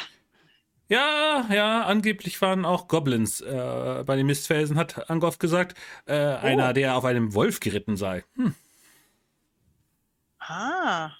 Ja, 0.88 1.46
ja, 1.50 1.84
angeblich 1.84 2.42
waren 2.42 2.66
auch 2.66 2.86
Goblins 2.86 3.40
äh, 3.40 4.04
bei 4.04 4.14
den 4.16 4.26
Mistfelsen, 4.26 4.76
hat 4.76 5.08
Angoff 5.08 5.38
gesagt. 5.38 5.78
Äh, 6.04 6.16
oh. 6.16 6.36
Einer, 6.36 6.74
der 6.74 6.96
auf 6.96 7.06
einem 7.06 7.32
Wolf 7.32 7.60
geritten 7.60 7.96
sei. 7.96 8.24
Hm. 8.36 8.54
Ah. 10.38 11.12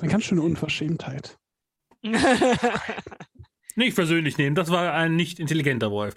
Eine 0.00 0.10
ganz 0.10 0.24
schöne 0.24 0.42
Unverschämtheit. 0.42 1.38
nicht 3.76 3.94
persönlich 3.94 4.36
nehmen, 4.36 4.54
das 4.54 4.70
war 4.70 4.92
ein 4.92 5.16
nicht 5.16 5.40
intelligenter 5.40 5.90
Wolf. 5.90 6.16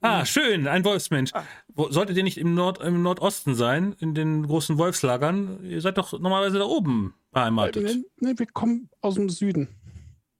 Ah, 0.00 0.24
schön, 0.24 0.68
ein 0.68 0.84
Wolfsmensch. 0.84 1.32
Ah. 1.34 1.44
Solltet 1.90 2.16
ihr 2.16 2.22
nicht 2.22 2.38
im, 2.38 2.54
Nord, 2.54 2.80
im 2.80 3.02
Nordosten 3.02 3.54
sein, 3.54 3.96
in 3.98 4.14
den 4.14 4.46
großen 4.46 4.78
Wolfslagern? 4.78 5.64
Ihr 5.64 5.80
seid 5.80 5.98
doch 5.98 6.12
normalerweise 6.12 6.58
da 6.58 6.66
oben 6.66 7.14
beheimatet. 7.32 7.84
Nee, 7.84 8.04
nee, 8.20 8.38
wir 8.38 8.46
kommen 8.46 8.88
aus 9.00 9.14
dem 9.14 9.28
Süden. 9.28 9.68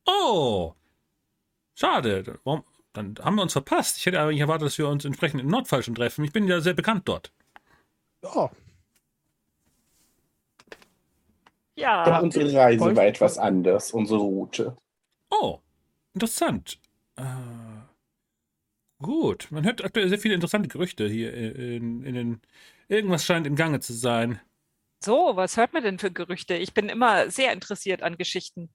Oh, 0.07 0.75
schade. 1.75 2.39
Warum? 2.45 2.65
Dann 2.93 3.17
haben 3.21 3.37
wir 3.37 3.43
uns 3.43 3.53
verpasst. 3.53 3.99
Ich 3.99 4.07
hätte 4.07 4.21
eigentlich 4.21 4.41
erwartet, 4.41 4.67
dass 4.67 4.79
wir 4.79 4.89
uns 4.89 5.05
entsprechend 5.05 5.41
in 5.41 5.49
Nordfall 5.49 5.83
schon 5.83 5.95
treffen. 5.95 6.25
Ich 6.25 6.33
bin 6.33 6.47
ja 6.49 6.61
sehr 6.61 6.75
bekannt 6.75 7.09
dort. 7.09 7.33
Oh. 8.23 8.49
Ja. 11.75 12.07
ja 12.09 12.19
unsere 12.21 12.53
Reise 12.53 12.97
war 12.97 13.05
etwas 13.05 13.39
anders, 13.39 13.93
unsere 13.93 14.19
Route. 14.19 14.77
Oh, 15.31 15.59
interessant. 16.15 16.81
Äh, 17.17 17.23
gut, 19.01 19.49
man 19.51 19.65
hört 19.65 19.85
aktuell 19.85 20.09
sehr 20.09 20.19
viele 20.19 20.35
interessante 20.35 20.69
Gerüchte 20.69 21.09
hier 21.09 21.35
in, 21.35 22.03
in 22.05 22.15
den. 22.15 22.41
Irgendwas 22.89 23.25
scheint 23.25 23.47
im 23.47 23.57
Gange 23.57 23.81
zu 23.81 23.93
sein. 23.93 24.41
So, 25.01 25.33
was 25.35 25.57
hört 25.57 25.73
man 25.73 25.83
denn 25.83 25.99
für 25.99 26.11
Gerüchte? 26.11 26.55
Ich 26.55 26.75
bin 26.75 26.89
immer 26.89 27.31
sehr 27.31 27.53
interessiert 27.53 28.03
an 28.03 28.17
Geschichten. 28.17 28.71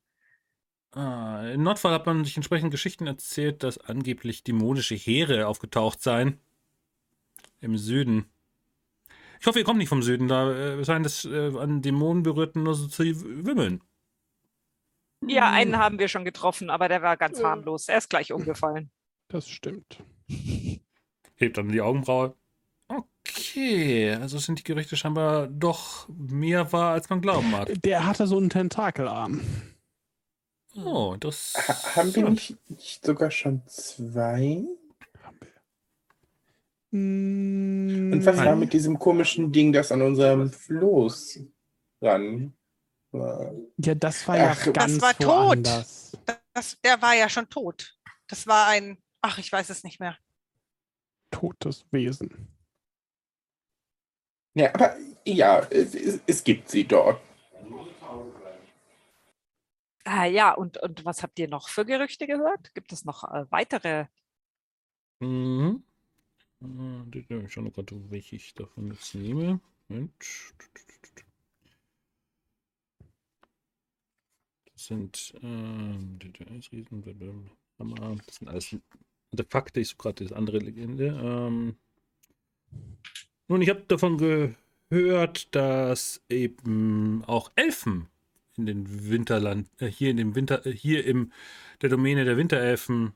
Ah, 0.92 1.48
in 1.52 1.64
Nordfall 1.64 1.94
hat 1.94 2.06
man 2.06 2.24
sich 2.24 2.36
entsprechend 2.38 2.72
Geschichten 2.72 3.08
erzählt, 3.08 3.64
dass 3.64 3.80
angeblich 3.80 4.44
dämonische 4.44 4.96
Heere 4.96 5.48
aufgetaucht 5.48 6.02
seien. 6.02 6.40
Im 7.62 7.78
Süden. 7.78 8.30
Ich 9.40 9.48
hoffe, 9.48 9.60
ihr 9.60 9.66
kommt 9.66 9.80
nicht 9.80 9.90
vom 9.90 10.04
Süden, 10.04 10.28
da 10.28 10.52
äh, 10.54 10.86
scheint 10.86 11.06
es 11.06 11.26
äh, 11.26 11.58
an 11.58 11.82
Dämonen 11.82 12.24
berührten 12.24 12.64
nur 12.64 12.76
so 12.76 12.88
zu 12.88 13.04
wimmeln. 13.04 13.82
Ja, 15.28 15.50
einen 15.52 15.78
haben 15.78 16.00
wir 16.00 16.08
schon 16.08 16.26
getroffen, 16.26 16.70
aber 16.70 16.88
der 16.90 17.02
war 17.02 17.18
ganz 17.18 17.44
harmlos. 17.44 17.88
Er 17.88 17.98
ist 17.98 18.10
gleich 18.10 18.32
umgefallen. 18.32 18.92
Das 19.30 19.50
stimmt. 19.50 20.04
Hebt 21.36 21.58
dann 21.58 21.70
die 21.70 21.82
Augenbraue. 21.82 22.36
Okay, 22.88 24.14
also 24.14 24.38
sind 24.38 24.60
die 24.60 24.64
Gerüchte 24.64 24.96
scheinbar 24.96 25.48
doch 25.48 26.08
mehr 26.10 26.72
wahr, 26.72 26.94
als 26.94 27.10
man 27.10 27.22
glauben 27.22 27.52
mag. 27.52 27.72
Der 27.84 28.06
hatte 28.06 28.28
so 28.28 28.38
einen 28.38 28.50
Tentakelarm. 28.50 29.42
Oh, 30.76 31.16
das. 31.20 31.54
Ha 31.56 31.96
haben 31.96 32.16
wir 32.16 32.30
nicht, 32.30 32.58
nicht, 32.70 33.06
sogar 33.06 33.32
schon 33.32 33.62
zwei? 33.68 34.64
Und 36.92 38.22
was 38.24 38.38
war 38.38 38.56
mit 38.56 38.74
diesem 38.74 39.00
komischen 39.00 39.52
Ding, 39.52 39.74
das 39.74 39.92
an 39.92 40.02
unserem 40.04 40.52
Floß 40.52 41.40
ran 42.02 42.54
war? 43.12 43.52
Ja, 43.78 43.96
das 43.96 44.28
war 44.28 44.36
Ach, 44.36 44.66
ja 44.66 44.72
ganz 44.72 45.00
das 45.00 45.02
war 45.02 45.18
tot. 45.18 45.60
das, 46.54 46.78
der 46.84 47.02
war 47.02 47.16
ja 47.16 47.30
schon 47.30 47.50
tot. 47.50 47.98
Das 48.28 48.46
war 48.46 48.68
ein, 48.68 48.98
ach, 49.24 49.40
ich 49.40 49.52
weiß 49.52 49.72
es 49.72 49.84
nicht 49.84 50.00
mehr. 50.00 50.18
Totes 51.32 51.86
Wesen. 51.92 52.48
Ja, 54.54 54.72
aber 54.76 54.96
ja, 55.26 55.60
es, 55.72 55.96
es 56.28 56.44
gibt 56.44 56.70
sie 56.70 56.84
dort. 56.84 57.20
Ah, 60.06 60.26
ja, 60.26 60.52
und, 60.52 60.78
und 60.78 61.06
was 61.06 61.24
habt 61.24 61.40
ihr 61.40 61.48
noch 61.48 61.70
für 61.70 61.86
Gerüchte 61.86 62.28
gehört? 62.28 62.76
Gibt 62.76 62.92
es 62.92 63.06
noch 63.06 63.24
äh, 63.24 63.50
weitere? 63.50 64.06
Mhm. 65.20 65.84
Ich 67.14 67.54
schaue 67.54 67.64
noch 67.64 67.74
gerade, 67.74 68.12
welche 68.12 68.36
ich 68.36 68.54
davon 68.54 68.92
jetzt 68.92 69.16
nehme. 69.16 69.60
Moment. 69.88 70.14
Das 74.74 74.86
sind 74.86 75.34
ähm, 75.42 76.20
das 78.26 78.36
sind 78.36 78.48
alles 78.50 78.76
Ich 79.76 79.90
suche 79.90 79.98
gerade 79.98 80.24
das 80.24 80.34
andere 80.34 80.60
Legende. 80.60 81.08
Ähm, 81.08 81.76
nun, 83.48 83.62
ich 83.62 83.70
habe 83.70 83.84
davon 83.88 84.18
gehört, 84.18 85.54
dass 85.56 86.22
eben 86.30 87.24
auch 87.26 87.52
Elfen 87.56 88.08
in 88.58 88.66
den 88.66 89.10
Winterland, 89.10 89.68
äh, 89.80 89.88
hier 89.88 90.12
in 90.12 90.18
dem 90.18 90.36
Winter, 90.36 90.66
äh, 90.66 90.72
hier 90.72 91.06
im 91.06 91.32
der 91.82 91.90
Domäne 91.90 92.26
der 92.26 92.38
Winterelfen 92.38 93.14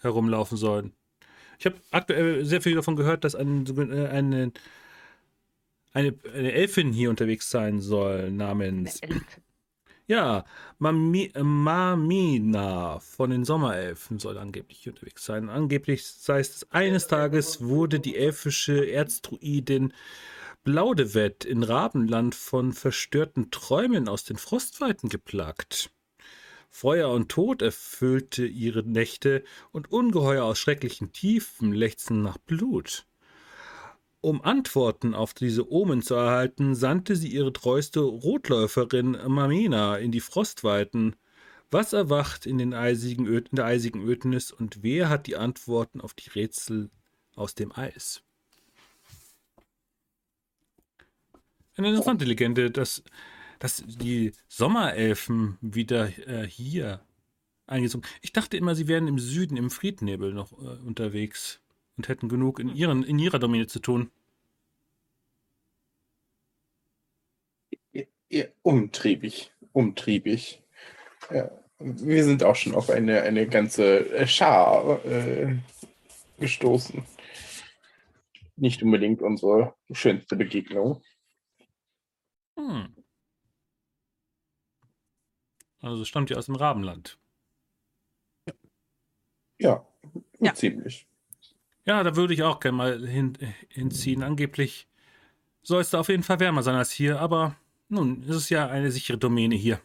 herumlaufen 0.00 0.56
sollen. 0.56 0.92
Ich 1.58 1.66
habe 1.66 1.76
aktuell 1.90 2.44
sehr 2.44 2.60
viel 2.60 2.74
davon 2.74 2.96
gehört, 2.96 3.24
dass 3.24 3.34
ein, 3.34 3.64
äh, 3.66 4.08
eine, 4.08 4.52
eine, 5.92 6.14
eine 6.34 6.52
Elfin 6.52 6.92
hier 6.92 7.10
unterwegs 7.10 7.50
sein 7.50 7.80
soll, 7.80 8.30
namens. 8.30 9.00
Ja, 10.06 10.44
Mami, 10.78 11.32
Mamina 11.34 12.98
von 12.98 13.30
den 13.30 13.46
Sommerelfen 13.46 14.18
soll 14.18 14.36
angeblich 14.36 14.86
unterwegs 14.86 15.24
sein. 15.24 15.48
Angeblich 15.48 16.04
sei 16.04 16.40
es, 16.40 16.70
eines 16.70 17.06
Tages 17.06 17.62
wurde 17.62 18.00
die 18.00 18.16
elfische 18.16 18.84
Erzdruidin 18.90 19.94
Blaudewett 20.62 21.46
in 21.46 21.62
Rabenland 21.62 22.34
von 22.34 22.74
verstörten 22.74 23.50
Träumen 23.50 24.06
aus 24.08 24.24
den 24.24 24.36
Frostweiten 24.36 25.08
geplagt. 25.08 25.90
Feuer 26.68 27.08
und 27.08 27.30
Tod 27.30 27.62
erfüllte 27.62 28.44
ihre 28.44 28.82
Nächte 28.82 29.42
und 29.72 29.90
Ungeheuer 29.90 30.44
aus 30.44 30.58
schrecklichen 30.58 31.12
Tiefen 31.12 31.72
lechzen 31.72 32.20
nach 32.20 32.36
Blut. 32.36 33.06
Um 34.24 34.40
Antworten 34.40 35.14
auf 35.14 35.34
diese 35.34 35.70
Omen 35.70 36.00
zu 36.00 36.14
erhalten, 36.14 36.74
sandte 36.74 37.14
sie 37.14 37.28
ihre 37.28 37.52
treueste 37.52 38.00
Rotläuferin 38.00 39.18
Mamena 39.28 39.98
in 39.98 40.12
die 40.12 40.22
Frostweiten. 40.22 41.14
Was 41.70 41.92
erwacht 41.92 42.46
in, 42.46 42.72
eisigen 42.72 43.26
in 43.26 43.44
der 43.52 43.66
eisigen 43.66 44.00
Ödnis 44.00 44.50
und 44.50 44.82
wer 44.82 45.10
hat 45.10 45.26
die 45.26 45.36
Antworten 45.36 46.00
auf 46.00 46.14
die 46.14 46.30
Rätsel 46.30 46.88
aus 47.36 47.54
dem 47.54 47.70
Eis? 47.72 48.22
Eine 51.76 51.90
interessante 51.90 52.24
Legende, 52.24 52.70
dass, 52.70 53.02
dass 53.58 53.84
die 53.86 54.32
Sommerelfen 54.48 55.58
wieder 55.60 56.06
äh, 56.26 56.48
hier 56.48 57.04
eingezogen. 57.66 58.08
Ich 58.22 58.32
dachte 58.32 58.56
immer, 58.56 58.74
sie 58.74 58.88
wären 58.88 59.06
im 59.06 59.18
Süden, 59.18 59.58
im 59.58 59.70
Friednebel 59.70 60.32
noch 60.32 60.52
äh, 60.52 60.78
unterwegs 60.78 61.60
und 61.96 62.08
hätten 62.08 62.28
genug 62.28 62.58
in, 62.58 62.68
ihren, 62.74 63.02
in 63.02 63.18
ihrer 63.18 63.38
Domäne 63.38 63.66
zu 63.66 63.80
tun. 63.80 64.10
Ja, 68.28 68.44
umtriebig, 68.62 69.52
umtriebig. 69.72 70.62
Ja, 71.30 71.50
wir 71.78 72.24
sind 72.24 72.42
auch 72.42 72.56
schon 72.56 72.74
auf 72.74 72.90
eine, 72.90 73.22
eine 73.22 73.46
ganze 73.46 74.10
äh, 74.10 74.26
Schar 74.26 75.04
äh, 75.04 75.58
gestoßen. 76.38 77.04
Nicht 78.56 78.82
unbedingt 78.82 79.22
unsere 79.22 79.74
schönste 79.92 80.36
Begegnung. 80.36 81.02
Hm. 82.58 82.94
Also 85.80 86.04
stammt 86.04 86.30
ja 86.30 86.36
aus 86.36 86.46
dem 86.46 86.56
Rabenland. 86.56 87.18
Ja, 89.58 89.86
ja. 90.40 90.54
ziemlich. 90.54 91.06
Ja, 91.86 92.02
da 92.02 92.16
würde 92.16 92.32
ich 92.34 92.42
auch 92.42 92.60
gerne 92.60 92.76
mal 92.76 93.06
hin, 93.06 93.36
hinziehen. 93.68 94.22
Angeblich 94.22 94.88
soll 95.62 95.80
es 95.80 95.90
da 95.90 96.00
auf 96.00 96.08
jeden 96.08 96.22
Fall 96.22 96.40
wärmer 96.40 96.62
sein 96.62 96.76
als 96.76 96.90
hier, 96.90 97.20
aber 97.20 97.56
nun, 97.88 98.22
es 98.28 98.36
ist 98.36 98.50
ja 98.50 98.68
eine 98.68 98.90
sichere 98.90 99.18
Domäne 99.18 99.54
hier. 99.54 99.80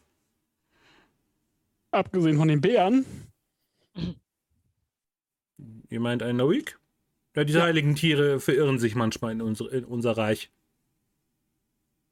Abgesehen 1.91 2.37
von 2.37 2.47
den 2.47 2.61
Bären. 2.61 3.05
Ihr 5.89 5.99
meint 5.99 6.23
ein 6.23 6.37
Noik? 6.37 6.79
Ja, 7.35 7.43
diese 7.43 7.59
ja. 7.59 7.65
heiligen 7.65 7.95
Tiere 7.95 8.39
verirren 8.39 8.79
sich 8.79 8.95
manchmal 8.95 9.31
in 9.31 9.41
unser, 9.41 9.71
in 9.71 9.85
unser 9.85 10.17
Reich. 10.17 10.51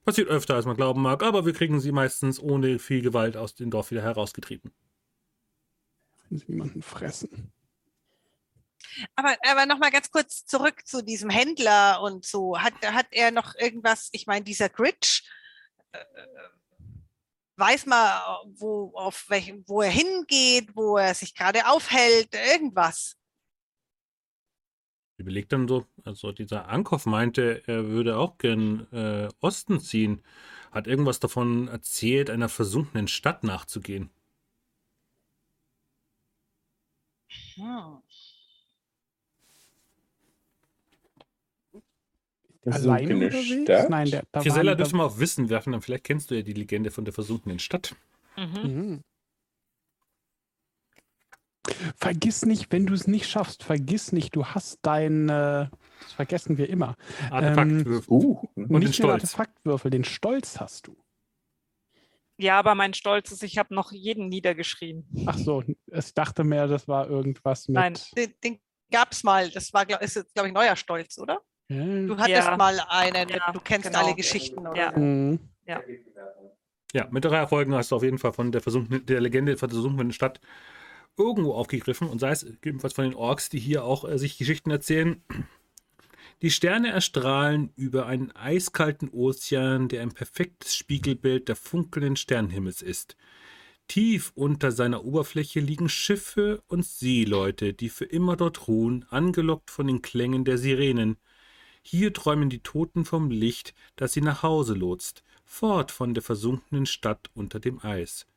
Passiert 0.03 0.30
öfter, 0.30 0.55
als 0.55 0.65
man 0.65 0.77
glauben 0.77 1.01
mag, 1.01 1.22
aber 1.23 1.45
wir 1.45 1.53
kriegen 1.53 1.80
sie 1.80 1.91
meistens 1.91 2.39
ohne 2.39 2.80
viel 2.80 3.01
Gewalt 3.01 3.35
aus 3.35 3.55
dem 3.55 3.69
Dorf 3.69 3.91
wieder 3.91 4.01
herausgetrieben. 4.01 4.72
Wenn 6.30 6.39
sie 6.39 6.47
jemanden 6.47 6.81
fressen. 6.81 7.51
Aber, 9.16 9.36
aber 9.49 9.66
nochmal 9.66 9.91
ganz 9.91 10.12
kurz 10.12 10.45
zurück 10.45 10.86
zu 10.86 11.04
diesem 11.04 11.30
Händler 11.30 12.02
und 12.02 12.26
so. 12.26 12.60
Hat, 12.60 12.74
hat 12.86 13.08
er 13.12 13.32
noch 13.32 13.56
irgendwas, 13.56 14.10
ich 14.12 14.28
meine, 14.28 14.44
dieser 14.44 14.70
Gritsch, 14.70 15.24
äh, 15.91 15.99
weiß 17.58 17.86
man, 17.88 18.22
wo, 18.56 18.91
auf 18.95 19.26
welchem, 19.30 19.64
wo 19.68 19.82
er 19.82 19.90
hingeht, 19.90 20.76
wo 20.76 20.98
er 20.98 21.14
sich 21.14 21.34
gerade 21.34 21.68
aufhält, 21.68 22.34
irgendwas? 22.34 23.18
überlegt 25.18 25.52
dann 25.52 25.68
so, 25.68 25.86
also 26.04 26.32
dieser 26.32 26.70
Ankauf 26.70 27.06
meinte, 27.06 27.64
er 27.68 27.88
würde 27.88 28.18
auch 28.18 28.38
gern 28.38 28.88
äh, 28.91 29.30
Osten 29.41 29.80
ziehen. 29.80 30.24
Hat 30.72 30.88
irgendwas 30.88 31.20
davon 31.20 31.68
erzählt, 31.68 32.30
einer 32.30 32.49
versunkenen 32.49 33.08
Stadt 33.08 33.44
nachzugehen. 33.44 34.10
Hm. 37.56 38.02
Alleine 42.76 43.15
unterwegs? 43.15 43.64
Stadt? 43.64 43.89
Nein, 43.89 44.10
der, 44.10 44.23
da 44.31 44.41
Gisela 44.41 44.76
dürfen 44.76 44.98
wir 44.98 45.06
auf 45.06 45.19
Wissen 45.19 45.49
werfen, 45.49 45.72
dann 45.72 45.81
vielleicht 45.81 46.03
kennst 46.03 46.31
du 46.31 46.35
ja 46.35 46.41
die 46.41 46.53
Legende 46.53 46.91
von 46.91 47.06
der 47.06 47.14
versunkenen 47.14 47.60
Stadt. 47.60 47.95
Mhm. 48.35 48.61
Mhm. 48.64 49.03
Vergiss 51.98 52.45
nicht, 52.45 52.72
wenn 52.72 52.85
du 52.85 52.94
es 52.94 53.07
nicht 53.07 53.27
schaffst, 53.30 53.64
vergiss 53.64 54.11
nicht, 54.11 54.35
du 54.35 54.45
hast 54.45 54.80
dein, 54.84 55.27
äh, 55.30 55.68
das 56.02 56.14
vergessen 56.15 56.57
wir 56.57 56.69
immer. 56.69 56.95
Artefaktwürfel. 57.30 58.14
Ähm, 58.14 58.23
uh, 58.23 58.39
und 58.56 58.69
nicht 58.69 58.85
den 58.85 58.94
Stolz. 58.94 59.14
Artefaktwürfel, 59.23 59.91
den 59.91 60.03
Stolz 60.03 60.60
hast 60.60 60.88
du. 60.88 60.95
Ja, 62.39 62.60
aber 62.60 62.76
mein 62.76 62.94
Stolz 62.94 63.31
ist, 63.31 63.44
ich 63.44 63.57
habe 63.57 63.73
noch 63.73 63.91
jeden 63.91 64.30
niedergeschrieben. 64.30 65.07
Ach 65.26 65.38
so, 65.38 65.64
ich 65.88 66.14
dachte 66.14 66.44
mehr, 66.44 66.68
das 66.68 66.88
war 66.88 67.10
irgendwas 67.10 67.68
mit. 67.68 67.76
Nein, 67.76 67.98
den, 68.15 68.34
den 68.44 68.60
gab 68.91 69.11
es 69.11 69.23
mal. 69.23 69.49
Das 69.49 69.73
war, 69.73 70.02
ist 70.02 70.15
jetzt, 70.15 70.34
glaube 70.35 70.48
ich, 70.48 70.53
neuer 70.53 70.76
Stolz, 70.76 71.18
oder? 71.18 71.41
Ja. 71.69 71.85
Du 71.85 72.18
hattest 72.18 72.48
ja. 72.48 72.57
mal 72.57 72.80
einen, 72.88 73.30
ja, 73.30 73.52
du 73.52 73.60
kennst 73.60 73.88
genau. 73.88 74.06
alle 74.06 74.15
Geschichten, 74.15 74.65
oder? 74.68 74.76
Ja. 74.76 74.98
Mhm. 74.98 75.39
ja. 75.65 75.81
Ja, 76.94 77.07
mit 77.11 77.26
drei 77.26 77.38
Erfolgen 77.38 77.76
hast 77.76 77.91
du 77.91 77.98
auf 77.98 78.03
jeden 78.03 78.18
Fall 78.18 78.31
von 78.31 78.52
der, 78.52 78.61
Versunkenen, 78.61 79.06
der 79.06 79.19
Legende 79.19 79.57
von 79.57 79.68
der 79.69 79.76
versunkenen 79.76 80.14
Stadt 80.14 80.39
irgendwo 81.18 81.53
aufgegriffen 81.53 82.07
und 82.07 82.19
sei 82.19 82.31
es 82.31 82.44
ebenfalls 82.64 82.94
von 82.94 83.03
den 83.03 83.15
Orks, 83.15 83.49
die 83.49 83.60
hier 83.60 83.84
auch 83.84 84.07
äh, 84.07 84.18
sich 84.18 84.38
Geschichten 84.38 84.72
erzählen. 84.72 85.22
Die 86.41 86.52
Sterne 86.52 86.91
erstrahlen 86.91 87.72
über 87.76 88.06
einen 88.06 88.31
eiskalten 88.35 89.10
Ozean, 89.10 89.89
der 89.89 90.03
ein 90.03 90.11
perfektes 90.11 90.76
Spiegelbild 90.76 91.49
der 91.49 91.56
funkelnden 91.56 92.15
Sternenhimmels 92.15 92.81
ist. 92.81 93.18
Tief 93.88 94.31
unter 94.35 94.72
seiner 94.72 95.03
Oberfläche 95.03 95.60
liegen 95.60 95.89
Schiffe 95.89 96.61
und 96.68 96.85
Seeleute, 96.85 97.73
die 97.73 97.89
für 97.89 98.06
immer 98.06 98.35
dort 98.35 98.68
ruhen, 98.68 99.06
angelockt 99.10 99.72
von 99.72 99.88
den 99.88 100.02
Klängen 100.02 100.45
der 100.45 100.57
Sirenen. 100.57 101.18
Hier 101.89 102.11
träumen 102.11 102.49
die 102.49 102.59
Toten 102.59 103.05
vom 103.05 103.31
Licht, 103.31 103.73
das 103.95 104.11
sie 104.11 104.19
nach 104.19 104.43
Hause 104.43 104.73
lotst, 104.73 105.23
fort 105.45 105.89
von 105.89 106.14
der 106.14 106.22
versunkenen 106.22 106.85
Stadt 106.85 107.30
unter 107.34 107.61
dem 107.61 107.81
Eis. 107.81 108.27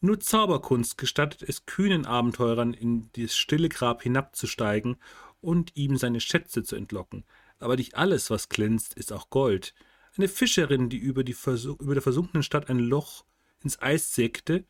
Nur 0.00 0.20
Zauberkunst 0.20 0.96
gestattet 0.96 1.46
es 1.46 1.66
kühnen 1.66 2.06
Abenteurern, 2.06 2.72
in 2.72 3.10
das 3.12 3.36
stille 3.36 3.68
Grab 3.68 4.02
hinabzusteigen 4.04 4.96
und 5.42 5.76
ihm 5.76 5.98
seine 5.98 6.18
Schätze 6.18 6.62
zu 6.62 6.76
entlocken. 6.76 7.24
Aber 7.58 7.76
nicht 7.76 7.94
alles, 7.94 8.30
was 8.30 8.48
glänzt, 8.48 8.94
ist 8.94 9.12
auch 9.12 9.28
Gold. 9.28 9.74
Eine 10.16 10.26
Fischerin, 10.26 10.88
die 10.88 10.96
über, 10.96 11.24
die 11.24 11.36
über 11.80 11.92
der 11.92 12.02
versunkenen 12.02 12.42
Stadt 12.42 12.70
ein 12.70 12.78
Loch 12.78 13.26
ins 13.62 13.82
Eis 13.82 14.14
sägte, 14.14 14.64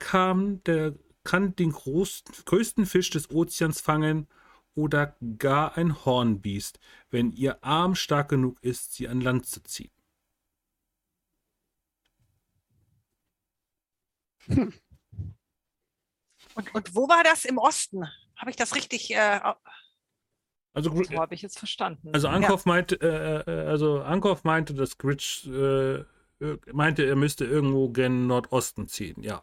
kam, 0.00 0.60
der 0.64 0.96
kann 1.22 1.54
den 1.54 1.70
großen, 1.70 2.26
größten 2.46 2.84
Fisch 2.84 3.10
des 3.10 3.30
Ozeans 3.30 3.80
fangen 3.80 4.26
oder 4.74 5.16
gar 5.38 5.76
ein 5.76 6.04
Hornbiest, 6.04 6.78
wenn 7.10 7.32
ihr 7.32 7.62
Arm 7.64 7.94
stark 7.94 8.28
genug 8.28 8.62
ist, 8.62 8.94
sie 8.94 9.08
an 9.08 9.20
Land 9.20 9.46
zu 9.46 9.62
ziehen. 9.62 9.90
Und, 16.54 16.74
und 16.74 16.94
wo 16.94 17.08
war 17.08 17.22
das 17.24 17.44
im 17.44 17.58
Osten? 17.58 18.04
Habe 18.36 18.50
ich 18.50 18.56
das 18.56 18.74
richtig? 18.74 19.10
Äh, 19.14 19.40
Also, 20.72 20.90
So 21.02 21.16
habe 21.16 21.34
ich 21.34 21.42
jetzt 21.42 21.58
verstanden. 21.58 22.10
also 22.12 22.28
Ankauf 22.28 22.64
meinte, 22.64 22.96
äh, 23.00 23.50
äh, 23.50 23.66
also 23.66 24.02
Ankauf 24.02 24.44
meinte, 24.44 24.74
dass 24.74 24.98
Gritch 24.98 25.46
äh, 25.46 26.04
meinte, 26.72 27.04
er 27.04 27.16
müsste 27.16 27.44
irgendwo 27.44 27.90
gen 27.90 28.26
Nordosten 28.26 28.88
ziehen, 28.88 29.22
ja. 29.22 29.42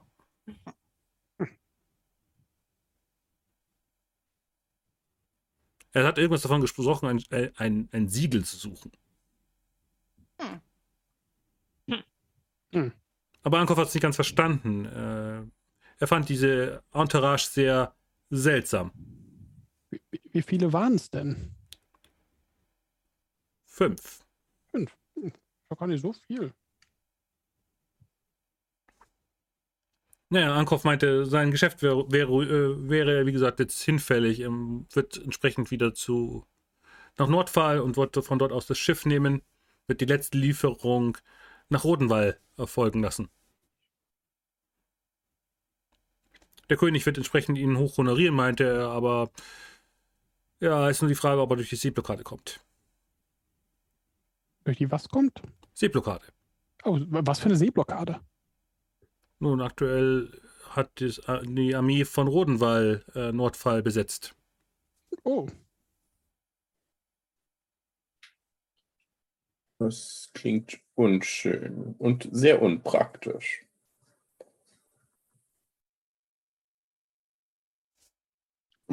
Er 5.97 6.05
hat 6.05 6.19
irgendwas 6.19 6.43
davon 6.43 6.61
gesprochen, 6.61 7.07
ein, 7.07 7.23
äh, 7.31 7.49
ein, 7.55 7.89
ein 7.91 8.07
Siegel 8.07 8.45
zu 8.45 8.55
suchen. 8.55 8.91
Hm. 10.39 10.61
Hm. 11.87 12.03
Hm. 12.71 12.91
Aber 13.41 13.57
Ankauf 13.57 13.79
hat 13.79 13.87
es 13.87 13.95
nicht 13.95 14.03
ganz 14.03 14.15
verstanden. 14.15 14.85
Äh, 14.85 15.41
er 15.97 16.07
fand 16.07 16.29
diese 16.29 16.83
Entourage 16.93 17.47
sehr 17.49 17.95
seltsam. 18.29 18.91
Wie, 19.89 20.21
wie 20.33 20.43
viele 20.43 20.71
waren 20.71 20.93
es 20.93 21.09
denn? 21.09 21.55
Fünf. 23.65 24.23
Doch 25.69 25.79
gar 25.79 25.87
nicht 25.87 26.01
so 26.01 26.13
viel. 26.13 26.53
Naja, 30.29 30.53
Ankauf 30.55 30.83
meinte, 30.83 31.25
sein 31.25 31.51
Geschäft 31.51 31.81
wäre, 31.81 32.11
wäre, 32.11 32.31
äh, 32.43 32.89
wäre 32.89 33.25
wie 33.25 33.31
gesagt, 33.31 33.59
jetzt 33.59 33.81
hinfällig. 33.81 34.41
Er 34.41 34.51
wird 34.51 35.17
entsprechend 35.17 35.71
wieder 35.71 35.93
zu 35.93 36.45
nach 37.17 37.27
Nordfall 37.27 37.79
und 37.79 37.97
wollte 37.97 38.21
von 38.21 38.39
dort 38.39 38.51
aus 38.51 38.67
das 38.67 38.77
Schiff 38.77 39.05
nehmen, 39.05 39.41
wird 39.87 40.01
die 40.01 40.05
letzte 40.05 40.37
Lieferung 40.37 41.17
nach 41.69 41.83
Rodenwall 41.83 42.39
erfolgen 42.57 43.01
lassen. 43.01 43.29
Der 46.69 46.77
König 46.77 47.05
wird 47.05 47.17
entsprechend 47.17 47.57
ihn 47.57 47.77
hoch 47.77 47.97
honorieren, 47.97 48.35
meinte 48.35 48.65
er, 48.65 48.89
aber 48.89 49.31
ja, 50.59 50.89
ist 50.89 51.01
nur 51.01 51.09
die 51.09 51.15
Frage, 51.15 51.41
ob 51.41 51.49
er 51.51 51.55
durch 51.55 51.69
die 51.69 51.75
Seeblockade 51.75 52.23
kommt. 52.23 52.59
Durch 54.65 54.77
die 54.77 54.91
was 54.91 55.07
kommt? 55.07 55.41
Seeblockade. 55.73 56.25
Oh, 56.83 56.99
was 57.07 57.39
für 57.39 57.45
eine 57.45 57.55
Seeblockade? 57.55 58.19
Nun, 59.39 59.61
aktuell 59.61 60.31
hat 60.69 61.01
äh, 61.01 61.13
die 61.45 61.75
Armee 61.75 62.05
von 62.05 62.27
Rodenwall 62.27 63.03
äh, 63.15 63.31
Nordfall 63.31 63.83
besetzt. 63.83 64.35
Oh, 65.25 65.47
Das 69.79 70.29
klingt 70.33 70.79
unschön 70.95 71.95
und 71.97 72.29
sehr 72.31 72.61
unpraktisch. 72.61 73.65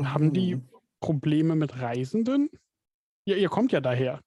haben 0.02 0.32
die 0.32 0.54
Hm. 0.54 0.68
Probleme 1.00 1.54
mit 1.54 1.78
Reisenden? 1.80 2.50
Ja, 3.26 3.36
ihr 3.36 3.48
kommt 3.48 3.72
ja 3.72 3.80
daher. 3.80 4.20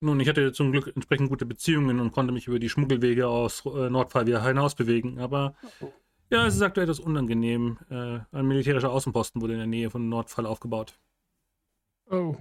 Nun, 0.00 0.20
ich 0.20 0.28
hatte 0.28 0.52
zum 0.52 0.72
Glück 0.72 0.92
entsprechend 0.94 1.30
gute 1.30 1.46
Beziehungen 1.46 2.00
und 2.00 2.12
konnte 2.12 2.32
mich 2.32 2.46
über 2.46 2.58
die 2.58 2.68
Schmuggelwege 2.68 3.28
aus 3.28 3.64
äh, 3.64 3.88
Nordfall 3.88 4.26
wieder 4.26 4.42
hinaus 4.44 4.74
bewegen. 4.74 5.18
Aber 5.18 5.54
ja, 6.30 6.46
es 6.46 6.56
ist 6.56 6.62
aktuell 6.62 6.84
etwas 6.84 7.00
unangenehm. 7.00 7.78
Äh, 7.88 8.20
ein 8.36 8.46
militärischer 8.46 8.90
Außenposten 8.90 9.40
wurde 9.40 9.54
in 9.54 9.60
der 9.60 9.66
Nähe 9.66 9.90
von 9.90 10.08
Nordfall 10.08 10.44
aufgebaut. 10.44 10.98
Oh. 12.10 12.36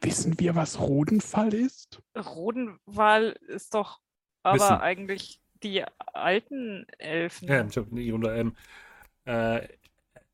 Wissen 0.00 0.38
wir, 0.38 0.54
was 0.54 0.78
Rodenfall 0.78 1.52
ist? 1.52 2.00
Rodenwall 2.16 3.36
ist 3.48 3.74
doch 3.74 4.00
aber 4.42 4.54
Wissen. 4.54 4.76
eigentlich 4.76 5.40
die 5.62 5.84
alten 6.14 6.86
Elfen. 6.98 7.48
Ja, 7.48 7.66
ich 7.66 7.76
hab 7.76 7.92
nicht 7.92 8.12
unter 8.12 8.34
ähm, 8.34 8.56
äh, 9.24 9.68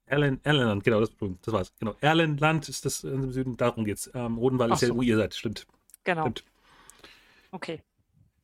Erlen, 0.06 0.40
Erlenland, 0.44 0.84
genau, 0.84 1.00
das, 1.00 1.10
das 1.42 1.52
war's. 1.52 1.72
Genau. 1.80 1.96
Erlenland 2.00 2.68
ist 2.68 2.84
das 2.84 3.02
im 3.02 3.32
Süden, 3.32 3.56
darum 3.56 3.84
geht's. 3.84 4.10
Ähm, 4.14 4.38
Rodenwall 4.38 4.70
Ach 4.70 4.76
ist 4.76 4.82
ja, 4.82 4.88
so. 4.88 4.96
wo 4.96 5.02
ihr 5.02 5.16
seid, 5.16 5.34
stimmt. 5.34 5.66
genau. 6.04 6.22
stimmt. 6.22 6.44
Okay. 7.50 7.82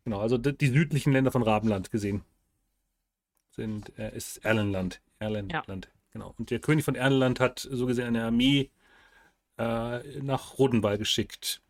Genau, 0.04 0.20
also 0.20 0.38
die, 0.38 0.56
die 0.56 0.68
südlichen 0.68 1.12
Länder 1.12 1.30
von 1.30 1.42
Rabenland 1.42 1.90
gesehen 1.92 2.24
sind, 3.50 3.96
äh, 3.96 4.14
ist 4.16 4.38
Erlenland. 4.44 5.00
Erlenland, 5.20 5.88
genau. 6.12 6.34
Und 6.36 6.50
der 6.50 6.58
König 6.58 6.84
von 6.84 6.96
Erlenland 6.96 7.38
hat 7.38 7.60
so 7.60 7.86
gesehen 7.86 8.08
eine 8.08 8.24
Armee 8.24 8.70
äh, 9.58 10.20
nach 10.20 10.58
Rodenwall 10.58 10.98
geschickt. 10.98 11.62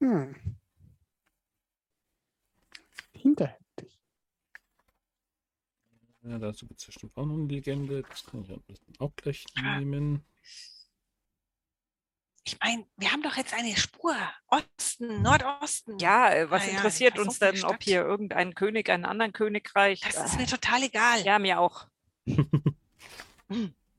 Hm. 0.00 0.34
Hinterhältig. 3.12 3.63
Ja, 6.26 6.38
dazu 6.38 6.66
gibt 6.66 6.80
es 6.80 6.86
bestimmt 6.86 7.16
auch 7.16 7.26
noch 7.26 7.34
eine 7.34 7.46
Legende. 7.46 8.02
Das 8.02 8.24
kann 8.24 8.42
ich 8.44 8.50
am 8.50 8.62
besten 8.62 8.92
auch 8.98 9.14
gleich 9.16 9.44
nehmen. 9.62 10.24
ich 12.46 12.58
meine, 12.60 12.86
wir 12.96 13.12
haben 13.12 13.22
doch 13.22 13.36
jetzt 13.36 13.52
eine 13.54 13.76
Spur. 13.76 14.16
Osten, 14.48 15.20
Nordosten. 15.22 15.98
Ja, 15.98 16.32
äh, 16.32 16.50
was 16.50 16.62
Ah 16.62 16.66
ja, 16.66 16.72
interessiert 16.72 17.18
uns 17.18 17.38
denn, 17.38 17.62
ob 17.64 17.82
hier 17.82 18.02
irgendein 18.02 18.54
König 18.54 18.88
einen 18.90 19.04
anderen 19.04 19.32
Königreich? 19.32 20.00
Das 20.00 20.16
äh, 20.16 20.24
ist 20.24 20.38
mir 20.38 20.46
total 20.46 20.82
egal. 20.82 21.20
ja, 21.24 21.38
mir 21.38 21.60
auch. 21.60 21.86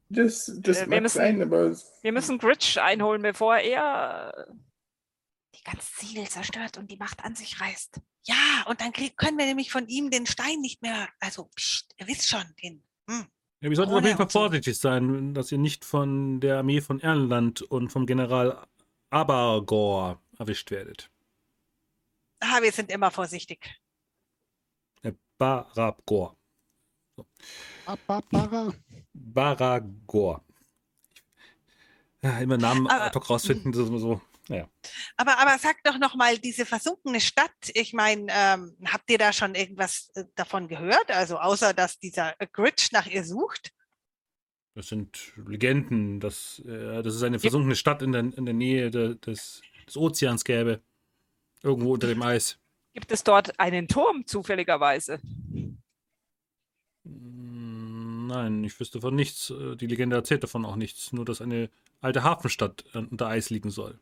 Das, 0.09 0.51
das 0.61 0.77
Äh, 0.77 0.81
wir 0.81 0.87
mag 0.87 1.01
müssen- 1.03 1.17
sein, 1.17 1.41
aber 1.41 1.75
Wir 2.01 2.11
müssen 2.11 2.37
Gritch 2.39 2.77
einholen, 2.79 3.21
bevor 3.21 3.57
er. 3.57 4.47
Die 5.65 5.71
ganze 5.71 5.93
Ziel 5.95 6.27
zerstört 6.27 6.77
und 6.77 6.91
die 6.91 6.97
Macht 6.97 7.23
an 7.23 7.35
sich 7.35 7.59
reißt. 7.59 7.99
Ja, 8.23 8.65
und 8.67 8.81
dann 8.81 8.91
krieg, 8.91 9.17
können 9.17 9.37
wir 9.37 9.45
nämlich 9.45 9.71
von 9.71 9.87
ihm 9.87 10.11
den 10.11 10.25
Stein 10.25 10.61
nicht 10.61 10.81
mehr. 10.81 11.09
Also, 11.19 11.49
pst, 11.55 11.95
ihr 11.97 12.07
wisst 12.07 12.29
schon, 12.29 12.43
den. 12.61 12.83
Hm. 13.09 13.27
Ja, 13.61 13.69
wir 13.69 13.75
sollten 13.75 13.93
auf 13.93 14.03
jeden 14.03 14.17
Fall 14.17 14.29
so. 14.29 14.39
vorsichtig 14.39 14.77
sein, 14.77 15.33
dass 15.33 15.51
ihr 15.51 15.57
nicht 15.57 15.85
von 15.85 16.39
der 16.39 16.59
Armee 16.59 16.81
von 16.81 16.99
Erlenland 16.99 17.61
und 17.63 17.89
vom 17.89 18.05
General 18.05 18.67
Abargor 19.09 20.21
erwischt 20.37 20.71
werdet. 20.71 21.09
Ah, 22.39 22.61
wir 22.61 22.71
sind 22.71 22.91
immer 22.91 23.09
vorsichtig. 23.11 23.81
Äh, 25.01 25.13
Barabgor. 25.37 26.37
Ababara. 27.85 28.73
Baragor. 29.13 30.43
Ja, 32.21 32.39
immer 32.39 32.57
Namen 32.57 32.87
ad 32.87 33.15
hoc 33.15 33.29
rausfinden, 33.29 33.71
das 33.71 33.83
ist 33.83 33.89
immer 33.89 33.99
so. 33.99 34.21
Naja. 34.47 34.69
Aber, 35.17 35.37
aber 35.39 35.57
sag 35.57 35.83
doch 35.83 35.97
noch 35.97 36.15
mal, 36.15 36.37
diese 36.37 36.65
versunkene 36.65 37.19
Stadt, 37.19 37.51
ich 37.73 37.93
meine, 37.93 38.27
ähm, 38.29 38.77
habt 38.85 39.09
ihr 39.09 39.17
da 39.17 39.33
schon 39.33 39.55
irgendwas 39.55 40.11
äh, 40.15 40.25
davon 40.35 40.67
gehört? 40.67 41.09
Also 41.09 41.37
außer, 41.37 41.73
dass 41.73 41.97
dieser 41.99 42.35
Gritch 42.51 42.91
nach 42.91 43.07
ihr 43.07 43.23
sucht? 43.23 43.71
Das 44.75 44.87
sind 44.87 45.33
Legenden, 45.47 46.19
dass, 46.19 46.59
äh, 46.59 47.01
dass 47.01 47.15
es 47.15 47.23
eine 47.23 47.39
versunkene 47.39 47.75
Stadt 47.75 48.01
in 48.01 48.11
der, 48.11 48.21
in 48.21 48.45
der 48.45 48.53
Nähe 48.53 48.91
de, 48.91 49.15
des, 49.15 49.61
des 49.87 49.97
Ozeans 49.97 50.43
gäbe. 50.43 50.81
Irgendwo 51.63 51.93
unter 51.93 52.07
dem 52.07 52.21
Eis. 52.21 52.59
Gibt 52.93 53.11
es 53.11 53.23
dort 53.23 53.59
einen 53.59 53.87
Turm 53.87 54.27
zufälligerweise? 54.27 55.19
Mm, 57.03 58.27
Nein, 58.27 58.63
ich 58.63 58.79
wüsste 58.79 59.01
von 59.01 59.15
nichts. 59.15 59.49
Äh, 59.49 59.75
Die 59.75 59.87
Legende 59.87 60.15
erzählt 60.15 60.43
davon 60.43 60.65
auch 60.65 60.75
nichts. 60.75 61.13
Nur, 61.13 61.25
dass 61.25 61.41
eine 61.41 61.69
alte 62.01 62.23
Hafenstadt 62.23 62.83
äh, 62.93 62.99
unter 62.99 63.27
Eis 63.27 63.49
liegen 63.49 63.69
soll. 63.71 63.99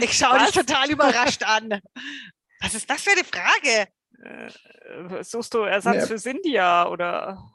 Ich 0.01 0.13
schaue 0.13 0.39
dich 0.39 0.51
total 0.51 0.89
überrascht 0.91 1.43
an. 1.43 1.81
Was 2.61 2.75
ist 2.75 2.89
das 2.89 3.01
für 3.01 3.11
eine 3.11 3.23
Frage? 3.23 3.87
Äh, 4.23 5.23
suchst 5.23 5.53
du 5.53 5.59
Ersatz 5.59 5.95
Ja. 5.95 6.05
für 6.07 6.17
Sindia 6.17 6.87
oder? 6.87 7.53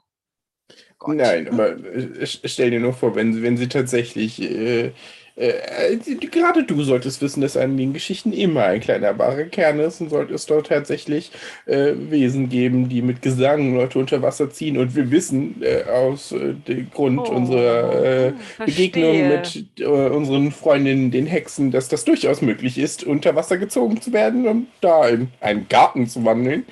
Gott. 0.97 1.17
Nein, 1.17 1.47
aber 1.49 1.77
äh, 1.77 2.25
stell 2.25 2.71
dir 2.71 2.79
nur 2.79 2.93
vor, 2.93 3.15
wenn, 3.15 3.41
wenn 3.41 3.57
sie 3.57 3.67
tatsächlich. 3.67 4.41
Äh, 4.41 4.93
äh, 5.35 5.97
gerade 6.31 6.63
du 6.63 6.83
solltest 6.83 7.21
wissen, 7.21 7.41
dass 7.41 7.57
an 7.57 7.75
den 7.75 7.93
Geschichten 7.93 8.33
immer 8.33 8.65
ein 8.65 8.81
kleiner 8.81 9.17
wahrer 9.17 9.45
Kern 9.45 9.79
ist 9.79 9.99
und 10.01 10.09
sollte 10.09 10.33
es 10.33 10.45
dort 10.45 10.67
tatsächlich 10.67 11.31
äh, 11.65 11.93
Wesen 11.95 12.49
geben, 12.49 12.87
die 12.89 13.01
mit 13.01 13.21
Gesang 13.21 13.75
Leute 13.75 13.97
unter 13.99 14.21
Wasser 14.21 14.51
ziehen. 14.51 14.77
Und 14.77 14.95
wir 14.95 15.09
wissen 15.09 15.61
äh, 15.61 15.83
aus 15.89 16.31
äh, 16.31 16.53
dem 16.67 16.91
Grund 16.91 17.19
Oh, 17.19 17.31
unserer 17.31 18.27
äh, 18.27 18.33
Begegnung 18.65 19.27
mit 19.29 19.65
äh, 19.79 19.85
unseren 19.85 20.51
Freundinnen, 20.51 21.09
den 21.11 21.25
Hexen, 21.25 21.71
dass 21.71 21.89
das 21.89 22.05
durchaus 22.05 22.41
möglich 22.41 22.77
ist, 22.77 23.03
unter 23.03 23.35
Wasser 23.35 23.57
gezogen 23.57 24.01
zu 24.01 24.13
werden 24.13 24.47
und 24.47 24.67
da 24.81 25.07
in 25.07 25.29
einen 25.41 25.67
Garten 25.67 26.07
zu 26.07 26.23
wandeln. 26.25 26.65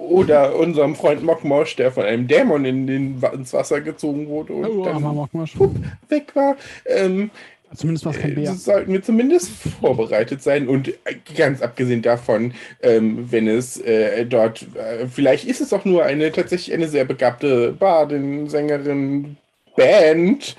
Oder 0.00 0.56
unserem 0.56 0.94
Freund 0.94 1.22
Mockmosch, 1.22 1.76
der 1.76 1.90
von 1.90 2.04
einem 2.04 2.28
Dämon 2.28 2.64
in 2.64 2.86
den, 2.86 3.22
ins 3.32 3.52
Wasser 3.54 3.80
gezogen 3.80 4.28
wurde 4.28 4.52
und 4.52 4.66
Oh, 4.66 4.84
dann 4.84 5.46
schon. 5.46 5.84
weg 6.08 6.34
war. 6.34 6.56
Ähm, 6.84 7.30
Zumindest 7.76 8.04
war 8.06 8.14
es 8.14 8.18
kein 8.18 8.32
äh, 8.32 8.34
Bär. 8.34 8.54
sollten 8.54 8.92
wir 8.92 9.02
zumindest 9.02 9.50
vorbereitet 9.80 10.42
sein 10.42 10.68
und 10.68 10.88
äh, 10.88 11.16
ganz 11.36 11.62
abgesehen 11.62 12.02
davon, 12.02 12.54
ähm, 12.82 13.30
wenn 13.30 13.46
es 13.48 13.78
äh, 13.78 14.24
dort, 14.24 14.66
äh, 14.74 15.06
vielleicht 15.08 15.46
ist 15.46 15.60
es 15.60 15.72
auch 15.72 15.84
nur 15.84 16.04
eine 16.04 16.32
tatsächlich 16.32 16.74
eine 16.74 16.88
sehr 16.88 17.04
begabte 17.04 17.72
Bardin, 17.72 18.48
Sängerin, 18.48 19.36
Band, 19.76 20.56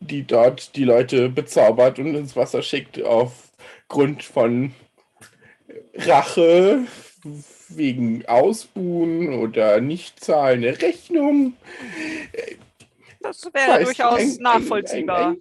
die 0.00 0.24
dort 0.24 0.74
die 0.76 0.84
Leute 0.84 1.28
bezaubert 1.28 1.98
und 1.98 2.14
ins 2.14 2.34
Wasser 2.34 2.62
schickt 2.62 3.02
aufgrund 3.02 4.24
von 4.24 4.72
Rache 5.94 6.80
wegen 7.68 8.26
Ausbuhen 8.26 9.34
oder 9.34 9.80
nicht 9.80 10.22
zahlen 10.22 10.62
der 10.62 10.80
Rechnung. 10.82 11.54
Das 13.20 13.48
wäre 13.52 13.84
durchaus 13.84 14.20
ein, 14.20 14.36
nachvollziehbar. 14.40 15.28
Ein, 15.28 15.32
ein, 15.32 15.40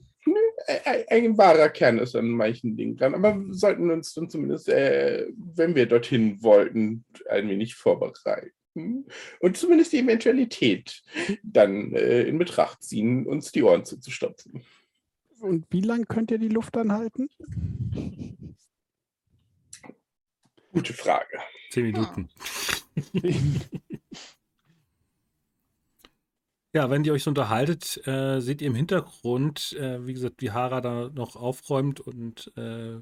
ein, 1.09 1.37
wahrer 1.37 1.69
Kern 1.69 1.99
ist 1.99 2.15
an 2.15 2.29
manchen 2.29 2.75
Dingen 2.75 2.97
dran, 2.97 3.13
aber 3.13 3.35
wir 3.35 3.53
sollten 3.53 3.91
uns 3.91 4.13
dann 4.13 4.29
zumindest, 4.29 4.69
äh, 4.69 5.27
wenn 5.37 5.75
wir 5.75 5.85
dorthin 5.85 6.41
wollten, 6.41 7.05
ein 7.29 7.49
wenig 7.49 7.75
vorbereiten 7.75 8.51
und 9.39 9.57
zumindest 9.57 9.93
die 9.93 9.99
Eventualität 9.99 11.01
dann 11.43 11.93
äh, 11.93 12.23
in 12.23 12.37
Betracht 12.37 12.83
ziehen, 12.83 13.25
uns 13.25 13.51
die 13.51 13.63
Ohren 13.63 13.85
zuzustopfen. 13.85 14.63
Und 15.39 15.65
wie 15.69 15.81
lange 15.81 16.05
könnt 16.05 16.31
ihr 16.31 16.39
die 16.39 16.49
Luft 16.49 16.75
anhalten? 16.75 17.29
Gute 20.71 20.93
Frage. 20.93 21.39
Zehn 21.69 21.85
Minuten. 21.85 22.29
ja, 23.13 23.31
wenn 26.75 27.05
ihr 27.05 27.13
euch 27.13 27.23
so 27.23 27.31
unterhaltet, 27.31 28.05
äh, 28.05 28.41
seht 28.41 28.61
ihr 28.61 28.67
im 28.67 28.75
Hintergrund, 28.75 29.73
äh, 29.79 30.05
wie 30.05 30.13
gesagt, 30.13 30.41
wie 30.41 30.51
Hara 30.51 30.81
da 30.81 31.09
noch 31.13 31.37
aufräumt 31.37 32.01
und 32.01 32.51
äh, 32.57 32.99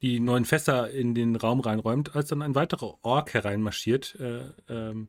die 0.00 0.20
neuen 0.20 0.46
Fässer 0.46 0.90
in 0.90 1.14
den 1.14 1.36
Raum 1.36 1.60
reinräumt, 1.60 2.16
als 2.16 2.28
dann 2.28 2.40
ein 2.40 2.54
weiterer 2.54 2.98
Ork 3.02 3.34
hereinmarschiert, 3.34 4.14
äh, 4.18 4.52
ähm, 4.68 5.08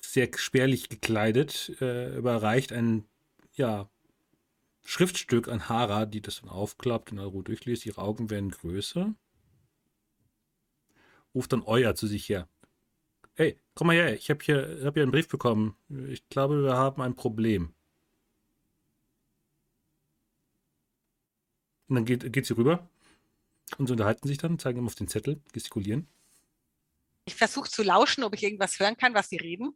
sehr 0.00 0.30
spärlich 0.36 0.88
gekleidet, 0.88 1.76
äh, 1.80 2.16
überreicht 2.16 2.72
ein 2.72 3.04
ja, 3.54 3.90
Schriftstück 4.84 5.48
an 5.48 5.68
Hara, 5.68 6.06
die 6.06 6.20
das 6.20 6.40
dann 6.40 6.50
aufklappt 6.50 7.10
und 7.10 7.18
in 7.18 7.24
Ruhe 7.24 7.42
durchliest. 7.42 7.84
Ihre 7.84 8.00
Augen 8.00 8.30
werden 8.30 8.50
größer. 8.50 9.12
Ruft 11.34 11.52
dann 11.52 11.62
Euer 11.62 11.94
zu 11.94 12.06
sich 12.06 12.28
her. 12.28 12.48
Komm 13.80 13.86
mal 13.86 13.96
her, 13.96 14.12
ich 14.12 14.28
habe 14.28 14.44
hier, 14.44 14.82
hab 14.84 14.92
hier 14.92 15.04
einen 15.04 15.10
Brief 15.10 15.26
bekommen. 15.26 15.74
Ich 16.10 16.28
glaube, 16.28 16.62
wir 16.64 16.76
haben 16.76 17.00
ein 17.00 17.16
Problem. 17.16 17.72
Und 21.88 21.94
dann 21.94 22.04
geht, 22.04 22.30
geht 22.30 22.44
sie 22.44 22.54
rüber 22.58 22.86
und 23.78 23.86
sie 23.86 23.92
unterhalten 23.92 24.28
sich 24.28 24.36
dann, 24.36 24.58
zeigen 24.58 24.80
ihm 24.80 24.86
auf 24.86 24.96
den 24.96 25.08
Zettel, 25.08 25.40
gestikulieren. 25.54 26.06
Ich 27.24 27.36
versuche 27.36 27.70
zu 27.70 27.82
lauschen, 27.82 28.22
ob 28.22 28.34
ich 28.34 28.42
irgendwas 28.42 28.78
hören 28.78 28.98
kann, 28.98 29.14
was 29.14 29.30
sie 29.30 29.38
reden. 29.38 29.74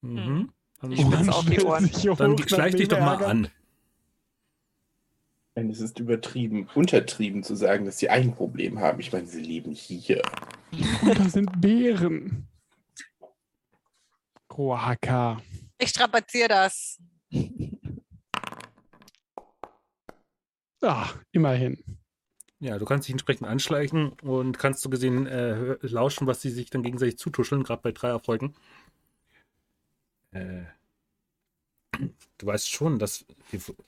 Mhm. 0.00 0.52
Dann, 0.80 0.90
ich 0.90 1.04
oh, 1.04 1.30
auf 1.30 1.44
die 1.44 1.60
Ohren. 1.60 1.90
dann 2.16 2.48
schleich 2.48 2.74
dich 2.74 2.88
doch 2.88 2.98
mal 2.98 3.22
an. 3.22 3.52
Es 5.54 5.80
ist 5.80 5.98
übertrieben, 5.98 6.68
untertrieben 6.74 7.42
zu 7.42 7.54
sagen, 7.54 7.84
dass 7.84 7.98
sie 7.98 8.08
ein 8.08 8.34
Problem 8.34 8.78
haben. 8.78 9.00
Ich 9.00 9.12
meine, 9.12 9.26
sie 9.26 9.42
leben 9.42 9.72
hier. 9.72 10.22
Und 11.02 11.18
da 11.18 11.28
sind 11.28 11.60
Bären. 11.60 12.48
Roaka. 14.56 15.40
Ich 15.78 15.90
strapaziere 15.90 16.48
das. 16.48 16.98
Ah, 20.82 21.08
immerhin. 21.32 21.82
Ja, 22.58 22.78
du 22.78 22.84
kannst 22.84 23.08
dich 23.08 23.12
entsprechend 23.12 23.48
anschleichen 23.48 24.12
und 24.22 24.58
kannst 24.58 24.82
so 24.82 24.90
gesehen 24.90 25.26
äh, 25.26 25.78
lauschen, 25.80 26.26
was 26.26 26.42
sie 26.42 26.50
sich 26.50 26.68
dann 26.70 26.82
gegenseitig 26.82 27.18
zutuscheln, 27.18 27.62
gerade 27.62 27.82
bei 27.82 27.92
Dreierfolgen. 27.92 28.54
Äh, 30.32 30.64
du 32.38 32.46
weißt 32.46 32.70
schon, 32.70 32.98
dass 32.98 33.24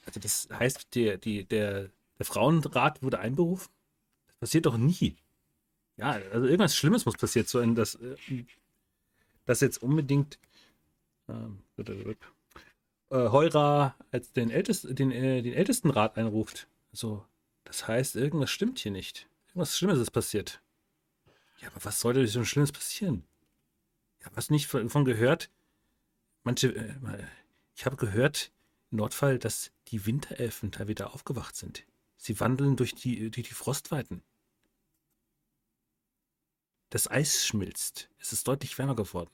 also 0.06 0.20
das 0.20 0.48
heißt, 0.52 0.94
die, 0.94 1.18
die, 1.18 1.44
der, 1.44 1.90
der 2.18 2.26
Frauenrat 2.26 3.02
wurde 3.02 3.18
einberufen. 3.18 3.70
Das 4.26 4.36
passiert 4.36 4.66
doch 4.66 4.76
nie. 4.76 5.16
Ja, 5.96 6.12
also 6.32 6.46
irgendwas 6.46 6.76
Schlimmes 6.76 7.04
muss 7.04 7.16
passiert 7.16 7.48
sein, 7.48 7.74
dass, 7.74 7.96
äh, 7.96 8.44
dass 9.44 9.60
jetzt 9.60 9.82
unbedingt 9.82 10.38
ähm, 11.28 11.62
äh, 11.78 12.14
Heura 13.10 13.94
als 14.10 14.32
den, 14.32 14.50
Ältest, 14.50 14.98
den, 14.98 15.10
äh, 15.10 15.42
den 15.42 15.52
ältesten 15.52 15.90
Rat 15.90 16.16
einruft. 16.16 16.66
So, 16.92 17.24
das 17.64 17.86
heißt, 17.86 18.16
irgendwas 18.16 18.50
stimmt 18.50 18.78
hier 18.78 18.92
nicht. 18.92 19.28
Irgendwas 19.48 19.76
Schlimmes 19.76 19.98
ist 19.98 20.10
passiert. 20.10 20.62
Ja, 21.60 21.68
aber 21.68 21.84
was 21.84 22.00
sollte 22.00 22.26
so 22.26 22.44
Schlimmes 22.44 22.72
passieren? 22.72 23.24
Ja, 24.22 24.30
was 24.34 24.50
nicht 24.50 24.66
von 24.66 25.04
gehört? 25.04 25.50
Manche, 26.44 26.74
äh, 26.74 26.94
ich 27.74 27.86
habe 27.86 27.96
gehört, 27.96 28.52
im 28.90 28.98
Nordfall, 28.98 29.38
dass 29.38 29.72
die 29.88 30.04
Winterelfen 30.06 30.70
da 30.70 30.86
wieder 30.88 31.14
aufgewacht 31.14 31.56
sind. 31.56 31.86
Sie 32.16 32.38
wandeln 32.38 32.76
durch 32.76 32.94
die, 32.94 33.30
durch 33.30 33.48
die 33.48 33.54
Frostweiten. 33.54 34.22
Das 36.90 37.10
Eis 37.10 37.46
schmilzt. 37.46 38.10
Es 38.18 38.32
ist 38.32 38.46
deutlich 38.46 38.76
wärmer 38.76 38.94
geworden. 38.94 39.30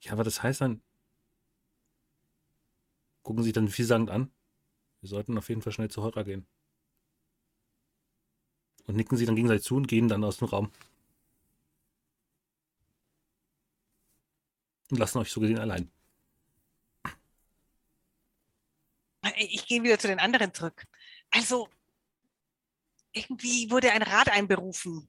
Ja, 0.00 0.12
aber 0.12 0.24
das 0.24 0.42
heißt 0.42 0.60
dann, 0.60 0.82
gucken 3.22 3.44
sich 3.44 3.52
dann 3.52 3.68
vielsagend 3.68 4.10
an. 4.10 4.32
Wir 5.00 5.08
sollten 5.08 5.38
auf 5.38 5.48
jeden 5.48 5.62
Fall 5.62 5.72
schnell 5.72 5.90
zu 5.90 6.02
Heura 6.02 6.24
gehen. 6.24 6.46
Und 8.86 8.96
nicken 8.96 9.16
sie 9.16 9.26
dann 9.26 9.36
gegenseitig 9.36 9.64
zu 9.64 9.76
und 9.76 9.86
gehen 9.86 10.08
dann 10.08 10.24
aus 10.24 10.38
dem 10.38 10.48
Raum. 10.48 10.72
Und 14.90 14.98
lassen 14.98 15.18
euch 15.18 15.30
so 15.30 15.40
gesehen 15.40 15.58
allein. 15.58 15.90
Ich 19.36 19.66
gehe 19.66 19.82
wieder 19.82 19.98
zu 19.98 20.06
den 20.06 20.20
anderen 20.20 20.54
zurück. 20.54 20.86
Also, 21.30 21.68
irgendwie 23.12 23.70
wurde 23.70 23.92
ein 23.92 24.02
Rat 24.02 24.30
einberufen. 24.30 25.08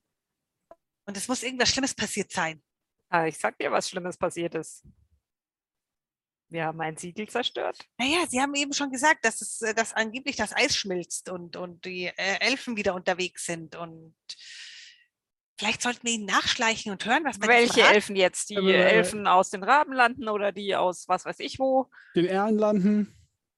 Und 1.05 1.17
es 1.17 1.27
muss 1.27 1.43
irgendwas 1.43 1.69
Schlimmes 1.69 1.93
passiert 1.93 2.31
sein. 2.31 2.61
Ah, 3.09 3.25
ich 3.25 3.37
sag 3.37 3.57
dir, 3.57 3.71
was 3.71 3.89
Schlimmes 3.89 4.17
passiert 4.17 4.55
ist. 4.55 4.83
Wir 6.49 6.65
haben 6.65 6.81
ein 6.81 6.97
Siegel 6.97 7.29
zerstört. 7.29 7.87
Naja, 7.97 8.25
Sie 8.27 8.41
haben 8.41 8.55
eben 8.55 8.73
schon 8.73 8.91
gesagt, 8.91 9.23
dass, 9.23 9.41
es, 9.41 9.61
äh, 9.61 9.73
dass 9.73 9.93
angeblich 9.93 10.35
das 10.35 10.55
Eis 10.55 10.75
schmilzt 10.75 11.29
und, 11.29 11.55
und 11.55 11.85
die 11.85 12.05
äh, 12.05 12.39
Elfen 12.39 12.75
wieder 12.75 12.95
unterwegs 12.95 13.45
sind. 13.45 13.75
Und 13.75 14.15
vielleicht 15.59 15.81
sollten 15.81 16.07
wir 16.07 16.13
ihnen 16.13 16.25
nachschleichen 16.25 16.91
und 16.91 17.05
hören, 17.05 17.25
was 17.25 17.37
bei 17.37 17.47
Welche 17.47 17.81
Elfen 17.81 18.15
jetzt? 18.15 18.49
Die 18.49 18.55
äh, 18.55 18.81
Elfen 18.81 19.27
aus 19.27 19.49
den 19.49 19.61
Rabenlanden 19.61 20.29
oder 20.29 20.51
die 20.51 20.75
aus 20.75 21.07
was 21.07 21.25
weiß 21.25 21.39
ich 21.39 21.59
wo? 21.59 21.87
Den 22.15 22.25
Ehrenlanden. 22.25 23.13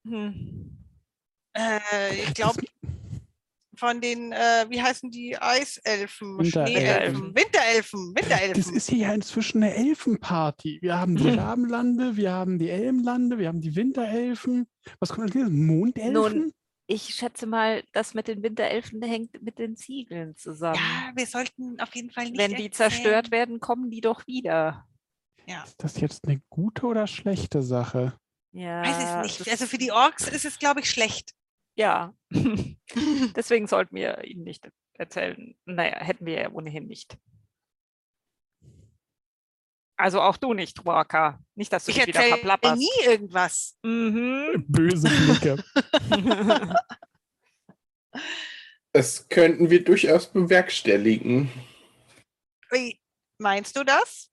Hm. 0.06 0.78
Äh, 1.56 2.16
ich 2.16 2.34
glaube, 2.34 2.62
von 3.76 4.02
den, 4.02 4.32
äh, 4.32 4.66
wie 4.70 4.82
heißen 4.82 5.12
die 5.12 5.38
Eiselfen? 5.40 6.40
Winterelfen. 6.40 7.36
Winterelfen. 7.36 8.16
Winterelfen. 8.16 8.54
Das 8.64 8.72
ist 8.72 8.90
hier 8.90 9.14
inzwischen 9.14 9.64
eine 9.64 9.76
Elfenparty. 9.76 10.80
Wir 10.82 11.00
haben 11.00 11.16
die 11.16 11.30
Rabenlande, 11.30 12.18
wir 12.18 12.32
haben 12.32 12.58
die 12.58 12.70
Elbenlande, 12.70 13.38
wir 13.38 13.48
haben 13.48 13.62
die 13.62 13.76
Winterelfen. 13.76 14.68
Was 15.00 15.10
kommt 15.10 15.28
als 15.28 15.36
nächstes? 15.36 15.56
Mondelfen? 15.56 16.14
Nun, 16.14 16.54
ich 16.88 17.16
schätze 17.16 17.46
mal, 17.46 17.84
das 17.94 18.14
mit 18.14 18.28
den 18.28 18.44
Winterelfen 18.44 19.02
hängt 19.02 19.42
mit 19.42 19.60
den 19.60 19.76
Ziegeln 19.76 20.36
zusammen. 20.36 20.76
Ja, 20.76 21.12
wir 21.16 21.26
sollten 21.26 21.80
auf 21.80 21.96
jeden 21.96 22.12
Fall 22.12 22.26
nicht. 22.26 22.38
Wenn 22.38 22.56
die 22.56 22.66
erzählen. 22.66 22.92
zerstört 22.92 23.32
werden, 23.32 23.60
kommen 23.60 23.90
die 23.90 24.02
doch 24.02 24.28
wieder. 24.28 24.86
Ja. 25.48 25.64
Ist 25.64 25.84
das 25.84 26.00
jetzt 26.00 26.28
eine 26.28 26.42
gute 26.50 26.86
oder 26.86 27.08
schlechte 27.08 27.62
Sache? 27.62 28.18
Ja. 28.52 28.82
Weiß 28.82 29.26
ich 29.26 29.40
nicht. 29.40 29.52
Also 29.52 29.66
für 29.66 29.78
die 29.78 29.92
Orks 29.92 30.28
ist 30.28 30.46
es, 30.46 30.60
glaube 30.60 30.82
ich, 30.82 30.90
schlecht. 30.90 31.34
Ja, 31.76 32.14
deswegen 33.36 33.68
sollten 33.68 33.96
wir 33.96 34.24
Ihnen 34.26 34.44
nicht 34.44 34.70
erzählen. 34.94 35.56
Naja, 35.66 36.00
hätten 36.00 36.26
wir 36.26 36.42
ja 36.42 36.52
ohnehin 36.52 36.86
nicht. 36.86 37.18
Also 40.02 40.20
auch 40.20 40.38
du 40.38 40.56
nicht, 40.56 40.84
Waka. 40.84 41.40
Nicht, 41.54 41.72
dass 41.72 41.86
du 41.86 41.92
ich 41.92 41.98
dich 41.98 42.08
wieder 42.08 42.24
verplapperst. 42.24 42.76
nie 42.76 43.06
irgendwas. 43.06 43.78
Mhm. 43.84 44.66
Böse 44.68 45.08
Blicke. 45.08 45.64
das 48.94 49.30
könnten 49.30 49.70
wir 49.70 49.84
durchaus 49.84 50.26
bewerkstelligen. 50.34 51.52
Wie 52.72 53.00
meinst 53.38 53.76
du 53.76 53.84
das? 53.84 54.32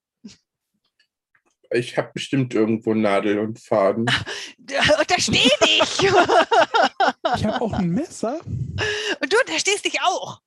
Ich 1.71 1.99
habe 1.99 2.13
bestimmt 2.15 2.55
irgendwo 2.55 2.95
Nadel 2.95 3.39
und 3.39 3.61
Faden. 3.61 4.07
Untersteh 4.99 5.51
dich! 5.63 5.99
ich 6.03 7.45
habe 7.45 7.61
auch 7.61 7.75
ein 7.75 7.91
Messer. 7.91 8.41
Und 8.41 9.31
du 9.31 9.39
unterstehst 9.39 9.85
dich 9.85 10.01
auch. 10.01 10.41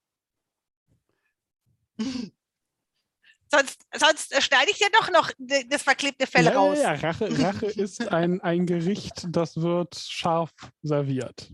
Sonst, 3.53 3.81
sonst 3.93 4.43
schneide 4.43 4.71
ich 4.71 4.79
ja 4.79 4.87
doch 4.93 5.09
noch 5.11 5.31
das 5.67 5.83
verklebte 5.83 6.25
Fell 6.25 6.45
ja, 6.45 6.51
raus. 6.51 6.77
Ja, 6.81 6.93
Rache, 6.93 7.37
Rache 7.39 7.65
ist 7.67 8.07
ein, 8.07 8.39
ein 8.41 8.65
Gericht, 8.65 9.25
das 9.29 9.57
wird 9.57 9.95
scharf 9.95 10.53
serviert. 10.81 11.51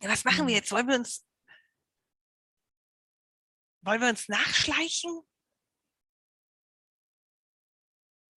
Ja, 0.00 0.08
was 0.08 0.24
machen 0.24 0.46
wir 0.46 0.54
jetzt? 0.54 0.72
Wollen 0.72 0.88
wir 0.88 0.96
uns 0.96 1.24
Wollen 3.82 4.00
wir 4.00 4.08
uns 4.08 4.28
nachschleichen? 4.28 5.22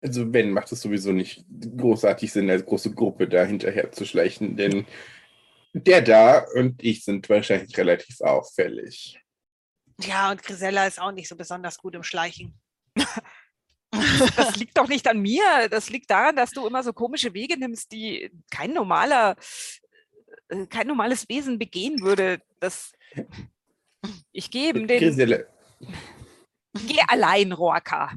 Also 0.01 0.33
wenn, 0.33 0.51
macht 0.51 0.71
es 0.71 0.81
sowieso 0.81 1.11
nicht 1.11 1.45
großartig 1.77 2.31
Sinn, 2.31 2.49
als 2.49 2.65
große 2.65 2.93
Gruppe 2.93 3.27
da 3.27 3.43
hinterher 3.43 3.91
zu 3.91 4.05
schleichen, 4.05 4.55
denn 4.55 4.85
der 5.73 6.01
da 6.01 6.45
und 6.55 6.83
ich 6.83 7.03
sind 7.03 7.29
wahrscheinlich 7.29 7.77
relativ 7.77 8.21
auffällig. 8.21 9.19
Ja, 10.01 10.31
und 10.31 10.43
Grisella 10.43 10.85
ist 10.87 10.99
auch 10.99 11.11
nicht 11.11 11.27
so 11.27 11.35
besonders 11.35 11.77
gut 11.77 11.95
im 11.95 12.03
Schleichen. 12.03 12.53
Das 14.35 14.57
liegt 14.57 14.77
doch 14.77 14.89
nicht 14.89 15.07
an 15.07 15.21
mir. 15.21 15.69
Das 15.69 15.89
liegt 15.89 16.11
daran, 16.11 16.35
dass 16.35 16.51
du 16.51 16.67
immer 16.67 16.83
so 16.83 16.91
komische 16.91 17.33
Wege 17.33 17.57
nimmst, 17.57 17.93
die 17.93 18.29
kein 18.51 18.73
normaler, 18.73 19.37
äh, 20.49 20.65
kein 20.67 20.87
normales 20.87 21.29
Wesen 21.29 21.57
begehen 21.57 22.01
würde. 22.01 22.41
Das 22.59 22.91
ich 24.33 24.51
gehe 24.51 24.69
eben 24.69 24.85
den. 24.85 24.99
Grisella, 24.99 25.45
Geh 26.87 26.99
allein, 27.07 27.53
Roaka. 27.53 28.11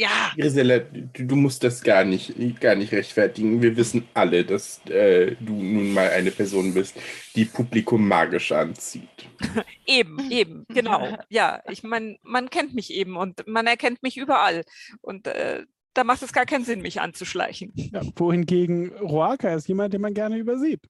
Ja, 0.00 0.30
Grisella, 0.36 0.78
du, 0.78 1.24
du 1.24 1.34
musst 1.34 1.64
das 1.64 1.82
gar 1.82 2.04
nicht, 2.04 2.32
gar 2.60 2.76
nicht 2.76 2.92
rechtfertigen. 2.92 3.60
Wir 3.60 3.76
wissen 3.76 4.06
alle, 4.14 4.44
dass 4.44 4.80
äh, 4.86 5.34
du 5.40 5.54
nun 5.54 5.92
mal 5.92 6.08
eine 6.10 6.30
Person 6.30 6.72
bist, 6.72 6.94
die 7.34 7.44
Publikum 7.44 8.06
magisch 8.06 8.52
anzieht. 8.52 9.08
Eben, 9.86 10.30
eben, 10.30 10.64
genau. 10.68 11.18
Ja, 11.30 11.62
ich 11.68 11.82
meine, 11.82 12.16
man 12.22 12.48
kennt 12.50 12.74
mich 12.74 12.92
eben 12.92 13.16
und 13.16 13.46
man 13.48 13.66
erkennt 13.66 14.02
mich 14.02 14.16
überall. 14.18 14.64
Und 15.00 15.26
äh, 15.26 15.64
da 15.94 16.04
macht 16.04 16.22
es 16.22 16.32
gar 16.32 16.46
keinen 16.46 16.64
Sinn, 16.64 16.82
mich 16.82 17.00
anzuschleichen. 17.00 17.72
Ja, 17.92 18.02
wohingegen 18.16 18.92
Roaka 18.98 19.54
ist 19.54 19.66
jemand, 19.66 19.94
den 19.94 20.02
man 20.02 20.14
gerne 20.14 20.36
übersieht. 20.36 20.82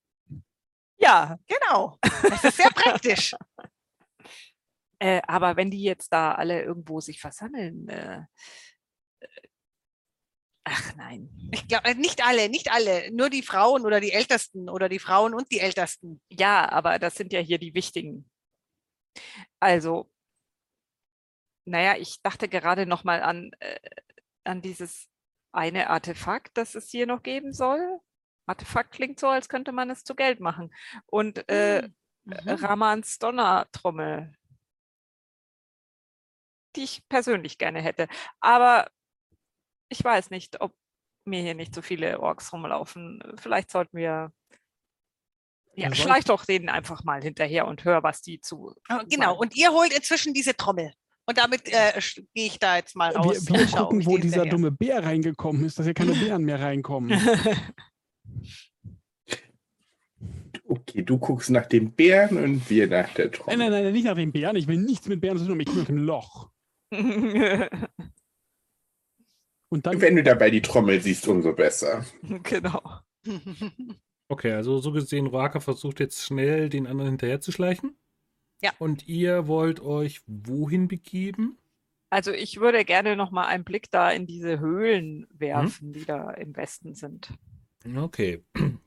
Ja, 0.98 1.39
genau. 1.47 1.97
Das 2.28 2.44
ist 2.44 2.56
sehr 2.56 2.70
praktisch. 2.70 3.35
äh, 4.98 5.22
aber 5.26 5.56
wenn 5.56 5.70
die 5.70 5.82
jetzt 5.82 6.12
da 6.12 6.32
alle 6.32 6.62
irgendwo 6.62 7.01
sich 7.01 7.20
versammeln, 7.20 7.89
äh, 7.89 8.09
äh, 8.16 8.22
ach 10.65 10.95
nein. 10.97 11.31
Ich 11.53 11.66
glaube, 11.66 11.95
nicht 11.95 12.24
alle, 12.24 12.49
nicht 12.49 12.70
alle. 12.70 13.11
Nur 13.12 13.31
die 13.31 13.43
Frauen 13.43 13.85
oder 13.85 14.01
die 14.01 14.12
Ältesten 14.12 14.69
oder 14.69 14.89
die 14.89 14.99
Frauen 14.99 15.35
und 15.35 15.51
die 15.51 15.61
Ältesten. 15.61 16.20
Ja, 16.28 16.70
aber 16.70 16.99
das 16.99 17.15
sind 17.15 17.32
ja 17.32 17.40
hier 17.40 17.59
die 17.59 17.74
wichtigen. 17.74 18.31
Also, 19.61 20.11
naja, 21.65 21.97
ich 21.97 22.20
dachte 22.23 22.49
gerade 22.49 22.86
noch 22.86 23.05
mal 23.05 23.23
an, 23.23 23.51
äh, 23.61 23.78
an 24.45 24.62
dieses 24.62 25.09
eine 25.53 25.90
Artefakt, 25.90 26.57
das 26.57 26.74
es 26.74 26.90
hier 26.90 27.07
noch 27.07 27.23
geben 27.23 27.53
soll. 27.53 28.01
Artefakt 28.47 28.93
klingt 28.93 29.20
so, 29.20 29.28
als 29.28 29.49
könnte 29.49 29.73
man 29.73 29.90
es 29.90 30.05
zu 30.05 30.15
Geld 30.15 30.40
machen. 30.40 30.73
Und 31.07 31.49
äh, 31.51 31.89
Mhm. 32.28 32.51
Ramans 32.51 33.19
Donnertrommel, 33.19 34.35
die 36.77 36.85
ich 36.85 37.09
persönlich 37.09 37.59
gerne 37.59 37.81
hätte. 37.81 38.09
Aber 38.40 38.90
ich 39.89 40.02
weiß 40.02 40.31
nicht, 40.31 40.60
ob 40.60 40.73
mir 41.24 41.43
hier 41.43 41.55
nicht 41.55 41.74
so 41.74 41.82
viele 41.82 42.20
Orks 42.20 42.52
rumlaufen. 42.52 43.23
Vielleicht 43.36 43.70
sollten 43.70 43.97
wir. 43.98 44.32
Ja, 45.74 45.89
Wir 45.89 45.94
schleich 45.94 46.24
doch 46.24 46.44
denen 46.44 46.69
einfach 46.69 47.05
mal 47.05 47.23
hinterher 47.23 47.66
und 47.69 47.85
hör, 47.85 48.02
was 48.02 48.20
die 48.23 48.40
zu. 48.40 48.74
Ah, 48.89 49.02
Genau. 49.09 49.27
sagen. 49.31 49.39
Und 49.39 49.56
ihr 49.56 49.70
holt 49.70 49.93
inzwischen 49.94 50.35
diese 50.35 50.56
Trommel. 50.56 50.93
Und 51.27 51.36
damit 51.39 51.69
äh, 51.73 51.93
gehe 52.35 52.47
ich 52.47 52.59
da 52.59 52.77
jetzt 52.78 52.97
mal 52.97 53.15
raus. 53.15 53.47
Wir, 53.48 53.59
wir 53.60 53.66
gucken, 53.66 54.06
wo 54.06 54.16
dieser 54.16 54.47
dumme 54.47 54.70
Bär 54.70 55.05
reingekommen 55.05 55.65
ist, 55.65 55.78
dass 55.78 55.85
hier 55.85 55.94
keine 55.94 56.15
Bären 56.15 56.44
mehr 56.44 56.60
reinkommen. 56.60 57.10
Okay, 60.70 61.02
du 61.02 61.19
guckst 61.19 61.48
nach 61.51 61.66
dem 61.66 61.93
Bären 61.93 62.36
und 62.36 62.69
wir 62.69 62.86
nach 62.89 63.12
der 63.15 63.27
Nein, 63.27 63.32
Trommel. 63.32 63.56
nein, 63.56 63.70
nein, 63.85 63.93
nicht 63.93 64.05
nach 64.05 64.15
den 64.16 64.32
Bären. 64.32 64.56
Ich 64.56 64.66
will 64.66 64.77
nichts 64.77 65.09
mit 65.09 65.20
Bären 65.20 65.39
zu 65.39 65.44
tun 65.44 65.52
haben. 65.52 65.60
Ich 65.60 65.66
gucke 65.66 65.78
nach 65.81 65.86
dem 65.86 65.98
Loch. 65.98 66.51
Und 69.70 69.86
dann 69.86 70.01
Wenn 70.01 70.16
du 70.16 70.23
dabei 70.23 70.51
die 70.51 70.62
Trommel 70.62 71.01
siehst, 71.01 71.28
umso 71.28 71.53
besser. 71.53 72.05
genau. 72.43 72.82
Okay, 74.31 74.53
also 74.53 74.78
so 74.78 74.93
gesehen, 74.93 75.27
Raka 75.27 75.59
versucht 75.59 76.01
jetzt 76.01 76.23
schnell 76.23 76.69
den 76.69 76.86
anderen 76.86 77.12
hinterher 77.12 77.40
zu 77.40 77.51
schleichen. 77.51 77.97
Ja. 78.61 78.73
Und 78.78 79.09
ihr 79.09 79.47
wollt 79.49 79.81
euch 79.81 80.20
wohin 80.27 80.86
begeben? 80.86 81.57
Also 82.11 82.32
ich 82.32 82.61
würde 82.61 82.85
gerne 82.85 83.16
noch 83.16 83.31
mal 83.31 83.47
einen 83.47 83.65
Blick 83.65 83.90
da 83.90 84.11
in 84.11 84.27
diese 84.27 84.61
Höhlen 84.61 85.27
werfen, 85.31 85.95
die 85.95 86.05
da 86.05 86.31
im 86.32 86.55
Westen 86.57 86.95
sind. 86.95 87.31
Okay. 87.97 88.45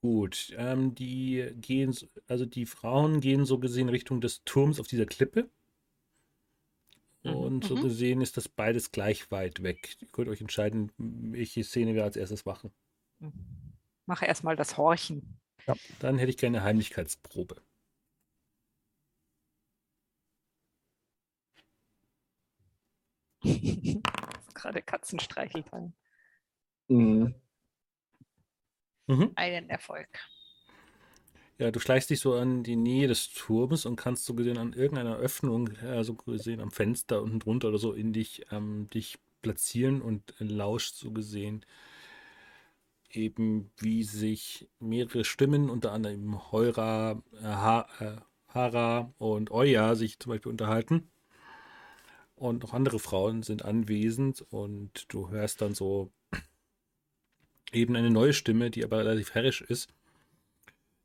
Gut, 0.00 0.54
ähm, 0.56 0.94
die 0.94 1.50
gehen, 1.56 1.94
also 2.26 2.46
die 2.46 2.66
Frauen 2.66 3.20
gehen 3.20 3.44
so 3.44 3.58
gesehen 3.58 3.88
Richtung 3.88 4.20
des 4.20 4.44
Turms 4.44 4.78
auf 4.78 4.86
dieser 4.86 5.06
Klippe. 5.06 5.48
Mhm. 7.24 7.34
Und 7.34 7.64
so 7.64 7.76
Mhm. 7.76 7.82
gesehen 7.82 8.20
ist 8.20 8.36
das 8.36 8.48
beides 8.48 8.92
gleich 8.92 9.30
weit 9.30 9.62
weg. 9.62 9.96
Ihr 10.00 10.08
könnt 10.08 10.28
euch 10.28 10.40
entscheiden, 10.40 10.92
welche 10.98 11.64
Szene 11.64 11.94
wir 11.94 12.04
als 12.04 12.16
erstes 12.16 12.44
machen. 12.44 12.72
Mache 14.06 14.26
erstmal 14.26 14.56
das 14.56 14.76
Horchen. 14.76 15.40
Dann 16.00 16.18
hätte 16.18 16.30
ich 16.30 16.36
gerne 16.36 16.58
eine 16.58 16.66
Heimlichkeitsprobe. 16.66 17.56
Gerade 24.54 24.82
Katzenstreichelteil. 24.82 25.92
Mhm. 26.88 27.34
Mhm. 29.06 29.32
Einen 29.36 29.68
Erfolg. 29.68 30.08
Ja, 31.64 31.70
du 31.70 31.80
schleichst 31.80 32.10
dich 32.10 32.20
so 32.20 32.34
an 32.34 32.62
die 32.62 32.76
Nähe 32.76 33.08
des 33.08 33.32
Turms 33.32 33.86
und 33.86 33.96
kannst 33.96 34.26
so 34.26 34.34
gesehen 34.34 34.58
an 34.58 34.74
irgendeiner 34.74 35.16
Öffnung, 35.16 35.68
äh, 35.78 36.04
so 36.04 36.12
gesehen 36.12 36.60
am 36.60 36.70
Fenster 36.70 37.22
unten 37.22 37.40
drunter 37.40 37.68
oder 37.68 37.78
so 37.78 37.94
in 37.94 38.12
dich, 38.12 38.44
ähm, 38.50 38.90
dich 38.90 39.18
platzieren 39.40 40.02
und 40.02 40.34
lauscht 40.38 40.94
so 40.96 41.10
gesehen 41.10 41.64
eben, 43.10 43.70
wie 43.78 44.02
sich 44.02 44.68
mehrere 44.78 45.24
Stimmen, 45.24 45.70
unter 45.70 45.92
anderem 45.92 46.52
Heura, 46.52 47.22
äh, 47.32 47.44
ha 47.44 47.88
äh, 47.98 48.16
Hara 48.48 49.14
und 49.16 49.50
Oya 49.50 49.94
sich 49.94 50.18
zum 50.18 50.32
Beispiel 50.32 50.52
unterhalten. 50.52 51.10
Und 52.34 52.62
noch 52.62 52.74
andere 52.74 52.98
Frauen 52.98 53.42
sind 53.42 53.64
anwesend 53.64 54.44
und 54.50 55.06
du 55.08 55.30
hörst 55.30 55.62
dann 55.62 55.72
so 55.72 56.12
eben 57.72 57.96
eine 57.96 58.10
neue 58.10 58.34
Stimme, 58.34 58.70
die 58.70 58.84
aber 58.84 58.98
relativ 58.98 59.32
herrisch 59.32 59.62
ist 59.62 59.88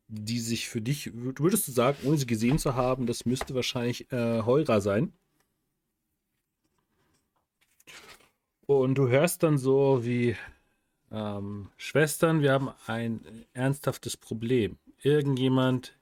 die 0.09 0.39
sich 0.39 0.67
für 0.67 0.81
dich, 0.81 1.07
wür- 1.07 1.39
würdest 1.39 1.67
du 1.67 1.71
sagen, 1.71 1.99
ohne 2.03 2.17
sie 2.17 2.25
gesehen 2.25 2.57
zu 2.59 2.75
haben, 2.75 3.05
das 3.05 3.25
müsste 3.25 3.55
wahrscheinlich 3.55 4.11
äh, 4.11 4.41
Heura 4.41 4.81
sein. 4.81 5.13
Und 8.65 8.95
du 8.95 9.07
hörst 9.07 9.43
dann 9.43 9.57
so 9.57 10.03
wie 10.03 10.35
ähm, 11.11 11.69
Schwestern, 11.77 12.41
wir 12.41 12.51
haben 12.51 12.69
ein 12.87 13.45
ernsthaftes 13.53 14.17
Problem. 14.17 14.77
Irgendjemand 15.01 15.97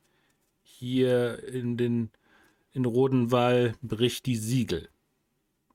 hier 0.64 1.44
in 1.44 1.78
den 1.78 2.10
in 2.72 2.86
Rodenwall 2.86 3.76
bricht 3.82 4.26
die 4.26 4.36
Siegel. 4.36 4.90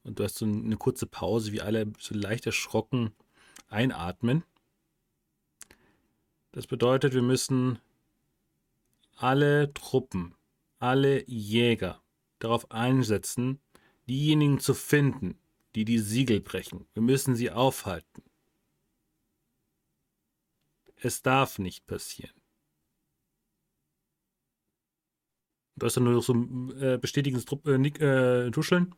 Und 0.04 0.18
du 0.18 0.24
hast 0.24 0.36
so 0.36 0.44
eine 0.46 0.76
kurze 0.76 1.06
Pause, 1.06 1.52
wie 1.52 1.60
alle 1.60 1.92
so 1.98 2.14
leicht 2.14 2.46
erschrocken 2.46 3.12
einatmen. 3.68 4.44
Das 6.52 6.66
bedeutet, 6.66 7.14
wir 7.14 7.22
müssen 7.22 7.78
alle 9.22 9.72
Truppen, 9.72 10.34
alle 10.78 11.24
Jäger 11.28 12.02
darauf 12.40 12.70
einsetzen, 12.72 13.60
diejenigen 14.08 14.58
zu 14.58 14.74
finden, 14.74 15.38
die 15.76 15.84
die 15.84 16.00
Siegel 16.00 16.40
brechen. 16.40 16.86
Wir 16.92 17.02
müssen 17.02 17.36
sie 17.36 17.50
aufhalten. 17.50 18.24
Es 20.96 21.22
darf 21.22 21.60
nicht 21.60 21.86
passieren. 21.86 22.34
Du 25.76 25.86
hast 25.86 25.96
dann 25.96 26.04
nur 26.04 26.14
noch 26.14 26.22
so 26.22 26.34
ein 26.34 26.82
äh, 26.82 26.98
bestätigendes 26.98 27.44
Trupp, 27.44 27.66
äh, 27.66 27.76
äh, 27.76 28.50
Tuscheln. 28.50 28.94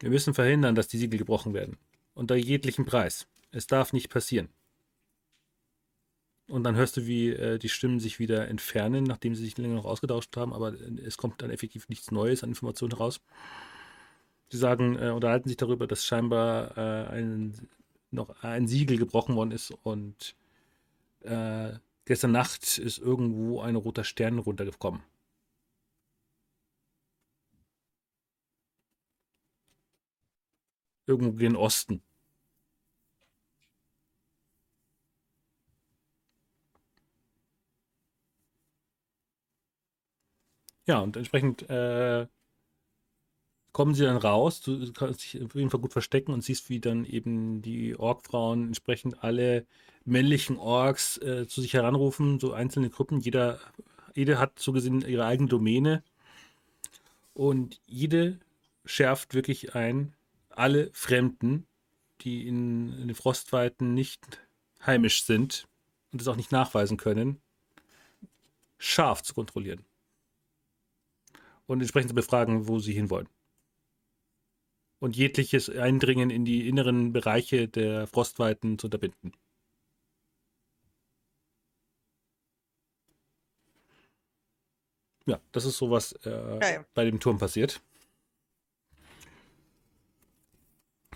Wir 0.00 0.10
müssen 0.10 0.34
verhindern, 0.34 0.74
dass 0.74 0.88
die 0.88 0.98
Siegel 0.98 1.18
gebrochen 1.18 1.54
werden. 1.54 1.78
Unter 2.14 2.34
jeglichem 2.34 2.84
Preis. 2.84 3.28
Es 3.52 3.66
darf 3.66 3.92
nicht 3.92 4.10
passieren. 4.10 4.48
Und 6.50 6.64
dann 6.64 6.74
hörst 6.74 6.96
du, 6.96 7.06
wie 7.06 7.30
äh, 7.30 7.58
die 7.58 7.68
Stimmen 7.68 8.00
sich 8.00 8.18
wieder 8.18 8.48
entfernen, 8.48 9.04
nachdem 9.04 9.36
sie 9.36 9.44
sich 9.44 9.56
länger 9.56 9.76
noch 9.76 9.84
ausgetauscht 9.84 10.36
haben, 10.36 10.52
aber 10.52 10.74
äh, 10.74 11.00
es 11.04 11.16
kommt 11.16 11.40
dann 11.42 11.50
effektiv 11.50 11.88
nichts 11.88 12.10
Neues 12.10 12.42
an 12.42 12.50
Informationen 12.50 12.90
heraus. 12.92 13.20
Sie 14.50 14.58
sagen, 14.58 14.96
äh, 14.98 15.10
unterhalten 15.10 15.48
sich 15.48 15.56
darüber, 15.56 15.86
dass 15.86 16.04
scheinbar 16.04 16.76
äh, 16.76 17.08
ein, 17.08 17.68
noch 18.10 18.30
ein 18.42 18.66
Siegel 18.66 18.98
gebrochen 18.98 19.36
worden 19.36 19.52
ist 19.52 19.72
und 19.84 20.34
äh, 21.22 21.72
gestern 22.04 22.32
Nacht 22.32 22.78
ist 22.78 22.98
irgendwo 22.98 23.60
ein 23.60 23.76
roter 23.76 24.04
Stern 24.04 24.38
runtergekommen. 24.38 25.02
Irgendwo 31.06 31.32
gen 31.32 31.56
Osten. 31.56 32.02
Ja, 40.90 40.98
und 40.98 41.16
entsprechend 41.16 41.70
äh, 41.70 42.26
kommen 43.70 43.94
sie 43.94 44.02
dann 44.02 44.16
raus. 44.16 44.60
Du 44.60 44.92
kannst 44.92 45.22
dich 45.22 45.40
auf 45.40 45.54
jeden 45.54 45.70
Fall 45.70 45.78
gut 45.78 45.92
verstecken 45.92 46.32
und 46.32 46.42
siehst, 46.42 46.68
wie 46.68 46.80
dann 46.80 47.04
eben 47.04 47.62
die 47.62 47.96
Orkfrauen 47.96 48.66
entsprechend 48.66 49.22
alle 49.22 49.66
männlichen 50.04 50.56
Orks 50.58 51.16
äh, 51.18 51.46
zu 51.46 51.60
sich 51.60 51.74
heranrufen, 51.74 52.40
so 52.40 52.52
einzelne 52.52 52.90
Gruppen. 52.90 53.20
Jeder, 53.20 53.60
jede 54.16 54.40
hat 54.40 54.58
so 54.58 54.72
gesehen 54.72 55.02
ihre 55.02 55.26
eigene 55.26 55.48
Domäne. 55.48 56.02
Und 57.34 57.80
jede 57.86 58.40
schärft 58.84 59.32
wirklich 59.32 59.76
ein, 59.76 60.12
alle 60.48 60.90
Fremden, 60.92 61.68
die 62.22 62.48
in, 62.48 62.92
in 62.94 63.06
den 63.06 63.14
Frostweiten 63.14 63.94
nicht 63.94 64.40
heimisch 64.84 65.22
sind 65.24 65.68
und 66.10 66.20
es 66.20 66.26
auch 66.26 66.34
nicht 66.34 66.50
nachweisen 66.50 66.96
können, 66.96 67.40
scharf 68.78 69.22
zu 69.22 69.34
kontrollieren. 69.34 69.84
Und 71.70 71.80
entsprechend 71.80 72.08
zu 72.08 72.16
befragen, 72.16 72.66
wo 72.66 72.80
sie 72.80 72.92
hinwollen. 72.92 73.28
Und 74.98 75.14
jegliches 75.14 75.70
Eindringen 75.70 76.28
in 76.28 76.44
die 76.44 76.68
inneren 76.68 77.12
Bereiche 77.12 77.68
der 77.68 78.08
Frostweiten 78.08 78.76
zu 78.76 78.88
unterbinden. 78.88 79.32
Ja, 85.26 85.40
das 85.52 85.64
ist 85.64 85.78
so, 85.78 85.92
was 85.92 86.10
äh, 86.24 86.82
bei 86.92 87.04
dem 87.04 87.20
Turm 87.20 87.38
passiert. 87.38 87.80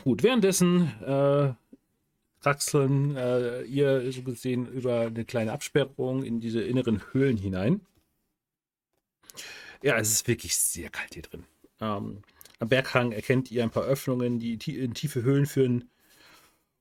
Gut, 0.05 0.23
währenddessen 0.23 0.87
äh, 1.03 1.53
äh, 3.17 3.65
ihr 3.65 4.13
so 4.13 4.23
gesehen 4.23 4.69
über 4.69 5.01
eine 5.01 5.25
kleine 5.25 5.51
Absperrung 5.53 6.23
in 6.23 6.39
diese 6.39 6.63
inneren 6.63 7.03
Höhlen 7.13 7.39
hinein. 7.39 7.81
Ja, 9.85 9.99
es 9.99 10.11
ist 10.11 10.27
wirklich 10.27 10.57
sehr 10.57 10.89
kalt 10.89 11.13
hier 11.13 11.23
drin. 11.23 11.45
Ähm, 11.79 12.23
am 12.59 12.69
Berghang 12.71 13.13
erkennt 13.13 13.51
ihr 13.51 13.63
ein 13.63 13.71
paar 13.71 13.83
Öffnungen, 13.83 14.39
die 14.39 14.55
in 14.79 14.95
tiefe 14.95 15.23
Höhlen 15.23 15.45
führen. 15.45 15.91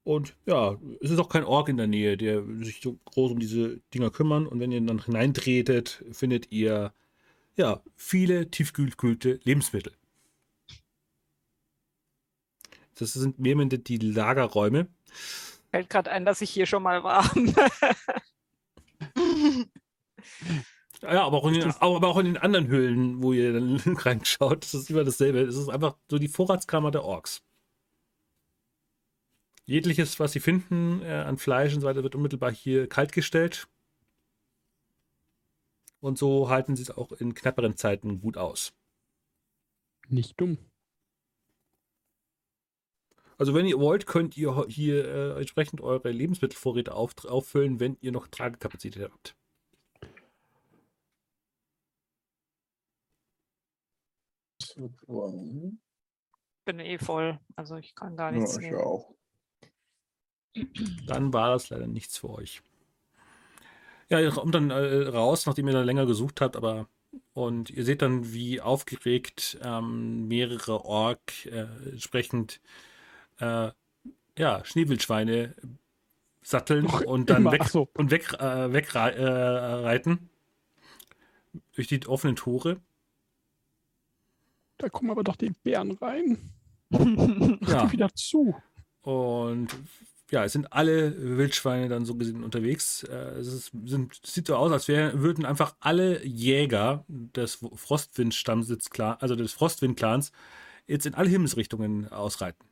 Und 0.05 0.37
ja, 0.45 0.77
es 1.01 1.11
ist 1.11 1.19
auch 1.19 1.27
kein 1.27 1.43
Ork 1.43 1.67
in 1.67 1.75
der 1.75 1.87
Nähe, 1.87 2.15
der 2.15 2.45
sich 2.63 2.79
so 2.81 2.97
groß 3.03 3.33
um 3.33 3.39
diese 3.39 3.81
Dinger 3.93 4.09
kümmern. 4.09 4.47
Und 4.47 4.61
wenn 4.61 4.71
ihr 4.71 4.79
dann 4.79 5.03
hineintretet, 5.03 6.05
findet 6.13 6.49
ihr 6.53 6.93
ja 7.57 7.83
viele 7.97 8.49
tiefgekühlte 8.49 9.41
Lebensmittel. 9.43 9.91
Das 12.95 13.11
sind 13.11 13.37
mehr 13.37 13.55
die 13.65 13.97
Lagerräume. 13.97 14.87
Fällt 15.71 15.89
gerade 15.89 16.09
ein, 16.09 16.23
dass 16.23 16.39
ich 16.39 16.51
hier 16.51 16.67
schon 16.67 16.83
mal 16.83 17.03
war. 17.03 17.29
ja, 21.03 21.23
aber 21.23 21.37
auch, 21.37 21.47
in 21.47 21.55
den, 21.55 21.71
aber 21.71 22.07
auch 22.07 22.17
in 22.17 22.25
den 22.25 22.37
anderen 22.37 22.67
Höhlen, 22.67 23.21
wo 23.21 23.33
ihr 23.33 23.53
dann 23.53 23.77
reinschaut, 23.97 24.63
das 24.63 24.73
ist 24.73 24.89
immer 24.89 25.03
dasselbe. 25.03 25.39
Es 25.41 25.55
ist 25.55 25.69
einfach 25.69 25.97
so 26.09 26.17
die 26.17 26.27
Vorratskammer 26.27 26.91
der 26.91 27.03
Orks. 27.03 27.43
Jegliches, 29.65 30.19
was 30.19 30.33
sie 30.33 30.39
finden 30.39 31.01
äh, 31.01 31.11
an 31.11 31.37
Fleisch 31.37 31.73
und 31.73 31.81
so 31.81 31.87
weiter, 31.87 32.03
wird 32.03 32.15
unmittelbar 32.15 32.51
hier 32.51 32.87
kaltgestellt. 32.87 33.67
Und 36.01 36.17
so 36.17 36.49
halten 36.49 36.75
sie 36.75 36.83
es 36.83 36.91
auch 36.91 37.13
in 37.13 37.33
knapperen 37.33 37.77
Zeiten 37.77 38.19
gut 38.19 38.37
aus. 38.37 38.73
Nicht 40.09 40.39
dumm. 40.39 40.57
Also 43.37 43.53
wenn 43.53 43.65
ihr 43.65 43.79
wollt, 43.79 44.05
könnt 44.05 44.37
ihr 44.37 44.65
hier 44.67 45.05
äh, 45.05 45.39
entsprechend 45.39 45.81
eure 45.81 46.11
Lebensmittelvorräte 46.11 46.93
auf, 46.93 47.13
auffüllen, 47.25 47.79
wenn 47.79 47.97
ihr 48.01 48.11
noch 48.11 48.27
Tragekapazität 48.27 49.09
habt. 49.09 49.35
Bin 56.65 56.79
eh 56.79 56.97
voll, 56.97 57.39
also 57.55 57.75
ich 57.77 57.95
kann 57.95 58.15
gar 58.15 58.31
nichts 58.31 58.55
ja, 58.55 58.61
ich 58.61 58.67
nehmen. 58.67 58.81
Auch. 58.81 59.13
Dann 61.07 61.33
war 61.33 61.49
das 61.49 61.69
leider 61.69 61.87
nichts 61.87 62.17
für 62.17 62.29
euch. 62.29 62.61
Ja, 64.09 64.19
ihr 64.19 64.31
kommt 64.31 64.53
dann 64.53 64.69
äh, 64.69 65.07
raus, 65.07 65.45
nachdem 65.45 65.67
ihr 65.67 65.73
dann 65.73 65.85
länger 65.85 66.05
gesucht 66.05 66.41
habt, 66.41 66.55
aber 66.55 66.87
und 67.33 67.69
ihr 67.69 67.83
seht 67.83 68.01
dann, 68.01 68.33
wie 68.33 68.61
aufgeregt 68.61 69.57
ähm, 69.61 70.27
mehrere 70.27 70.85
Ork 70.85 71.45
äh, 71.45 71.67
entsprechend 71.89 72.61
äh, 73.39 73.71
ja, 74.37 74.65
Schneewildschweine 74.65 75.55
satteln 76.41 76.85
Noch 76.85 77.01
und 77.01 77.29
dann 77.29 77.51
weg, 77.51 77.65
so. 77.65 77.89
und 77.95 78.11
weg, 78.11 78.33
äh, 78.33 78.73
wegreiten 78.73 80.11
äh, 80.11 81.59
durch 81.75 81.87
die 81.87 82.05
offenen 82.07 82.35
Tore. 82.35 82.81
Da 84.83 84.89
kommen 84.89 85.11
aber 85.11 85.23
doch 85.23 85.37
die 85.37 85.51
Bären 85.63 85.91
rein. 85.93 86.37
ja. 86.91 87.89
wieder 87.89 88.13
zu. 88.13 88.53
Und 89.01 89.69
ja, 90.29 90.43
es 90.43 90.51
sind 90.51 90.73
alle 90.73 91.37
Wildschweine 91.37 91.87
dann 91.87 92.03
so 92.03 92.15
gesehen 92.15 92.43
unterwegs. 92.43 93.03
Äh, 93.03 93.39
es 93.39 93.47
ist, 93.47 93.71
sind, 93.85 94.19
sieht 94.25 94.47
so 94.47 94.57
aus, 94.57 94.73
als 94.73 94.89
wär, 94.89 95.21
würden 95.21 95.45
einfach 95.45 95.77
alle 95.79 96.25
Jäger 96.25 97.05
des 97.07 97.59
Frostwind-Stammsitz, 97.75 98.89
also 98.99 99.37
des 99.37 99.53
Frostwind-Clans, 99.53 100.33
jetzt 100.85 101.05
in 101.05 101.13
alle 101.13 101.29
Himmelsrichtungen 101.29 102.11
ausreiten. 102.11 102.67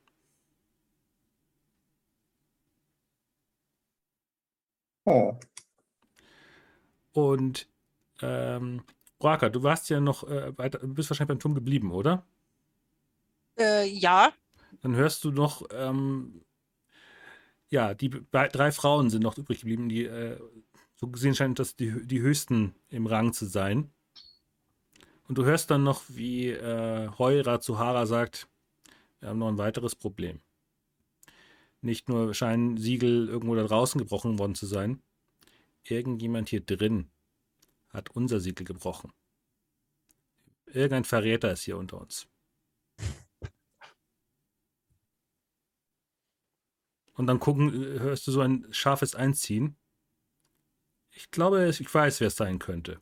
Oh. 5.05 5.39
Und 7.13 7.69
ähm, 8.21 8.83
Raka, 9.23 9.49
du 9.49 9.63
warst 9.63 9.89
ja 9.89 9.99
noch 9.99 10.27
äh, 10.27 10.57
weiter, 10.57 10.79
bist 10.79 11.09
wahrscheinlich 11.09 11.29
beim 11.29 11.39
Turm 11.39 11.55
geblieben, 11.55 11.91
oder? 11.91 12.25
Äh, 13.59 13.87
ja. 13.87 14.33
Dann 14.81 14.95
hörst 14.95 15.23
du 15.23 15.31
noch, 15.31 15.63
ähm, 15.71 16.41
ja, 17.69 17.93
die 17.93 18.09
drei 18.31 18.71
Frauen 18.71 19.09
sind 19.09 19.23
noch 19.23 19.37
übrig 19.37 19.59
geblieben, 19.59 19.89
die 19.89 20.05
äh, 20.05 20.39
so 20.95 21.07
gesehen 21.07 21.35
scheint 21.35 21.59
das 21.59 21.75
die, 21.75 22.05
die 22.05 22.21
höchsten 22.21 22.75
im 22.89 23.07
Rang 23.07 23.33
zu 23.33 23.45
sein. 23.45 23.91
Und 25.27 25.37
du 25.37 25.45
hörst 25.45 25.71
dann 25.71 25.83
noch, 25.83 26.03
wie 26.09 26.49
äh, 26.49 27.09
Heura 27.17 27.59
zu 27.61 27.79
Hara 27.79 28.05
sagt, 28.05 28.47
wir 29.19 29.29
haben 29.29 29.39
noch 29.39 29.47
ein 29.47 29.57
weiteres 29.57 29.95
Problem. 29.95 30.41
Nicht 31.81 32.09
nur 32.09 32.33
scheinen 32.33 32.77
Siegel 32.77 33.29
irgendwo 33.29 33.55
da 33.55 33.63
draußen 33.63 33.99
gebrochen 33.99 34.37
worden 34.39 34.55
zu 34.55 34.65
sein. 34.65 35.01
Irgendjemand 35.83 36.49
hier 36.49 36.61
drin 36.61 37.09
hat 37.93 38.09
unser 38.11 38.39
Siegel 38.39 38.65
gebrochen. 38.65 39.13
Irgendein 40.65 41.05
Verräter 41.05 41.51
ist 41.51 41.63
hier 41.63 41.77
unter 41.77 41.99
uns. 41.99 42.27
Und 47.13 47.27
dann 47.27 47.39
gucken, 47.39 47.71
hörst 47.99 48.25
du 48.27 48.31
so 48.31 48.41
ein 48.41 48.65
scharfes 48.73 49.15
Einziehen. 49.15 49.77
Ich 51.11 51.29
glaube, 51.29 51.67
ich 51.67 51.93
weiß, 51.93 52.19
wer 52.21 52.27
es 52.27 52.35
sein 52.35 52.57
könnte. 52.57 53.01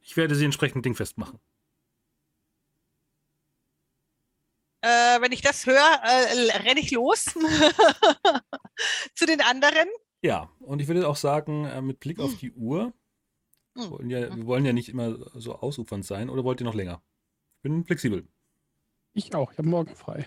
Ich 0.00 0.16
werde 0.16 0.34
sie 0.34 0.44
entsprechend 0.44 0.84
dingfest 0.84 1.16
machen. 1.16 1.40
Äh, 4.82 5.20
wenn 5.20 5.32
ich 5.32 5.42
das 5.42 5.66
höre, 5.66 6.00
äh, 6.04 6.58
renne 6.58 6.80
ich 6.80 6.90
los 6.90 7.24
zu 9.14 9.26
den 9.26 9.40
anderen. 9.40 9.88
Ja, 10.26 10.50
und 10.58 10.82
ich 10.82 10.88
würde 10.88 11.08
auch 11.08 11.14
sagen, 11.14 11.66
äh, 11.66 11.80
mit 11.80 12.00
Blick 12.00 12.18
auf 12.18 12.36
die 12.36 12.50
Uhr, 12.50 12.92
hm. 13.76 13.90
wollen 13.90 14.10
ja, 14.10 14.34
wir 14.34 14.44
wollen 14.44 14.64
ja 14.64 14.72
nicht 14.72 14.88
immer 14.88 15.16
so 15.38 15.54
ausufernd 15.54 16.04
sein, 16.04 16.30
oder 16.30 16.42
wollt 16.42 16.60
ihr 16.60 16.64
noch 16.64 16.74
länger? 16.74 17.00
Ich 17.58 17.62
bin 17.62 17.84
flexibel. 17.84 18.26
Ich 19.12 19.36
auch, 19.36 19.52
ich 19.52 19.58
habe 19.58 19.68
morgen 19.68 19.94
frei. 19.94 20.26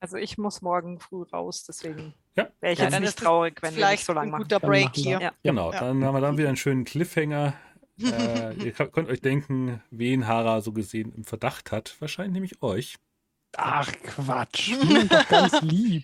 Also 0.00 0.16
ich 0.16 0.38
muss 0.38 0.60
morgen 0.60 0.98
früh 0.98 1.22
raus, 1.22 1.62
deswegen 1.62 2.14
ja. 2.34 2.48
wäre 2.58 2.72
ich 2.72 2.80
ja, 2.80 2.88
jetzt 2.88 2.98
nicht 2.98 3.18
traurig, 3.18 3.62
wenn 3.62 3.76
wir 3.76 3.90
nicht 3.90 4.04
so 4.04 4.12
lange 4.12 4.32
machen. 4.32 4.42
Guter 4.42 4.58
Break 4.58 4.90
hier. 4.96 5.20
Ja. 5.20 5.32
Genau, 5.44 5.70
dann 5.70 6.02
haben 6.04 6.14
wir 6.14 6.20
dann 6.20 6.36
wieder 6.36 6.48
einen 6.48 6.56
schönen 6.56 6.84
Cliffhanger. 6.84 7.54
äh, 8.02 8.54
ihr 8.54 8.72
könnt 8.72 9.08
euch 9.08 9.20
denken, 9.20 9.82
wen 9.90 10.26
Hara 10.26 10.62
so 10.62 10.72
gesehen 10.72 11.12
im 11.12 11.22
Verdacht 11.22 11.70
hat. 11.70 11.94
Wahrscheinlich 12.00 12.32
nämlich 12.32 12.62
euch. 12.62 12.96
Ach 13.56 13.92
Quatsch, 14.02 14.72
doch 15.08 15.28
ganz 15.28 15.60
lieb. 15.62 16.02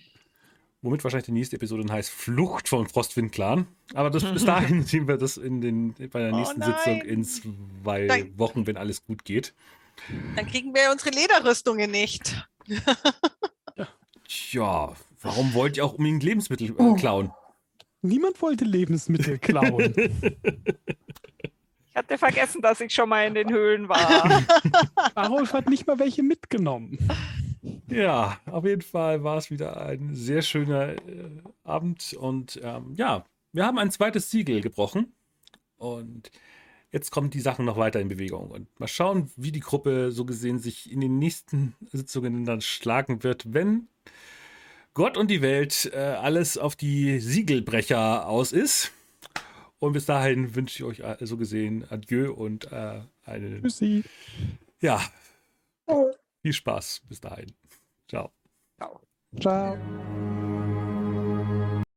Womit 0.83 1.03
wahrscheinlich 1.03 1.25
die 1.25 1.31
nächste 1.31 1.55
Episode 1.55 1.83
dann 1.83 1.95
heißt 1.95 2.11
Flucht 2.11 2.69
von 2.69 2.87
Frostwind 2.87 3.31
Clan. 3.31 3.67
Aber 3.95 4.11
das, 4.11 4.23
bis 4.23 4.45
dahin 4.45 4.83
sehen 4.85 5.07
wir 5.07 5.17
das 5.17 5.37
in 5.37 5.59
den, 5.59 5.95
bei 6.11 6.19
der 6.19 6.33
oh 6.33 6.37
nächsten 6.37 6.61
oh 6.61 6.65
Sitzung 6.65 7.01
in 7.01 7.23
zwei 7.23 8.05
dann, 8.05 8.37
Wochen, 8.37 8.67
wenn 8.67 8.77
alles 8.77 9.03
gut 9.03 9.25
geht. 9.25 9.55
Dann 10.35 10.45
kriegen 10.45 10.75
wir 10.75 10.91
unsere 10.91 11.09
Lederrüstungen 11.09 11.89
nicht. 11.89 12.47
Tja, 14.27 14.93
warum 15.21 15.53
wollt 15.55 15.77
ihr 15.77 15.85
auch 15.85 15.93
unbedingt 15.93 16.21
Lebensmittel 16.21 16.69
äh, 16.69 16.73
oh. 16.77 16.93
klauen? 16.93 17.31
Niemand 18.03 18.39
wollte 18.43 18.63
Lebensmittel 18.63 19.39
klauen. 19.39 19.93
Ich 21.89 21.95
hatte 21.95 22.19
vergessen, 22.19 22.61
dass 22.61 22.79
ich 22.79 22.93
schon 22.93 23.09
mal 23.09 23.25
in 23.25 23.33
den 23.33 23.51
Höhlen 23.51 23.89
war. 23.89 24.43
Arulf 25.15 25.53
hat 25.53 25.67
nicht 25.67 25.87
mal 25.87 25.97
welche 25.97 26.21
mitgenommen. 26.21 26.99
Ja, 27.89 28.39
auf 28.45 28.65
jeden 28.65 28.81
Fall 28.81 29.23
war 29.23 29.37
es 29.37 29.51
wieder 29.51 29.81
ein 29.81 30.15
sehr 30.15 30.41
schöner 30.41 30.93
äh, 30.93 31.41
Abend 31.63 32.13
und 32.13 32.59
ähm, 32.63 32.93
ja, 32.95 33.25
wir 33.53 33.65
haben 33.65 33.79
ein 33.79 33.91
zweites 33.91 34.29
Siegel 34.29 34.61
gebrochen 34.61 35.13
und 35.77 36.31
jetzt 36.91 37.11
kommen 37.11 37.29
die 37.29 37.39
Sachen 37.39 37.65
noch 37.65 37.77
weiter 37.77 37.99
in 37.99 38.07
Bewegung. 38.07 38.49
Und 38.49 38.79
mal 38.79 38.87
schauen, 38.87 39.31
wie 39.35 39.51
die 39.51 39.59
Gruppe 39.59 40.11
so 40.11 40.25
gesehen 40.25 40.59
sich 40.59 40.91
in 40.91 41.01
den 41.01 41.19
nächsten 41.19 41.75
Sitzungen 41.91 42.45
dann 42.45 42.61
schlagen 42.61 43.23
wird, 43.23 43.53
wenn 43.53 43.87
Gott 44.93 45.17
und 45.17 45.29
die 45.29 45.41
Welt 45.41 45.91
äh, 45.93 45.97
alles 45.97 46.57
auf 46.57 46.75
die 46.75 47.19
Siegelbrecher 47.19 48.27
aus 48.27 48.51
ist. 48.51 48.91
Und 49.79 49.93
bis 49.93 50.07
dahin 50.07 50.55
wünsche 50.55 50.77
ich 50.77 51.01
euch 51.01 51.27
so 51.27 51.37
gesehen 51.37 51.85
Adieu 51.89 52.33
und 52.33 52.71
äh, 52.71 53.01
eine. 53.23 53.61
Tschüssi. 53.61 54.03
Ja. 54.81 55.01
Viel 56.41 56.53
Spaß 56.53 57.01
bis 57.07 57.21
dahin. 57.21 57.53
Ciao. 58.07 58.31
Ciao. 58.77 59.01
Ciao. 59.39 59.77